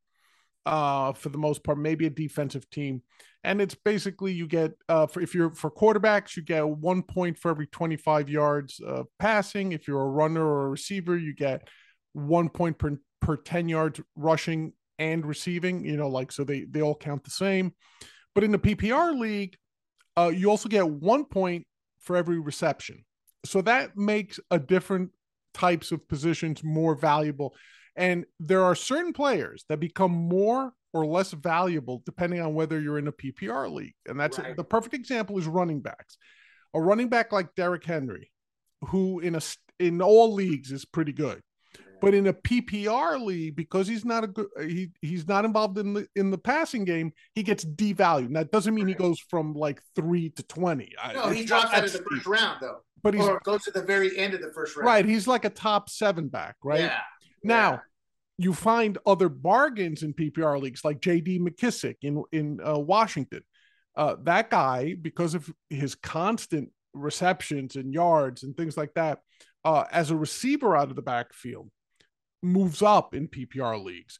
uh, 0.64 1.12
for 1.12 1.28
the 1.28 1.36
most 1.36 1.64
part, 1.64 1.78
maybe 1.78 2.06
a 2.06 2.10
defensive 2.10 2.68
team. 2.70 3.02
And 3.44 3.60
it's 3.60 3.74
basically 3.74 4.32
you 4.32 4.46
get 4.46 4.72
uh, 4.88 5.06
for 5.06 5.20
if 5.20 5.34
you're 5.34 5.50
for 5.50 5.70
quarterbacks, 5.70 6.34
you 6.34 6.42
get 6.42 6.66
one 6.66 7.02
point 7.02 7.36
for 7.36 7.50
every 7.50 7.66
25 7.66 8.30
yards 8.30 8.80
passing. 9.18 9.72
If 9.72 9.86
you're 9.86 10.00
a 10.00 10.08
runner 10.08 10.42
or 10.42 10.66
a 10.66 10.70
receiver, 10.70 11.18
you 11.18 11.34
get 11.34 11.68
one 12.14 12.48
point 12.48 12.78
per 12.78 12.96
per 13.22 13.36
10 13.36 13.68
yards 13.68 14.00
rushing 14.16 14.72
and 14.98 15.24
receiving. 15.24 15.84
You 15.84 15.96
know, 15.96 16.08
like 16.08 16.30
so 16.32 16.44
they 16.44 16.64
they 16.64 16.82
all 16.82 16.94
count 16.94 17.24
the 17.24 17.30
same. 17.30 17.72
But 18.34 18.44
in 18.44 18.52
the 18.52 18.58
PPR 18.58 19.18
league, 19.18 19.56
uh, 20.16 20.30
you 20.34 20.50
also 20.50 20.68
get 20.68 20.88
one 20.88 21.24
point 21.24 21.66
for 22.00 22.16
every 22.16 22.38
reception. 22.38 23.04
So 23.44 23.62
that 23.62 23.96
makes 23.96 24.38
a 24.50 24.58
different 24.58 25.10
types 25.54 25.92
of 25.92 26.06
positions 26.08 26.62
more 26.62 26.94
valuable. 26.94 27.54
And 27.96 28.24
there 28.40 28.64
are 28.64 28.74
certain 28.74 29.12
players 29.12 29.64
that 29.68 29.80
become 29.80 30.12
more 30.12 30.72
or 30.94 31.06
less 31.06 31.32
valuable 31.32 32.02
depending 32.04 32.40
on 32.40 32.54
whether 32.54 32.80
you're 32.80 32.98
in 32.98 33.08
a 33.08 33.12
PPR 33.12 33.70
league. 33.70 33.94
And 34.06 34.18
that's 34.18 34.38
right. 34.38 34.56
the 34.56 34.64
perfect 34.64 34.94
example 34.94 35.38
is 35.38 35.46
running 35.46 35.80
backs. 35.80 36.16
A 36.74 36.80
running 36.80 37.08
back 37.08 37.32
like 37.32 37.54
Derrick 37.54 37.84
Henry, 37.84 38.30
who 38.88 39.20
in 39.20 39.34
a 39.34 39.40
in 39.78 40.00
all 40.00 40.32
leagues 40.32 40.72
is 40.72 40.84
pretty 40.84 41.12
good. 41.12 41.42
But 42.02 42.14
in 42.14 42.26
a 42.26 42.32
PPR 42.32 43.24
league, 43.24 43.54
because 43.54 43.86
he's 43.86 44.04
not 44.04 44.24
a 44.24 44.26
good, 44.26 44.48
he 44.60 44.90
he's 45.00 45.28
not 45.28 45.44
involved 45.44 45.78
in 45.78 45.94
the 45.94 46.08
in 46.16 46.30
the 46.30 46.38
passing 46.38 46.84
game, 46.84 47.12
he 47.34 47.44
gets 47.44 47.64
devalued. 47.64 48.34
That 48.34 48.50
doesn't 48.50 48.74
mean 48.74 48.86
right. 48.86 48.96
he 48.96 48.98
goes 48.98 49.20
from 49.30 49.54
like 49.54 49.80
three 49.94 50.30
to 50.30 50.42
twenty. 50.42 50.92
No, 51.14 51.30
he 51.30 51.44
drops 51.44 51.72
out 51.72 51.84
of 51.84 51.92
the 51.92 52.04
first 52.10 52.26
round 52.26 52.58
though. 52.60 52.78
But 53.02 53.14
he 53.14 53.20
goes 53.44 53.62
to 53.64 53.70
the 53.70 53.82
very 53.82 54.16
end 54.18 54.34
of 54.34 54.40
the 54.40 54.52
first 54.52 54.76
round. 54.76 54.86
Right, 54.86 55.04
he's 55.04 55.26
like 55.26 55.44
a 55.44 55.50
top 55.50 55.88
seven 55.88 56.28
back, 56.28 56.56
right? 56.62 56.80
Yeah. 56.80 57.00
Now, 57.44 57.70
yeah. 57.70 57.78
you 58.38 58.52
find 58.52 58.98
other 59.06 59.28
bargains 59.28 60.02
in 60.02 60.12
PPR 60.12 60.60
leagues 60.60 60.84
like 60.84 61.00
J.D. 61.00 61.38
McKissic 61.38 61.96
in 62.02 62.22
in 62.32 62.60
uh, 62.64 62.78
Washington. 62.78 63.42
Uh, 63.96 64.16
that 64.22 64.50
guy, 64.50 64.94
because 65.00 65.34
of 65.34 65.48
his 65.70 65.94
constant 65.94 66.70
receptions 66.94 67.76
and 67.76 67.92
yards 67.92 68.42
and 68.42 68.56
things 68.56 68.76
like 68.76 68.94
that, 68.94 69.20
uh, 69.64 69.84
as 69.92 70.10
a 70.10 70.16
receiver 70.16 70.76
out 70.76 70.90
of 70.90 70.96
the 70.96 71.02
backfield, 71.02 71.70
moves 72.42 72.82
up 72.82 73.14
in 73.14 73.28
PPR 73.28 73.82
leagues. 73.82 74.18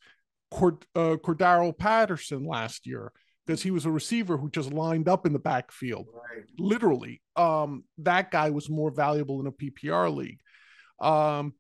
Cord, 0.51 0.85
uh, 0.95 1.17
Cordarrelle 1.17 1.77
Patterson 1.77 2.45
last 2.45 2.87
year 2.87 3.13
because 3.47 3.63
he 3.63 3.71
was 3.71 3.87
a 3.87 3.91
receiver 3.91 4.37
who 4.37 4.51
just 4.51 4.73
lined 4.73 5.09
up 5.09 5.27
in 5.27 5.33
the 5.33 5.39
backfield. 5.39 6.07
Right. 6.13 6.45
Literally, 6.59 7.23
um, 7.37 7.85
that 7.99 8.31
guy 8.31 8.51
was 8.51 8.69
more 8.69 8.91
valuable 8.91 9.41
in 9.41 9.47
a 9.47 9.53
PPR 9.53 10.15
league. 10.15 10.41
Um, 11.01 11.55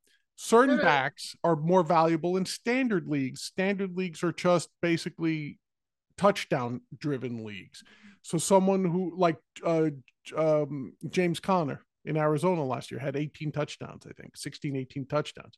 Certain 0.44 0.78
backs 0.78 1.36
are 1.44 1.54
more 1.54 1.84
valuable 1.84 2.36
in 2.36 2.44
standard 2.44 3.06
leagues. 3.06 3.42
Standard 3.42 3.96
leagues 3.96 4.24
are 4.24 4.32
just 4.32 4.70
basically 4.80 5.60
touchdown 6.16 6.80
driven 6.98 7.44
leagues. 7.44 7.84
So 8.22 8.38
someone 8.38 8.84
who 8.84 9.14
like 9.16 9.36
uh, 9.64 9.90
um, 10.36 10.94
James 11.08 11.38
Conner 11.38 11.84
in 12.04 12.16
Arizona 12.16 12.64
last 12.64 12.90
year 12.90 12.98
had 12.98 13.14
18 13.14 13.52
touchdowns, 13.52 14.04
I 14.04 14.12
think 14.20 14.36
16, 14.36 14.74
18 14.74 15.06
touchdowns. 15.06 15.54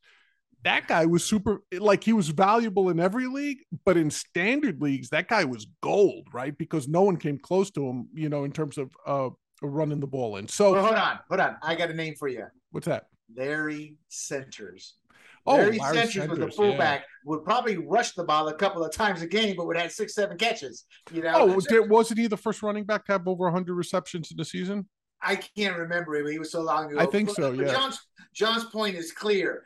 That 0.65 0.89
guy 0.89 1.05
was 1.07 1.25
super, 1.25 1.63
like 1.79 2.03
he 2.03 2.13
was 2.13 2.29
valuable 2.29 2.89
in 2.91 2.99
every 2.99 3.27
league, 3.27 3.59
but 3.85 3.97
in 3.97 4.11
standard 4.11 4.81
leagues, 4.81 5.11
that 5.11 5.29
guy 5.29 5.45
was 5.45 5.67
gold, 5.83 6.27
right? 6.33 6.57
Because 6.57 6.89
no 6.89 7.03
one 7.03 7.17
came 7.19 7.39
close 7.39 7.71
to 7.73 7.87
him, 7.87 8.09
you 8.15 8.29
know, 8.31 8.45
in 8.45 8.53
terms 8.53 8.79
of 8.79 8.91
uh, 9.07 9.29
running 9.63 10.01
the 10.01 10.07
ball 10.07 10.37
in. 10.37 10.49
So 10.49 10.73
well, 10.73 10.83
hold 10.85 10.97
on, 10.97 11.19
hold 11.29 11.41
on. 11.41 11.57
I 11.63 11.75
got 11.75 11.91
a 11.91 11.95
name 11.95 12.15
for 12.19 12.29
you. 12.29 12.47
What's 12.71 12.87
that? 12.87 13.07
Larry 13.37 13.97
Centers. 14.09 14.95
Oh, 15.47 15.57
Larry 15.57 15.79
Larry 15.79 15.97
Centers, 15.97 16.15
Centers, 16.15 16.39
was 16.39 16.39
the 16.39 16.51
fullback, 16.51 17.05
would 17.27 17.45
probably 17.45 17.77
rush 17.77 18.13
the 18.13 18.25
ball 18.25 18.49
a 18.49 18.55
couple 18.55 18.83
of 18.83 18.91
times 18.93 19.21
a 19.21 19.27
game, 19.27 19.57
but 19.57 19.67
would 19.67 19.77
have 19.77 19.93
six, 19.93 20.15
seven 20.15 20.39
catches. 20.39 20.87
You 21.13 21.23
know, 21.23 21.33
Oh, 21.35 21.61
did, 21.61 21.91
wasn't 21.91 22.21
he 22.21 22.27
the 22.27 22.37
first 22.39 22.63
running 22.63 22.85
back 22.85 23.05
to 23.07 23.13
have 23.13 23.29
over 23.29 23.45
100 23.45 23.75
receptions 23.75 24.31
in 24.31 24.39
the 24.39 24.45
season? 24.45 24.89
I 25.21 25.37
can't 25.37 25.77
remember 25.77 26.17
it. 26.17 26.23
but 26.25 26.33
He 26.33 26.39
was 26.39 26.51
so 26.51 26.63
long 26.63 26.91
ago. 26.91 26.99
I 27.01 27.07
think 27.07 27.29
But- 27.29 27.37
so, 27.37 27.53
yeah. 27.53 27.71
John's 27.73 28.01
John's 28.35 28.65
point 28.65 28.97
is 28.97 29.13
clear. 29.13 29.65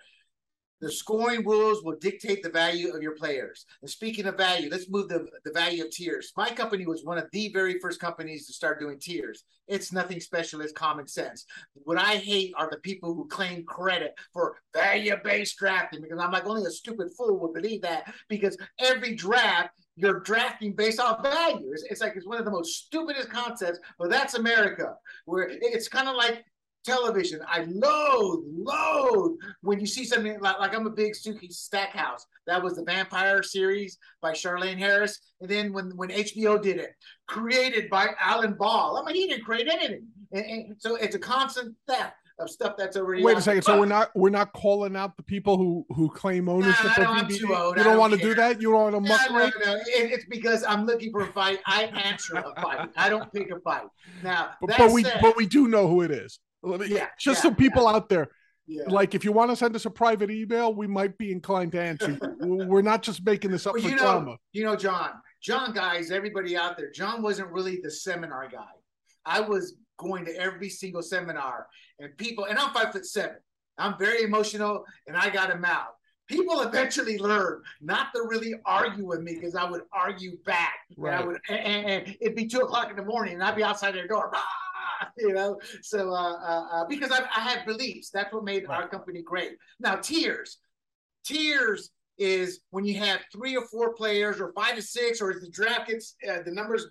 The 0.80 0.92
scoring 0.92 1.44
rules 1.44 1.82
will 1.82 1.96
dictate 1.96 2.42
the 2.42 2.50
value 2.50 2.94
of 2.94 3.02
your 3.02 3.16
players. 3.16 3.66
And 3.82 3.90
speaking 3.90 4.26
of 4.26 4.36
value, 4.36 4.68
let's 4.70 4.88
move 4.88 5.08
the, 5.08 5.26
the 5.44 5.50
value 5.52 5.84
of 5.84 5.90
tiers. 5.90 6.32
My 6.36 6.50
company 6.50 6.86
was 6.86 7.04
one 7.04 7.18
of 7.18 7.26
the 7.32 7.48
very 7.48 7.80
first 7.80 8.00
companies 8.00 8.46
to 8.46 8.52
start 8.52 8.78
doing 8.78 8.98
tiers. 8.98 9.44
It's 9.66 9.92
nothing 9.92 10.20
special, 10.20 10.60
it's 10.60 10.72
common 10.72 11.08
sense. 11.08 11.44
What 11.74 11.98
I 11.98 12.16
hate 12.16 12.52
are 12.56 12.70
the 12.70 12.78
people 12.78 13.12
who 13.14 13.26
claim 13.26 13.64
credit 13.64 14.14
for 14.32 14.56
value 14.74 15.16
based 15.24 15.58
drafting 15.58 16.00
because 16.00 16.18
I'm 16.18 16.30
like, 16.30 16.46
only 16.46 16.64
a 16.64 16.70
stupid 16.70 17.08
fool 17.16 17.38
would 17.40 17.54
believe 17.54 17.82
that 17.82 18.12
because 18.28 18.56
every 18.78 19.14
draft 19.14 19.70
you're 19.98 20.20
drafting 20.20 20.72
based 20.72 21.00
off 21.00 21.22
value. 21.22 21.72
It's, 21.72 21.82
it's 21.90 22.00
like 22.00 22.14
it's 22.14 22.26
one 22.26 22.38
of 22.38 22.44
the 22.44 22.52
most 22.52 22.86
stupidest 22.86 23.30
concepts, 23.30 23.80
but 23.98 24.10
that's 24.10 24.34
America, 24.34 24.94
where 25.24 25.48
it's 25.50 25.88
kind 25.88 26.08
of 26.08 26.14
like 26.14 26.44
television. 26.88 27.40
I 27.46 27.64
loathe, 27.68 28.44
loathe 28.56 29.38
when 29.62 29.80
you 29.80 29.86
see 29.86 30.04
something 30.04 30.38
like, 30.40 30.58
like 30.58 30.74
I'm 30.74 30.86
a 30.86 30.90
big 30.90 31.12
Sookie 31.14 31.52
Stackhouse. 31.52 32.26
That 32.46 32.62
was 32.62 32.76
the 32.76 32.84
Vampire 32.84 33.42
series 33.42 33.98
by 34.22 34.32
Charlaine 34.32 34.78
Harris. 34.78 35.20
And 35.40 35.48
then 35.50 35.72
when, 35.72 35.90
when 35.96 36.08
HBO 36.10 36.60
did 36.60 36.78
it, 36.78 36.90
created 37.26 37.90
by 37.90 38.08
Alan 38.20 38.54
Ball. 38.54 38.96
I 38.96 39.04
mean, 39.06 39.16
he 39.16 39.26
didn't 39.28 39.44
create 39.44 39.68
anything. 39.68 40.06
And, 40.32 40.44
and 40.44 40.76
so 40.78 40.96
it's 40.96 41.14
a 41.14 41.18
constant 41.18 41.74
theft 41.86 42.14
of 42.38 42.48
stuff 42.48 42.74
that's 42.78 42.96
already 42.96 43.22
Wait 43.22 43.36
a 43.36 43.42
second. 43.42 43.62
So 43.62 43.78
we're 43.78 43.86
not 43.86 44.10
we're 44.14 44.30
not 44.30 44.52
calling 44.52 44.96
out 44.96 45.16
the 45.16 45.22
people 45.22 45.56
who 45.56 45.84
who 45.90 46.08
claim 46.08 46.48
ownership 46.48 46.84
Nah, 46.96 47.02
of 47.02 47.08
I'm 47.08 47.28
too 47.28 47.54
old. 47.54 47.76
You 47.76 47.82
don't 47.82 47.92
don't 47.92 47.98
want 47.98 48.12
to 48.14 48.18
do 48.18 48.34
that. 48.34 48.62
You 48.62 48.70
don't 48.72 48.92
want 48.92 48.94
to 48.94 49.00
No, 49.00 49.08
muck 49.08 49.54
no, 49.58 49.72
no. 49.74 49.76
It, 49.80 50.12
it's 50.12 50.24
because 50.26 50.62
I'm 50.64 50.86
looking 50.86 51.10
for 51.10 51.22
a 51.22 51.32
fight. 51.32 51.58
I 51.66 51.84
answer 51.84 52.36
a 52.36 52.60
fight. 52.60 52.88
I 52.96 53.08
don't 53.08 53.32
pick 53.32 53.50
a 53.50 53.58
fight. 53.60 53.86
Now, 54.22 54.50
But, 54.60 54.76
but 54.78 54.92
we 54.92 55.02
said- 55.02 55.18
but 55.20 55.36
we 55.36 55.46
do 55.46 55.68
know 55.68 55.88
who 55.88 56.02
it 56.02 56.10
is. 56.10 56.38
Let 56.62 56.80
me- 56.80 56.88
Yeah, 56.88 57.06
just 57.18 57.44
yeah, 57.44 57.50
so 57.50 57.54
people 57.54 57.86
out 57.86 58.08
there, 58.08 58.28
yeah. 58.66 58.84
like 58.88 59.14
if 59.14 59.24
you 59.24 59.32
want 59.32 59.50
to 59.50 59.56
send 59.56 59.74
us 59.76 59.86
a 59.86 59.90
private 59.90 60.30
email, 60.30 60.74
we 60.74 60.86
might 60.86 61.16
be 61.18 61.30
inclined 61.32 61.72
to 61.72 61.80
answer. 61.80 62.18
We're 62.40 62.82
not 62.82 63.02
just 63.02 63.24
making 63.24 63.50
this 63.50 63.66
up 63.66 63.74
Well, 63.74 63.82
for 63.82 63.88
you 63.88 63.96
know, 63.96 64.02
drama. 64.02 64.36
you 64.52 64.64
know, 64.64 64.76
John, 64.76 65.10
John, 65.42 65.72
guys, 65.72 66.10
everybody 66.10 66.56
out 66.56 66.76
there, 66.76 66.90
John 66.90 67.22
wasn't 67.22 67.50
really 67.50 67.80
the 67.82 67.90
seminar 67.90 68.48
guy. 68.48 68.66
I 69.24 69.40
was 69.40 69.76
going 69.98 70.24
to 70.26 70.34
every 70.36 70.68
single 70.68 71.02
seminar, 71.02 71.66
and 71.98 72.16
people, 72.16 72.44
and 72.46 72.58
I'm 72.58 72.72
five 72.72 72.92
foot 72.92 73.06
seven. 73.06 73.36
I'm 73.78 73.96
very 73.98 74.22
emotional, 74.22 74.84
and 75.06 75.16
I 75.16 75.30
got 75.30 75.52
a 75.52 75.56
mouth. 75.56 75.94
People 76.26 76.60
eventually 76.62 77.16
learn 77.18 77.62
not 77.80 78.08
to 78.14 78.22
really 78.28 78.54
argue 78.66 79.06
with 79.06 79.20
me 79.22 79.34
because 79.34 79.54
I 79.54 79.64
would 79.70 79.82
argue 79.92 80.36
back. 80.44 80.74
And 80.96 81.06
I 81.08 81.24
would, 81.24 81.38
and, 81.48 81.58
and- 81.58 81.86
and 82.06 82.16
it'd 82.20 82.36
be 82.36 82.46
two 82.46 82.58
o'clock 82.60 82.90
in 82.90 82.96
the 82.96 83.04
morning, 83.04 83.34
and 83.34 83.42
I'd 83.42 83.56
be 83.56 83.62
outside 83.62 83.94
their 83.94 84.06
door. 84.08 84.30
"Ah," 84.34 84.44
You 85.18 85.32
know, 85.32 85.60
so 85.82 86.10
uh, 86.10 86.34
uh, 86.34 86.66
uh, 86.72 86.84
because 86.86 87.10
I, 87.10 87.20
I 87.34 87.40
had 87.40 87.66
beliefs, 87.66 88.10
that's 88.10 88.32
what 88.32 88.44
made 88.44 88.66
our 88.66 88.88
company 88.88 89.20
great. 89.22 89.52
Now, 89.80 89.96
tiers, 89.96 90.58
tiers 91.24 91.90
is 92.18 92.60
when 92.70 92.84
you 92.84 92.98
have 92.98 93.20
three 93.32 93.56
or 93.56 93.64
four 93.66 93.94
players 93.94 94.40
or 94.40 94.52
five 94.52 94.74
to 94.76 94.82
six 94.82 95.20
or 95.20 95.30
as 95.30 95.40
the 95.40 95.50
draft 95.50 95.88
gets 95.88 96.16
uh, 96.28 96.38
the 96.44 96.50
numbers 96.50 96.86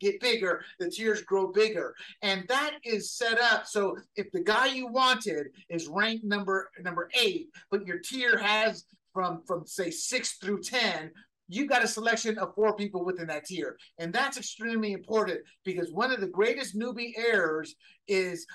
get 0.00 0.20
bigger 0.20 0.62
the 0.78 0.90
tiers 0.90 1.22
grow 1.22 1.52
bigger. 1.52 1.94
And 2.22 2.44
that 2.48 2.72
is 2.84 3.12
set 3.12 3.40
up 3.40 3.66
so 3.66 3.96
if 4.16 4.30
the 4.32 4.42
guy 4.42 4.66
you 4.66 4.88
wanted 4.88 5.48
is 5.68 5.86
ranked 5.86 6.24
number 6.24 6.70
number 6.80 7.08
eight 7.18 7.48
but 7.70 7.86
your 7.86 7.98
tier 7.98 8.36
has 8.36 8.84
from 9.14 9.42
from 9.46 9.66
say 9.66 9.90
six 9.90 10.32
through 10.32 10.62
ten 10.62 11.10
you 11.48 11.66
got 11.66 11.84
a 11.84 11.88
selection 11.88 12.38
of 12.38 12.54
four 12.54 12.74
people 12.74 13.04
within 13.04 13.26
that 13.26 13.44
tier 13.44 13.76
and 13.98 14.12
that's 14.12 14.36
extremely 14.36 14.92
important 14.92 15.40
because 15.64 15.92
one 15.92 16.12
of 16.12 16.20
the 16.20 16.26
greatest 16.26 16.76
newbie 16.76 17.12
errors 17.16 17.74
is 18.08 18.46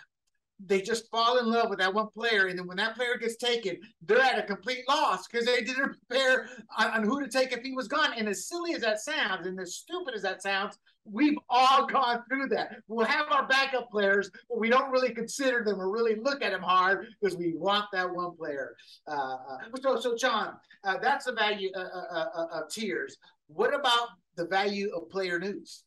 they 0.66 0.82
just 0.82 1.10
fall 1.10 1.40
in 1.40 1.48
love 1.48 1.70
with 1.70 1.80
that 1.80 1.94
one 1.94 2.10
player, 2.10 2.48
and 2.48 2.58
then 2.58 2.68
when 2.68 2.78
that 2.78 2.96
player 2.96 3.18
gets 3.18 3.36
taken, 3.36 3.78
they're 4.02 4.20
at 4.20 4.40
a 4.40 4.44
complete 4.44 4.88
loss 4.88 5.28
because 5.28 5.46
they 5.46 5.62
didn't 5.62 5.96
prepare 6.10 6.48
on, 6.78 6.92
on 6.92 7.04
who 7.04 7.22
to 7.22 7.28
take 7.28 7.52
if 7.52 7.64
he 7.64 7.74
was 7.74 7.88
gone. 7.88 8.14
And 8.16 8.28
as 8.28 8.48
silly 8.48 8.74
as 8.74 8.82
that 8.82 9.00
sounds, 9.00 9.48
and 9.48 9.60
as 9.60 9.76
stupid 9.76 10.14
as 10.14 10.22
that 10.22 10.42
sounds, 10.42 10.78
we've 11.06 11.38
all 11.50 11.86
gone 11.88 12.24
through 12.28 12.48
that. 12.50 12.78
We'll 12.88 13.06
have 13.06 13.26
our 13.32 13.48
backup 13.48 13.90
players, 13.90 14.30
but 14.50 14.60
we 14.60 14.70
don't 14.70 14.92
really 14.92 15.14
consider 15.14 15.64
them 15.64 15.80
or 15.80 15.90
really 15.90 16.16
look 16.16 16.42
at 16.42 16.52
them 16.52 16.62
hard 16.62 17.08
because 17.20 17.38
we 17.38 17.54
want 17.56 17.86
that 17.94 18.10
one 18.10 18.36
player. 18.36 18.76
Uh, 19.08 19.38
uh, 19.50 19.58
so, 19.82 20.00
so 20.00 20.16
John, 20.16 20.54
uh, 20.84 20.98
that's 21.02 21.26
the 21.26 21.34
value 21.34 21.70
uh, 21.76 21.80
uh, 21.80 22.26
uh, 22.36 22.48
of 22.62 22.70
tiers. 22.70 23.18
What 23.48 23.74
about 23.74 24.10
the 24.36 24.46
value 24.46 24.92
of 24.96 25.10
player 25.10 25.40
news? 25.40 25.84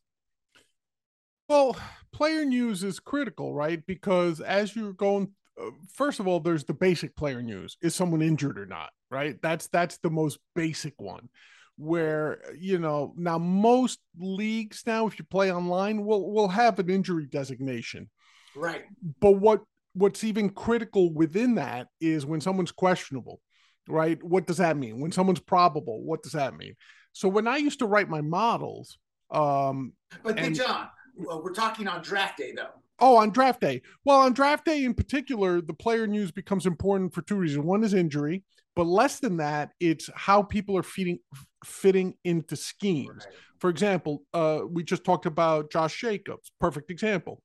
Well, 1.47 1.77
player 2.15 2.45
news 2.45 2.83
is 2.83 2.99
critical, 2.99 3.53
right? 3.53 3.85
Because 3.85 4.39
as 4.39 4.75
you're 4.75 4.93
going, 4.93 5.31
uh, 5.61 5.71
first 5.93 6.19
of 6.19 6.27
all, 6.27 6.39
there's 6.39 6.63
the 6.63 6.73
basic 6.73 7.15
player 7.15 7.41
news: 7.41 7.77
is 7.81 7.93
someone 7.93 8.21
injured 8.21 8.57
or 8.57 8.65
not? 8.65 8.89
Right? 9.11 9.35
That's 9.41 9.67
that's 9.67 9.97
the 9.97 10.09
most 10.09 10.39
basic 10.55 10.93
one. 10.97 11.29
Where 11.77 12.41
you 12.57 12.79
know 12.79 13.13
now 13.17 13.37
most 13.37 13.99
leagues 14.17 14.83
now, 14.87 15.07
if 15.07 15.19
you 15.19 15.25
play 15.25 15.51
online, 15.51 16.05
will 16.05 16.31
will 16.31 16.47
have 16.47 16.79
an 16.79 16.89
injury 16.89 17.27
designation. 17.29 18.09
Right. 18.55 18.85
But 19.19 19.31
what 19.31 19.61
what's 19.93 20.23
even 20.23 20.49
critical 20.49 21.13
within 21.13 21.55
that 21.55 21.87
is 21.99 22.25
when 22.25 22.39
someone's 22.41 22.71
questionable, 22.71 23.41
right? 23.89 24.21
What 24.23 24.47
does 24.47 24.57
that 24.57 24.77
mean? 24.77 25.01
When 25.01 25.11
someone's 25.11 25.39
probable, 25.41 26.01
what 26.03 26.23
does 26.23 26.33
that 26.33 26.55
mean? 26.55 26.75
So 27.11 27.27
when 27.27 27.47
I 27.47 27.57
used 27.57 27.79
to 27.79 27.85
write 27.85 28.09
my 28.09 28.21
models, 28.21 28.97
um, 29.31 29.93
But 30.23 30.39
And- 30.39 30.55
John, 30.55 30.87
well, 31.15 31.43
we're 31.43 31.53
talking 31.53 31.87
on 31.87 32.01
draft 32.01 32.37
day, 32.37 32.53
though. 32.55 32.69
Oh, 32.99 33.17
on 33.17 33.31
draft 33.31 33.61
day. 33.61 33.81
Well, 34.05 34.19
on 34.19 34.33
draft 34.33 34.65
day 34.65 34.85
in 34.85 34.93
particular, 34.93 35.61
the 35.61 35.73
player 35.73 36.07
news 36.07 36.31
becomes 36.31 36.65
important 36.65 37.13
for 37.13 37.21
two 37.21 37.35
reasons. 37.35 37.65
One 37.65 37.83
is 37.83 37.93
injury, 37.93 38.43
but 38.75 38.85
less 38.85 39.19
than 39.19 39.37
that, 39.37 39.71
it's 39.79 40.09
how 40.15 40.43
people 40.43 40.77
are 40.77 40.83
feeding, 40.83 41.19
fitting 41.65 42.15
into 42.23 42.55
schemes. 42.55 43.25
Right. 43.25 43.35
For 43.59 43.69
example, 43.69 44.23
uh, 44.33 44.61
we 44.69 44.83
just 44.83 45.03
talked 45.03 45.25
about 45.25 45.71
Josh 45.71 45.99
Jacobs. 45.99 46.51
Perfect 46.59 46.89
example. 46.89 47.41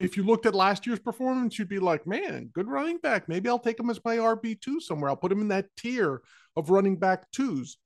If 0.00 0.16
you 0.16 0.24
looked 0.24 0.46
at 0.46 0.54
last 0.54 0.86
year's 0.86 0.98
performance, 0.98 1.58
you'd 1.58 1.68
be 1.68 1.78
like, 1.78 2.06
man, 2.06 2.50
good 2.52 2.68
running 2.68 2.98
back. 2.98 3.28
Maybe 3.28 3.48
I'll 3.48 3.60
take 3.60 3.78
him 3.78 3.90
as 3.90 4.00
my 4.04 4.16
RB2 4.16 4.80
somewhere. 4.80 5.10
I'll 5.10 5.16
put 5.16 5.30
him 5.30 5.40
in 5.40 5.48
that 5.48 5.66
tier 5.76 6.20
of 6.56 6.70
running 6.70 6.96
back 6.96 7.30
twos. 7.30 7.78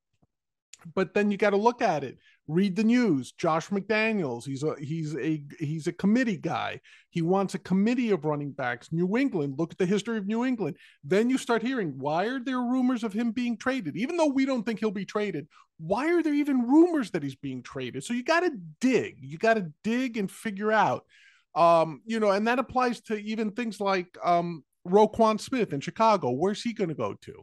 But 0.95 1.13
then 1.13 1.31
you 1.31 1.37
got 1.37 1.51
to 1.51 1.57
look 1.57 1.83
at 1.83 2.05
it. 2.05 2.19
Read 2.49 2.77
the 2.77 2.85
news. 2.85 3.33
Josh 3.33 3.69
McDaniels, 3.69 4.47
he's 4.47 4.63
a 4.63 4.75
he's 4.81 5.15
a 5.17 5.43
he's 5.59 5.87
a 5.87 5.93
committee 5.93 6.39
guy. 6.39 6.81
He 7.11 7.21
wants 7.21 7.55
a 7.55 7.59
committee 7.59 8.11
of 8.11 8.25
running 8.25 8.53
backs. 8.53 8.89
New 8.91 9.19
England, 9.19 9.57
look 9.59 9.73
at 9.73 9.79
the 9.79 9.85
history 9.85 10.17
of 10.17 10.27
New 10.27 10.47
England. 10.47 10.77
Then 11.05 11.29
you 11.29 11.37
start 11.37 11.63
hearing, 11.63 11.99
why 11.99 12.25
are 12.25 12.41
there 12.41 12.61
rumors 12.61 13.05
of 13.05 13.13
him 13.13 13.33
being 13.33 13.59
traded? 13.59 13.99
Even 13.99 14.17
though 14.17 14.29
we 14.29 14.47
don't 14.47 14.65
think 14.65 14.81
he'll 14.81 14.91
be 14.91 15.05
traded, 15.05 15.47
why 15.79 16.11
are 16.11 16.23
there 16.23 16.33
even 16.33 16.67
rumors 16.67 17.11
that 17.11 17.23
he's 17.23 17.35
being 17.35 17.63
traded? 17.63 18.03
So 18.03 18.15
you 18.15 18.25
got 18.25 18.41
to 18.41 18.53
dig. 18.81 19.19
You 19.21 19.37
got 19.37 19.55
to 19.55 19.71
dig 19.85 20.17
and 20.17 20.31
figure 20.31 20.73
out. 20.73 21.05
Um, 21.55 22.01
you 22.07 22.19
know, 22.19 22.31
and 22.31 22.49
that 22.49 22.59
applies 22.59 23.03
to 23.03 23.17
even 23.17 23.51
things 23.51 23.79
like 23.79 24.17
um 24.25 24.65
Roquan 24.87 25.39
Smith 25.39 25.75
in 25.75 25.81
Chicago. 25.81 26.31
Where's 26.31 26.63
he 26.63 26.73
going 26.73 26.89
to 26.89 26.95
go 26.95 27.13
to? 27.13 27.43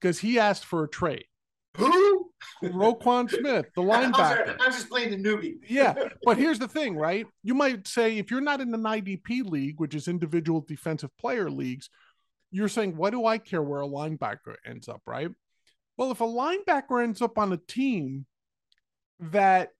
Because 0.00 0.20
he 0.20 0.38
asked 0.38 0.64
for 0.64 0.84
a 0.84 0.88
trade. 0.88 1.24
Who? 1.76 2.30
Roquan 2.62 3.28
Smith, 3.28 3.66
the 3.74 3.82
linebacker. 3.82 4.56
I'm 4.60 4.72
just 4.72 4.88
playing 4.88 5.10
the 5.10 5.16
newbie. 5.16 5.56
Yeah, 5.68 5.94
but 6.22 6.36
here's 6.36 6.58
the 6.58 6.68
thing, 6.68 6.96
right? 6.96 7.26
You 7.42 7.54
might 7.54 7.86
say 7.86 8.18
if 8.18 8.30
you're 8.30 8.40
not 8.40 8.60
in 8.60 8.72
an 8.72 8.82
IDP 8.82 9.44
league, 9.44 9.80
which 9.80 9.94
is 9.94 10.08
individual 10.08 10.64
defensive 10.66 11.10
player 11.18 11.50
leagues, 11.50 11.90
you're 12.50 12.68
saying, 12.68 12.96
why 12.96 13.10
do 13.10 13.26
I 13.26 13.38
care 13.38 13.62
where 13.62 13.80
a 13.80 13.88
linebacker 13.88 14.54
ends 14.64 14.88
up, 14.88 15.02
right? 15.06 15.30
Well, 15.96 16.10
if 16.10 16.20
a 16.20 16.24
linebacker 16.24 17.02
ends 17.02 17.20
up 17.20 17.38
on 17.38 17.52
a 17.52 17.56
team 17.56 18.26
that 19.18 19.70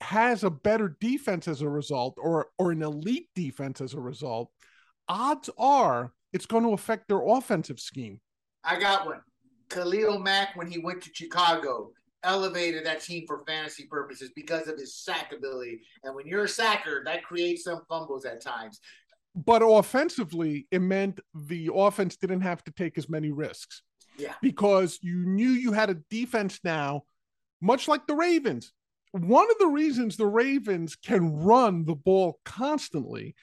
has 0.00 0.44
a 0.44 0.50
better 0.50 0.96
defense 1.00 1.48
as 1.48 1.62
a 1.62 1.68
result 1.68 2.16
or 2.18 2.48
or 2.58 2.72
an 2.72 2.82
elite 2.82 3.28
defense 3.34 3.80
as 3.80 3.94
a 3.94 4.00
result, 4.00 4.50
odds 5.08 5.48
are 5.56 6.12
it's 6.32 6.46
going 6.46 6.64
to 6.64 6.72
affect 6.72 7.08
their 7.08 7.22
offensive 7.26 7.80
scheme. 7.80 8.20
I 8.62 8.78
got 8.78 9.06
one. 9.06 9.20
Khalil 9.74 10.20
Mack, 10.20 10.56
when 10.56 10.70
he 10.70 10.78
went 10.78 11.02
to 11.02 11.10
Chicago, 11.12 11.90
elevated 12.22 12.86
that 12.86 13.02
team 13.02 13.24
for 13.26 13.44
fantasy 13.46 13.84
purposes 13.84 14.30
because 14.34 14.68
of 14.68 14.78
his 14.78 14.94
sack 14.94 15.32
ability. 15.36 15.80
And 16.04 16.14
when 16.14 16.26
you're 16.26 16.44
a 16.44 16.48
sacker, 16.48 17.02
that 17.04 17.24
creates 17.24 17.64
some 17.64 17.82
fumbles 17.88 18.24
at 18.24 18.40
times. 18.40 18.80
But 19.34 19.62
offensively, 19.62 20.66
it 20.70 20.80
meant 20.80 21.20
the 21.34 21.70
offense 21.74 22.16
didn't 22.16 22.42
have 22.42 22.62
to 22.64 22.70
take 22.70 22.96
as 22.96 23.08
many 23.08 23.32
risks. 23.32 23.82
Yeah. 24.16 24.34
Because 24.40 25.00
you 25.02 25.26
knew 25.26 25.50
you 25.50 25.72
had 25.72 25.90
a 25.90 25.98
defense 26.08 26.60
now, 26.62 27.02
much 27.60 27.88
like 27.88 28.06
the 28.06 28.14
Ravens. 28.14 28.72
One 29.10 29.50
of 29.50 29.58
the 29.58 29.66
reasons 29.66 30.16
the 30.16 30.26
Ravens 30.26 30.96
can 30.96 31.34
run 31.36 31.84
the 31.84 31.96
ball 31.96 32.38
constantly 32.44 33.34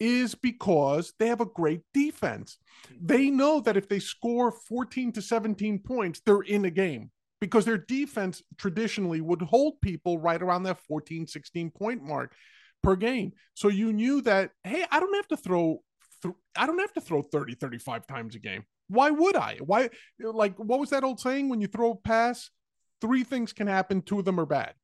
is 0.00 0.34
because 0.34 1.12
they 1.18 1.28
have 1.28 1.40
a 1.40 1.46
great 1.46 1.80
defense. 1.92 2.58
They 3.00 3.30
know 3.30 3.60
that 3.60 3.76
if 3.76 3.88
they 3.88 3.98
score 3.98 4.52
14 4.52 5.12
to 5.12 5.22
17 5.22 5.80
points, 5.80 6.20
they're 6.24 6.40
in 6.40 6.64
a 6.64 6.70
game 6.70 7.10
because 7.40 7.64
their 7.64 7.78
defense 7.78 8.42
traditionally 8.56 9.20
would 9.20 9.42
hold 9.42 9.80
people 9.80 10.18
right 10.18 10.40
around 10.40 10.64
that 10.64 10.80
14, 10.80 11.26
16 11.26 11.70
point 11.70 12.02
mark 12.02 12.32
per 12.82 12.96
game. 12.96 13.32
So 13.54 13.68
you 13.68 13.92
knew 13.92 14.20
that, 14.22 14.50
hey, 14.64 14.84
I 14.90 15.00
don't 15.00 15.14
have 15.14 15.28
to 15.28 15.36
throw, 15.36 15.82
th- 16.22 16.34
I 16.56 16.66
don't 16.66 16.78
have 16.78 16.92
to 16.94 17.00
throw 17.00 17.22
30, 17.22 17.54
35 17.54 18.06
times 18.06 18.34
a 18.34 18.38
game. 18.38 18.64
Why 18.88 19.10
would 19.10 19.36
I? 19.36 19.58
Why, 19.60 19.90
like, 20.20 20.56
what 20.58 20.80
was 20.80 20.90
that 20.90 21.04
old 21.04 21.20
saying? 21.20 21.48
When 21.48 21.60
you 21.60 21.66
throw 21.66 21.90
a 21.92 21.96
pass, 21.96 22.50
three 23.00 23.24
things 23.24 23.52
can 23.52 23.66
happen, 23.66 24.02
two 24.02 24.18
of 24.18 24.24
them 24.24 24.40
are 24.40 24.46
bad 24.46 24.74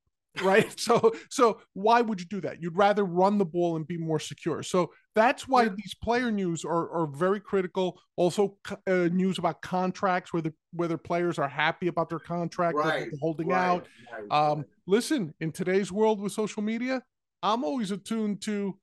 right? 0.43 0.69
so 0.81 1.13
so 1.31 1.61
why 1.73 2.01
would 2.01 2.21
you 2.21 2.27
do 2.27 2.41
that? 2.43 2.63
You'd 2.63 2.77
rather 2.77 3.05
run 3.05 3.39
the 3.39 3.45
ball 3.45 3.77
and 3.77 3.87
be 3.87 3.97
more 3.97 4.19
secure. 4.19 4.63
So 4.63 4.93
that's 5.15 5.47
why 5.47 5.65
yeah. 5.65 5.71
these 5.77 5.95
player 5.95 6.31
news 6.31 6.65
are, 6.65 6.91
are 6.91 7.07
very 7.07 7.41
critical. 7.41 8.01
Also, 8.17 8.57
uh, 8.87 9.09
news 9.13 9.39
about 9.39 9.63
contracts, 9.63 10.33
whether 10.33 10.53
whether 10.73 10.97
players 10.97 11.39
are 11.39 11.49
happy 11.49 11.87
about 11.87 12.09
their 12.09 12.19
contract, 12.19 12.77
right. 12.77 13.09
holding 13.21 13.49
right. 13.49 13.67
out. 13.67 13.87
Right. 14.13 14.51
Um, 14.51 14.65
listen, 14.87 15.35
in 15.41 15.53
today's 15.53 15.93
world 15.93 16.21
with 16.21 16.33
social 16.33 16.63
media, 16.63 17.03
I'm 17.43 17.65
always 17.65 17.91
attuned 17.91 18.43
to 18.43 18.79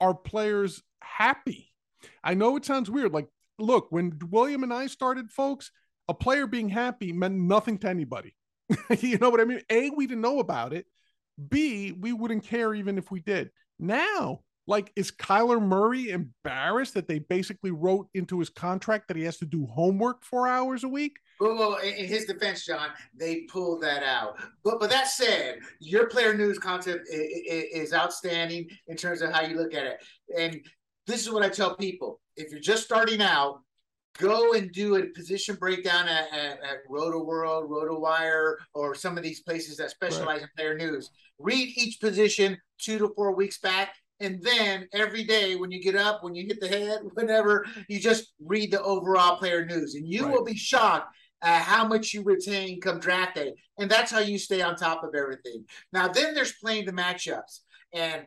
are 0.00 0.14
players 0.14 0.82
happy. 1.02 1.72
I 2.22 2.34
know 2.34 2.56
it 2.56 2.64
sounds 2.64 2.90
weird. 2.90 3.12
Like, 3.12 3.28
look, 3.58 3.86
when 3.90 4.18
William 4.30 4.62
and 4.62 4.72
I 4.72 4.86
started, 4.86 5.30
folks, 5.30 5.70
a 6.08 6.14
player 6.14 6.46
being 6.46 6.68
happy 6.68 7.12
meant 7.12 7.34
nothing 7.34 7.78
to 7.78 7.88
anybody. 7.88 8.34
you 9.00 9.18
know 9.18 9.30
what 9.30 9.40
I 9.40 9.44
mean? 9.44 9.60
A, 9.70 9.90
we 9.90 10.06
didn't 10.06 10.22
know 10.22 10.40
about 10.40 10.72
it. 10.72 10.86
B, 11.48 11.92
we 11.92 12.12
wouldn't 12.12 12.44
care 12.44 12.74
even 12.74 12.98
if 12.98 13.10
we 13.10 13.20
did. 13.20 13.50
Now, 13.78 14.40
like, 14.66 14.92
is 14.96 15.10
Kyler 15.10 15.60
Murray 15.60 16.10
embarrassed 16.10 16.94
that 16.94 17.06
they 17.06 17.18
basically 17.18 17.70
wrote 17.70 18.08
into 18.14 18.38
his 18.38 18.48
contract 18.48 19.08
that 19.08 19.16
he 19.16 19.24
has 19.24 19.36
to 19.38 19.44
do 19.44 19.66
homework 19.66 20.24
four 20.24 20.48
hours 20.48 20.84
a 20.84 20.88
week? 20.88 21.16
Well, 21.40 21.76
in 21.76 22.06
his 22.06 22.24
defense, 22.24 22.64
John, 22.64 22.90
they 23.14 23.42
pulled 23.42 23.82
that 23.82 24.02
out. 24.02 24.38
But 24.62 24.80
but 24.80 24.88
that 24.90 25.08
said, 25.08 25.58
your 25.80 26.06
player 26.06 26.34
news 26.34 26.58
concept 26.58 27.08
is 27.10 27.92
outstanding 27.92 28.68
in 28.86 28.96
terms 28.96 29.20
of 29.20 29.32
how 29.32 29.42
you 29.42 29.56
look 29.56 29.74
at 29.74 29.84
it. 29.84 30.02
And 30.38 30.60
this 31.06 31.20
is 31.20 31.30
what 31.30 31.42
I 31.42 31.48
tell 31.50 31.76
people: 31.76 32.20
if 32.36 32.50
you're 32.50 32.60
just 32.60 32.84
starting 32.84 33.20
out, 33.20 33.60
go 34.18 34.52
and 34.52 34.72
do 34.72 34.96
a 34.96 35.06
position 35.06 35.56
breakdown 35.56 36.08
at, 36.08 36.32
at, 36.32 36.62
at 36.62 36.78
Roto 36.88 37.22
World, 37.22 37.68
Roto 37.68 37.98
Wire, 37.98 38.58
or 38.72 38.94
some 38.94 39.16
of 39.16 39.24
these 39.24 39.40
places 39.40 39.76
that 39.78 39.90
specialize 39.90 40.26
right. 40.26 40.42
in 40.42 40.48
player 40.56 40.76
news. 40.76 41.10
Read 41.38 41.72
each 41.76 42.00
position 42.00 42.56
two 42.78 42.98
to 42.98 43.12
four 43.14 43.34
weeks 43.34 43.58
back. 43.58 43.94
And 44.20 44.40
then 44.42 44.88
every 44.92 45.24
day 45.24 45.56
when 45.56 45.72
you 45.72 45.82
get 45.82 45.96
up, 45.96 46.22
when 46.22 46.34
you 46.34 46.46
hit 46.46 46.60
the 46.60 46.68
head, 46.68 47.00
whenever, 47.14 47.66
you 47.88 47.98
just 47.98 48.32
read 48.40 48.70
the 48.70 48.82
overall 48.82 49.36
player 49.36 49.64
news. 49.66 49.94
And 49.94 50.08
you 50.08 50.24
right. 50.24 50.32
will 50.32 50.44
be 50.44 50.56
shocked 50.56 51.14
at 51.42 51.62
how 51.62 51.86
much 51.86 52.14
you 52.14 52.22
retain 52.22 52.80
come 52.80 53.00
draft 53.00 53.34
day. 53.34 53.52
And 53.78 53.90
that's 53.90 54.10
how 54.10 54.20
you 54.20 54.38
stay 54.38 54.62
on 54.62 54.76
top 54.76 55.02
of 55.02 55.14
everything. 55.14 55.64
Now, 55.92 56.08
then 56.08 56.34
there's 56.34 56.54
playing 56.62 56.86
the 56.86 56.92
matchups. 56.92 57.60
And 57.92 58.24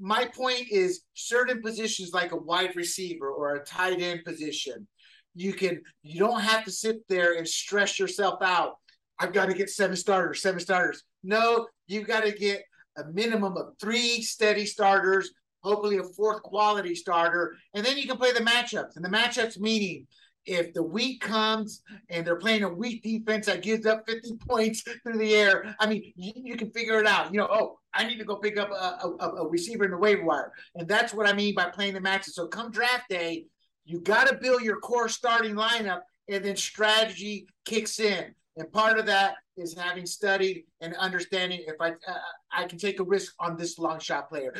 my 0.00 0.26
point 0.26 0.66
is 0.70 1.02
certain 1.14 1.60
positions 1.62 2.12
like 2.12 2.32
a 2.32 2.36
wide 2.36 2.74
receiver 2.74 3.30
or 3.30 3.56
a 3.56 3.64
tight 3.64 4.00
end 4.00 4.24
position 4.24 4.86
you 5.34 5.52
can 5.52 5.80
you 6.02 6.18
don't 6.18 6.40
have 6.40 6.64
to 6.64 6.70
sit 6.70 7.06
there 7.08 7.36
and 7.36 7.46
stress 7.46 7.98
yourself 7.98 8.40
out 8.42 8.74
i've 9.18 9.32
got 9.32 9.46
to 9.46 9.54
get 9.54 9.70
seven 9.70 9.96
starters 9.96 10.40
seven 10.40 10.60
starters 10.60 11.02
no 11.22 11.66
you've 11.86 12.06
got 12.06 12.24
to 12.24 12.32
get 12.32 12.62
a 12.96 13.04
minimum 13.12 13.56
of 13.56 13.74
three 13.80 14.22
steady 14.22 14.64
starters 14.64 15.32
hopefully 15.62 15.98
a 15.98 16.02
fourth 16.02 16.42
quality 16.42 16.94
starter 16.94 17.56
and 17.74 17.84
then 17.84 17.96
you 17.96 18.06
can 18.06 18.16
play 18.16 18.32
the 18.32 18.40
matchups 18.40 18.96
and 18.96 19.04
the 19.04 19.08
matchups 19.08 19.58
meaning 19.58 20.06
if 20.46 20.74
the 20.74 20.82
week 20.82 21.20
comes 21.20 21.82
and 22.10 22.26
they're 22.26 22.36
playing 22.36 22.64
a 22.64 22.68
weak 22.68 23.02
defense 23.02 23.46
that 23.46 23.62
gives 23.62 23.86
up 23.86 24.04
50 24.06 24.36
points 24.48 24.82
through 25.02 25.18
the 25.18 25.34
air, 25.34 25.74
I 25.80 25.86
mean, 25.86 26.12
you, 26.16 26.32
you 26.36 26.56
can 26.56 26.70
figure 26.70 27.00
it 27.00 27.06
out. 27.06 27.32
You 27.32 27.40
know, 27.40 27.48
oh, 27.50 27.78
I 27.94 28.06
need 28.06 28.18
to 28.18 28.24
go 28.24 28.36
pick 28.36 28.58
up 28.58 28.70
a, 28.70 28.74
a, 28.74 29.28
a, 29.42 29.48
receiver 29.48 29.84
in 29.84 29.90
the 29.90 29.96
waiver 29.96 30.24
wire. 30.24 30.52
And 30.74 30.88
that's 30.88 31.14
what 31.14 31.28
I 31.28 31.32
mean 31.32 31.54
by 31.54 31.70
playing 31.70 31.94
the 31.94 32.00
matches. 32.00 32.34
So 32.34 32.46
come 32.46 32.70
draft 32.70 33.08
day, 33.08 33.46
you 33.84 34.00
got 34.00 34.28
to 34.28 34.34
build 34.34 34.62
your 34.62 34.78
core 34.78 35.08
starting 35.08 35.54
lineup, 35.54 36.00
and 36.28 36.44
then 36.44 36.56
strategy 36.56 37.46
kicks 37.64 38.00
in. 38.00 38.34
And 38.56 38.72
part 38.72 38.98
of 38.98 39.06
that 39.06 39.34
is 39.56 39.76
having 39.76 40.06
studied 40.06 40.64
and 40.80 40.94
understanding 40.94 41.64
if 41.66 41.74
I 41.80 41.90
uh, 41.90 42.18
I 42.52 42.66
can 42.66 42.78
take 42.78 43.00
a 43.00 43.04
risk 43.04 43.34
on 43.40 43.56
this 43.56 43.78
long 43.78 43.98
shot 43.98 44.28
player. 44.28 44.54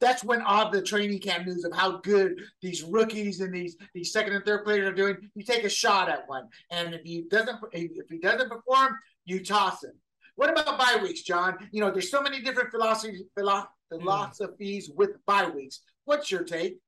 That's 0.00 0.24
when 0.24 0.40
all 0.40 0.70
the 0.70 0.80
training 0.80 1.20
camp 1.20 1.46
news 1.46 1.64
of 1.64 1.74
how 1.74 1.98
good 1.98 2.40
these 2.62 2.82
rookies 2.82 3.40
and 3.40 3.54
these 3.54 3.76
these 3.94 4.12
second 4.12 4.32
and 4.32 4.44
third 4.44 4.64
players 4.64 4.88
are 4.88 4.94
doing. 4.94 5.16
You 5.34 5.44
take 5.44 5.64
a 5.64 5.68
shot 5.68 6.08
at 6.08 6.26
one, 6.26 6.48
and 6.70 6.94
if 6.94 7.02
he 7.02 7.24
doesn't 7.30 7.58
if 7.72 8.08
he 8.08 8.18
doesn't 8.18 8.48
perform, 8.48 8.96
you 9.26 9.44
toss 9.44 9.84
him. 9.84 9.92
What 10.36 10.50
about 10.50 10.78
bye 10.78 10.98
weeks, 11.02 11.22
John? 11.22 11.56
You 11.70 11.80
know, 11.80 11.90
there's 11.90 12.10
so 12.10 12.22
many 12.22 12.40
different 12.40 12.70
philosophies 12.70 13.22
philosophies 13.90 14.90
with 14.94 15.10
bye 15.26 15.48
weeks. 15.48 15.80
What's 16.06 16.30
your 16.30 16.44
take? 16.44 16.78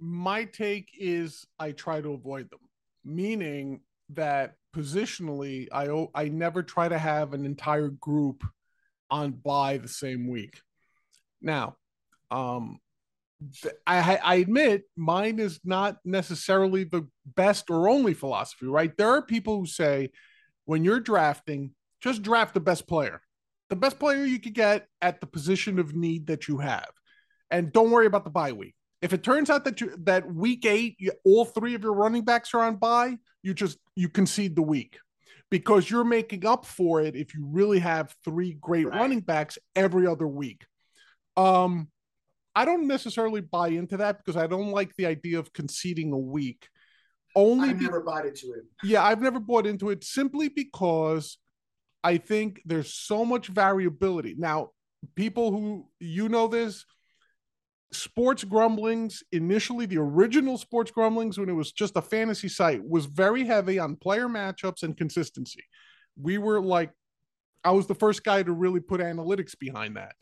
My 0.00 0.44
take 0.44 0.90
is 0.98 1.46
I 1.58 1.72
try 1.72 2.00
to 2.00 2.12
avoid 2.12 2.50
them, 2.50 2.60
meaning 3.04 3.80
that 4.10 4.54
positionally, 4.74 5.68
I 5.72 6.06
I 6.14 6.28
never 6.28 6.62
try 6.62 6.88
to 6.88 6.98
have 6.98 7.34
an 7.34 7.44
entire 7.44 7.88
group 7.88 8.44
on 9.10 9.32
bye 9.32 9.78
the 9.78 9.88
same 9.88 10.28
week. 10.28 10.60
Now, 11.40 11.76
um, 12.30 12.78
I, 13.86 14.16
I 14.16 14.34
admit 14.36 14.84
mine 14.96 15.38
is 15.38 15.60
not 15.64 15.98
necessarily 16.04 16.84
the 16.84 17.08
best 17.36 17.70
or 17.70 17.88
only 17.88 18.14
philosophy, 18.14 18.66
right? 18.66 18.96
There 18.96 19.10
are 19.10 19.22
people 19.22 19.60
who 19.60 19.66
say 19.66 20.10
when 20.64 20.84
you're 20.84 21.00
drafting, 21.00 21.72
just 22.00 22.22
draft 22.22 22.54
the 22.54 22.60
best 22.60 22.86
player, 22.86 23.22
the 23.70 23.76
best 23.76 23.98
player 23.98 24.24
you 24.24 24.40
could 24.40 24.54
get 24.54 24.86
at 25.00 25.20
the 25.20 25.26
position 25.26 25.78
of 25.78 25.94
need 25.94 26.26
that 26.26 26.48
you 26.48 26.58
have, 26.58 26.90
and 27.50 27.72
don't 27.72 27.90
worry 27.90 28.06
about 28.06 28.24
the 28.24 28.30
bye 28.30 28.52
week. 28.52 28.74
If 29.00 29.12
it 29.12 29.22
turns 29.22 29.48
out 29.48 29.64
that 29.64 29.80
you 29.80 29.94
that 30.04 30.32
week 30.32 30.66
eight, 30.66 30.96
you, 30.98 31.12
all 31.24 31.44
three 31.44 31.74
of 31.74 31.82
your 31.82 31.94
running 31.94 32.24
backs 32.24 32.52
are 32.54 32.60
on 32.60 32.76
bye, 32.76 33.18
you 33.42 33.54
just 33.54 33.78
you 33.94 34.08
concede 34.08 34.56
the 34.56 34.62
week 34.62 34.98
because 35.50 35.90
you're 35.90 36.04
making 36.04 36.46
up 36.46 36.66
for 36.66 37.00
it 37.00 37.16
if 37.16 37.34
you 37.34 37.46
really 37.46 37.78
have 37.78 38.14
three 38.24 38.56
great 38.60 38.86
right. 38.86 39.00
running 39.00 39.20
backs 39.20 39.58
every 39.74 40.06
other 40.06 40.26
week. 40.26 40.66
Um, 41.36 41.88
I 42.54 42.64
don't 42.64 42.88
necessarily 42.88 43.40
buy 43.40 43.68
into 43.68 43.98
that 43.98 44.18
because 44.18 44.36
I 44.36 44.46
don't 44.46 44.72
like 44.72 44.94
the 44.96 45.06
idea 45.06 45.38
of 45.38 45.52
conceding 45.52 46.12
a 46.12 46.18
week. 46.18 46.68
Only 47.36 47.70
I 47.70 47.72
never 47.72 48.00
be- 48.00 48.06
bought 48.06 48.26
into 48.26 48.52
it. 48.52 48.64
Yeah, 48.82 49.04
I've 49.04 49.22
never 49.22 49.38
bought 49.38 49.66
into 49.66 49.90
it 49.90 50.02
simply 50.02 50.48
because 50.48 51.38
I 52.02 52.16
think 52.18 52.60
there's 52.64 52.92
so 52.92 53.24
much 53.24 53.46
variability. 53.46 54.34
Now, 54.36 54.70
people 55.14 55.52
who 55.52 55.88
you 56.00 56.28
know 56.28 56.48
this, 56.48 56.84
sports 57.92 58.44
grumblings 58.44 59.22
initially 59.32 59.86
the 59.86 59.96
original 59.96 60.58
sports 60.58 60.90
grumblings 60.90 61.38
when 61.38 61.48
it 61.48 61.54
was 61.54 61.72
just 61.72 61.96
a 61.96 62.02
fantasy 62.02 62.48
site 62.48 62.82
was 62.84 63.06
very 63.06 63.44
heavy 63.44 63.78
on 63.78 63.96
player 63.96 64.28
matchups 64.28 64.82
and 64.82 64.96
consistency. 64.96 65.64
We 66.20 66.38
were 66.38 66.60
like 66.60 66.90
i 67.64 67.70
was 67.70 67.86
the 67.86 67.94
first 67.94 68.22
guy 68.24 68.42
to 68.42 68.52
really 68.52 68.80
put 68.80 69.00
analytics 69.00 69.58
behind 69.58 69.96
that. 69.96 70.14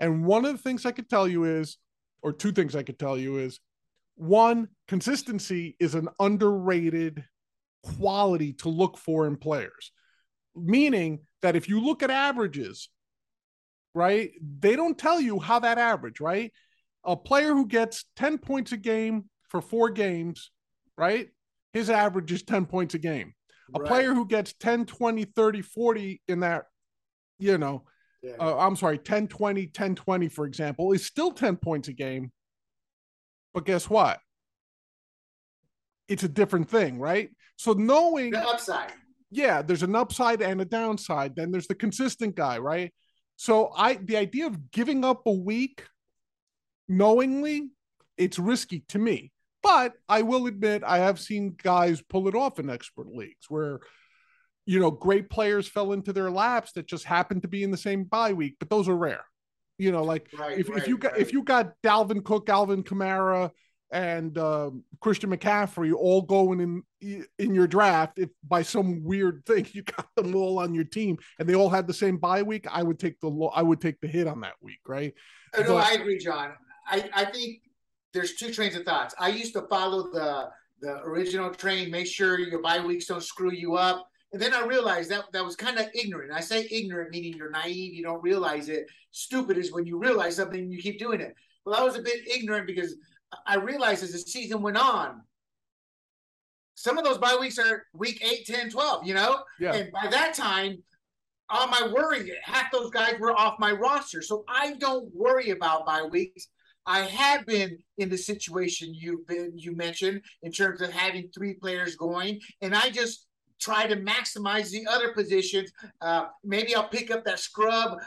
And 0.00 0.24
one 0.24 0.44
of 0.44 0.52
the 0.52 0.62
things 0.62 0.84
i 0.84 0.92
could 0.92 1.08
tell 1.08 1.26
you 1.26 1.44
is 1.44 1.78
or 2.22 2.32
two 2.32 2.52
things 2.52 2.76
i 2.76 2.82
could 2.82 2.98
tell 2.98 3.16
you 3.16 3.38
is 3.38 3.58
one 4.16 4.68
consistency 4.86 5.76
is 5.80 5.94
an 5.94 6.08
underrated 6.20 7.24
quality 7.82 8.52
to 8.52 8.68
look 8.68 8.96
for 8.96 9.26
in 9.26 9.36
players. 9.36 9.92
Meaning 10.54 11.20
that 11.42 11.56
if 11.56 11.68
you 11.68 11.80
look 11.80 12.02
at 12.02 12.10
averages 12.10 12.90
right 13.94 14.32
they 14.60 14.76
don't 14.76 14.98
tell 14.98 15.20
you 15.20 15.38
how 15.38 15.60
that 15.60 15.78
average 15.78 16.20
right 16.20 16.52
a 17.04 17.16
player 17.16 17.52
who 17.54 17.66
gets 17.66 18.04
10 18.16 18.38
points 18.38 18.72
a 18.72 18.76
game 18.76 19.24
for 19.48 19.60
four 19.60 19.90
games, 19.90 20.50
right? 20.96 21.28
His 21.72 21.90
average 21.90 22.32
is 22.32 22.42
10 22.42 22.66
points 22.66 22.94
a 22.94 22.98
game. 22.98 23.34
A 23.74 23.80
player 23.80 24.12
who 24.12 24.26
gets 24.26 24.52
10, 24.52 24.84
20, 24.84 25.24
30, 25.24 25.62
40 25.62 26.22
in 26.28 26.40
that, 26.40 26.64
you 27.38 27.56
know, 27.56 27.84
yeah. 28.22 28.34
uh, 28.38 28.58
I'm 28.58 28.76
sorry, 28.76 28.98
10, 28.98 29.28
20, 29.28 29.66
10, 29.68 29.94
20, 29.94 30.28
for 30.28 30.44
example, 30.44 30.92
is 30.92 31.06
still 31.06 31.32
10 31.32 31.56
points 31.56 31.88
a 31.88 31.92
game. 31.92 32.30
But 33.54 33.64
guess 33.64 33.88
what? 33.88 34.18
it's 36.08 36.22
a 36.22 36.28
different 36.28 36.68
thing, 36.68 36.98
right? 36.98 37.30
So 37.56 37.72
knowing 37.72 38.32
the 38.32 38.46
upside. 38.46 38.92
Yeah, 39.30 39.62
there's 39.62 39.82
an 39.82 39.96
upside 39.96 40.42
and 40.42 40.60
a 40.60 40.64
downside. 40.64 41.34
Then 41.34 41.50
there's 41.50 41.66
the 41.66 41.74
consistent 41.74 42.36
guy, 42.36 42.58
right? 42.58 42.92
So 43.36 43.72
I 43.76 43.94
the 43.94 44.16
idea 44.16 44.46
of 44.46 44.70
giving 44.70 45.04
up 45.04 45.26
a 45.26 45.32
week 45.32 45.84
knowingly, 46.88 47.70
it's 48.16 48.38
risky 48.38 48.84
to 48.88 48.98
me. 48.98 49.32
But 49.62 49.94
I 50.08 50.22
will 50.22 50.46
admit 50.46 50.82
I 50.84 50.98
have 50.98 51.18
seen 51.18 51.56
guys 51.62 52.02
pull 52.02 52.28
it 52.28 52.34
off 52.34 52.58
in 52.58 52.68
expert 52.68 53.08
leagues 53.08 53.46
where 53.48 53.80
you 54.66 54.78
know 54.78 54.90
great 54.90 55.30
players 55.30 55.66
fell 55.66 55.92
into 55.92 56.12
their 56.12 56.30
laps 56.30 56.72
that 56.72 56.86
just 56.86 57.04
happened 57.04 57.42
to 57.42 57.48
be 57.48 57.62
in 57.62 57.70
the 57.70 57.76
same 57.76 58.04
bye 58.04 58.34
week, 58.34 58.56
but 58.58 58.68
those 58.68 58.88
are 58.88 58.96
rare. 58.96 59.24
You 59.78 59.90
know, 59.90 60.02
like 60.02 60.28
right, 60.38 60.58
if, 60.58 60.68
right, 60.68 60.78
if 60.78 60.88
you 60.88 60.98
got 60.98 61.12
right. 61.12 61.20
if 61.20 61.32
you 61.32 61.42
got 61.42 61.72
Dalvin 61.82 62.22
Cook, 62.22 62.48
Alvin 62.48 62.84
Kamara, 62.84 63.50
and 63.90 64.36
uh, 64.36 64.70
Christian 65.00 65.30
McCaffrey 65.30 65.94
all 65.94 66.22
going 66.22 66.60
in 67.00 67.24
in 67.38 67.54
your 67.54 67.66
draft, 67.66 68.18
if 68.18 68.28
by 68.46 68.62
some 68.62 69.02
weird 69.02 69.44
thing 69.46 69.66
you 69.72 69.82
got 69.82 70.08
them 70.16 70.34
all 70.34 70.58
on 70.58 70.74
your 70.74 70.84
team 70.84 71.16
and 71.38 71.48
they 71.48 71.54
all 71.54 71.70
had 71.70 71.86
the 71.86 71.94
same 71.94 72.18
bye 72.18 72.42
week, 72.42 72.66
I 72.70 72.82
would 72.82 72.98
take 72.98 73.18
the 73.20 73.30
I 73.54 73.62
would 73.62 73.80
take 73.80 74.00
the 74.00 74.08
hit 74.08 74.26
on 74.26 74.40
that 74.42 74.54
week, 74.60 74.80
right? 74.86 75.14
Oh, 75.56 75.62
no, 75.62 75.68
but, 75.74 75.86
I 75.86 75.92
agree, 75.92 76.18
John. 76.18 76.52
I, 76.86 77.08
I 77.14 77.24
think 77.26 77.60
there's 78.12 78.34
two 78.34 78.52
trains 78.52 78.76
of 78.76 78.84
thoughts. 78.84 79.14
I 79.18 79.28
used 79.28 79.54
to 79.54 79.62
follow 79.62 80.10
the 80.12 80.50
the 80.80 81.00
original 81.02 81.50
train, 81.50 81.90
make 81.90 82.06
sure 82.06 82.38
your 82.38 82.60
bye 82.60 82.84
weeks 82.84 83.06
don't 83.06 83.22
screw 83.22 83.52
you 83.52 83.74
up. 83.74 84.06
And 84.32 84.42
then 84.42 84.52
I 84.52 84.66
realized 84.66 85.10
that 85.10 85.24
that 85.32 85.44
was 85.44 85.56
kind 85.56 85.78
of 85.78 85.86
ignorant. 85.94 86.32
I 86.32 86.40
say 86.40 86.66
ignorant 86.70 87.10
meaning 87.10 87.34
you're 87.34 87.50
naive, 87.50 87.94
you 87.94 88.02
don't 88.02 88.22
realize 88.22 88.68
it. 88.68 88.86
Stupid 89.12 89.56
is 89.56 89.72
when 89.72 89.86
you 89.86 89.98
realize 89.98 90.36
something 90.36 90.60
and 90.60 90.72
you 90.72 90.82
keep 90.82 90.98
doing 90.98 91.20
it. 91.20 91.34
Well, 91.64 91.80
I 91.80 91.82
was 91.84 91.96
a 91.96 92.02
bit 92.02 92.28
ignorant 92.28 92.66
because 92.66 92.96
I 93.46 93.56
realized 93.56 94.02
as 94.02 94.12
the 94.12 94.18
season 94.18 94.60
went 94.60 94.76
on, 94.76 95.22
some 96.74 96.98
of 96.98 97.04
those 97.04 97.18
bye 97.18 97.36
weeks 97.40 97.58
are 97.58 97.84
week 97.94 98.22
8, 98.22 98.44
10, 98.46 98.70
12, 98.70 99.06
you 99.06 99.14
know? 99.14 99.42
Yeah. 99.60 99.72
And 99.72 99.92
by 99.92 100.08
that 100.10 100.34
time, 100.34 100.82
all 101.48 101.68
my 101.68 101.88
worry, 101.92 102.30
half 102.42 102.72
those 102.72 102.90
guys 102.90 103.14
were 103.20 103.32
off 103.32 103.58
my 103.58 103.72
roster. 103.72 104.20
So 104.20 104.44
I 104.48 104.74
don't 104.74 105.08
worry 105.14 105.50
about 105.50 105.86
bye 105.86 106.02
weeks. 106.02 106.48
I 106.86 107.00
have 107.00 107.46
been 107.46 107.78
in 107.98 108.08
the 108.08 108.18
situation 108.18 108.94
you've 108.94 109.26
been 109.26 109.52
you 109.56 109.74
mentioned 109.74 110.22
in 110.42 110.52
terms 110.52 110.80
of 110.80 110.90
having 110.90 111.30
three 111.34 111.54
players 111.54 111.96
going, 111.96 112.40
and 112.60 112.74
I 112.74 112.90
just 112.90 113.26
try 113.60 113.86
to 113.86 113.96
maximize 113.96 114.70
the 114.70 114.86
other 114.86 115.12
positions. 115.12 115.72
Uh, 116.00 116.26
maybe 116.42 116.74
I'll 116.74 116.88
pick 116.88 117.10
up 117.10 117.24
that 117.24 117.38
scrub, 117.38 117.98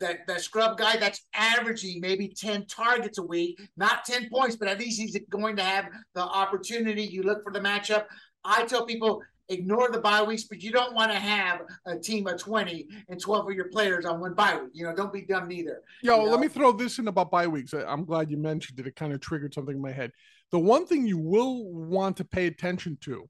that 0.00 0.26
that 0.26 0.40
scrub 0.40 0.76
guy 0.78 0.96
that's 0.96 1.24
averaging 1.34 2.00
maybe 2.00 2.28
10 2.28 2.66
targets 2.66 3.18
a 3.18 3.22
week, 3.22 3.60
not 3.76 4.04
10 4.04 4.28
points, 4.30 4.56
but 4.56 4.68
at 4.68 4.78
least 4.78 5.00
he's 5.00 5.16
going 5.30 5.56
to 5.56 5.62
have 5.62 5.88
the 6.14 6.22
opportunity. 6.22 7.02
You 7.02 7.22
look 7.22 7.42
for 7.44 7.52
the 7.52 7.60
matchup. 7.60 8.06
I 8.44 8.64
tell 8.64 8.86
people 8.86 9.22
ignore 9.48 9.90
the 9.90 10.00
bye 10.00 10.22
weeks, 10.22 10.44
but 10.44 10.62
you 10.62 10.70
don't 10.70 10.94
want 10.94 11.12
to 11.12 11.18
have 11.18 11.62
a 11.86 11.96
team 11.96 12.26
of 12.26 12.38
20 12.38 12.88
and 13.08 13.20
12 13.20 13.48
of 13.48 13.54
your 13.54 13.68
players 13.68 14.04
on 14.04 14.20
one 14.20 14.34
bye 14.34 14.56
week. 14.56 14.70
You 14.72 14.84
know, 14.84 14.94
don't 14.94 15.12
be 15.12 15.22
dumb 15.22 15.48
neither. 15.48 15.82
Yo, 16.02 16.16
you 16.16 16.24
know? 16.24 16.30
let 16.30 16.40
me 16.40 16.48
throw 16.48 16.72
this 16.72 16.98
in 16.98 17.08
about 17.08 17.30
bye 17.30 17.46
weeks. 17.46 17.72
I'm 17.72 18.04
glad 18.04 18.30
you 18.30 18.36
mentioned 18.36 18.78
it. 18.80 18.86
It 18.86 18.96
kind 18.96 19.12
of 19.12 19.20
triggered 19.20 19.54
something 19.54 19.76
in 19.76 19.82
my 19.82 19.92
head. 19.92 20.12
The 20.52 20.58
one 20.58 20.86
thing 20.86 21.06
you 21.06 21.18
will 21.18 21.70
want 21.72 22.16
to 22.18 22.24
pay 22.24 22.46
attention 22.46 22.98
to 23.02 23.28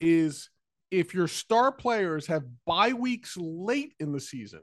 is 0.00 0.50
if 0.90 1.14
your 1.14 1.28
star 1.28 1.72
players 1.72 2.26
have 2.26 2.44
bye 2.64 2.92
weeks 2.92 3.36
late 3.36 3.94
in 3.98 4.12
the 4.12 4.20
season, 4.20 4.60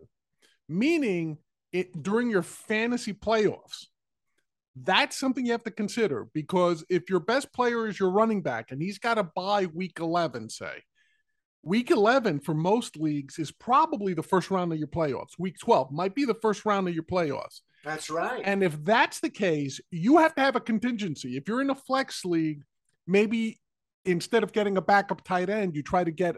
meaning 0.69 1.37
it 1.71 2.01
during 2.01 2.29
your 2.29 2.43
fantasy 2.43 3.13
playoffs. 3.13 3.87
That's 4.75 5.17
something 5.17 5.45
you 5.45 5.51
have 5.51 5.63
to 5.63 5.71
consider 5.71 6.27
because 6.33 6.83
if 6.89 7.09
your 7.09 7.19
best 7.19 7.53
player 7.53 7.87
is 7.87 7.99
your 7.99 8.09
running 8.09 8.41
back 8.41 8.71
and 8.71 8.81
he's 8.81 8.97
got 8.97 9.15
to 9.15 9.23
bye 9.23 9.67
week 9.67 9.99
11, 9.99 10.49
say, 10.49 10.83
week 11.61 11.91
11 11.91 12.39
for 12.39 12.53
most 12.53 12.97
leagues 12.97 13.37
is 13.37 13.51
probably 13.51 14.13
the 14.13 14.23
first 14.23 14.49
round 14.49 14.73
of 14.73 14.79
your 14.79 14.87
playoffs. 14.87 15.37
Week 15.37 15.57
12 15.59 15.91
might 15.91 16.15
be 16.15 16.25
the 16.25 16.33
first 16.35 16.65
round 16.65 16.87
of 16.87 16.93
your 16.93 17.03
playoffs. 17.03 17.61
That's 17.83 18.09
right. 18.09 18.41
And 18.43 18.63
if 18.63 18.83
that's 18.83 19.19
the 19.19 19.29
case, 19.29 19.79
you 19.91 20.17
have 20.17 20.33
to 20.35 20.41
have 20.41 20.55
a 20.55 20.61
contingency. 20.61 21.37
If 21.37 21.47
you're 21.47 21.61
in 21.61 21.69
a 21.69 21.75
flex 21.75 22.25
league, 22.25 22.63
maybe 23.05 23.59
instead 24.05 24.43
of 24.43 24.53
getting 24.53 24.77
a 24.77 24.81
backup 24.81 25.23
tight 25.23 25.49
end, 25.49 25.75
you 25.75 25.83
try 25.83 26.03
to 26.03 26.11
get 26.11 26.37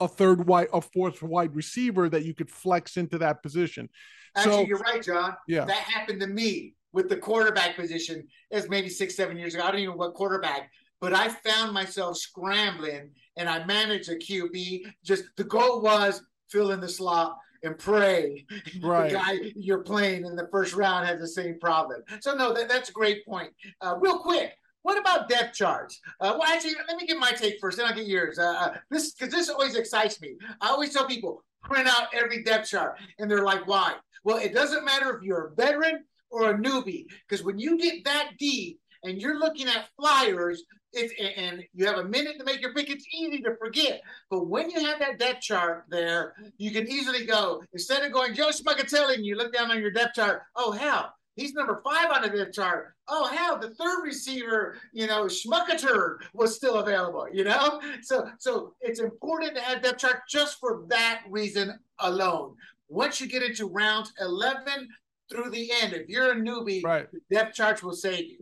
a 0.00 0.08
third 0.08 0.46
wide, 0.46 0.68
a 0.72 0.80
fourth 0.80 1.22
wide 1.22 1.54
receiver 1.54 2.08
that 2.08 2.24
you 2.24 2.34
could 2.34 2.50
flex 2.50 2.96
into 2.96 3.18
that 3.18 3.42
position. 3.42 3.88
Actually, 4.36 4.52
so, 4.52 4.66
you're 4.66 4.78
right, 4.78 5.02
John. 5.02 5.36
Yeah, 5.46 5.64
that 5.64 5.76
happened 5.76 6.20
to 6.20 6.26
me 6.26 6.74
with 6.92 7.08
the 7.08 7.16
quarterback 7.16 7.76
position. 7.76 8.26
As 8.50 8.68
maybe 8.68 8.88
six, 8.88 9.16
seven 9.16 9.36
years 9.36 9.54
ago. 9.54 9.64
I 9.64 9.70
don't 9.70 9.80
even 9.80 9.92
know 9.92 9.96
what 9.96 10.14
quarterback, 10.14 10.70
but 11.00 11.12
I 11.12 11.28
found 11.28 11.72
myself 11.72 12.16
scrambling, 12.16 13.10
and 13.36 13.48
I 13.48 13.64
managed 13.64 14.08
a 14.08 14.16
QB. 14.16 14.82
Just 15.04 15.24
the 15.36 15.44
goal 15.44 15.82
was 15.82 16.22
fill 16.48 16.70
in 16.70 16.80
the 16.80 16.88
slot 16.88 17.36
and 17.62 17.78
pray. 17.78 18.46
Right. 18.82 19.10
The 19.10 19.16
guy 19.16 19.52
you're 19.54 19.82
playing 19.82 20.24
in 20.24 20.34
the 20.34 20.48
first 20.50 20.74
round 20.74 21.06
has 21.06 21.20
the 21.20 21.28
same 21.28 21.58
problem. 21.60 22.02
So 22.20 22.34
no, 22.34 22.52
that, 22.52 22.68
that's 22.68 22.88
a 22.88 22.92
great 22.92 23.24
point. 23.24 23.52
Uh, 23.80 23.96
real 24.00 24.18
quick, 24.18 24.56
what 24.82 24.98
about 24.98 25.28
depth 25.28 25.54
charts? 25.54 26.00
Uh, 26.20 26.36
well, 26.38 26.50
actually, 26.50 26.74
let 26.88 26.96
me 26.96 27.06
get 27.06 27.18
my 27.18 27.30
take 27.30 27.60
first, 27.60 27.76
then 27.76 27.86
I'll 27.86 27.94
get 27.94 28.06
yours. 28.06 28.38
Uh, 28.38 28.54
uh 28.58 28.74
this 28.90 29.12
because 29.12 29.32
this 29.32 29.48
always 29.48 29.76
excites 29.76 30.20
me. 30.20 30.36
I 30.60 30.68
always 30.68 30.92
tell 30.92 31.06
people 31.06 31.44
print 31.62 31.88
out 31.88 32.08
every 32.12 32.42
depth 32.42 32.68
chart, 32.68 32.98
and 33.18 33.30
they're 33.30 33.44
like, 33.44 33.66
"Why?" 33.66 33.94
Well, 34.24 34.38
it 34.38 34.52
doesn't 34.52 34.84
matter 34.84 35.16
if 35.16 35.22
you're 35.22 35.48
a 35.48 35.54
veteran 35.54 36.04
or 36.32 36.50
a 36.50 36.58
newbie, 36.58 37.06
because 37.28 37.44
when 37.44 37.58
you 37.58 37.78
get 37.78 38.04
that 38.04 38.32
deep 38.38 38.80
and 39.04 39.20
you're 39.20 39.38
looking 39.38 39.68
at 39.68 39.88
flyers, 39.96 40.64
it's 40.92 41.14
and 41.36 41.62
you 41.72 41.86
have 41.86 41.98
a 41.98 42.04
minute 42.04 42.38
to 42.38 42.44
make 42.44 42.60
your 42.60 42.74
pick, 42.74 42.90
it's 42.90 43.06
easy 43.14 43.40
to 43.42 43.56
forget. 43.56 44.02
But 44.30 44.48
when 44.48 44.70
you 44.70 44.80
have 44.80 44.98
that 44.98 45.18
depth 45.18 45.42
chart 45.42 45.84
there, 45.88 46.34
you 46.58 46.70
can 46.70 46.88
easily 46.88 47.24
go 47.24 47.62
instead 47.72 48.02
of 48.02 48.12
going 48.12 48.34
Joe 48.34 48.50
Schmuckatelli 48.50 49.14
and 49.14 49.24
you 49.24 49.36
look 49.36 49.52
down 49.52 49.70
on 49.70 49.80
your 49.80 49.90
depth 49.90 50.14
chart. 50.14 50.42
Oh 50.56 50.72
hell, 50.72 51.14
He's 51.36 51.54
number 51.54 51.80
five 51.82 52.10
on 52.10 52.22
the 52.22 52.28
depth 52.28 52.52
chart. 52.52 52.94
Oh, 53.08 53.26
hell, 53.26 53.58
the 53.58 53.74
third 53.74 54.02
receiver, 54.02 54.76
you 54.92 55.06
know, 55.06 55.24
Schmuckater 55.24 56.16
was 56.34 56.54
still 56.54 56.76
available, 56.76 57.26
you 57.32 57.44
know? 57.44 57.80
So 58.02 58.28
so 58.38 58.74
it's 58.80 59.00
important 59.00 59.54
to 59.56 59.62
have 59.62 59.82
depth 59.82 59.98
chart 59.98 60.20
just 60.28 60.58
for 60.60 60.84
that 60.88 61.22
reason 61.28 61.78
alone. 62.00 62.54
Once 62.88 63.20
you 63.20 63.26
get 63.26 63.42
into 63.42 63.66
round 63.66 64.10
11 64.20 64.88
through 65.32 65.50
the 65.50 65.70
end, 65.82 65.92
if 65.92 66.08
you're 66.08 66.32
a 66.32 66.36
newbie, 66.36 66.84
right. 66.84 67.08
depth 67.30 67.54
charts 67.54 67.82
will 67.82 67.94
save 67.94 68.24
you. 68.26 68.38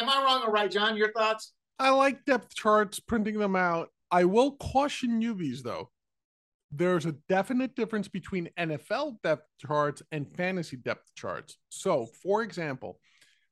Am 0.00 0.08
I 0.08 0.22
wrong 0.22 0.42
or 0.42 0.50
right, 0.50 0.70
John? 0.70 0.96
Your 0.96 1.12
thoughts? 1.12 1.52
I 1.78 1.90
like 1.90 2.24
depth 2.24 2.54
charts, 2.54 3.00
printing 3.00 3.38
them 3.38 3.56
out. 3.56 3.88
I 4.10 4.24
will 4.24 4.52
caution 4.56 5.20
newbies, 5.20 5.62
though 5.62 5.90
there's 6.72 7.06
a 7.06 7.12
definite 7.28 7.76
difference 7.76 8.08
between 8.08 8.48
NFL 8.58 9.20
depth 9.22 9.46
charts 9.60 10.02
and 10.10 10.26
fantasy 10.36 10.76
depth 10.76 11.14
charts. 11.14 11.58
So, 11.68 12.06
for 12.22 12.42
example, 12.42 12.98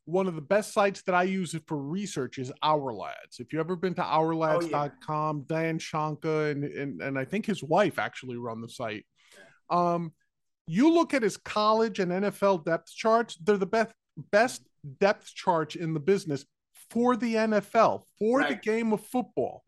one 0.06 0.26
of 0.26 0.34
the 0.34 0.40
best 0.40 0.72
sites 0.72 1.02
that 1.02 1.14
I 1.14 1.24
use 1.24 1.54
for 1.66 1.76
research 1.76 2.38
is 2.38 2.50
Ourlads. 2.64 3.38
If 3.38 3.52
you've 3.52 3.60
ever 3.60 3.76
been 3.76 3.94
to 3.94 4.02
ourlads.com, 4.02 5.36
oh, 5.36 5.54
yeah. 5.54 5.62
Dan 5.62 5.78
Shonka 5.78 6.50
and, 6.50 6.64
and, 6.64 7.02
and 7.02 7.18
I 7.18 7.26
think 7.26 7.44
his 7.44 7.62
wife 7.62 7.98
actually 7.98 8.38
run 8.38 8.62
the 8.62 8.68
site. 8.68 9.04
Um, 9.68 10.12
you 10.70 10.92
look 10.92 11.14
at 11.14 11.22
his 11.22 11.36
college 11.36 11.98
and 11.98 12.12
NFL 12.12 12.64
depth 12.64 12.94
charts, 12.94 13.36
they're 13.42 13.56
the 13.56 13.66
best 13.66 13.92
best 14.30 14.62
depth 15.00 15.34
charts 15.34 15.74
in 15.74 15.94
the 15.94 16.00
business 16.00 16.44
for 16.90 17.16
the 17.16 17.34
NFL, 17.34 18.04
for 18.18 18.38
right. 18.38 18.50
the 18.50 18.54
game 18.54 18.92
of 18.92 19.04
football. 19.04 19.64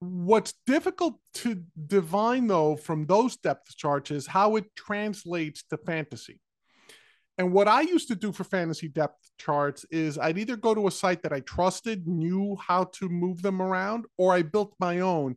What's 0.00 0.54
difficult 0.66 1.20
to 1.34 1.62
divine, 1.86 2.48
though, 2.48 2.74
from 2.74 3.06
those 3.06 3.36
depth 3.36 3.76
charts 3.76 4.10
is 4.10 4.26
how 4.26 4.56
it 4.56 4.64
translates 4.74 5.62
to 5.70 5.76
fantasy. 5.76 6.40
And 7.38 7.52
what 7.52 7.68
I 7.68 7.82
used 7.82 8.08
to 8.08 8.16
do 8.16 8.32
for 8.32 8.44
fantasy 8.44 8.88
depth 8.88 9.30
charts 9.38 9.84
is 9.90 10.18
I'd 10.18 10.38
either 10.38 10.56
go 10.56 10.74
to 10.74 10.88
a 10.88 10.90
site 10.90 11.22
that 11.22 11.32
I 11.32 11.40
trusted, 11.40 12.08
knew 12.08 12.56
how 12.56 12.84
to 12.84 13.08
move 13.08 13.42
them 13.42 13.62
around, 13.62 14.06
or 14.18 14.32
I 14.32 14.42
built 14.42 14.74
my 14.80 15.00
own. 15.00 15.36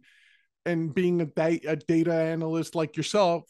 And 0.65 0.93
being 0.93 1.21
a, 1.21 1.25
da- 1.25 1.61
a 1.67 1.75
data 1.75 2.13
analyst 2.13 2.73
like 2.73 2.97
yourself, 2.97 3.43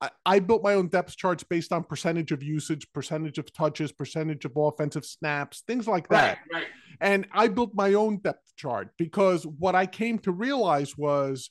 I, 0.00 0.10
I 0.24 0.38
built 0.38 0.62
my 0.62 0.74
own 0.74 0.88
depth 0.88 1.16
charts 1.16 1.42
based 1.42 1.72
on 1.72 1.84
percentage 1.84 2.32
of 2.32 2.42
usage, 2.42 2.86
percentage 2.92 3.38
of 3.38 3.52
touches, 3.52 3.92
percentage 3.92 4.44
of 4.44 4.52
offensive 4.56 5.04
snaps, 5.04 5.62
things 5.66 5.88
like 5.88 6.08
that. 6.08 6.38
Right, 6.52 6.60
right. 6.60 6.66
And 7.00 7.26
I 7.32 7.48
built 7.48 7.72
my 7.74 7.94
own 7.94 8.18
depth 8.18 8.54
chart 8.56 8.90
because 8.98 9.44
what 9.44 9.74
I 9.74 9.86
came 9.86 10.18
to 10.20 10.32
realize 10.32 10.96
was 10.96 11.50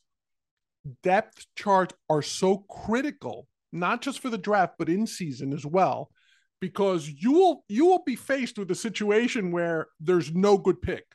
depth 1.04 1.46
charts 1.56 1.96
are 2.10 2.22
so 2.22 2.66
critical, 2.70 3.48
not 3.72 4.02
just 4.02 4.20
for 4.20 4.30
the 4.30 4.38
draft, 4.38 4.76
but 4.78 4.90
in 4.90 5.08
season 5.08 5.54
as 5.54 5.66
well, 5.66 6.10
because 6.60 7.08
you 7.08 7.32
will 7.34 7.64
you 7.68 7.86
will 7.86 8.04
be 8.06 8.16
faced 8.16 8.58
with 8.58 8.72
a 8.72 8.76
situation 8.76 9.52
where 9.52 9.88
there's 10.00 10.34
no 10.34 10.58
good 10.58 10.82
pick. 10.82 11.06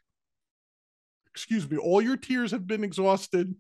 Excuse 1.35 1.69
me, 1.71 1.77
all 1.77 2.01
your 2.03 2.17
tiers 2.17 2.51
have 2.51 2.67
been 2.67 2.85
exhausted 2.85 3.55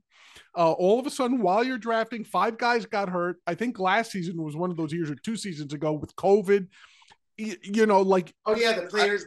uh, 0.56 0.72
all 0.72 0.98
of 0.98 1.06
a 1.06 1.10
sudden, 1.10 1.40
while 1.42 1.64
you're 1.64 1.78
drafting, 1.78 2.24
five 2.24 2.58
guys 2.58 2.86
got 2.86 3.08
hurt. 3.08 3.36
I 3.46 3.54
think 3.54 3.78
last 3.78 4.12
season 4.12 4.42
was 4.42 4.56
one 4.56 4.70
of 4.70 4.76
those 4.76 4.92
years 4.92 5.10
or 5.10 5.14
two 5.14 5.36
seasons 5.36 5.72
ago 5.72 5.92
with 5.92 6.14
COVID. 6.16 6.68
You, 7.36 7.56
you 7.62 7.86
know, 7.86 8.02
like 8.02 8.34
oh 8.46 8.54
yeah, 8.56 8.72
the 8.72 8.82
players 8.82 9.26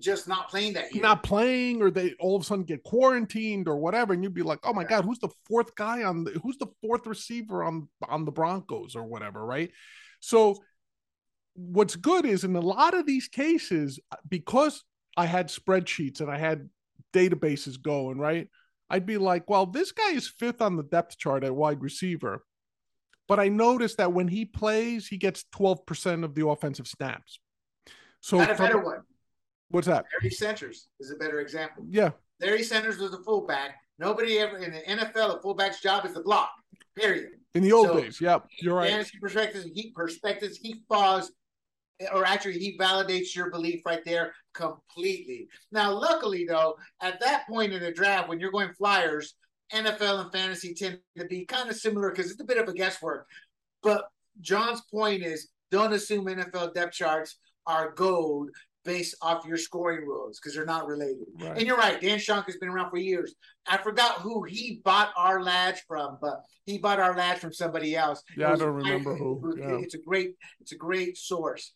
just 0.00 0.28
not 0.28 0.48
playing 0.48 0.74
that 0.74 0.94
year. 0.94 1.02
not 1.02 1.22
playing 1.22 1.80
or 1.80 1.90
they 1.90 2.14
all 2.20 2.36
of 2.36 2.42
a 2.42 2.44
sudden 2.44 2.64
get 2.64 2.82
quarantined 2.82 3.66
or 3.66 3.78
whatever 3.78 4.12
and 4.12 4.22
you'd 4.22 4.34
be 4.34 4.42
like 4.42 4.58
oh 4.62 4.74
my 4.74 4.82
Yeah. 4.82 4.88
god 4.88 5.04
who's 5.06 5.18
the 5.20 5.30
fourth 5.48 5.74
guy 5.74 6.02
on 6.02 6.24
the 6.24 6.32
who's 6.42 6.58
the 6.58 6.66
fourth 6.82 7.06
receiver 7.06 7.64
on 7.64 7.88
on 8.06 8.26
the 8.26 8.30
broncos 8.30 8.94
or 8.94 9.04
whatever 9.04 9.42
right 9.42 9.70
so 10.20 10.54
what's 11.54 11.96
good 11.96 12.26
is 12.26 12.44
in 12.44 12.54
a 12.56 12.60
lot 12.60 12.92
of 12.92 13.06
these 13.06 13.26
cases 13.26 13.98
because 14.28 14.84
i 15.16 15.24
had 15.24 15.48
spreadsheets 15.48 16.20
and 16.20 16.30
i 16.30 16.36
had 16.36 16.68
databases 17.12 17.80
going 17.80 18.18
right 18.18 18.48
i'd 18.90 19.06
be 19.06 19.18
like 19.18 19.48
well 19.48 19.66
this 19.66 19.92
guy 19.92 20.10
is 20.12 20.28
fifth 20.28 20.60
on 20.62 20.76
the 20.76 20.82
depth 20.82 21.18
chart 21.18 21.44
at 21.44 21.54
wide 21.54 21.82
receiver 21.82 22.44
but 23.28 23.38
i 23.40 23.48
noticed 23.48 23.96
that 23.98 24.12
when 24.12 24.28
he 24.28 24.44
plays 24.44 25.06
he 25.06 25.16
gets 25.16 25.44
12% 25.54 26.24
of 26.24 26.34
the 26.34 26.46
offensive 26.46 26.86
snaps 26.86 27.40
so 28.20 28.38
Got 28.38 28.50
a 28.50 28.54
from- 28.56 28.84
one. 28.84 29.00
what's 29.70 29.86
that 29.86 30.04
Larry 30.20 30.30
Centers 30.30 30.88
is 31.00 31.10
a 31.10 31.16
better 31.16 31.40
example. 31.40 31.84
yeah 31.88 32.10
Larry 32.40 32.62
Centers 32.62 32.96
was 32.96 33.12
a 33.12 33.22
fullback. 33.22 33.74
Nobody 33.98 34.38
ever 34.38 34.56
in 34.56 34.72
the 34.72 34.78
NFL, 34.80 35.36
a 35.36 35.42
fullback's 35.42 35.82
job 35.82 36.06
is 36.06 36.14
to 36.14 36.22
block. 36.22 36.50
Period. 36.96 37.32
In 37.54 37.62
the 37.62 37.70
old 37.72 37.88
So, 37.88 38.00
days, 38.00 38.18
yep, 38.18 38.46
you're 38.62 38.74
right. 38.76 38.88
Fantasy 38.88 39.18
perspectives, 39.20 39.66
he 39.74 39.90
perspectives, 39.94 40.56
he 40.56 40.82
falls, 40.88 41.32
or 42.12 42.24
actually 42.24 42.58
he 42.58 42.78
validates 42.78 43.34
your 43.34 43.50
belief 43.50 43.84
right 43.84 44.04
there 44.04 44.32
completely. 44.54 45.48
Now, 45.72 45.92
luckily 45.92 46.44
though, 46.46 46.76
at 47.00 47.20
that 47.20 47.46
point 47.48 47.72
in 47.72 47.82
the 47.82 47.92
draft, 47.92 48.28
when 48.28 48.40
you're 48.40 48.52
going 48.52 48.72
flyers, 48.72 49.34
NFL 49.72 50.22
and 50.22 50.32
fantasy 50.32 50.74
tend 50.74 50.98
to 51.16 51.26
be 51.26 51.44
kind 51.44 51.70
of 51.70 51.76
similar 51.76 52.10
because 52.10 52.30
it's 52.30 52.40
a 52.40 52.44
bit 52.44 52.58
of 52.58 52.68
a 52.68 52.72
guesswork. 52.72 53.26
But 53.82 54.08
John's 54.40 54.82
point 54.92 55.22
is 55.22 55.48
don't 55.70 55.92
assume 55.92 56.26
NFL 56.26 56.74
depth 56.74 56.94
charts 56.94 57.38
are 57.66 57.92
gold 57.92 58.50
based 58.84 59.14
off 59.20 59.44
your 59.46 59.56
scoring 59.56 60.06
rules 60.06 60.38
because 60.38 60.54
they're 60.54 60.64
not 60.64 60.86
related. 60.86 61.26
Right. 61.40 61.58
And 61.58 61.66
you're 61.66 61.76
right, 61.76 62.00
Dan 62.00 62.18
Shunk 62.18 62.46
has 62.46 62.56
been 62.56 62.68
around 62.68 62.90
for 62.90 62.96
years. 62.96 63.34
I 63.66 63.76
forgot 63.76 64.20
who 64.20 64.42
he 64.44 64.80
bought 64.84 65.14
Ourlads 65.16 65.78
from, 65.86 66.18
but 66.20 66.42
he 66.64 66.78
bought 66.78 66.98
Ourlads 66.98 67.38
from 67.38 67.52
somebody 67.52 67.94
else. 67.96 68.22
Yeah, 68.36 68.52
I 68.52 68.56
don't 68.56 68.74
remember 68.74 69.14
who, 69.14 69.54
yeah. 69.58 69.78
It's 69.82 69.94
a 69.94 69.98
great, 69.98 70.34
it's 70.60 70.72
a 70.72 70.76
great 70.76 71.16
source. 71.18 71.72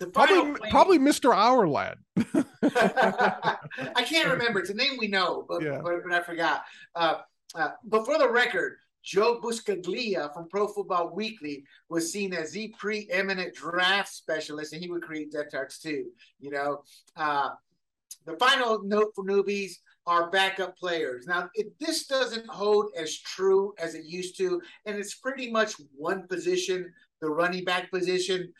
The 0.00 0.06
Probably, 0.06 0.58
play- 0.58 0.70
probably 0.70 0.98
Mr. 0.98 1.34
Our 1.34 1.68
Lad. 1.68 1.98
I 2.16 4.02
can't 4.04 4.30
remember. 4.30 4.60
It's 4.60 4.70
a 4.70 4.74
name 4.74 4.96
we 4.98 5.08
know, 5.08 5.44
but 5.48 5.62
Yeah. 5.62 5.80
but, 5.82 6.02
but 6.02 6.12
I 6.12 6.22
forgot. 6.22 6.64
Uh, 6.94 7.16
uh, 7.54 7.70
but 7.84 8.04
for 8.06 8.18
the 8.18 8.30
record, 8.30 8.78
Joe 9.04 9.38
Buscaglia 9.40 10.32
from 10.32 10.48
Pro 10.48 10.66
Football 10.66 11.14
Weekly 11.14 11.64
was 11.88 12.10
seen 12.10 12.32
as 12.32 12.52
the 12.52 12.74
preeminent 12.78 13.54
draft 13.54 14.12
specialist, 14.12 14.72
and 14.72 14.82
he 14.82 14.90
would 14.90 15.02
create 15.02 15.30
depth 15.30 15.52
charts 15.52 15.78
too. 15.78 16.06
You 16.40 16.50
know, 16.50 16.82
uh, 17.16 17.50
the 18.26 18.36
final 18.38 18.82
note 18.82 19.12
for 19.14 19.24
newbies 19.24 19.72
are 20.06 20.30
backup 20.30 20.76
players. 20.76 21.26
Now, 21.26 21.50
it, 21.54 21.72
this 21.78 22.06
doesn't 22.06 22.48
hold 22.48 22.86
as 22.96 23.18
true 23.18 23.74
as 23.78 23.94
it 23.94 24.04
used 24.04 24.36
to, 24.38 24.60
and 24.86 24.96
it's 24.96 25.14
pretty 25.14 25.50
much 25.50 25.74
one 25.96 26.26
position, 26.26 26.90
the 27.20 27.28
running 27.28 27.64
back 27.64 27.90
position. 27.90 28.52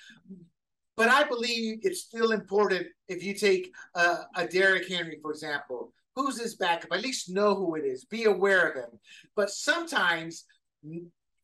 But 0.96 1.08
I 1.08 1.24
believe 1.24 1.80
it's 1.82 2.00
still 2.00 2.32
important 2.32 2.86
if 3.08 3.22
you 3.22 3.34
take 3.34 3.72
uh, 3.94 4.24
a 4.36 4.46
Derrick 4.46 4.88
Henry, 4.88 5.18
for 5.20 5.32
example. 5.32 5.92
Who's 6.16 6.40
his 6.40 6.56
backup? 6.56 6.92
At 6.92 7.02
least 7.02 7.30
know 7.30 7.54
who 7.54 7.74
it 7.74 7.84
is. 7.84 8.04
Be 8.04 8.24
aware 8.24 8.68
of 8.68 8.76
him. 8.76 8.90
But 9.34 9.50
sometimes 9.50 10.44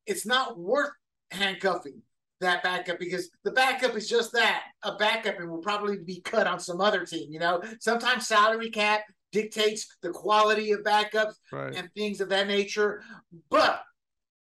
it's 0.07 0.27
not 0.27 0.59
worth 0.59 0.91
handcuffing 1.31 2.03
that 2.41 2.63
backup 2.63 2.99
because 2.99 3.31
the 3.45 3.51
backup 3.51 3.95
is 3.97 4.09
just 4.09 4.33
that 4.33 4.63
a 4.83 4.97
backup 4.97 5.39
and 5.39 5.51
will 5.51 5.59
probably 5.59 5.99
be 5.99 6.21
cut 6.23 6.47
on 6.47 6.59
some 6.59 6.81
other 6.81 7.05
team. 7.05 7.31
You 7.33 7.39
know, 7.41 7.63
sometimes 7.81 8.27
salary 8.27 8.71
cap 8.71 9.03
dictates 9.33 9.87
the 10.03 10.11
quality 10.11 10.73
of 10.73 10.81
backups 10.81 11.35
Right. 11.53 11.75
and 11.75 11.91
things 11.95 12.21
of 12.21 12.29
that 12.31 12.47
nature. 12.49 13.03
But 13.51 13.83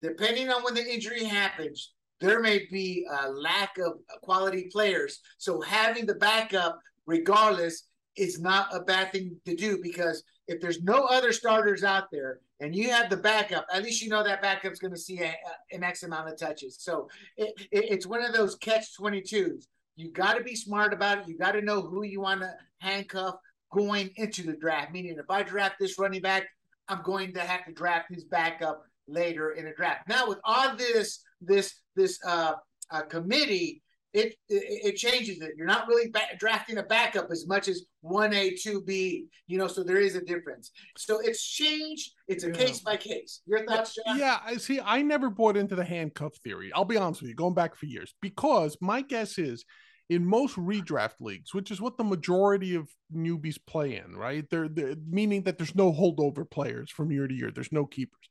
depending 0.00 0.48
on 0.50 0.62
when 0.62 0.74
the 0.74 0.86
injury 0.86 1.24
happens, 1.24 1.92
there 2.20 2.40
may 2.40 2.66
be 2.70 3.04
a 3.22 3.28
lack 3.30 3.76
of 3.78 3.94
quality 4.22 4.68
players. 4.72 5.20
So 5.38 5.60
having 5.60 6.06
the 6.06 6.14
backup, 6.14 6.78
regardless, 7.06 7.88
is 8.16 8.40
not 8.40 8.74
a 8.74 8.80
bad 8.80 9.12
thing 9.12 9.36
to 9.46 9.54
do 9.56 9.78
because 9.82 10.22
if 10.48 10.60
there's 10.60 10.82
no 10.82 11.04
other 11.06 11.32
starters 11.32 11.82
out 11.84 12.10
there 12.10 12.40
and 12.60 12.74
you 12.74 12.90
have 12.90 13.08
the 13.08 13.16
backup, 13.16 13.66
at 13.72 13.82
least 13.82 14.02
you 14.02 14.10
know 14.10 14.22
that 14.22 14.42
backup's 14.42 14.78
going 14.78 14.92
to 14.92 15.00
see 15.00 15.18
a, 15.20 15.28
a- 15.28 15.74
an 15.74 15.82
X 15.82 16.02
amount 16.02 16.28
of 16.28 16.38
touches. 16.38 16.76
So 16.80 17.08
it, 17.36 17.54
it, 17.70 17.84
it's 17.90 18.06
one 18.06 18.22
of 18.22 18.32
those 18.34 18.56
catch 18.56 18.96
22s. 19.00 19.66
You 19.96 20.10
got 20.10 20.34
to 20.36 20.44
be 20.44 20.56
smart 20.56 20.92
about 20.92 21.18
it. 21.18 21.28
You 21.28 21.36
got 21.38 21.52
to 21.52 21.62
know 21.62 21.82
who 21.82 22.02
you 22.02 22.20
want 22.20 22.40
to 22.40 22.52
handcuff 22.78 23.36
going 23.72 24.10
into 24.16 24.42
the 24.42 24.54
draft. 24.56 24.92
Meaning, 24.92 25.16
if 25.18 25.30
I 25.30 25.42
draft 25.42 25.76
this 25.78 25.98
running 25.98 26.22
back, 26.22 26.44
I'm 26.88 27.02
going 27.02 27.32
to 27.34 27.40
have 27.40 27.64
to 27.66 27.72
draft 27.72 28.06
his 28.10 28.24
backup 28.24 28.82
later 29.06 29.50
in 29.52 29.64
the 29.66 29.72
draft. 29.72 30.08
Now, 30.08 30.28
with 30.28 30.38
all 30.44 30.76
this, 30.76 31.20
this, 31.40 31.74
this 31.94 32.18
uh, 32.26 32.54
uh, 32.90 33.02
committee, 33.02 33.81
it, 34.12 34.34
it 34.48 34.94
it 34.94 34.96
changes 34.96 35.40
it. 35.40 35.52
You're 35.56 35.66
not 35.66 35.88
really 35.88 36.10
ba- 36.10 36.36
drafting 36.38 36.78
a 36.78 36.82
backup 36.82 37.28
as 37.30 37.46
much 37.46 37.68
as 37.68 37.84
one 38.00 38.34
A, 38.34 38.54
two 38.54 38.82
B. 38.82 39.26
You 39.46 39.58
know, 39.58 39.66
so 39.68 39.82
there 39.82 40.00
is 40.00 40.16
a 40.16 40.24
difference. 40.24 40.70
So 40.96 41.20
it's 41.20 41.42
changed. 41.42 42.12
It's 42.28 42.44
a 42.44 42.48
Yeah. 42.48 42.52
case 42.54 42.80
by 42.80 42.96
case. 42.96 43.40
Your 43.46 43.64
thoughts, 43.64 43.94
John? 43.94 44.18
Yeah, 44.18 44.38
I 44.44 44.56
see. 44.56 44.80
I 44.80 45.02
never 45.02 45.30
bought 45.30 45.56
into 45.56 45.74
the 45.74 45.84
handcuff 45.84 46.34
theory. 46.44 46.72
I'll 46.74 46.84
be 46.84 46.96
honest 46.96 47.22
with 47.22 47.30
you, 47.30 47.34
going 47.36 47.54
back 47.54 47.74
for 47.74 47.86
years, 47.86 48.14
because 48.20 48.76
my 48.80 49.00
guess 49.00 49.38
is 49.38 49.64
in 50.10 50.26
most 50.26 50.56
redraft 50.56 51.14
leagues, 51.20 51.54
which 51.54 51.70
is 51.70 51.80
what 51.80 51.96
the 51.96 52.04
majority 52.04 52.74
of 52.74 52.88
newbies 53.14 53.56
play 53.66 53.96
in, 53.96 54.14
right? 54.14 54.44
They're, 54.50 54.68
they're 54.68 54.96
meaning 55.08 55.44
that 55.44 55.56
there's 55.56 55.74
no 55.74 55.90
holdover 55.90 56.48
players 56.50 56.90
from 56.90 57.10
year 57.10 57.26
to 57.26 57.34
year. 57.34 57.50
There's 57.50 57.72
no 57.72 57.86
keepers. 57.86 58.28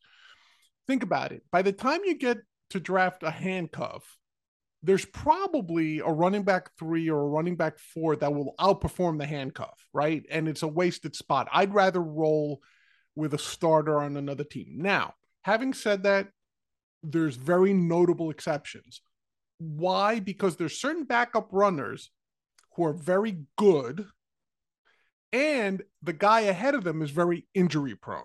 Think 0.88 1.02
about 1.02 1.32
it. 1.32 1.44
By 1.52 1.64
the 1.64 1.72
time 1.72 2.02
you 2.06 2.16
get 2.16 2.38
to 2.72 2.80
draft 2.80 3.24
a 3.24 3.32
handcuff, 3.32 4.04
there's 4.84 5.06
probably 5.06 6.00
a 6.00 6.08
running 6.08 6.44
back 6.44 6.72
three 6.78 7.10
or 7.10 7.22
a 7.22 7.28
running 7.28 7.56
back 7.56 7.78
four 7.78 8.16
that 8.16 8.34
will 8.34 8.56
outperform 8.60 9.20
the 9.20 9.26
handcuff, 9.26 9.86
right? 9.94 10.24
And 10.30 10.48
it's 10.48 10.64
a 10.64 10.68
wasted 10.68 11.16
spot. 11.16 11.48
I'd 11.52 11.74
rather 11.74 12.02
roll 12.02 12.62
with 13.16 13.34
a 13.34 13.38
starter 13.38 14.00
on 14.00 14.18
another 14.18 14.44
team. 14.44 14.78
Now, 14.78 15.14
having 15.44 15.74
said 15.74 16.04
that, 16.04 16.30
there's 17.04 17.36
very 17.36 17.74
notable 17.74 18.32
exceptions. 18.32 19.02
Why? 19.60 20.20
Because 20.20 20.56
there's 20.56 20.80
certain 20.80 21.04
backup 21.04 21.50
runners 21.52 22.10
who 22.76 22.86
are 22.86 22.94
very 22.94 23.44
good, 23.58 24.08
and 25.32 25.84
the 26.02 26.14
guy 26.14 26.42
ahead 26.42 26.74
of 26.74 26.84
them 26.84 27.02
is 27.02 27.12
very 27.12 27.48
injury 27.54 27.96
prone. 27.96 28.24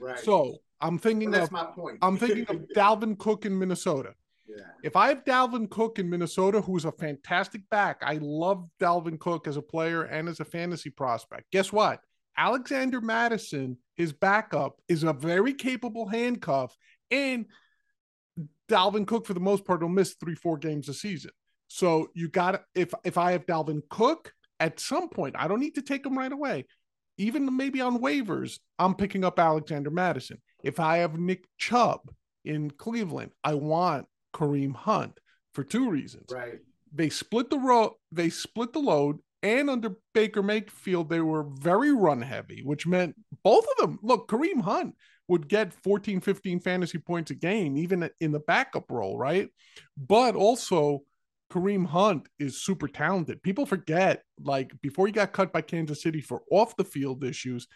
Right. 0.00 0.18
So 0.18 0.56
I'm 0.80 0.98
thinking 0.98 1.30
Well, 1.30 1.40
that's 1.40 1.48
of 1.48 1.52
my 1.52 1.64
point. 1.64 1.98
I'm 2.00 2.16
thinking 2.16 2.46
of 2.48 2.64
Dalvin 2.76 3.18
Cook 3.18 3.44
in 3.44 3.58
Minnesota. 3.58 4.14
If 4.82 4.96
I 4.96 5.08
have 5.08 5.24
Dalvin 5.24 5.68
Cook 5.68 5.98
in 5.98 6.08
Minnesota, 6.08 6.60
who's 6.60 6.84
a 6.84 6.92
fantastic 6.92 7.68
back, 7.70 7.98
I 8.02 8.18
love 8.20 8.68
Dalvin 8.80 9.18
Cook 9.18 9.46
as 9.46 9.56
a 9.56 9.62
player 9.62 10.04
and 10.04 10.28
as 10.28 10.40
a 10.40 10.44
fantasy 10.44 10.90
prospect. 10.90 11.50
Guess 11.52 11.72
what? 11.72 12.00
Alexander 12.36 13.00
Mattison, 13.00 13.76
his 13.96 14.12
backup, 14.12 14.80
is 14.88 15.02
a 15.02 15.12
very 15.12 15.52
capable 15.52 16.06
handcuff, 16.06 16.76
and 17.10 17.46
Dalvin 18.68 19.06
Cook, 19.06 19.26
for 19.26 19.34
the 19.34 19.40
most 19.40 19.64
part, 19.64 19.82
will 19.82 19.88
miss 19.88 20.14
three, 20.14 20.36
four 20.36 20.56
games 20.56 20.88
a 20.88 20.94
season. 20.94 21.32
So 21.66 22.08
you 22.14 22.28
got 22.28 22.62
if 22.74 22.94
if 23.04 23.18
I 23.18 23.32
have 23.32 23.46
Dalvin 23.46 23.82
Cook 23.90 24.32
at 24.60 24.80
some 24.80 25.08
point, 25.08 25.36
I 25.38 25.48
don't 25.48 25.60
need 25.60 25.74
to 25.74 25.82
take 25.82 26.06
him 26.06 26.16
right 26.16 26.32
away. 26.32 26.66
Even 27.18 27.56
maybe 27.56 27.80
on 27.80 27.98
waivers, 27.98 28.60
I'm 28.78 28.94
picking 28.94 29.24
up 29.24 29.38
Alexander 29.38 29.90
Mattison. 29.90 30.40
If 30.62 30.78
I 30.78 30.98
have 30.98 31.18
Nick 31.18 31.44
Chubb 31.58 32.00
in 32.44 32.70
Cleveland, 32.70 33.32
I 33.42 33.54
want 33.54 34.06
Kareem 34.34 34.74
Hunt 34.74 35.18
for 35.52 35.64
two 35.64 35.90
reasons. 35.90 36.26
Right. 36.32 36.58
They 36.92 37.10
split 37.10 37.50
the 37.50 37.58
road, 37.58 37.92
they 38.12 38.30
split 38.30 38.72
the 38.72 38.78
load, 38.78 39.18
and 39.42 39.70
under 39.70 39.96
Baker 40.14 40.42
Mayfield, 40.42 41.08
they 41.08 41.20
were 41.20 41.44
very 41.44 41.92
run 41.92 42.22
heavy, 42.22 42.62
which 42.64 42.86
meant 42.86 43.14
both 43.44 43.64
of 43.64 43.76
them. 43.78 43.98
Look, 44.02 44.28
Kareem 44.28 44.60
Hunt 44.62 44.94
would 45.28 45.48
get 45.48 45.74
14, 45.74 46.20
15 46.20 46.60
fantasy 46.60 46.98
points 46.98 47.30
a 47.30 47.34
game, 47.34 47.76
even 47.76 48.08
in 48.20 48.32
the 48.32 48.40
backup 48.40 48.90
role, 48.90 49.16
right? 49.18 49.48
But 49.96 50.34
also, 50.34 51.02
Kareem 51.52 51.86
Hunt 51.86 52.28
is 52.38 52.62
super 52.62 52.88
talented. 52.88 53.42
People 53.42 53.64
forget, 53.66 54.22
like, 54.42 54.72
before 54.80 55.06
he 55.06 55.12
got 55.12 55.32
cut 55.32 55.52
by 55.52 55.60
Kansas 55.60 56.02
City 56.02 56.20
for 56.20 56.42
off 56.50 56.76
the 56.76 56.84
field 56.84 57.22
issues, 57.22 57.68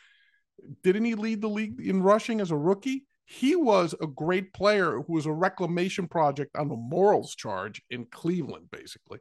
didn't 0.82 1.04
he 1.04 1.14
lead 1.14 1.40
the 1.40 1.48
league 1.48 1.80
in 1.80 2.02
rushing 2.02 2.40
as 2.40 2.50
a 2.50 2.56
rookie? 2.56 3.04
He 3.38 3.56
was 3.56 3.94
a 3.98 4.06
great 4.06 4.52
player 4.52 5.00
who 5.00 5.14
was 5.14 5.24
a 5.24 5.32
reclamation 5.32 6.06
project 6.06 6.54
on 6.54 6.70
a 6.70 6.76
morals 6.76 7.34
charge 7.34 7.80
in 7.88 8.04
Cleveland, 8.04 8.70
basically. 8.70 9.20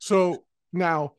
So 0.00 0.44
now, 0.72 1.12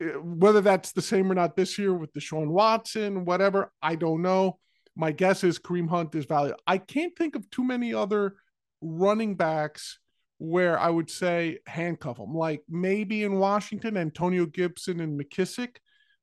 eh, 0.00 0.12
whether 0.14 0.62
that's 0.62 0.92
the 0.92 1.02
same 1.02 1.30
or 1.30 1.34
not 1.34 1.54
this 1.54 1.78
year 1.78 1.92
with 1.92 2.14
Deshaun 2.14 2.48
Watson, 2.48 3.26
whatever, 3.26 3.70
I 3.82 3.96
don't 3.96 4.22
know. 4.22 4.58
My 4.96 5.12
guess 5.12 5.44
is 5.44 5.58
Kareem 5.58 5.88
Hunt 5.88 6.14
is 6.14 6.24
valuable. 6.24 6.60
I 6.66 6.78
can't 6.78 7.14
think 7.14 7.36
of 7.36 7.50
too 7.50 7.64
many 7.64 7.92
other 7.92 8.36
running 8.80 9.34
backs 9.34 9.98
where 10.38 10.78
I 10.78 10.88
would 10.88 11.10
say 11.10 11.58
handcuff 11.66 12.16
them. 12.16 12.34
Like 12.34 12.62
maybe 12.70 13.22
in 13.22 13.38
Washington, 13.38 13.98
Antonio 13.98 14.46
Gibson 14.46 15.00
and 15.00 15.20
McKissic. 15.20 15.76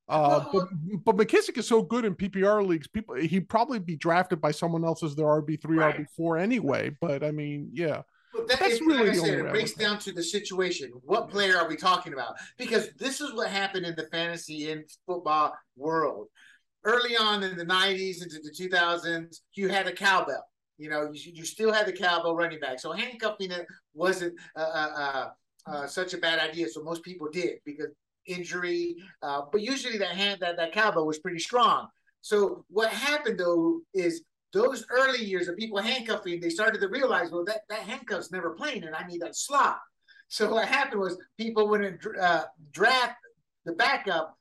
Uh, 0.09 0.43
but 0.51 0.67
but 1.05 1.17
McKissic 1.17 1.57
is 1.57 1.67
so 1.67 1.83
good 1.83 2.03
in 2.03 2.15
PPR 2.15 2.65
leagues. 2.65 2.87
People 2.87 3.15
he'd 3.15 3.47
probably 3.47 3.77
be 3.77 3.95
drafted 3.95 4.41
by 4.41 4.49
someone 4.49 4.83
else 4.83 5.03
as 5.03 5.15
their 5.15 5.27
RB 5.27 5.61
three, 5.61 5.77
right. 5.77 5.97
RB 5.97 6.07
four 6.17 6.37
anyway. 6.37 6.89
But 6.99 7.23
I 7.23 7.29
mean, 7.31 7.69
yeah. 7.73 8.01
But 8.33 8.47
that 8.47 8.59
That's 8.59 8.73
is, 8.75 8.81
really 8.81 9.09
like 9.09 9.17
I 9.17 9.21
said, 9.21 9.39
it 9.39 9.49
breaks 9.49 9.73
down 9.73 9.99
to 9.99 10.11
the 10.11 10.23
situation. 10.23 10.91
What 11.03 11.29
player 11.29 11.57
are 11.57 11.67
we 11.67 11.75
talking 11.75 12.13
about? 12.13 12.35
Because 12.57 12.89
this 12.97 13.21
is 13.21 13.33
what 13.33 13.49
happened 13.49 13.85
in 13.85 13.95
the 13.95 14.07
fantasy 14.11 14.71
and 14.71 14.83
football 15.05 15.53
world. 15.75 16.27
Early 16.83 17.15
on 17.15 17.43
in 17.43 17.55
the 17.55 17.65
'90s 17.65 18.23
into 18.23 18.39
the 18.41 18.51
2000s, 18.51 19.41
you 19.53 19.69
had 19.69 19.87
a 19.87 19.91
cowbell. 19.91 20.43
You 20.77 20.89
know, 20.89 21.11
you, 21.11 21.33
you 21.35 21.45
still 21.45 21.71
had 21.71 21.85
the 21.85 21.91
cowbell 21.91 22.35
running 22.35 22.59
back. 22.59 22.79
So 22.79 22.93
handcuffing 22.93 23.51
it 23.51 23.65
wasn't 23.93 24.33
uh, 24.55 24.59
uh, 24.59 24.93
uh, 24.95 25.29
uh 25.69 25.87
such 25.87 26.13
a 26.13 26.17
bad 26.17 26.39
idea. 26.39 26.69
So 26.69 26.81
most 26.81 27.03
people 27.03 27.27
did 27.31 27.57
because 27.65 27.89
injury. 28.29 28.95
Uh, 29.21 29.41
but 29.51 29.61
usually 29.61 29.97
that 29.97 30.15
hand 30.15 30.39
that 30.41 30.57
that 30.57 30.71
cowbell 30.71 31.05
was 31.05 31.19
pretty 31.19 31.39
strong. 31.39 31.87
So 32.21 32.65
what 32.69 32.89
happened 32.91 33.39
though 33.39 33.81
is 33.93 34.23
those 34.51 34.85
early 34.89 35.23
years 35.23 35.47
of 35.47 35.57
people 35.57 35.79
handcuffing, 35.79 36.39
they 36.39 36.49
started 36.49 36.81
to 36.81 36.87
realize, 36.87 37.31
well, 37.31 37.45
that, 37.45 37.61
that 37.69 37.81
handcuff's 37.81 38.31
never 38.31 38.51
playing, 38.51 38.83
and 38.83 38.95
I 38.95 39.05
need 39.05 39.21
that 39.21 39.35
slot. 39.35 39.79
So 40.27 40.51
what 40.51 40.67
happened 40.67 41.01
was 41.01 41.17
people 41.37 41.67
wouldn't 41.67 42.01
uh, 42.19 42.45
draft 42.71 43.17
the 43.65 43.73
backup, 43.73 44.35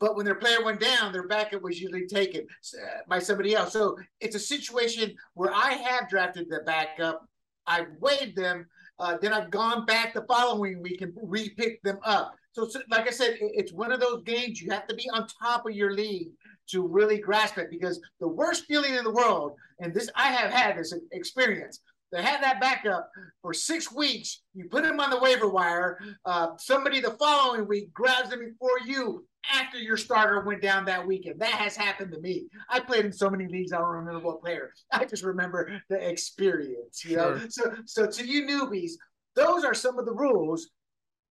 but 0.00 0.16
when 0.16 0.24
their 0.24 0.36
player 0.36 0.64
went 0.64 0.80
down, 0.80 1.12
their 1.12 1.28
backup 1.28 1.62
was 1.62 1.80
usually 1.80 2.06
taken 2.06 2.46
uh, 2.74 3.00
by 3.08 3.18
somebody 3.20 3.54
else. 3.54 3.72
So 3.72 3.96
it's 4.20 4.36
a 4.36 4.40
situation 4.40 5.14
where 5.34 5.52
I 5.52 5.74
have 5.74 6.08
drafted 6.08 6.46
the 6.48 6.60
backup, 6.66 7.24
I've 7.66 7.88
waived 8.00 8.36
them, 8.36 8.66
uh, 8.98 9.16
then 9.20 9.32
I've 9.32 9.50
gone 9.50 9.84
back 9.84 10.14
the 10.14 10.24
following 10.28 10.82
week 10.82 11.02
and 11.02 11.12
re-picked 11.22 11.84
them 11.84 11.98
up. 12.04 12.34
So, 12.52 12.68
like 12.90 13.06
I 13.06 13.10
said, 13.10 13.38
it's 13.40 13.72
one 13.72 13.92
of 13.92 14.00
those 14.00 14.22
games 14.24 14.60
you 14.60 14.70
have 14.70 14.86
to 14.86 14.94
be 14.94 15.08
on 15.10 15.26
top 15.42 15.66
of 15.66 15.74
your 15.74 15.92
league 15.92 16.28
to 16.68 16.86
really 16.86 17.18
grasp 17.18 17.58
it 17.58 17.70
because 17.70 18.00
the 18.20 18.28
worst 18.28 18.66
feeling 18.66 18.94
in 18.94 19.04
the 19.04 19.10
world, 19.10 19.52
and 19.80 19.92
this 19.92 20.10
I 20.14 20.28
have 20.28 20.50
had 20.50 20.76
this 20.76 20.94
experience. 21.12 21.80
They 22.12 22.22
had 22.22 22.42
that 22.42 22.60
backup 22.60 23.10
for 23.40 23.54
six 23.54 23.90
weeks. 23.90 24.42
You 24.54 24.66
put 24.68 24.84
him 24.84 25.00
on 25.00 25.08
the 25.08 25.18
waiver 25.18 25.48
wire. 25.48 25.98
Uh, 26.26 26.48
somebody 26.58 27.00
the 27.00 27.12
following 27.12 27.66
week 27.66 27.92
grabs 27.94 28.30
him 28.30 28.40
before 28.40 28.78
you 28.84 29.26
after 29.50 29.78
your 29.78 29.96
starter 29.96 30.40
went 30.44 30.60
down 30.60 30.84
that 30.84 31.06
weekend. 31.06 31.40
That 31.40 31.54
has 31.54 31.74
happened 31.74 32.12
to 32.12 32.20
me. 32.20 32.44
I 32.68 32.80
played 32.80 33.06
in 33.06 33.12
so 33.12 33.30
many 33.30 33.48
leagues, 33.48 33.72
I 33.72 33.78
don't 33.78 33.88
remember 33.88 34.20
what 34.20 34.42
player. 34.42 34.72
I 34.92 35.06
just 35.06 35.24
remember 35.24 35.80
the 35.88 36.06
experience. 36.06 37.02
You 37.02 37.16
sure. 37.16 37.36
know, 37.36 37.46
so 37.48 37.74
so 37.86 38.06
to 38.06 38.26
you 38.26 38.46
newbies, 38.46 38.92
those 39.34 39.64
are 39.64 39.74
some 39.74 39.98
of 39.98 40.04
the 40.04 40.14
rules 40.14 40.68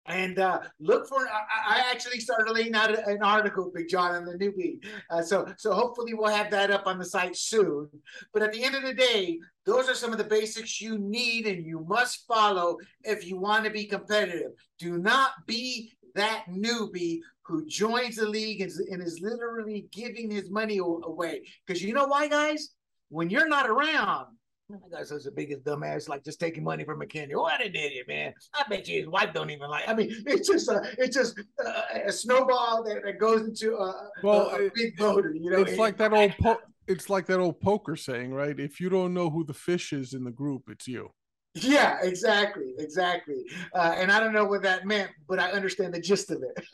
and 0.08 0.40
uh, 0.40 0.62
look 0.80 1.08
for. 1.08 1.28
I, 1.28 1.76
I, 1.76 1.92
actually 1.92 2.20
started 2.20 2.52
laying 2.52 2.74
out 2.74 2.98
an 3.08 3.22
article, 3.22 3.72
Big 3.74 3.88
John, 3.88 4.16
on 4.16 4.26
the 4.26 4.34
newbie. 4.34 4.84
Uh, 5.10 5.22
so, 5.22 5.48
so 5.58 5.74
hopefully 5.74 6.14
we'll 6.14 6.34
have 6.34 6.50
that 6.52 6.72
up 6.72 6.88
on 6.88 6.98
the 6.98 7.06
site 7.06 7.36
soon. 7.36 7.88
But 8.34 8.42
at 8.42 8.52
the 8.52 8.64
end 8.64 8.76
of 8.76 8.84
the 8.84 8.94
day, 8.94 9.40
those 9.66 9.88
are 9.88 9.96
some 9.96 10.12
of 10.12 10.18
the 10.18 10.24
basics 10.24 10.82
you 10.82 10.98
need 10.98 11.46
and 11.46 11.66
you 11.66 11.86
must 11.88 12.26
follow 12.28 12.78
if 13.04 13.28
you 13.28 13.38
want 13.38 13.66
to 13.66 13.70
be 13.70 13.86
competitive. 13.86 14.52
Do 14.80 14.98
not 14.98 15.32
be 15.46 15.94
that 16.16 16.46
newbie 16.50 17.20
who 17.44 17.66
joins 17.68 18.16
the 18.16 18.28
league 18.28 18.62
and, 18.62 18.72
and 18.92 19.02
is 19.02 19.20
literally 19.22 19.88
giving 19.92 20.32
his 20.32 20.50
money 20.50 20.80
away. 20.80 21.42
Because 21.66 21.82
you 21.82 21.94
know 21.94 22.08
why, 22.08 22.28
guys? 22.28 22.70
When 23.10 23.30
you're 23.30 23.48
not 23.48 23.70
around, 23.70 24.28
that 24.72 24.92
guy's 24.92 25.10
such 25.10 25.24
the 25.24 25.32
biggest 25.32 25.64
dumbass, 25.64 26.10
like 26.10 26.24
just 26.24 26.40
taking 26.40 26.64
money 26.64 26.84
from 26.84 27.00
McKinney. 27.00 27.36
What 27.36 27.62
an 27.62 27.76
idiot, 27.76 28.08
man! 28.08 28.34
I 28.54 28.64
bet 28.70 28.88
you 28.88 29.00
his 29.00 29.08
wife 29.08 29.34
don't 29.34 29.50
even 29.50 29.70
like. 29.70 29.88
I 29.88 29.94
mean, 29.94 30.12
it's 30.26 30.48
just 30.48 30.70
a, 30.70 30.82
it's 30.98 31.16
just 31.16 31.40
a, 31.64 32.08
a 32.08 32.12
snowball 32.12 32.84
that, 32.84 33.04
that 33.04 33.20
goes 33.20 33.42
into 33.42 33.76
a, 33.76 34.10
well, 34.24 34.50
a, 34.50 34.68
a 34.68 34.72
big 34.74 35.00
motor. 35.00 35.34
You 35.34 35.52
know, 35.52 35.62
it's 35.62 35.78
like 35.78 35.98
that 35.98 36.14
old. 36.14 36.34
Po- 36.40 36.62
it's 36.88 37.10
like 37.10 37.26
that 37.28 37.40
old 37.40 37.60
poker 37.62 37.96
saying, 37.96 38.34
right? 38.34 38.60
If 38.60 38.80
you 38.80 38.90
don't 38.90 39.14
know 39.14 39.30
who 39.30 39.44
the 39.46 39.54
fish 39.54 39.94
is 39.94 40.14
in 40.14 40.24
the 40.24 40.32
group, 40.32 40.64
it's 40.68 40.88
you. 40.88 41.12
Yeah, 41.54 41.98
exactly, 42.02 42.74
exactly. 42.78 43.44
Uh, 43.76 43.94
and 43.98 44.12
I 44.12 44.22
don't 44.22 44.34
know 44.34 44.46
what 44.46 44.62
that 44.64 44.86
meant, 44.86 45.12
but 45.28 45.38
I 45.38 45.52
understand 45.52 45.94
the 45.94 46.00
gist 46.00 46.32
of 46.32 46.44
it. 46.44 46.66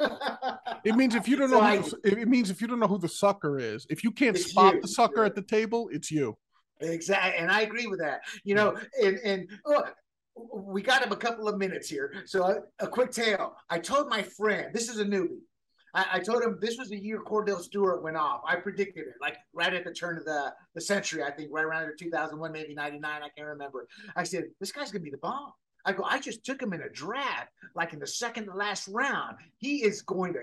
it 0.84 0.95
means 0.95 1.16
if 1.16 1.28
you 1.28 1.36
don't 1.36 1.50
know, 1.52 1.62
who, 1.62 1.98
it 2.04 2.28
means 2.28 2.52
if 2.52 2.62
you 2.62 2.68
don't 2.68 2.80
know 2.80 2.88
who 2.88 3.00
the 3.00 3.10
sucker 3.10 3.58
is, 3.58 3.88
if 3.89 4.04
you 4.04 4.12
can't 4.12 4.38
spot 4.38 4.76
you. 4.76 4.82
the 4.82 4.88
sucker 4.88 5.24
at 5.24 5.34
the 5.34 5.41
table, 5.41 5.89
it's 5.91 6.12
you. 6.12 6.38
Exactly, 6.82 7.39
and 7.39 7.51
I 7.51 7.61
agree 7.61 7.88
with 7.88 7.99
that. 7.99 8.21
You 8.43 8.55
know, 8.55 8.78
and 9.03 9.17
and 9.23 9.49
oh, 9.65 9.86
we 10.53 10.82
got 10.82 11.03
him 11.03 11.11
a 11.11 11.17
couple 11.17 11.47
of 11.47 11.57
minutes 11.57 11.89
here, 11.89 12.13
so 12.25 12.43
a, 12.43 12.86
a, 12.86 12.88
quick 12.88 13.11
tale. 13.11 13.55
I 13.69 13.80
told 13.80 14.09
my 14.09 14.21
friend, 14.21 14.67
this 14.73 14.89
is 14.89 14.99
a 14.99 15.05
newbie. 15.05 15.39
I, 15.95 16.05
I, 16.13 16.19
told 16.19 16.43
him 16.43 16.59
this 16.61 16.78
was 16.78 16.89
the 16.89 16.97
year 16.97 17.21
Kordell 17.23 17.59
Stewart 17.59 18.03
went 18.03 18.17
off. 18.17 18.41
I 18.47 18.57
predicted 18.57 19.07
it, 19.07 19.15
like 19.19 19.38
right 19.53 19.73
at 19.73 19.84
the 19.84 19.93
turn 19.93 20.17
of 20.17 20.25
the, 20.25 20.53
the 20.75 20.82
century. 20.82 21.23
I 21.23 21.32
think 21.32 21.49
right 21.51 21.65
around 21.65 21.91
2001, 21.97 22.51
maybe 22.51 22.75
99. 22.75 23.11
I 23.11 23.30
can't 23.36 23.47
remember. 23.47 23.88
I 24.15 24.23
said 24.23 24.45
this 24.59 24.71
guy's 24.71 24.91
gonna 24.91 25.03
be 25.03 25.09
the 25.09 25.17
bomb. 25.17 25.51
I 25.86 25.93
go, 25.93 26.03
I 26.03 26.19
just 26.19 26.43
took 26.43 26.61
him 26.61 26.73
in 26.73 26.82
a 26.82 26.89
draft, 26.89 27.49
like 27.73 27.93
in 27.93 27.99
the 27.99 28.07
second 28.07 28.45
to 28.45 28.53
last 28.53 28.89
round. 28.89 29.38
He 29.57 29.84
is 29.84 30.01
going 30.01 30.34
to. 30.34 30.41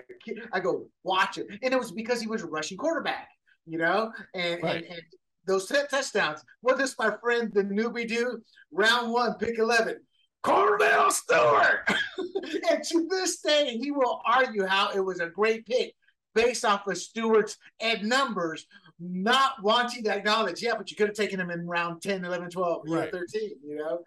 I 0.51 0.59
go, 0.59 0.87
watch 1.03 1.37
it, 1.37 1.47
and 1.61 1.73
it 1.73 1.79
was 1.79 1.91
because 1.91 2.19
he 2.19 2.27
was 2.27 2.41
a 2.41 2.47
rushing 2.47 2.77
quarterback 2.77 3.29
you 3.65 3.77
know, 3.77 4.11
and, 4.33 4.61
right. 4.63 4.83
and, 4.83 4.85
and 4.85 5.01
those 5.45 5.67
t- 5.67 5.75
touchdowns. 5.89 6.43
What 6.61 6.77
does 6.77 6.95
my 6.97 7.15
friend 7.21 7.51
the 7.53 7.63
newbie 7.63 8.07
do? 8.07 8.41
Round 8.71 9.11
one, 9.11 9.35
pick 9.35 9.59
11. 9.59 9.97
Kordell 10.43 11.11
Stewart. 11.11 11.89
and 12.69 12.83
to 12.83 13.07
this 13.09 13.41
day, 13.41 13.77
he 13.81 13.91
will 13.91 14.21
argue 14.25 14.65
how 14.65 14.91
it 14.91 14.99
was 14.99 15.19
a 15.19 15.27
great 15.27 15.65
pick 15.65 15.93
based 16.35 16.65
off 16.65 16.85
of 16.87 16.97
Stewart's 16.97 17.57
ed 17.79 18.03
numbers, 18.03 18.67
not 18.99 19.53
wanting 19.63 20.03
to 20.03 20.13
acknowledge, 20.13 20.61
yeah, 20.61 20.75
but 20.77 20.91
you 20.91 20.97
could 20.97 21.07
have 21.07 21.15
taken 21.15 21.39
him 21.39 21.49
in 21.49 21.65
round 21.65 22.01
10, 22.01 22.23
11, 22.25 22.49
12, 22.51 22.81
right. 22.87 23.11
13, 23.11 23.51
you 23.65 23.77
know? 23.77 24.03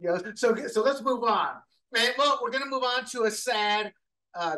You 0.00 0.08
know, 0.08 0.32
so 0.34 0.54
so 0.66 0.82
let's 0.82 1.02
move 1.02 1.24
on. 1.24 1.54
And 1.96 2.14
well, 2.18 2.38
we're 2.42 2.50
gonna 2.50 2.66
move 2.66 2.84
on 2.84 3.04
to 3.06 3.24
a 3.24 3.30
sad 3.30 3.92
uh, 4.34 4.56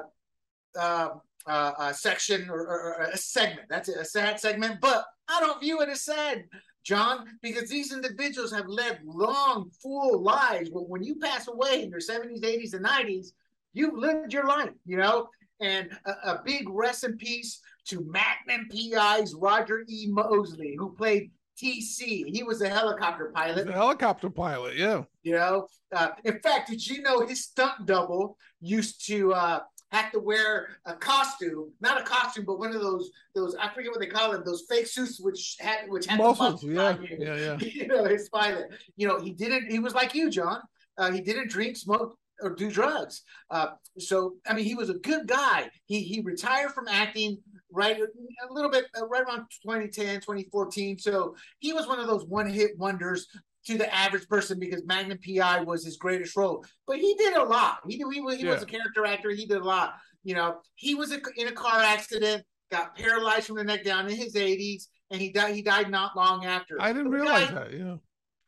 uh, 0.78 1.10
uh, 1.47 1.72
uh 1.78 1.93
section 1.93 2.49
or, 2.51 2.61
or, 2.61 2.95
or, 2.99 3.03
a 3.12 3.16
segment. 3.16 3.68
That's 3.68 3.88
a 3.88 4.05
sad 4.05 4.38
segment, 4.41 4.80
but 4.80 5.05
I 5.28 5.41
don't 5.41 5.61
view 5.61 5.80
it 5.80 5.88
as 5.88 6.05
sad, 6.05 6.45
John, 6.84 7.26
because 7.43 7.68
these 7.68 7.93
individuals 7.93 8.53
have 8.53 8.66
led 8.66 9.01
long, 9.05 9.70
full 9.82 10.22
lives. 10.22 10.70
But 10.70 10.88
when 10.88 11.03
you 11.03 11.16
pass 11.16 11.49
away 11.49 11.82
in 11.82 11.91
your 11.91 12.01
70s, 12.01 12.43
80s, 12.43 12.74
and 12.74 12.84
90s, 12.84 13.28
you've 13.72 13.97
lived 13.97 14.32
your 14.32 14.47
life, 14.47 14.70
you 14.84 14.97
know? 14.97 15.28
And 15.61 15.91
a, 16.07 16.11
a 16.11 16.43
big 16.45 16.68
rest 16.68 17.05
in 17.05 17.16
peace 17.16 17.61
to 17.86 18.05
Magnum 18.07 18.68
PI's 18.70 19.34
Roger 19.34 19.84
E. 19.88 20.07
Mosley, 20.09 20.74
who 20.78 20.95
played 20.95 21.30
TC. 21.61 22.24
He 22.34 22.43
was 22.43 22.62
a 22.62 22.68
helicopter 22.68 23.32
pilot. 23.34 23.68
A 23.68 23.72
helicopter 23.72 24.30
pilot, 24.30 24.76
yeah. 24.76 25.03
You 25.22 25.32
know, 25.32 25.66
uh, 25.95 26.11
in 26.24 26.38
fact, 26.41 26.70
did 26.70 26.86
you 26.86 27.03
know 27.03 27.26
his 27.26 27.45
stunt 27.45 27.86
double 27.86 28.36
used 28.61 29.07
to 29.07 29.32
uh, 29.34 29.61
had 29.91 30.11
to 30.11 30.20
wear 30.20 30.68
a 30.86 30.95
costume, 30.95 31.72
not 31.80 32.01
a 32.01 32.05
costume, 32.05 32.45
but 32.45 32.59
one 32.59 32.74
of 32.74 32.80
those 32.80 33.11
those 33.34 33.55
I 33.57 33.68
forget 33.74 33.91
what 33.91 34.01
they 34.01 34.07
call 34.07 34.32
them, 34.32 34.43
those 34.45 34.64
fake 34.68 34.86
suits 34.86 35.20
which 35.20 35.57
had 35.61 35.88
which 35.88 36.07
had 36.07 36.18
muscles. 36.18 36.62
Yeah, 36.62 36.97
yeah, 37.18 37.36
yeah. 37.36 37.59
you 37.61 37.86
know, 37.86 38.05
his 38.05 38.28
pilot. 38.28 38.68
You 38.97 39.09
know, 39.09 39.20
he 39.20 39.32
didn't. 39.32 39.70
He 39.70 39.78
was 39.78 39.95
like 39.95 40.14
you, 40.14 40.30
John. 40.30 40.61
Uh, 40.97 41.11
he 41.11 41.20
didn't 41.20 41.51
drink, 41.51 41.76
smoke, 41.76 42.16
or 42.43 42.55
do 42.55 42.70
drugs. 42.70 43.22
Uh, 43.51 43.68
so 43.99 44.34
I 44.47 44.55
mean, 44.55 44.64
he 44.64 44.74
was 44.74 44.91
a 44.91 44.95
good 44.95 45.26
guy. 45.26 45.70
He 45.86 46.01
he 46.03 46.20
retired 46.20 46.72
from 46.72 46.88
acting 46.88 47.38
right 47.72 47.99
a 47.99 48.53
little 48.53 48.70
bit 48.70 48.86
uh, 49.01 49.07
right 49.07 49.22
around 49.22 49.47
2010 49.62 50.16
2014 50.16 50.99
so 50.99 51.36
he 51.61 51.72
was 51.72 51.86
one 51.86 52.01
of 52.01 52.09
those 52.09 52.24
one 52.26 52.49
hit 52.49 52.76
wonders 52.78 53.28
to 53.66 53.76
the 53.76 53.92
average 53.94 54.26
person 54.28 54.58
because 54.58 54.82
Magnum 54.84 55.18
PI 55.18 55.61
was 55.61 55.84
his 55.84 55.96
greatest 55.96 56.36
role. 56.36 56.64
But 56.86 56.98
he 56.98 57.14
did 57.14 57.34
a 57.36 57.44
lot. 57.44 57.78
He 57.86 57.96
he, 57.96 58.04
he, 58.36 58.44
yeah. 58.44 58.52
was 58.52 58.62
a 58.62 58.66
character 58.66 59.04
actor. 59.04 59.30
He 59.30 59.46
did 59.46 59.58
a 59.58 59.64
lot. 59.64 59.94
You 60.24 60.34
know, 60.34 60.61
he 60.74 60.94
was 60.94 61.12
in 61.12 61.48
a 61.48 61.52
car 61.52 61.80
accident, 61.80 62.44
got 62.70 62.96
paralyzed 62.96 63.46
from 63.46 63.56
the 63.56 63.64
neck 63.64 63.84
down 63.84 64.08
in 64.08 64.16
his 64.16 64.34
80s, 64.34 64.84
and 65.11 65.20
he 65.20 65.30
died. 65.30 65.54
He 65.54 65.62
died 65.62 65.90
not 65.90 66.16
long 66.16 66.44
after. 66.44 66.80
I 66.80 66.92
didn't 66.92 67.11
realize 67.11 67.48
guy, 67.48 67.54
that. 67.54 67.72
Yeah. 67.72 67.96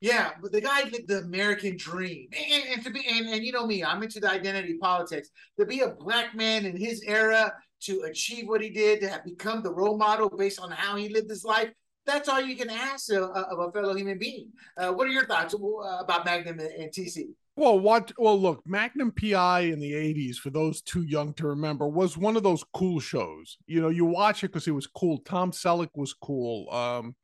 Yeah, 0.00 0.32
but 0.42 0.50
the 0.50 0.60
guy 0.60 0.82
lived 0.82 1.06
the 1.06 1.18
American 1.18 1.76
dream, 1.76 2.28
and, 2.32 2.64
and 2.72 2.84
to 2.84 2.90
be 2.90 3.06
and, 3.08 3.28
and 3.28 3.44
you 3.44 3.52
know 3.52 3.64
me, 3.64 3.84
I'm 3.84 4.02
into 4.02 4.18
the 4.18 4.28
identity 4.28 4.76
politics. 4.76 5.28
To 5.60 5.64
be 5.64 5.82
a 5.82 5.90
black 5.90 6.34
man 6.34 6.66
in 6.66 6.76
his 6.76 7.04
era, 7.06 7.54
to 7.82 8.00
achieve 8.00 8.48
what 8.48 8.60
he 8.60 8.70
did, 8.70 9.00
to 9.00 9.08
have 9.08 9.24
become 9.24 9.62
the 9.62 9.72
role 9.72 9.96
model 9.96 10.28
based 10.28 10.58
on 10.58 10.72
how 10.72 10.96
he 10.96 11.08
lived 11.08 11.30
his 11.30 11.44
life, 11.44 11.70
that's 12.06 12.28
all 12.28 12.40
you 12.40 12.56
can 12.56 12.70
ask 12.70 13.12
of, 13.12 13.30
of 13.30 13.58
a 13.58 13.72
fellow 13.72 13.94
human 13.94 14.18
being. 14.18 14.48
Uh, 14.76 14.92
what 14.92 15.06
are 15.06 15.10
your 15.10 15.26
thoughts 15.26 15.54
uh, 15.54 15.98
about 16.00 16.24
Magnum 16.24 16.58
and, 16.58 16.90
TC? 16.90 17.28
Well, 17.56 17.78
what? 17.78 18.12
Well, 18.18 18.40
look, 18.40 18.62
Magnum 18.66 19.12
PI 19.12 19.60
in 19.60 19.78
the 19.78 19.92
'80s, 19.92 20.36
for 20.36 20.50
those 20.50 20.80
too 20.82 21.02
young 21.02 21.34
to 21.34 21.46
remember, 21.46 21.86
was 21.86 22.16
one 22.16 22.36
of 22.36 22.42
those 22.42 22.64
cool 22.72 22.98
shows. 22.98 23.58
You 23.66 23.82
know, 23.82 23.90
you 23.90 24.04
watch 24.04 24.42
it 24.42 24.48
because 24.48 24.66
it 24.66 24.72
was 24.72 24.86
cool. 24.86 25.18
Tom 25.18 25.52
Selleck 25.52 25.90
was 25.94 26.14
cool. 26.14 26.70
Um, 26.70 27.14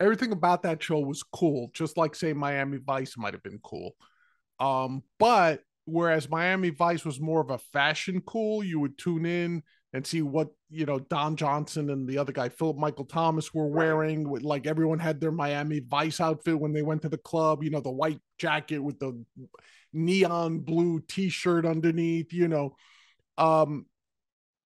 everything 0.00 0.32
about 0.32 0.62
that 0.62 0.82
show 0.82 1.00
was 1.00 1.22
cool. 1.22 1.70
Just 1.72 1.96
like 1.96 2.14
say 2.14 2.32
Miami 2.32 2.78
Vice 2.78 3.16
might 3.16 3.34
have 3.34 3.42
been 3.42 3.60
cool. 3.64 3.96
Um, 4.60 5.02
but 5.18 5.62
whereas 5.86 6.30
Miami 6.30 6.70
Vice 6.70 7.04
was 7.04 7.20
more 7.20 7.40
of 7.40 7.50
a 7.50 7.58
fashion 7.58 8.22
cool, 8.24 8.62
you 8.62 8.80
would 8.80 8.96
tune 8.96 9.26
in 9.26 9.62
and 9.94 10.04
see 10.04 10.22
what 10.22 10.48
you 10.70 10.84
know 10.84 10.98
Don 10.98 11.36
Johnson 11.36 11.88
and 11.88 12.06
the 12.06 12.18
other 12.18 12.32
guy 12.32 12.48
Philip 12.48 12.76
Michael 12.76 13.04
Thomas 13.04 13.54
were 13.54 13.68
wearing. 13.68 14.28
Like 14.28 14.66
everyone 14.66 14.98
had 14.98 15.20
their 15.20 15.30
Miami 15.30 15.80
Vice 15.88 16.20
outfit 16.20 16.58
when 16.58 16.72
they 16.72 16.82
went 16.82 17.00
to 17.02 17.08
the 17.08 17.16
club. 17.16 17.62
You 17.62 17.70
know, 17.70 17.80
the 17.80 17.92
white 17.92 18.18
jacket 18.36 18.80
with 18.80 18.98
the 18.98 19.24
neon 19.92 20.58
blue 20.58 21.00
T-shirt 21.08 21.64
underneath. 21.64 22.32
You 22.32 22.48
know, 22.48 22.76
um, 23.38 23.86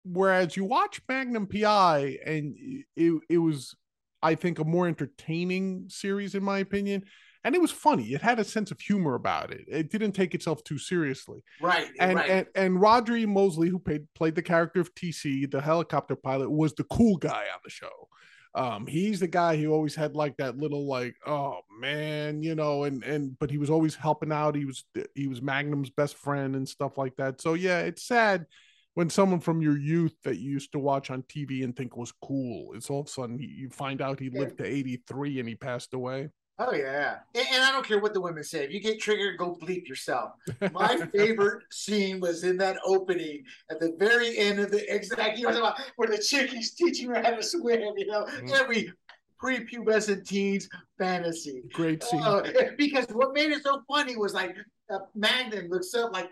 whereas 0.04 0.56
you 0.56 0.64
watch 0.64 1.02
Magnum 1.08 1.48
PI 1.48 2.18
and 2.24 2.56
it 2.96 3.20
it 3.28 3.38
was, 3.38 3.74
I 4.22 4.36
think, 4.36 4.60
a 4.60 4.64
more 4.64 4.86
entertaining 4.86 5.86
series 5.88 6.36
in 6.36 6.44
my 6.44 6.60
opinion 6.60 7.02
and 7.44 7.54
it 7.54 7.60
was 7.60 7.70
funny. 7.70 8.12
It 8.12 8.20
had 8.20 8.38
a 8.38 8.44
sense 8.44 8.70
of 8.70 8.80
humor 8.80 9.14
about 9.14 9.52
it. 9.52 9.64
It 9.68 9.90
didn't 9.90 10.12
take 10.12 10.34
itself 10.34 10.64
too 10.64 10.78
seriously. 10.78 11.42
Right. 11.60 11.88
And 12.00 12.16
right. 12.16 12.30
and 12.30 12.46
and 12.54 12.78
Rhodri 12.78 13.26
Mosley, 13.26 13.68
who 13.68 13.78
played 13.78 14.06
played 14.14 14.34
the 14.34 14.42
character 14.42 14.80
of 14.80 14.94
TC, 14.94 15.50
the 15.50 15.60
helicopter 15.60 16.16
pilot, 16.16 16.50
was 16.50 16.74
the 16.74 16.84
cool 16.84 17.16
guy 17.16 17.44
on 17.52 17.60
the 17.64 17.70
show. 17.70 18.08
Um, 18.54 18.86
he's 18.86 19.20
the 19.20 19.28
guy 19.28 19.56
who 19.56 19.72
always 19.72 19.94
had 19.94 20.16
like 20.16 20.36
that 20.38 20.56
little 20.56 20.88
like, 20.88 21.14
oh 21.26 21.60
man, 21.80 22.42
you 22.42 22.54
know, 22.54 22.84
and 22.84 23.04
and 23.04 23.38
but 23.38 23.50
he 23.50 23.58
was 23.58 23.70
always 23.70 23.94
helping 23.94 24.32
out. 24.32 24.56
He 24.56 24.64
was 24.64 24.84
he 25.14 25.28
was 25.28 25.40
Magnum's 25.40 25.90
best 25.90 26.16
friend 26.16 26.56
and 26.56 26.68
stuff 26.68 26.98
like 26.98 27.16
that. 27.16 27.40
So 27.40 27.54
yeah, 27.54 27.80
it's 27.80 28.06
sad 28.06 28.46
when 28.94 29.10
someone 29.10 29.38
from 29.38 29.62
your 29.62 29.78
youth 29.78 30.14
that 30.24 30.38
you 30.38 30.50
used 30.50 30.72
to 30.72 30.78
watch 30.80 31.08
on 31.08 31.22
TV 31.22 31.62
and 31.62 31.76
think 31.76 31.96
was 31.96 32.12
cool, 32.20 32.72
it's 32.74 32.90
all 32.90 33.02
of 33.02 33.06
a 33.06 33.10
sudden 33.10 33.38
you 33.38 33.68
find 33.70 34.02
out 34.02 34.18
he 34.18 34.28
lived 34.28 34.58
to 34.58 34.66
83 34.66 35.38
and 35.38 35.48
he 35.48 35.54
passed 35.54 35.94
away. 35.94 36.30
Oh 36.60 36.74
yeah, 36.74 37.18
and, 37.36 37.46
and, 37.52 37.62
I 37.62 37.70
don't 37.70 37.86
care 37.86 38.00
what 38.00 38.14
the 38.14 38.20
women 38.20 38.42
say. 38.42 38.64
If 38.64 38.72
you 38.72 38.80
get 38.80 39.00
triggered, 39.00 39.38
go 39.38 39.56
bleep 39.62 39.86
yourself. 39.86 40.32
My 40.72 40.96
favorite 41.14 41.62
scene 41.70 42.18
was 42.18 42.42
in 42.42 42.56
that 42.56 42.78
opening 42.84 43.44
at 43.70 43.78
the 43.78 43.94
very 43.96 44.36
end 44.36 44.58
of 44.58 44.72
the 44.72 44.92
exact. 44.92 45.38
You 45.38 45.48
know 45.48 45.72
where 45.94 46.08
the 46.08 46.18
chick 46.18 46.52
is 46.52 46.74
teaching 46.74 47.10
her 47.10 47.22
how 47.22 47.30
to 47.30 47.42
swim. 47.44 47.94
You 47.96 48.06
know, 48.06 48.24
mm. 48.24 48.50
every 48.58 48.92
prepubescent 49.40 50.26
teens 50.26 50.68
fantasy. 50.98 51.62
Great 51.72 52.02
scene. 52.02 52.22
Uh, 52.22 52.42
because 52.76 53.06
what 53.12 53.34
made 53.34 53.52
it 53.52 53.62
so 53.62 53.82
funny 53.86 54.16
was 54.16 54.34
like 54.34 54.56
uh, 54.90 54.98
Magnum 55.14 55.68
looks 55.68 55.94
up 55.94 56.12
like. 56.12 56.30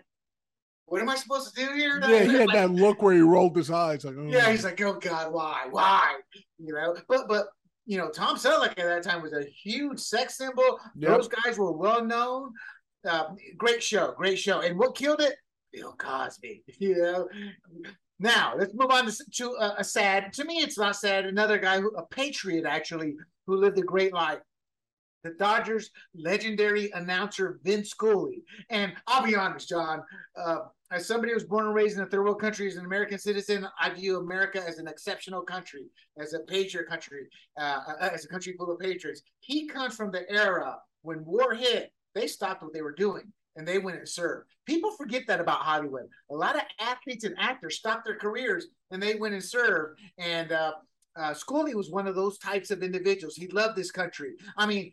What 0.89 1.01
am 1.01 1.09
I 1.09 1.15
supposed 1.15 1.53
to 1.53 1.65
do 1.65 1.73
here? 1.73 1.99
Yeah, 2.01 2.23
he 2.23 2.33
had 2.33 2.47
like, 2.47 2.55
that 2.55 2.71
look 2.71 3.01
where 3.01 3.13
he 3.13 3.19
rolled 3.19 3.57
his 3.57 3.69
eyes, 3.69 4.05
like, 4.05 4.15
oh. 4.17 4.25
yeah, 4.29 4.49
he's 4.49 4.63
like, 4.63 4.79
oh 4.79 4.93
God, 4.93 5.33
why, 5.33 5.67
why? 5.69 6.15
You 6.59 6.73
know, 6.73 6.95
but 7.09 7.27
but 7.27 7.47
you 7.87 7.97
know, 7.97 8.09
Tom 8.09 8.35
Selleck 8.35 8.71
at 8.71 8.77
that 8.77 9.03
time 9.03 9.21
was 9.21 9.33
a 9.33 9.45
huge 9.45 9.99
sex 9.99 10.37
symbol. 10.37 10.79
Yep. 10.97 11.09
Those 11.09 11.27
guys 11.29 11.57
were 11.57 11.71
well 11.71 12.03
known. 12.03 12.51
Uh, 13.07 13.29
great 13.57 13.81
show, 13.81 14.13
great 14.17 14.37
show. 14.37 14.59
And 14.59 14.77
what 14.77 14.95
killed 14.95 15.21
it? 15.21 15.35
Bill 15.73 15.95
Cosby. 15.97 16.63
You 16.79 16.97
know. 16.97 17.29
Now 18.19 18.55
let's 18.57 18.73
move 18.73 18.91
on 18.91 19.05
to, 19.05 19.25
to 19.35 19.51
a, 19.59 19.75
a 19.79 19.83
sad. 19.83 20.33
To 20.33 20.43
me, 20.43 20.55
it's 20.55 20.77
not 20.77 20.95
sad. 20.95 21.25
Another 21.25 21.57
guy, 21.57 21.79
who, 21.79 21.95
a 21.95 22.05
patriot 22.07 22.65
actually, 22.65 23.15
who 23.45 23.55
lived 23.55 23.77
a 23.77 23.83
great 23.83 24.13
life 24.13 24.39
the 25.23 25.31
Dodgers 25.31 25.89
legendary 26.15 26.91
announcer 26.91 27.59
Vince 27.63 27.89
Scully. 27.89 28.43
And 28.69 28.93
I'll 29.07 29.25
be 29.25 29.35
honest, 29.35 29.69
John, 29.69 30.01
uh, 30.37 30.59
as 30.91 31.05
somebody 31.05 31.31
who 31.31 31.35
was 31.35 31.43
born 31.43 31.65
and 31.65 31.75
raised 31.75 31.97
in 31.97 32.03
a 32.03 32.07
third 32.07 32.23
world 32.23 32.39
country, 32.39 32.67
as 32.67 32.77
an 32.77 32.85
American 32.85 33.19
citizen, 33.19 33.67
I 33.79 33.89
view 33.89 34.17
America 34.17 34.63
as 34.65 34.79
an 34.79 34.87
exceptional 34.87 35.41
country, 35.41 35.87
as 36.17 36.33
a 36.33 36.39
patriot 36.39 36.87
country, 36.87 37.27
uh, 37.59 37.79
uh, 37.87 38.09
as 38.11 38.25
a 38.25 38.27
country 38.29 38.53
full 38.57 38.71
of 38.71 38.79
patriots. 38.79 39.21
He 39.39 39.67
comes 39.67 39.95
from 39.95 40.11
the 40.11 40.29
era 40.31 40.77
when 41.01 41.25
war 41.25 41.53
hit, 41.53 41.91
they 42.15 42.27
stopped 42.27 42.63
what 42.63 42.73
they 42.73 42.81
were 42.81 42.93
doing 42.93 43.31
and 43.55 43.67
they 43.67 43.79
went 43.79 43.97
and 43.97 44.07
served. 44.07 44.47
People 44.65 44.91
forget 44.91 45.23
that 45.27 45.39
about 45.39 45.59
Hollywood. 45.59 46.05
A 46.31 46.35
lot 46.35 46.55
of 46.55 46.61
athletes 46.79 47.23
and 47.23 47.35
actors 47.37 47.77
stopped 47.77 48.05
their 48.05 48.17
careers 48.17 48.67
and 48.91 49.01
they 49.01 49.15
went 49.15 49.33
and 49.33 49.43
served. 49.43 49.99
And 50.17 50.51
uh, 50.51 50.73
uh, 51.15 51.33
Scully 51.33 51.75
was 51.75 51.89
one 51.89 52.07
of 52.07 52.15
those 52.15 52.37
types 52.37 52.71
of 52.71 52.83
individuals. 52.83 53.35
He 53.35 53.47
loved 53.47 53.75
this 53.75 53.91
country. 53.91 54.33
I 54.57 54.67
mean, 54.67 54.91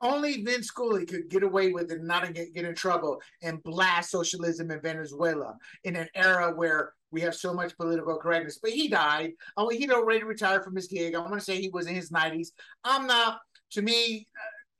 only 0.00 0.42
Vin 0.42 0.62
Scully 0.62 1.06
could 1.06 1.28
get 1.28 1.42
away 1.42 1.72
with 1.72 1.90
it 1.90 2.02
not 2.02 2.32
get, 2.32 2.54
get 2.54 2.64
in 2.64 2.74
trouble 2.74 3.20
and 3.42 3.62
blast 3.62 4.10
socialism 4.10 4.70
in 4.70 4.80
Venezuela 4.80 5.56
in 5.84 5.96
an 5.96 6.08
era 6.14 6.52
where 6.54 6.94
we 7.10 7.20
have 7.20 7.34
so 7.34 7.52
much 7.52 7.76
political 7.76 8.16
correctness. 8.16 8.58
But 8.62 8.70
he 8.70 8.88
died. 8.88 9.32
Oh, 9.56 9.68
he'd 9.68 9.92
already 9.92 10.22
retired 10.22 10.64
from 10.64 10.76
his 10.76 10.86
gig. 10.86 11.14
I 11.14 11.18
want 11.18 11.34
to 11.34 11.40
say 11.40 11.60
he 11.60 11.68
was 11.68 11.86
in 11.86 11.94
his 11.94 12.10
90s. 12.10 12.48
I'm 12.84 13.06
not, 13.06 13.40
to 13.72 13.82
me, 13.82 14.26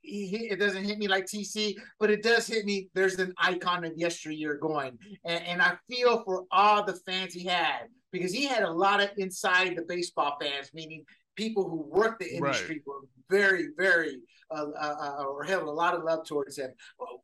he, 0.01 0.47
it 0.49 0.59
doesn't 0.59 0.85
hit 0.85 0.97
me 0.97 1.07
like 1.07 1.25
TC, 1.25 1.75
but 1.99 2.09
it 2.09 2.23
does 2.23 2.47
hit 2.47 2.65
me. 2.65 2.89
There's 2.93 3.19
an 3.19 3.33
icon 3.37 3.83
of 3.83 3.93
yesteryear 3.95 4.55
going. 4.55 4.97
And, 5.25 5.43
and 5.45 5.61
I 5.61 5.75
feel 5.89 6.23
for 6.23 6.45
all 6.51 6.83
the 6.83 6.99
fans 7.05 7.33
he 7.33 7.45
had 7.45 7.87
because 8.11 8.33
he 8.33 8.45
had 8.45 8.63
a 8.63 8.71
lot 8.71 9.01
of 9.01 9.09
inside 9.17 9.75
the 9.75 9.83
baseball 9.83 10.37
fans, 10.41 10.71
meaning 10.73 11.05
people 11.35 11.69
who 11.69 11.87
work 11.89 12.19
the 12.19 12.35
industry 12.35 12.75
right. 12.75 12.83
were 12.85 13.07
very, 13.29 13.67
very, 13.77 14.17
uh, 14.51 14.65
uh, 14.79 14.95
uh, 15.01 15.23
or 15.23 15.43
held 15.43 15.63
a 15.63 15.71
lot 15.71 15.93
of 15.93 16.03
love 16.03 16.25
towards 16.25 16.57
him. 16.57 16.69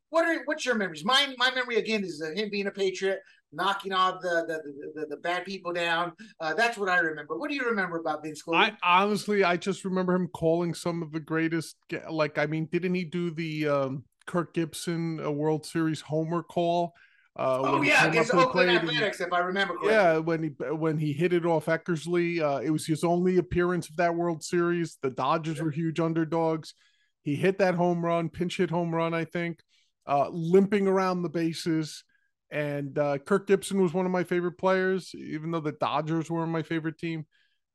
What 0.10 0.26
are 0.26 0.44
what's 0.46 0.66
your 0.66 0.76
memories? 0.76 1.04
My 1.04 1.34
my 1.38 1.52
memory 1.54 1.76
again 1.76 2.04
is 2.04 2.24
him 2.36 2.50
being 2.50 2.68
a 2.68 2.72
patriot, 2.72 3.20
knocking 3.52 3.92
all 3.92 4.20
the 4.22 4.46
the, 4.48 5.02
the, 5.02 5.08
the 5.08 5.18
bad 5.18 5.44
people 5.44 5.74
down. 5.74 6.14
Uh, 6.40 6.54
that's 6.54 6.78
what 6.78 6.90
I 6.90 7.00
remember. 7.00 7.38
What 7.38 7.50
do 7.50 7.56
you 7.56 7.66
remember 7.66 7.98
about 7.98 8.24
Vince 8.24 8.40
Scully? 8.40 8.58
I 8.58 8.72
honestly, 8.84 9.44
I 9.44 9.58
just 9.58 9.84
remember 9.84 10.16
him 10.16 10.30
calling 10.30 10.74
some 10.74 11.04
of 11.04 11.12
the 11.12 11.20
greatest. 11.20 11.76
Like, 12.10 12.38
I 12.38 12.46
mean, 12.46 12.70
didn't 12.72 12.96
he 12.96 13.04
do 13.04 13.32
the 13.32 13.68
um, 13.68 14.04
Kirk 14.26 14.54
Gibson 14.54 15.20
a 15.20 15.32
World 15.32 15.66
Series 15.66 16.02
homer 16.02 16.44
call? 16.44 16.94
Uh, 17.38 17.62
oh 17.64 17.82
yeah, 17.84 18.08
against 18.08 18.34
Oakland 18.34 18.72
Athletics, 18.72 19.22
if 19.22 19.32
I 19.32 19.40
remember 19.40 19.76
correctly. 19.76 19.94
Yeah, 19.94 20.18
when 20.18 20.44
he 20.44 20.50
when 20.50 20.98
he 20.98 21.14
hit 21.14 21.34
it 21.34 21.46
off 21.46 21.68
Eckersley, 21.68 22.42
uh, 22.42 22.62
it 22.64 22.72
was 22.72 22.88
his 22.88 23.04
only 23.04 23.38
appearance 23.38 23.90
of 23.90 23.96
that 23.98 24.16
World 24.16 24.44
Series. 24.44 24.98
The 25.04 25.12
Dodgers 25.12 25.62
were 25.62 25.70
huge 25.70 26.00
underdogs. 26.00 26.74
He 27.22 27.36
hit 27.36 27.60
that 27.60 27.76
home 27.76 28.04
run, 28.04 28.30
pinch 28.30 28.58
hit 28.58 28.72
home 28.72 28.94
run, 28.94 29.14
I 29.14 29.26
think, 29.26 29.60
uh, 30.08 30.30
limping 30.32 30.88
around 30.88 31.22
the 31.22 31.30
bases. 31.30 32.04
And 32.50 32.98
uh, 32.98 33.20
Kirk 33.20 33.46
Gibson 33.46 33.82
was 33.84 33.94
one 33.94 34.06
of 34.06 34.12
my 34.12 34.24
favorite 34.24 34.58
players, 34.58 35.14
even 35.14 35.52
though 35.52 35.60
the 35.60 35.74
Dodgers 35.74 36.32
were 36.32 36.48
my 36.48 36.64
favorite 36.64 36.98
team. 36.98 37.28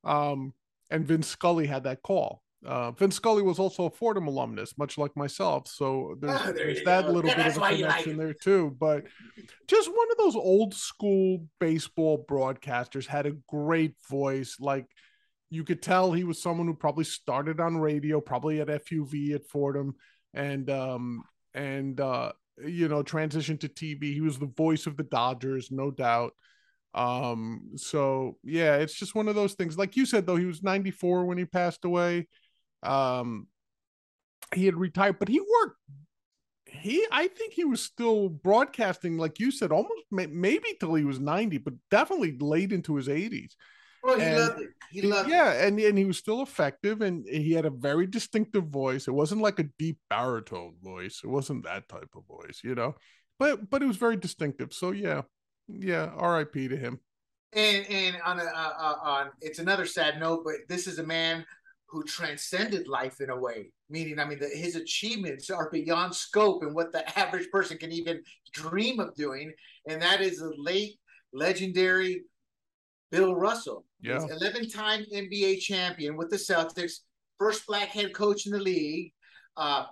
Um, 0.02 0.54
and 0.90 1.06
Vince 1.06 1.28
Scully 1.28 1.66
had 1.66 1.84
that 1.84 2.02
call. 2.02 2.41
Uh, 2.64 2.92
Vince 2.92 3.16
Scully 3.16 3.42
was 3.42 3.58
also 3.58 3.86
a 3.86 3.90
Fordham 3.90 4.28
alumnus, 4.28 4.78
much 4.78 4.96
like 4.96 5.16
myself. 5.16 5.66
So 5.66 6.16
there's, 6.20 6.40
oh, 6.40 6.44
there 6.44 6.54
there's 6.54 6.84
that 6.84 7.06
go. 7.06 7.12
little 7.12 7.30
yeah, 7.30 7.36
bit 7.36 7.56
of 7.56 7.62
a 7.62 7.76
connection 7.76 8.16
like 8.16 8.18
there 8.18 8.34
too. 8.34 8.76
But 8.78 9.04
just 9.66 9.88
one 9.88 10.10
of 10.12 10.18
those 10.18 10.36
old 10.36 10.72
school 10.72 11.46
baseball 11.58 12.24
broadcasters 12.28 13.06
had 13.06 13.26
a 13.26 13.36
great 13.48 13.94
voice. 14.08 14.58
Like 14.60 14.86
you 15.50 15.64
could 15.64 15.82
tell 15.82 16.12
he 16.12 16.22
was 16.24 16.40
someone 16.40 16.68
who 16.68 16.74
probably 16.74 17.04
started 17.04 17.58
on 17.58 17.78
radio, 17.78 18.20
probably 18.20 18.60
at 18.60 18.68
FUV 18.68 19.34
at 19.34 19.48
Fordham, 19.48 19.96
and 20.32 20.70
um 20.70 21.24
and 21.54 22.00
uh 22.00 22.32
you 22.64 22.86
know 22.86 23.02
transitioned 23.02 23.60
to 23.60 23.68
TV. 23.68 24.14
He 24.14 24.20
was 24.20 24.38
the 24.38 24.46
voice 24.46 24.86
of 24.86 24.96
the 24.96 25.02
Dodgers, 25.02 25.72
no 25.72 25.90
doubt. 25.90 26.32
Um, 26.94 27.70
so 27.76 28.36
yeah, 28.44 28.76
it's 28.76 28.94
just 28.94 29.16
one 29.16 29.26
of 29.26 29.34
those 29.34 29.54
things. 29.54 29.76
Like 29.76 29.96
you 29.96 30.06
said, 30.06 30.26
though, 30.26 30.36
he 30.36 30.44
was 30.44 30.62
94 30.62 31.24
when 31.24 31.38
he 31.38 31.44
passed 31.44 31.84
away 31.84 32.28
um 32.82 33.46
he 34.54 34.66
had 34.66 34.76
retired 34.76 35.18
but 35.18 35.28
he 35.28 35.40
worked 35.40 35.78
he 36.66 37.06
i 37.12 37.28
think 37.28 37.52
he 37.52 37.64
was 37.64 37.82
still 37.82 38.28
broadcasting 38.28 39.18
like 39.18 39.38
you 39.38 39.50
said 39.50 39.72
almost 39.72 40.02
maybe 40.10 40.76
till 40.80 40.94
he 40.94 41.04
was 41.04 41.20
90 41.20 41.58
but 41.58 41.74
definitely 41.90 42.36
late 42.38 42.72
into 42.72 42.96
his 42.96 43.08
80s 43.08 43.54
well, 44.02 44.18
he 44.18 44.24
and, 44.24 44.36
loved 44.36 44.60
it. 44.60 44.70
He 44.90 45.02
loved 45.02 45.30
yeah, 45.30 45.52
it. 45.52 45.68
and 45.68 45.78
and 45.78 45.96
he 45.96 46.04
was 46.04 46.18
still 46.18 46.42
effective, 46.42 47.02
and 47.02 47.24
he 47.26 47.52
had 47.52 47.64
a 47.64 47.70
very 47.70 48.06
distinctive 48.06 48.66
voice. 48.66 49.06
It 49.06 49.12
wasn't 49.12 49.42
like 49.42 49.58
a 49.58 49.68
deep 49.78 49.98
baritone 50.10 50.74
voice. 50.82 51.20
It 51.22 51.28
wasn't 51.28 51.64
that 51.64 51.88
type 51.88 52.10
of 52.16 52.26
voice, 52.26 52.60
you 52.64 52.74
know. 52.74 52.96
But 53.38 53.70
but 53.70 53.82
it 53.82 53.86
was 53.86 53.96
very 53.96 54.16
distinctive. 54.16 54.72
So 54.72 54.90
yeah, 54.90 55.22
yeah. 55.68 56.10
R.I.P. 56.16 56.68
to 56.68 56.76
him. 56.76 56.98
And 57.52 57.86
and 57.88 58.16
on 58.24 58.40
a 58.40 58.44
uh, 58.44 58.72
uh, 58.78 58.96
on 59.02 59.30
it's 59.40 59.60
another 59.60 59.86
sad 59.86 60.18
note, 60.18 60.42
but 60.44 60.56
this 60.68 60.86
is 60.86 60.98
a 60.98 61.06
man 61.06 61.44
who 61.92 62.02
transcended 62.04 62.88
life 62.88 63.20
in 63.20 63.28
a 63.28 63.38
way. 63.38 63.70
Meaning, 63.90 64.18
I 64.18 64.24
mean, 64.24 64.38
the, 64.38 64.48
his 64.48 64.76
achievements 64.76 65.50
are 65.50 65.68
beyond 65.70 66.14
scope 66.14 66.62
and 66.62 66.74
what 66.74 66.90
the 66.90 67.18
average 67.18 67.50
person 67.50 67.76
can 67.76 67.92
even 67.92 68.22
dream 68.54 68.98
of 68.98 69.14
doing. 69.14 69.52
And 69.86 70.00
that 70.00 70.22
is 70.22 70.38
the 70.38 70.54
late 70.56 70.98
legendary 71.34 72.22
Bill 73.10 73.34
Russell. 73.34 73.84
Yeah. 74.00 74.24
11 74.26 74.70
time 74.70 75.04
NBA 75.14 75.60
champion 75.60 76.16
with 76.16 76.30
the 76.30 76.36
Celtics, 76.36 77.00
first 77.38 77.66
black 77.66 77.88
head 77.88 78.14
coach 78.14 78.46
in 78.46 78.52
the 78.52 78.58
league. 78.58 79.12
Uh, 79.58 79.84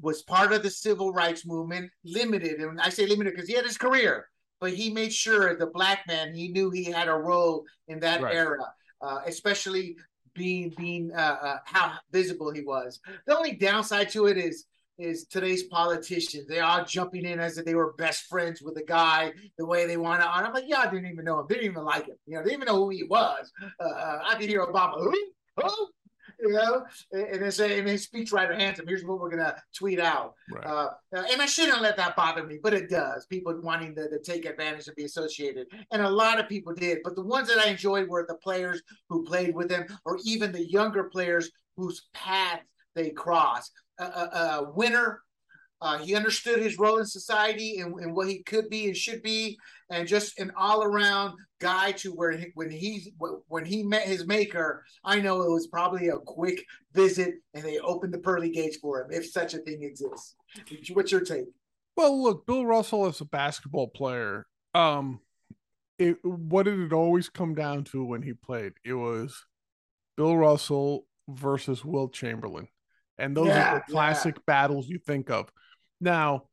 was 0.00 0.22
part 0.22 0.52
of 0.52 0.62
the 0.62 0.70
civil 0.70 1.12
rights 1.12 1.46
movement, 1.46 1.90
limited, 2.04 2.60
and 2.60 2.80
I 2.80 2.88
say 2.88 3.06
limited 3.06 3.34
because 3.34 3.48
he 3.48 3.54
had 3.54 3.64
his 3.64 3.78
career, 3.78 4.28
but 4.60 4.72
he 4.72 4.90
made 4.90 5.12
sure 5.12 5.56
the 5.56 5.66
black 5.66 6.04
man 6.08 6.34
he 6.34 6.48
knew 6.48 6.70
he 6.70 6.84
had 6.84 7.08
a 7.08 7.14
role 7.14 7.64
in 7.86 8.00
that 8.00 8.20
right. 8.20 8.34
era, 8.34 8.58
uh, 9.00 9.20
especially 9.26 9.96
being 10.34 10.72
being 10.76 11.12
uh, 11.12 11.36
uh, 11.42 11.58
how 11.64 11.94
visible 12.10 12.52
he 12.52 12.62
was. 12.62 13.00
The 13.26 13.36
only 13.36 13.52
downside 13.52 14.10
to 14.10 14.26
it 14.26 14.36
is 14.36 14.66
is 14.98 15.26
today's 15.26 15.64
politicians. 15.64 16.46
They 16.46 16.60
are 16.60 16.84
jumping 16.84 17.24
in 17.24 17.40
as 17.40 17.58
if 17.58 17.64
they 17.64 17.74
were 17.74 17.94
best 17.94 18.24
friends 18.26 18.62
with 18.62 18.74
the 18.74 18.84
guy 18.84 19.32
the 19.58 19.66
way 19.66 19.86
they 19.86 19.96
want 19.96 20.20
to. 20.20 20.36
And 20.36 20.46
I'm 20.46 20.52
like, 20.52 20.68
y'all 20.68 20.90
didn't 20.90 21.10
even 21.10 21.24
know 21.24 21.40
him. 21.40 21.46
Didn't 21.48 21.64
even 21.64 21.84
like 21.84 22.06
him. 22.06 22.16
You 22.26 22.36
know, 22.36 22.42
they 22.42 22.50
didn't 22.50 22.62
even 22.62 22.74
know 22.74 22.84
who 22.84 22.90
he 22.90 23.04
was. 23.04 23.50
Uh, 23.80 23.88
uh 23.88 24.22
I 24.26 24.34
could 24.34 24.48
hear 24.48 24.64
Obama, 24.64 24.98
who? 24.98 25.12
Who? 25.56 25.88
You 26.42 26.50
know, 26.50 26.84
and 27.12 27.40
then 27.42 27.52
say, 27.52 27.78
and 27.78 27.86
then 27.86 27.96
speechwriter 27.96 28.58
hands 28.58 28.78
him, 28.78 28.86
here's 28.86 29.04
what 29.04 29.20
we're 29.20 29.30
gonna 29.30 29.54
tweet 29.72 30.00
out. 30.00 30.34
Right. 30.50 30.66
Uh, 30.66 30.90
and 31.12 31.40
I 31.40 31.46
shouldn't 31.46 31.80
let 31.80 31.96
that 31.96 32.16
bother 32.16 32.44
me, 32.44 32.58
but 32.60 32.74
it 32.74 32.90
does. 32.90 33.26
People 33.26 33.58
wanting 33.62 33.94
to, 33.94 34.08
to, 34.08 34.18
take 34.18 34.44
advantage 34.44 34.86
and 34.88 34.96
be 34.96 35.04
associated, 35.04 35.68
and 35.92 36.02
a 36.02 36.08
lot 36.08 36.40
of 36.40 36.48
people 36.48 36.74
did. 36.74 36.98
But 37.04 37.14
the 37.14 37.22
ones 37.22 37.48
that 37.48 37.64
I 37.64 37.70
enjoyed 37.70 38.08
were 38.08 38.26
the 38.26 38.34
players 38.36 38.82
who 39.08 39.24
played 39.24 39.54
with 39.54 39.70
him, 39.70 39.86
or 40.04 40.18
even 40.24 40.50
the 40.50 40.68
younger 40.68 41.04
players 41.04 41.50
whose 41.76 42.08
paths 42.12 42.64
they 42.94 43.10
crossed. 43.10 43.72
A, 43.98 44.04
a, 44.04 44.06
a 44.08 44.72
winner 44.72 45.20
uh, 45.82 45.98
he 45.98 46.14
understood 46.14 46.60
his 46.60 46.78
role 46.78 46.98
in 46.98 47.04
society 47.04 47.80
and, 47.80 47.92
and, 47.96 48.14
what 48.14 48.28
he 48.28 48.40
could 48.44 48.70
be 48.70 48.86
and 48.86 48.96
should 48.96 49.20
be, 49.20 49.58
and 49.90 50.06
just 50.06 50.38
an 50.38 50.52
all-around 50.56 51.34
guy 51.60 51.90
to 51.90 52.12
where 52.12 52.30
he, 52.30 52.46
when 52.54 52.70
he 52.70 53.12
when 53.48 53.64
he 53.64 53.82
met 53.82 54.02
his 54.02 54.24
maker, 54.24 54.84
I 55.04 55.20
know 55.20 55.42
it 55.42 55.50
was 55.50 55.66
probably 55.66 56.08
a 56.08 56.18
quick 56.18 56.64
visit, 56.94 57.34
and 57.52 57.64
they 57.64 57.80
opened 57.80 58.14
the 58.14 58.18
pearly 58.18 58.50
gates 58.50 58.76
for 58.76 59.02
him, 59.02 59.08
if 59.10 59.28
such 59.28 59.54
a 59.54 59.58
thing 59.58 59.82
exists. 59.82 60.36
What's 60.92 61.10
your 61.10 61.22
take? 61.22 61.46
Well, 61.96 62.22
look, 62.22 62.46
Bill 62.46 62.64
Russell 62.64 63.06
as 63.06 63.20
a 63.20 63.24
basketball 63.24 63.88
player, 63.88 64.46
um, 64.74 65.18
it, 65.98 66.16
what 66.24 66.62
did 66.62 66.78
it 66.78 66.92
always 66.92 67.28
come 67.28 67.54
down 67.54 67.82
to 67.86 68.04
when 68.04 68.22
he 68.22 68.34
played? 68.34 68.74
It 68.84 68.94
was 68.94 69.44
Bill 70.16 70.36
Russell 70.36 71.06
versus 71.28 71.84
Wilt 71.84 72.12
Chamberlain. 72.12 72.68
And 73.18 73.36
those 73.36 73.48
yeah, 73.48 73.74
are 73.74 73.84
the 73.86 73.92
classic 73.92 74.36
yeah. 74.36 74.42
battles 74.46 74.88
you 74.88 74.98
think 74.98 75.28
of. 75.28 75.50
Now, 76.02 76.44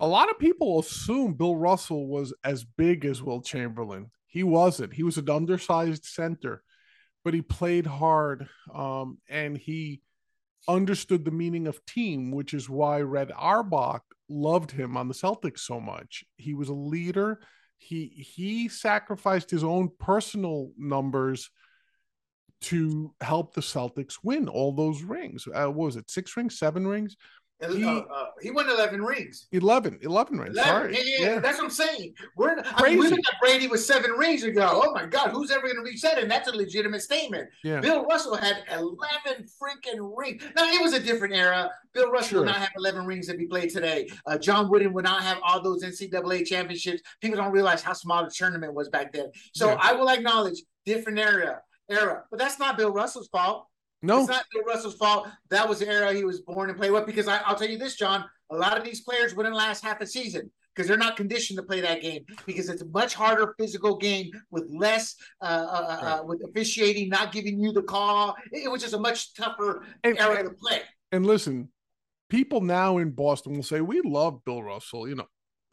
a 0.00 0.08
lot 0.08 0.30
of 0.30 0.38
people 0.38 0.80
assume 0.80 1.34
Bill 1.34 1.54
Russell 1.54 2.06
was 2.08 2.32
as 2.42 2.64
big 2.64 3.04
as 3.04 3.22
Wilt 3.22 3.44
Chamberlain. 3.44 4.10
He 4.26 4.42
wasn't. 4.42 4.94
He 4.94 5.02
was 5.02 5.18
an 5.18 5.28
undersized 5.28 6.04
center, 6.06 6.62
but 7.24 7.34
he 7.34 7.42
played 7.42 7.86
hard 7.86 8.48
um, 8.74 9.18
and 9.28 9.56
he 9.56 10.00
understood 10.66 11.24
the 11.24 11.30
meaning 11.30 11.66
of 11.66 11.84
team, 11.84 12.30
which 12.30 12.54
is 12.54 12.70
why 12.70 13.02
Red 13.02 13.32
Auerbach 13.36 14.02
loved 14.30 14.70
him 14.70 14.96
on 14.96 15.08
the 15.08 15.14
Celtics 15.14 15.60
so 15.60 15.78
much. 15.78 16.24
He 16.36 16.54
was 16.54 16.70
a 16.70 16.74
leader. 16.74 17.40
He 17.76 18.06
he 18.34 18.68
sacrificed 18.68 19.50
his 19.50 19.62
own 19.62 19.90
personal 19.98 20.70
numbers 20.78 21.50
to 22.60 23.14
help 23.20 23.54
the 23.54 23.60
Celtics 23.60 24.18
win 24.22 24.48
all 24.48 24.72
those 24.72 25.02
rings. 25.02 25.46
Uh, 25.46 25.66
what 25.66 25.74
was 25.86 25.96
it? 25.96 26.10
Six 26.10 26.36
rings, 26.36 26.58
seven 26.58 26.86
rings? 26.86 27.16
He, 27.60 27.84
uh, 27.84 27.90
uh, 27.90 28.26
he 28.40 28.52
won 28.52 28.70
11 28.70 29.02
rings. 29.02 29.48
11, 29.50 29.98
11 30.02 30.38
rings. 30.38 30.56
11. 30.56 30.70
Sorry. 30.70 30.96
Yeah, 30.96 31.26
yeah, 31.26 31.38
that's 31.40 31.58
what 31.58 31.64
I'm 31.64 31.70
saying. 31.70 32.14
We're 32.36 32.62
I 32.64 32.90
mean, 32.90 33.00
we 33.00 33.08
at 33.08 33.20
Brady 33.40 33.66
with 33.66 33.82
seven 33.82 34.12
rings 34.12 34.44
and 34.44 34.54
go, 34.54 34.68
oh 34.84 34.92
my 34.92 35.06
God, 35.06 35.30
who's 35.30 35.50
ever 35.50 35.62
going 35.62 35.74
to 35.74 35.82
reach 35.82 36.00
that? 36.02 36.18
And 36.18 36.30
that's 36.30 36.48
a 36.48 36.54
legitimate 36.54 37.02
statement. 37.02 37.48
Yeah. 37.64 37.80
Bill 37.80 38.04
Russell 38.04 38.36
had 38.36 38.62
11 38.70 39.48
freaking 39.60 40.12
rings. 40.16 40.44
Now, 40.54 40.70
it 40.70 40.80
was 40.80 40.92
a 40.92 41.00
different 41.00 41.34
era. 41.34 41.68
Bill 41.94 42.12
Russell 42.12 42.28
sure. 42.28 42.40
would 42.40 42.46
not 42.46 42.58
have 42.58 42.70
11 42.76 43.04
rings 43.04 43.28
if 43.28 43.40
he 43.40 43.46
played 43.46 43.70
today. 43.70 44.08
Uh, 44.24 44.38
John 44.38 44.70
Wooden 44.70 44.92
would 44.92 45.04
not 45.04 45.22
have 45.22 45.38
all 45.42 45.60
those 45.60 45.82
NCAA 45.82 46.46
championships. 46.46 47.02
People 47.20 47.38
don't 47.38 47.52
realize 47.52 47.82
how 47.82 47.92
small 47.92 48.24
the 48.24 48.30
tournament 48.30 48.72
was 48.72 48.88
back 48.88 49.12
then. 49.12 49.32
So 49.52 49.70
yeah. 49.70 49.78
I 49.80 49.94
will 49.94 50.08
acknowledge 50.08 50.62
different 50.86 51.18
era, 51.18 51.60
era, 51.90 52.22
but 52.30 52.38
that's 52.38 52.60
not 52.60 52.76
Bill 52.76 52.92
Russell's 52.92 53.28
fault. 53.28 53.66
No, 54.02 54.20
it's 54.20 54.28
not 54.28 54.44
Bill 54.52 54.62
Russell's 54.64 54.96
fault. 54.96 55.28
That 55.50 55.68
was 55.68 55.80
the 55.80 55.88
era 55.88 56.12
he 56.14 56.24
was 56.24 56.40
born 56.40 56.70
and 56.70 56.78
played 56.78 56.92
with. 56.92 57.06
Because 57.06 57.26
I, 57.26 57.40
will 57.48 57.56
tell 57.56 57.68
you 57.68 57.78
this, 57.78 57.96
John, 57.96 58.24
a 58.50 58.56
lot 58.56 58.78
of 58.78 58.84
these 58.84 59.00
players 59.00 59.34
wouldn't 59.34 59.54
last 59.54 59.82
half 59.82 60.00
a 60.00 60.06
season 60.06 60.50
because 60.74 60.86
they're 60.86 60.96
not 60.96 61.16
conditioned 61.16 61.56
to 61.56 61.62
play 61.64 61.80
that 61.80 62.00
game 62.00 62.24
because 62.46 62.68
it's 62.68 62.82
a 62.82 62.86
much 62.86 63.14
harder 63.14 63.54
physical 63.58 63.96
game 63.96 64.30
with 64.52 64.64
less 64.70 65.16
uh, 65.40 65.44
uh, 65.44 65.48
uh, 65.48 65.98
right. 66.02 66.12
uh 66.20 66.22
with 66.24 66.40
officiating 66.48 67.08
not 67.08 67.32
giving 67.32 67.58
you 67.58 67.72
the 67.72 67.82
call. 67.82 68.36
It, 68.52 68.64
it 68.64 68.68
was 68.70 68.82
just 68.82 68.94
a 68.94 68.98
much 68.98 69.34
tougher 69.34 69.84
and, 70.04 70.16
era 70.16 70.44
to 70.44 70.50
play. 70.50 70.82
And 71.10 71.26
listen, 71.26 71.70
people 72.30 72.60
now 72.60 72.98
in 72.98 73.10
Boston 73.10 73.54
will 73.54 73.64
say 73.64 73.80
we 73.80 74.00
love 74.04 74.44
Bill 74.44 74.62
Russell. 74.62 75.08
You 75.08 75.16
know, 75.16 75.28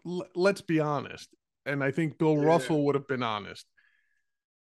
l- 0.07 0.27
let's 0.35 0.61
be 0.61 0.79
honest. 0.79 1.29
And 1.67 1.83
I 1.83 1.91
think 1.91 2.17
Bill 2.17 2.35
yeah. 2.35 2.45
Russell 2.45 2.85
would 2.85 2.95
have 2.95 3.07
been 3.07 3.23
honest 3.23 3.67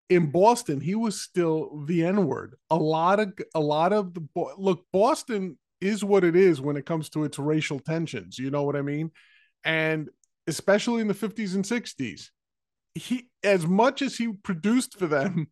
in 0.08 0.30
Boston, 0.30 0.80
he 0.80 0.94
was 0.94 1.20
still 1.20 1.84
the 1.86 2.04
N 2.04 2.26
word. 2.26 2.54
A 2.70 2.76
lot 2.76 3.20
of 3.20 3.32
a 3.54 3.60
lot 3.60 3.92
of 3.92 4.14
the 4.14 4.26
look, 4.56 4.84
Boston 4.92 5.58
is 5.80 6.02
what 6.04 6.24
it 6.24 6.34
is 6.34 6.60
when 6.60 6.76
it 6.76 6.86
comes 6.86 7.08
to 7.10 7.24
its 7.24 7.38
racial 7.38 7.78
tensions. 7.78 8.38
You 8.38 8.50
know 8.50 8.62
what 8.62 8.76
I 8.76 8.82
mean? 8.82 9.10
And 9.64 10.08
especially 10.46 11.02
in 11.02 11.08
the 11.08 11.14
50s 11.14 11.54
and 11.54 11.64
60s, 11.64 12.28
he 12.94 13.28
as 13.44 13.66
much 13.66 14.02
as 14.02 14.16
he 14.16 14.32
produced 14.32 14.98
for 14.98 15.06
them, 15.06 15.48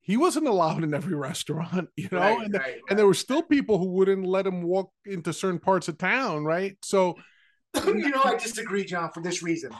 he 0.00 0.16
wasn't 0.16 0.48
allowed 0.48 0.82
in 0.82 0.94
every 0.94 1.14
restaurant, 1.28 1.88
you 1.96 2.08
know, 2.10 2.18
right, 2.18 2.40
and, 2.40 2.54
right, 2.54 2.62
right. 2.62 2.80
and 2.88 2.98
there 2.98 3.06
were 3.06 3.14
still 3.14 3.42
people 3.42 3.78
who 3.78 3.90
wouldn't 3.90 4.24
let 4.24 4.46
him 4.46 4.62
walk 4.62 4.90
into 5.04 5.32
certain 5.32 5.60
parts 5.60 5.88
of 5.88 5.98
town, 5.98 6.44
right? 6.44 6.76
So, 6.82 7.16
you 7.84 8.10
know, 8.10 8.22
I 8.24 8.36
disagree, 8.36 8.84
John, 8.84 9.10
for 9.12 9.22
this 9.22 9.42
reason. 9.42 9.72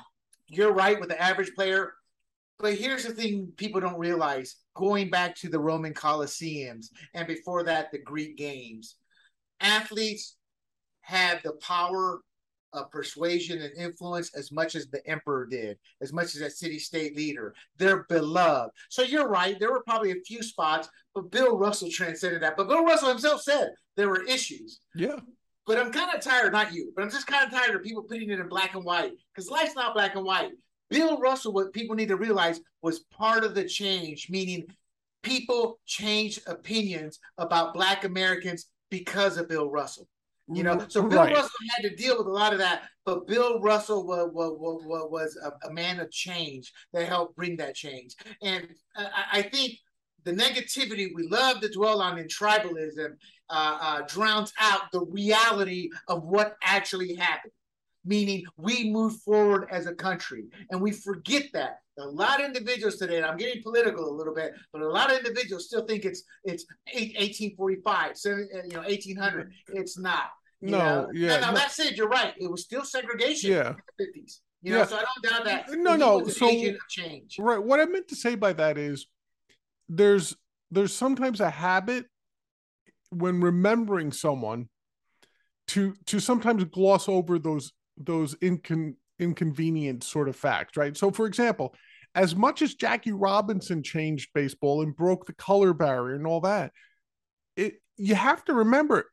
You're 0.47 0.73
right 0.73 0.99
with 0.99 1.09
the 1.09 1.21
average 1.21 1.55
player 1.55 1.95
but 2.61 2.75
here's 2.75 3.05
the 3.05 3.13
thing 3.13 3.53
people 3.57 3.81
don't 3.81 3.99
realize 3.99 4.57
going 4.75 5.11
back 5.11 5.35
to 5.37 5.49
the 5.49 5.59
Roman 5.59 5.95
Colosseums 5.95 6.87
and 7.15 7.27
before 7.27 7.63
that, 7.65 7.91
the 7.91 7.99
Greek 7.99 8.37
games, 8.37 8.97
athletes 9.61 10.37
had 11.01 11.41
the 11.43 11.53
power 11.55 12.21
of 12.73 12.91
persuasion 12.91 13.61
and 13.61 13.73
influence 13.77 14.35
as 14.37 14.53
much 14.53 14.75
as 14.75 14.87
the 14.89 15.05
emperor 15.07 15.47
did, 15.47 15.77
as 16.01 16.13
much 16.13 16.35
as 16.35 16.41
that 16.41 16.53
city 16.53 16.79
state 16.79 17.17
leader. 17.17 17.55
They're 17.77 18.05
beloved. 18.09 18.73
So 18.89 19.03
you're 19.03 19.29
right. 19.29 19.59
There 19.59 19.73
were 19.73 19.83
probably 19.83 20.13
a 20.13 20.23
few 20.27 20.43
spots, 20.43 20.89
but 21.15 21.31
Bill 21.31 21.57
Russell 21.59 21.91
transcended 21.91 22.43
that. 22.43 22.57
But 22.57 22.69
Bill 22.69 22.85
Russell 22.85 23.09
himself 23.09 23.43
said 23.43 23.71
there 23.97 24.09
were 24.09 24.25
issues. 24.25 24.81
Yeah. 24.95 25.17
But 25.67 25.79
I'm 25.79 25.93
kind 25.93 26.15
of 26.15 26.23
tired, 26.23 26.53
not 26.53 26.73
you, 26.73 26.93
but 26.95 27.03
I'm 27.03 27.11
just 27.11 27.27
kind 27.27 27.45
of 27.45 27.53
tired 27.53 27.75
of 27.75 27.83
people 27.83 28.03
putting 28.03 28.31
it 28.31 28.41
in 28.41 28.49
black 28.49 28.75
and 28.75 28.85
white 28.85 29.13
because 29.35 29.51
life's 29.51 29.75
not 29.75 29.95
black 29.95 30.15
and 30.15 30.25
white. 30.25 30.53
Bill 30.91 31.19
Russell, 31.19 31.53
what 31.53 31.73
people 31.73 31.97
need 31.97 32.09
to 32.09 32.17
realize, 32.17 32.61
was 32.83 33.01
part 33.17 33.45
of 33.45 33.55
the 33.55 33.65
change, 33.65 34.29
meaning 34.29 34.67
people 35.23 35.79
changed 35.87 36.41
opinions 36.47 37.19
about 37.39 37.75
Black 37.75 38.05
Americans 38.05 38.67
because 38.91 39.39
of 39.39 39.49
Bill 39.49 39.71
Russell. 39.71 40.09
You 40.53 40.65
know, 40.65 40.85
so 40.89 41.03
Bill 41.03 41.21
right. 41.21 41.33
Russell 41.33 41.51
had 41.77 41.89
to 41.89 41.95
deal 41.95 42.19
with 42.19 42.27
a 42.27 42.31
lot 42.31 42.53
of 42.53 42.59
that, 42.59 42.83
but 43.05 43.29
Bill 43.29 43.61
Russell 43.61 44.05
was, 44.05 44.31
was, 44.33 44.59
was 44.59 45.39
a, 45.45 45.69
a, 45.69 45.73
man 45.73 46.01
of 46.01 46.11
change 46.11 46.73
that 46.93 47.07
helped 47.07 47.37
bring 47.37 47.57
that 47.59 47.77
change. 47.77 48.17
And 48.43 48.67
I, 48.97 49.25
I 49.33 49.43
think 49.43 49.75
the 50.25 50.33
negativity 50.33 51.07
we 51.15 51.29
love 51.29 51.61
to 51.61 51.69
dwell 51.69 52.03
on 52.03 52.19
in 52.19 52.27
tribalism 52.27 53.13
uh, 53.49 53.79
uh, 53.81 54.01
drowns 54.09 54.53
out 54.59 54.91
the 54.93 55.05
reality 55.07 55.89
of 56.09 56.25
what 56.25 56.57
actually 56.65 57.15
happened 57.15 57.53
meaning 58.05 58.45
we 58.57 58.91
move 58.91 59.17
forward 59.23 59.69
as 59.71 59.87
a 59.87 59.95
country. 59.95 60.45
And 60.71 60.81
we 60.81 60.93
forget 60.93 61.45
that. 61.53 61.79
A 61.99 62.05
lot 62.05 62.41
of 62.41 62.47
individuals 62.47 62.97
today, 62.97 63.19
and 63.19 63.27
I'm 63.27 63.37
getting 63.37 63.63
political 63.63 64.09
a 64.09 64.15
little 64.15 64.35
bit, 64.35 64.53
but 64.73 64.81
a 64.81 64.89
lot 64.89 65.11
of 65.11 65.19
individuals 65.19 65.67
still 65.67 65.85
think 65.85 66.07
it's 66.07 66.23
it's 66.45 66.65
1845, 66.95 68.13
uh, 68.25 68.31
you 68.65 68.73
know, 68.73 68.81
1800. 68.81 69.53
It's 69.75 69.99
not. 69.99 70.31
no, 70.63 70.79
know? 70.79 71.11
yeah. 71.13 71.29
Now, 71.29 71.41
now 71.41 71.51
no. 71.51 71.57
that 71.59 71.73
said, 71.73 71.99
you're 71.99 72.09
right. 72.09 72.33
It 72.39 72.51
was 72.51 72.63
still 72.63 72.85
segregation 72.85 73.51
yeah. 73.51 73.71
in 73.71 73.77
the 73.99 74.05
50s. 74.21 74.39
You 74.63 74.73
know, 74.73 74.79
yeah. 74.79 74.87
so 74.87 74.97
I 74.97 75.05
don't 75.05 75.33
doubt 75.33 75.45
that. 75.45 75.79
No, 75.79 75.97
no. 75.97 76.27
So 76.29 76.51
change. 76.89 77.37
Right. 77.39 77.63
What 77.63 77.81
I 77.81 77.85
meant 77.85 78.09
to 78.09 78.17
say 78.17 78.35
by 78.35 78.55
that 78.55 78.79
is 78.79 79.07
there's 79.89 80.37
there's 80.71 80.95
sometimes 80.95 81.41
a 81.41 81.51
habit 81.51 82.07
when 83.11 83.41
remembering 83.41 84.13
someone 84.13 84.69
to 85.69 85.95
to 86.07 86.21
sometimes 86.21 86.65
gloss 86.65 87.09
over 87.09 87.39
those 87.39 87.73
those 88.05 88.35
incon- 88.37 88.97
inconvenient 89.19 90.03
sort 90.03 90.29
of 90.29 90.37
facts, 90.37 90.77
right? 90.77 90.97
So, 90.97 91.11
for 91.11 91.27
example, 91.27 91.75
as 92.15 92.35
much 92.35 92.63
as 92.63 92.75
Jackie 92.75 93.13
Robinson 93.13 93.83
changed 93.83 94.31
baseball 94.35 94.83
and 94.83 94.97
broke 94.97 95.27
the 95.27 95.33
color 95.33 95.73
barrier 95.73 96.17
and 96.17 96.27
all 96.27 96.41
that, 96.41 96.73
it 97.57 97.75
you 97.97 98.15
have 98.15 98.45
to 98.47 98.55
remember 98.55 99.07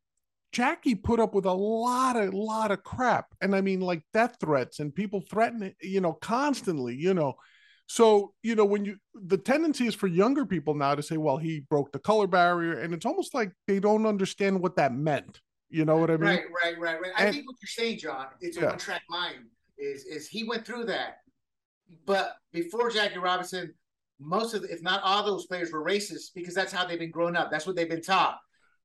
Jackie 0.51 0.95
put 0.95 1.19
up 1.19 1.35
with 1.35 1.45
a 1.45 1.53
lot 1.53 2.15
of 2.15 2.33
lot 2.33 2.71
of 2.71 2.83
crap, 2.83 3.27
and 3.41 3.55
I 3.55 3.61
mean 3.61 3.81
like 3.81 4.01
death 4.13 4.37
threats 4.39 4.79
and 4.79 4.95
people 4.95 5.21
threatening, 5.21 5.73
you 5.81 6.01
know, 6.01 6.13
constantly, 6.13 6.95
you 6.95 7.13
know. 7.13 7.35
So 7.87 8.33
you 8.41 8.55
know 8.55 8.65
when 8.65 8.85
you 8.85 8.97
the 9.13 9.37
tendency 9.37 9.87
is 9.87 9.95
for 9.95 10.07
younger 10.07 10.45
people 10.45 10.73
now 10.73 10.95
to 10.95 11.03
say, 11.03 11.17
well, 11.17 11.37
he 11.37 11.65
broke 11.69 11.91
the 11.91 11.99
color 11.99 12.27
barrier, 12.27 12.79
and 12.79 12.93
it's 12.93 13.05
almost 13.05 13.33
like 13.33 13.51
they 13.67 13.79
don't 13.79 14.05
understand 14.05 14.61
what 14.61 14.77
that 14.77 14.93
meant. 14.93 15.39
You 15.69 15.85
know 15.85 15.97
what 15.97 16.09
I 16.09 16.17
mean? 16.17 16.29
Right, 16.29 16.43
right, 16.63 16.79
right, 16.79 17.01
right. 17.01 17.11
And, 17.17 17.27
I 17.27 17.31
think 17.31 17.45
what 17.45 17.57
you're 17.61 17.67
saying, 17.67 17.99
John, 17.99 18.27
it's 18.39 18.57
a 18.57 18.61
yeah. 18.61 18.67
one 18.67 18.77
track 18.77 19.03
mind. 19.09 19.45
Is 19.77 20.05
is 20.05 20.27
he 20.27 20.43
went 20.43 20.65
through 20.65 20.85
that, 20.85 21.17
but 22.05 22.35
before 22.51 22.89
Jackie 22.89 23.19
Robinson, 23.19 23.73
most 24.19 24.53
of 24.53 24.63
the, 24.63 24.73
if 24.73 24.81
not 24.81 25.03
all 25.03 25.23
those 25.23 25.45
players 25.45 25.71
were 25.71 25.83
racist 25.83 26.33
because 26.33 26.55
that's 26.55 26.71
how 26.71 26.85
they've 26.85 26.97
been 26.97 27.11
grown 27.11 27.35
up. 27.35 27.51
That's 27.51 27.67
what 27.67 27.75
they've 27.75 27.89
been 27.89 28.01
taught. 28.01 28.39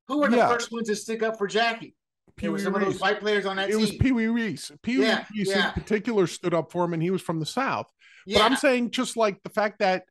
Who 0.07 0.19
were 0.19 0.29
the 0.29 0.37
yeah. 0.37 0.49
first 0.49 0.71
ones 0.71 0.89
to 0.89 0.95
stick 0.95 1.23
up 1.23 1.37
for 1.37 1.47
Jackie? 1.47 1.95
Pee 2.35 2.49
Wee 2.49 2.59
some 2.59 2.73
Reese. 2.73 2.87
of 2.87 2.93
those 2.93 3.01
white 3.01 3.19
players 3.19 3.45
on 3.45 3.55
that 3.57 3.69
it 3.69 3.73
team. 3.73 3.81
was 3.81 3.91
Pee 3.91 4.11
Wee 4.11 4.27
Reese. 4.27 4.71
Pee 4.81 4.97
Wee 4.97 5.05
yeah, 5.05 5.25
Reese 5.35 5.51
in 5.51 5.71
particular 5.71 6.27
stood 6.27 6.53
up 6.53 6.71
for 6.71 6.83
him, 6.83 6.93
and 6.93 7.01
he 7.01 7.11
was 7.11 7.21
from 7.21 7.39
the 7.39 7.45
South. 7.45 7.91
But 8.25 8.41
I'm 8.41 8.55
saying 8.55 8.91
just 8.91 9.17
like 9.17 9.41
the 9.43 9.49
fact 9.49 9.79
that 9.79 10.05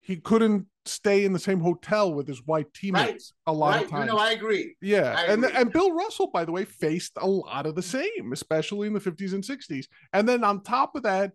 he 0.00 0.16
couldn't 0.16 0.66
stay 0.86 1.24
in 1.24 1.32
the 1.32 1.38
same 1.38 1.60
hotel 1.60 2.12
with 2.14 2.26
his 2.26 2.44
white 2.46 2.72
teammates 2.72 3.34
right. 3.46 3.52
a 3.52 3.54
lot 3.54 3.74
right. 3.74 3.84
of 3.84 3.90
times. 3.90 4.06
No, 4.06 4.18
I 4.18 4.30
agree. 4.32 4.74
Yeah, 4.80 5.14
I 5.16 5.24
and 5.32 5.44
agree. 5.44 5.56
and 5.56 5.72
Bill 5.72 5.92
Russell, 5.92 6.28
by 6.28 6.44
the 6.44 6.52
way, 6.52 6.64
faced 6.64 7.12
a 7.18 7.26
lot 7.26 7.66
of 7.66 7.74
the 7.74 7.82
same, 7.82 8.32
especially 8.32 8.86
in 8.86 8.94
the 8.94 9.00
50s 9.00 9.34
and 9.34 9.44
60s. 9.44 9.86
And 10.12 10.28
then 10.28 10.44
on 10.44 10.62
top 10.62 10.96
of 10.96 11.02
that, 11.02 11.32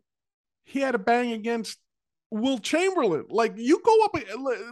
he 0.63 0.79
had 0.79 0.95
a 0.95 0.99
bang 0.99 1.33
against 1.33 1.77
Wilt 2.31 2.63
Chamberlain. 2.63 3.25
Like 3.29 3.53
you 3.57 3.79
go 3.83 4.05
up, 4.05 4.15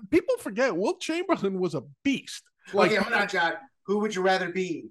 people 0.09 0.35
forget 0.39 0.75
Wilt 0.75 0.99
Chamberlain 0.99 1.59
was 1.59 1.75
a 1.75 1.83
beast. 2.03 2.43
Like, 2.73 2.91
okay, 2.91 3.01
hold 3.01 3.13
on, 3.13 3.27
John. 3.27 3.53
Who 3.85 3.99
would 3.99 4.15
you 4.15 4.21
rather 4.21 4.49
be, 4.49 4.85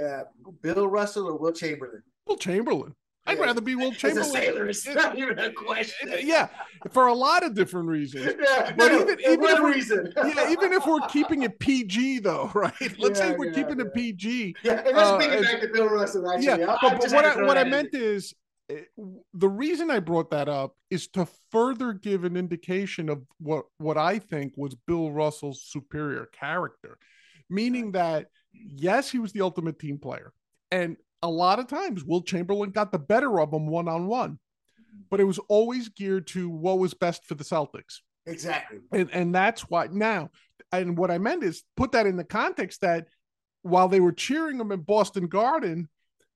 uh, 0.00 0.22
Bill 0.62 0.88
Russell 0.88 1.28
or 1.28 1.36
Wilt 1.36 1.56
Chamberlain? 1.56 2.02
Wilt 2.26 2.40
Chamberlain. 2.40 2.94
I'd 3.26 3.38
rather 3.40 3.60
be 3.60 3.74
Wilt 3.74 3.96
Chamberlain. 3.96 4.30
Sailor, 4.30 4.68
it's 4.68 4.86
not 4.86 5.18
even 5.18 5.38
a 5.38 5.50
question. 5.66 6.10
Yeah, 6.22 6.48
for 6.92 7.06
a 7.06 7.14
lot 7.14 7.44
of 7.44 7.54
different 7.54 7.88
reasons. 7.88 8.34
Yeah, 8.46 8.72
but 8.76 8.92
no, 8.92 9.00
even 9.00 9.20
even 9.20 9.44
if 9.44 9.60
reason. 9.60 10.12
yeah, 10.16 10.50
even 10.50 10.72
if 10.72 10.86
we're 10.86 11.06
keeping 11.08 11.42
it 11.42 11.58
PG 11.58 12.20
though, 12.20 12.50
right? 12.54 12.72
Let's 12.98 13.18
yeah, 13.18 13.30
say 13.30 13.36
we're 13.36 13.46
yeah, 13.46 13.52
keeping 13.54 13.80
it 13.80 13.94
PG. 13.94 14.54
Yeah, 14.62 14.82
and 14.86 14.96
let's 14.96 15.08
uh, 15.10 15.16
bring 15.16 15.32
it 15.32 15.42
back 15.42 15.60
to 15.62 15.68
Bill 15.68 15.88
Russell. 15.88 16.30
Actually, 16.30 16.60
yeah, 16.60 16.76
but, 16.80 17.00
but 17.00 17.12
what 17.12 17.24
I, 17.24 17.42
what 17.42 17.58
I 17.58 17.64
meant 17.64 17.94
is 17.94 18.34
eh, 18.70 18.82
the 19.34 19.48
reason 19.48 19.90
I 19.90 19.98
brought 19.98 20.30
that 20.30 20.48
up 20.48 20.76
is 20.90 21.08
to 21.08 21.26
further 21.50 21.92
give 21.92 22.24
an 22.24 22.36
indication 22.36 23.08
of 23.08 23.22
what 23.38 23.64
what 23.78 23.98
I 23.98 24.18
think 24.18 24.52
was 24.56 24.74
Bill 24.86 25.10
Russell's 25.10 25.62
superior 25.64 26.26
character, 26.26 26.98
meaning 27.50 27.92
that 27.92 28.26
yes, 28.52 29.10
he 29.10 29.18
was 29.18 29.32
the 29.32 29.40
ultimate 29.40 29.78
team 29.78 29.98
player, 29.98 30.32
and 30.70 30.96
a 31.26 31.30
lot 31.30 31.58
of 31.58 31.66
times 31.66 32.04
Wilt 32.04 32.26
Chamberlain 32.26 32.70
got 32.70 32.92
the 32.92 32.98
better 32.98 33.40
of 33.40 33.52
him 33.52 33.66
one 33.66 33.88
on 33.88 34.06
one, 34.06 34.38
but 35.10 35.20
it 35.20 35.24
was 35.24 35.38
always 35.48 35.88
geared 35.88 36.26
to 36.28 36.48
what 36.48 36.78
was 36.78 36.94
best 36.94 37.24
for 37.24 37.34
the 37.34 37.44
Celtics. 37.44 38.00
Exactly. 38.26 38.78
And 38.92 39.10
and 39.12 39.34
that's 39.34 39.62
why 39.62 39.88
now, 39.90 40.30
and 40.72 40.96
what 40.96 41.10
I 41.10 41.18
meant 41.18 41.42
is 41.42 41.62
put 41.76 41.92
that 41.92 42.06
in 42.06 42.16
the 42.16 42.24
context 42.24 42.80
that 42.80 43.08
while 43.62 43.88
they 43.88 44.00
were 44.00 44.12
cheering 44.12 44.60
him 44.60 44.72
in 44.72 44.80
Boston 44.80 45.26
Garden, 45.26 45.88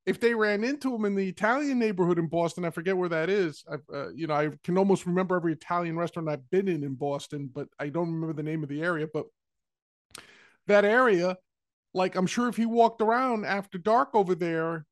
if 0.07 0.18
they 0.18 0.34
ran 0.34 0.64
into 0.64 0.95
him 0.95 1.05
in 1.05 1.14
the 1.14 1.28
Italian 1.28 1.78
neighborhood 1.78 2.18
in 2.18 2.26
Boston, 2.26 2.64
I 2.64 2.70
forget 2.70 2.97
where 2.97 3.09
that 3.09 3.30
is. 3.30 3.64
I, 3.70 3.76
uh, 3.95 4.09
you 4.11 4.26
know, 4.26 4.34
I 4.34 4.51
can 4.64 4.76
almost 4.76 5.07
remember 5.07 5.36
every 5.36 5.53
Italian 5.53 5.97
restaurant 5.97 6.28
I've 6.28 6.51
been 6.51 6.68
in 6.68 6.82
in 6.82 6.95
Boston, 6.95 7.51
but 7.53 7.68
I 7.78 7.88
don't 7.88 8.12
remember 8.12 8.32
the 8.32 8.43
name 8.43 8.62
of 8.62 8.68
the 8.68 8.82
area. 8.82 9.07
But 9.12 9.26
that 10.66 10.84
area, 10.84 11.36
like 11.95 12.16
I'm 12.16 12.26
sure 12.26 12.49
if 12.49 12.57
he 12.57 12.66
walked 12.66 13.01
around 13.01 13.45
after 13.45 13.78
dark 13.78 14.11
over 14.14 14.34
there, 14.34 14.86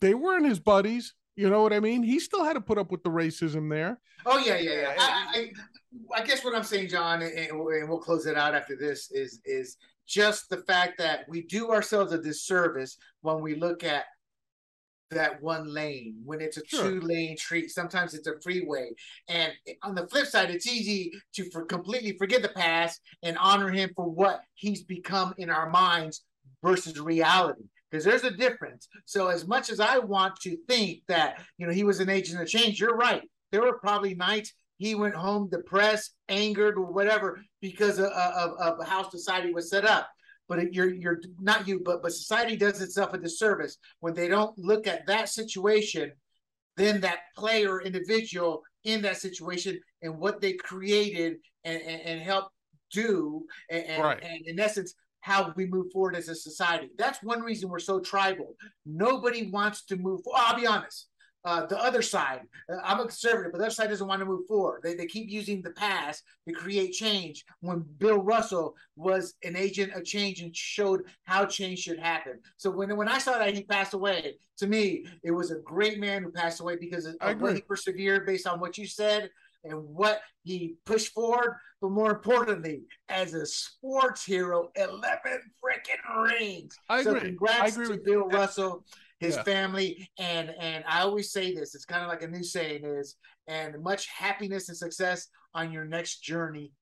they 0.00 0.14
weren't 0.14 0.46
his 0.46 0.58
buddies. 0.58 1.14
You 1.36 1.50
know 1.50 1.62
what 1.62 1.72
I 1.72 1.80
mean? 1.80 2.02
He 2.02 2.18
still 2.18 2.44
had 2.44 2.54
to 2.54 2.60
put 2.60 2.78
up 2.78 2.90
with 2.90 3.02
the 3.02 3.10
racism 3.10 3.70
there. 3.70 4.00
Oh 4.24 4.38
yeah, 4.38 4.56
yeah, 4.56 4.80
yeah. 4.80 4.94
I, 4.98 5.52
I, 6.14 6.20
I 6.20 6.24
guess 6.24 6.42
what 6.42 6.54
I'm 6.54 6.64
saying, 6.64 6.88
John, 6.88 7.22
and, 7.22 7.32
and 7.32 7.58
we'll 7.58 7.98
close 7.98 8.26
it 8.26 8.38
out 8.38 8.54
after 8.54 8.74
this 8.74 9.10
is 9.10 9.40
is 9.44 9.76
just 10.06 10.48
the 10.48 10.58
fact 10.58 10.98
that 10.98 11.28
we 11.28 11.42
do 11.42 11.70
ourselves 11.70 12.12
a 12.12 12.18
disservice 12.18 12.96
when 13.20 13.40
we 13.40 13.54
look 13.54 13.84
at 13.84 14.04
that 15.10 15.42
one 15.42 15.72
lane 15.72 16.16
when 16.24 16.40
it's 16.40 16.56
a 16.56 16.62
sure. 16.66 16.90
two 16.90 17.00
lane 17.00 17.36
street 17.36 17.70
sometimes 17.70 18.14
it's 18.14 18.26
a 18.26 18.40
freeway. 18.42 18.90
And 19.28 19.52
on 19.82 19.94
the 19.94 20.06
flip 20.08 20.26
side 20.26 20.50
it's 20.50 20.66
easy 20.66 21.12
to 21.34 21.48
for 21.50 21.64
completely 21.64 22.16
forget 22.18 22.42
the 22.42 22.48
past 22.48 23.00
and 23.22 23.38
honor 23.38 23.70
him 23.70 23.90
for 23.94 24.08
what 24.08 24.40
he's 24.54 24.82
become 24.82 25.34
in 25.38 25.50
our 25.50 25.70
minds 25.70 26.24
versus 26.62 26.98
reality 26.98 27.64
because 27.90 28.04
there's 28.04 28.24
a 28.24 28.36
difference. 28.36 28.88
So 29.04 29.28
as 29.28 29.46
much 29.46 29.70
as 29.70 29.80
i 29.80 29.98
want 29.98 30.36
to 30.40 30.56
think 30.68 31.02
that 31.08 31.40
you 31.58 31.66
know 31.66 31.72
he 31.72 31.84
was 31.84 32.00
an 32.00 32.10
agent 32.10 32.40
of 32.40 32.48
change 32.48 32.80
you're 32.80 32.96
right. 32.96 33.22
There 33.52 33.62
were 33.62 33.78
probably 33.78 34.14
nights 34.14 34.52
he 34.78 34.94
went 34.94 35.14
home 35.14 35.48
depressed 35.48 36.14
angered 36.28 36.76
or 36.76 36.92
whatever 36.92 37.40
because 37.60 37.98
of, 37.98 38.06
of, 38.06 38.52
of 38.58 38.86
how 38.86 39.08
society 39.08 39.52
was 39.52 39.70
set 39.70 39.84
up 39.84 40.08
but 40.48 40.72
you're 40.72 40.92
you're 40.92 41.20
not 41.40 41.66
you, 41.66 41.80
but 41.84 42.02
but 42.02 42.12
society 42.12 42.56
does 42.56 42.80
itself 42.80 43.14
a 43.14 43.18
disservice 43.18 43.78
when 44.00 44.14
they 44.14 44.28
don't 44.28 44.56
look 44.58 44.86
at 44.86 45.06
that 45.06 45.28
situation, 45.28 46.12
then 46.76 47.00
that 47.00 47.20
player 47.36 47.80
individual 47.80 48.62
in 48.84 49.02
that 49.02 49.16
situation 49.16 49.78
and 50.02 50.18
what 50.18 50.40
they 50.40 50.52
created 50.52 51.36
and 51.64 51.82
and, 51.82 52.00
and 52.02 52.20
help 52.22 52.48
do 52.92 53.44
and, 53.68 54.02
right. 54.02 54.22
and 54.22 54.46
in 54.46 54.60
essence 54.60 54.94
how 55.20 55.52
we 55.56 55.66
move 55.66 55.90
forward 55.92 56.14
as 56.14 56.28
a 56.28 56.34
society. 56.34 56.88
That's 56.96 57.20
one 57.22 57.40
reason 57.42 57.68
we're 57.68 57.80
so 57.80 57.98
tribal. 57.98 58.54
Nobody 58.84 59.50
wants 59.50 59.84
to 59.86 59.96
move. 59.96 60.20
I'll 60.32 60.54
be 60.54 60.68
honest 60.68 61.08
uh, 61.46 61.64
the 61.64 61.78
other 61.78 62.02
side. 62.02 62.40
Uh, 62.68 62.78
I'm 62.84 62.98
a 62.98 63.04
conservative, 63.04 63.52
but 63.52 63.58
the 63.58 63.66
other 63.66 63.74
side 63.74 63.88
doesn't 63.88 64.08
want 64.08 64.18
to 64.18 64.26
move 64.26 64.48
forward. 64.48 64.80
They, 64.82 64.94
they 64.94 65.06
keep 65.06 65.30
using 65.30 65.62
the 65.62 65.70
past 65.70 66.24
to 66.46 66.52
create 66.52 66.92
change 66.92 67.44
when 67.60 67.84
Bill 67.98 68.18
Russell 68.18 68.74
was 68.96 69.34
an 69.44 69.56
agent 69.56 69.92
of 69.94 70.04
change 70.04 70.40
and 70.40 70.54
showed 70.54 71.04
how 71.22 71.46
change 71.46 71.78
should 71.78 72.00
happen. 72.00 72.40
So 72.56 72.68
when, 72.70 72.94
when 72.96 73.08
I 73.08 73.18
saw 73.18 73.38
that 73.38 73.54
he 73.54 73.62
passed 73.62 73.94
away, 73.94 74.34
to 74.58 74.66
me, 74.66 75.06
it 75.22 75.30
was 75.30 75.52
a 75.52 75.60
great 75.60 76.00
man 76.00 76.24
who 76.24 76.32
passed 76.32 76.58
away 76.58 76.76
because 76.76 77.06
of, 77.06 77.14
what 77.40 77.54
he 77.54 77.60
persevered 77.60 78.26
based 78.26 78.48
on 78.48 78.58
what 78.58 78.76
you 78.76 78.86
said 78.86 79.30
and 79.62 79.74
what 79.74 80.22
he 80.42 80.74
pushed 80.84 81.12
forward. 81.12 81.58
But 81.80 81.90
more 81.90 82.10
importantly, 82.10 82.82
as 83.08 83.34
a 83.34 83.46
sports 83.46 84.24
hero, 84.24 84.70
11 84.74 85.00
freaking 85.62 86.24
rings. 86.24 86.76
I 86.88 87.04
so 87.04 87.10
agree. 87.10 87.28
congrats 87.28 87.60
I 87.60 87.66
agree 87.66 87.86
to 87.86 87.92
with 87.92 88.04
Bill 88.04 88.28
Russell 88.28 88.84
his 89.18 89.36
yeah. 89.36 89.42
family 89.44 90.10
and 90.18 90.54
and 90.60 90.84
i 90.86 91.00
always 91.00 91.32
say 91.32 91.54
this 91.54 91.74
it's 91.74 91.84
kind 91.84 92.02
of 92.02 92.08
like 92.08 92.22
a 92.22 92.28
new 92.28 92.42
saying 92.42 92.84
is 92.84 93.16
and 93.48 93.82
much 93.82 94.08
happiness 94.08 94.68
and 94.68 94.76
success 94.76 95.28
on 95.54 95.72
your 95.72 95.84
next 95.84 96.18
journey. 96.18 96.72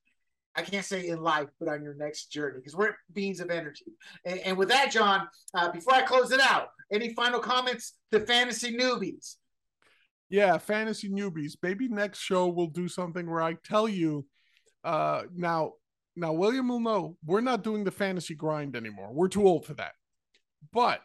I 0.57 0.63
can't 0.63 0.85
say 0.85 1.09
in 1.09 1.21
life 1.21 1.49
but 1.59 1.69
on 1.69 1.83
your 1.83 1.95
next 1.95 2.27
journey 2.27 2.59
because 2.59 2.77
we're 2.77 2.95
beings 3.13 3.41
of 3.41 3.51
energy. 3.51 3.87
And, 4.25 4.39
and 4.41 4.57
with 4.57 4.69
that 4.69 4.93
john 4.93 5.27
uh, 5.55 5.73
before 5.73 5.95
i 5.95 6.03
close 6.03 6.31
it 6.31 6.41
out 6.41 6.69
any 6.93 7.13
final 7.15 7.41
comments 7.41 7.95
to 8.13 8.21
fantasy 8.21 8.77
newbies? 8.77 9.37
Yeah 10.31 10.59
fantasy 10.59 11.09
newbies 11.09 11.55
maybe 11.61 11.89
next 11.89 12.21
show 12.21 12.47
we'll 12.47 12.69
do 12.69 12.87
something 12.87 13.29
where 13.29 13.43
i 13.43 13.55
tell 13.65 13.89
you 13.89 14.27
uh 14.85 15.23
now 15.35 15.73
now 16.15 16.33
william 16.33 16.69
will 16.69 16.79
know 16.79 17.17
we're 17.25 17.41
not 17.41 17.65
doing 17.65 17.83
the 17.83 17.91
fantasy 17.91 18.35
grind 18.35 18.77
anymore. 18.77 19.11
We're 19.13 19.29
too 19.29 19.47
old 19.47 19.67
for 19.67 19.75
that. 19.75 19.95
But 20.73 21.01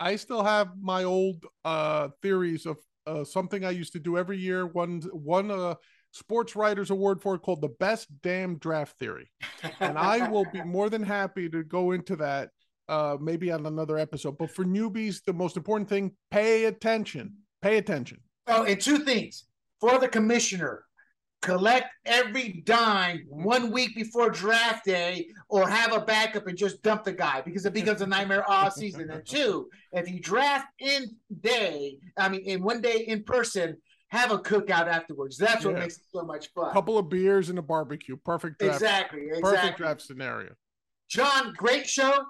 I 0.00 0.16
still 0.16 0.42
have 0.42 0.70
my 0.80 1.04
old 1.04 1.44
uh, 1.64 2.08
theories 2.22 2.64
of 2.64 2.78
uh, 3.06 3.22
something 3.22 3.64
I 3.64 3.70
used 3.70 3.92
to 3.92 4.00
do 4.00 4.16
every 4.16 4.38
year. 4.38 4.66
One 4.66 5.02
one 5.12 5.50
uh, 5.50 5.74
sports 6.12 6.56
writers 6.56 6.90
award 6.90 7.20
for 7.20 7.34
it 7.34 7.42
called 7.42 7.60
the 7.60 7.68
best 7.68 8.08
damn 8.22 8.56
draft 8.56 8.98
theory, 8.98 9.30
and 9.80 9.98
I 9.98 10.28
will 10.28 10.46
be 10.52 10.62
more 10.62 10.88
than 10.88 11.02
happy 11.02 11.50
to 11.50 11.62
go 11.62 11.92
into 11.92 12.16
that 12.16 12.48
uh, 12.88 13.18
maybe 13.20 13.52
on 13.52 13.66
another 13.66 13.98
episode. 13.98 14.38
But 14.38 14.50
for 14.50 14.64
newbies, 14.64 15.22
the 15.24 15.34
most 15.34 15.56
important 15.56 15.88
thing: 15.88 16.12
pay 16.30 16.64
attention. 16.64 17.34
Pay 17.60 17.76
attention. 17.76 18.20
Oh, 18.46 18.64
and 18.64 18.80
two 18.80 18.98
things 18.98 19.44
for 19.80 19.98
the 19.98 20.08
commissioner 20.08 20.84
collect 21.42 21.86
every 22.04 22.62
dime 22.66 23.24
one 23.28 23.70
week 23.70 23.94
before 23.94 24.30
draft 24.30 24.84
day 24.84 25.26
or 25.48 25.68
have 25.68 25.92
a 25.92 26.00
backup 26.00 26.46
and 26.46 26.56
just 26.56 26.82
dump 26.82 27.04
the 27.04 27.12
guy 27.12 27.40
because 27.40 27.64
it 27.64 27.72
becomes 27.72 28.02
a 28.02 28.06
nightmare 28.06 28.48
all 28.48 28.70
season. 28.70 29.10
And 29.10 29.24
two, 29.24 29.68
if 29.92 30.10
you 30.10 30.20
draft 30.20 30.66
in 30.78 31.16
day, 31.40 31.98
I 32.16 32.28
mean, 32.28 32.42
in 32.42 32.62
one 32.62 32.80
day 32.80 33.04
in 33.06 33.24
person, 33.24 33.76
have 34.08 34.32
a 34.32 34.38
cookout 34.38 34.88
afterwards. 34.88 35.36
That's 35.36 35.64
what 35.64 35.74
yeah. 35.74 35.80
makes 35.80 35.96
it 35.96 36.04
so 36.12 36.22
much 36.22 36.52
fun. 36.52 36.70
A 36.70 36.72
couple 36.72 36.98
of 36.98 37.08
beers 37.08 37.48
and 37.48 37.58
a 37.58 37.62
barbecue. 37.62 38.16
Perfect 38.16 38.58
draft. 38.58 38.76
Exactly. 38.76 39.20
exactly. 39.28 39.42
Perfect 39.42 39.78
draft 39.78 40.02
scenario. 40.02 40.52
John, 41.08 41.54
great 41.56 41.88
show. 41.88 42.24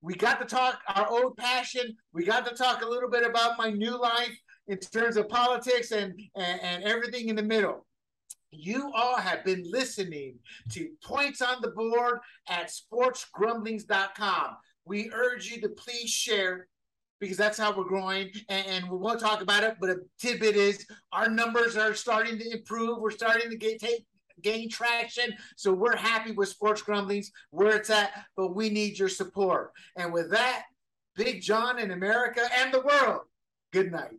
We 0.00 0.14
got 0.14 0.38
to 0.40 0.46
talk 0.46 0.80
our 0.94 1.08
old 1.08 1.36
passion. 1.36 1.96
We 2.12 2.24
got 2.24 2.46
to 2.46 2.54
talk 2.54 2.82
a 2.82 2.88
little 2.88 3.10
bit 3.10 3.24
about 3.24 3.58
my 3.58 3.70
new 3.70 3.98
life 4.00 4.36
in 4.68 4.78
terms 4.78 5.16
of 5.16 5.28
politics 5.28 5.90
and, 5.90 6.14
and, 6.36 6.60
and 6.62 6.84
everything 6.84 7.28
in 7.28 7.36
the 7.36 7.42
middle. 7.42 7.84
You 8.56 8.92
all 8.94 9.16
have 9.16 9.44
been 9.44 9.64
listening 9.70 10.38
to 10.70 10.88
Points 11.02 11.42
on 11.42 11.60
the 11.60 11.70
Board 11.70 12.20
at 12.48 12.70
sportsgrumblings.com. 12.70 14.56
We 14.84 15.10
urge 15.12 15.50
you 15.50 15.60
to 15.62 15.68
please 15.70 16.10
share 16.10 16.68
because 17.20 17.36
that's 17.36 17.58
how 17.58 17.74
we're 17.76 17.84
growing 17.84 18.30
and, 18.48 18.88
we 18.90 18.98
won't 18.98 19.20
talk 19.20 19.40
about 19.40 19.64
it 19.64 19.76
but 19.80 19.88
a 19.88 19.96
tidbit 20.18 20.56
is 20.56 20.86
our 21.12 21.28
numbers 21.28 21.76
are 21.76 21.94
starting 21.94 22.38
to 22.38 22.52
improve. 22.52 22.98
We're 22.98 23.10
starting 23.10 23.50
to 23.50 23.56
get 23.56 23.80
take 23.80 24.04
gain 24.42 24.68
traction 24.68 25.32
so 25.56 25.72
we're 25.72 25.96
happy 25.96 26.32
with 26.32 26.48
sports 26.48 26.82
grumblings 26.82 27.30
where 27.50 27.76
it's 27.76 27.88
at 27.88 28.10
but 28.36 28.54
we 28.54 28.68
need 28.68 28.98
your 28.98 29.08
support. 29.08 29.72
And 29.96 30.12
with 30.12 30.30
that 30.32 30.64
big 31.16 31.40
john 31.40 31.78
in 31.78 31.92
america 31.92 32.40
and 32.58 32.74
the 32.74 32.80
world 32.80 33.20
good 33.72 33.92
night 33.92 34.18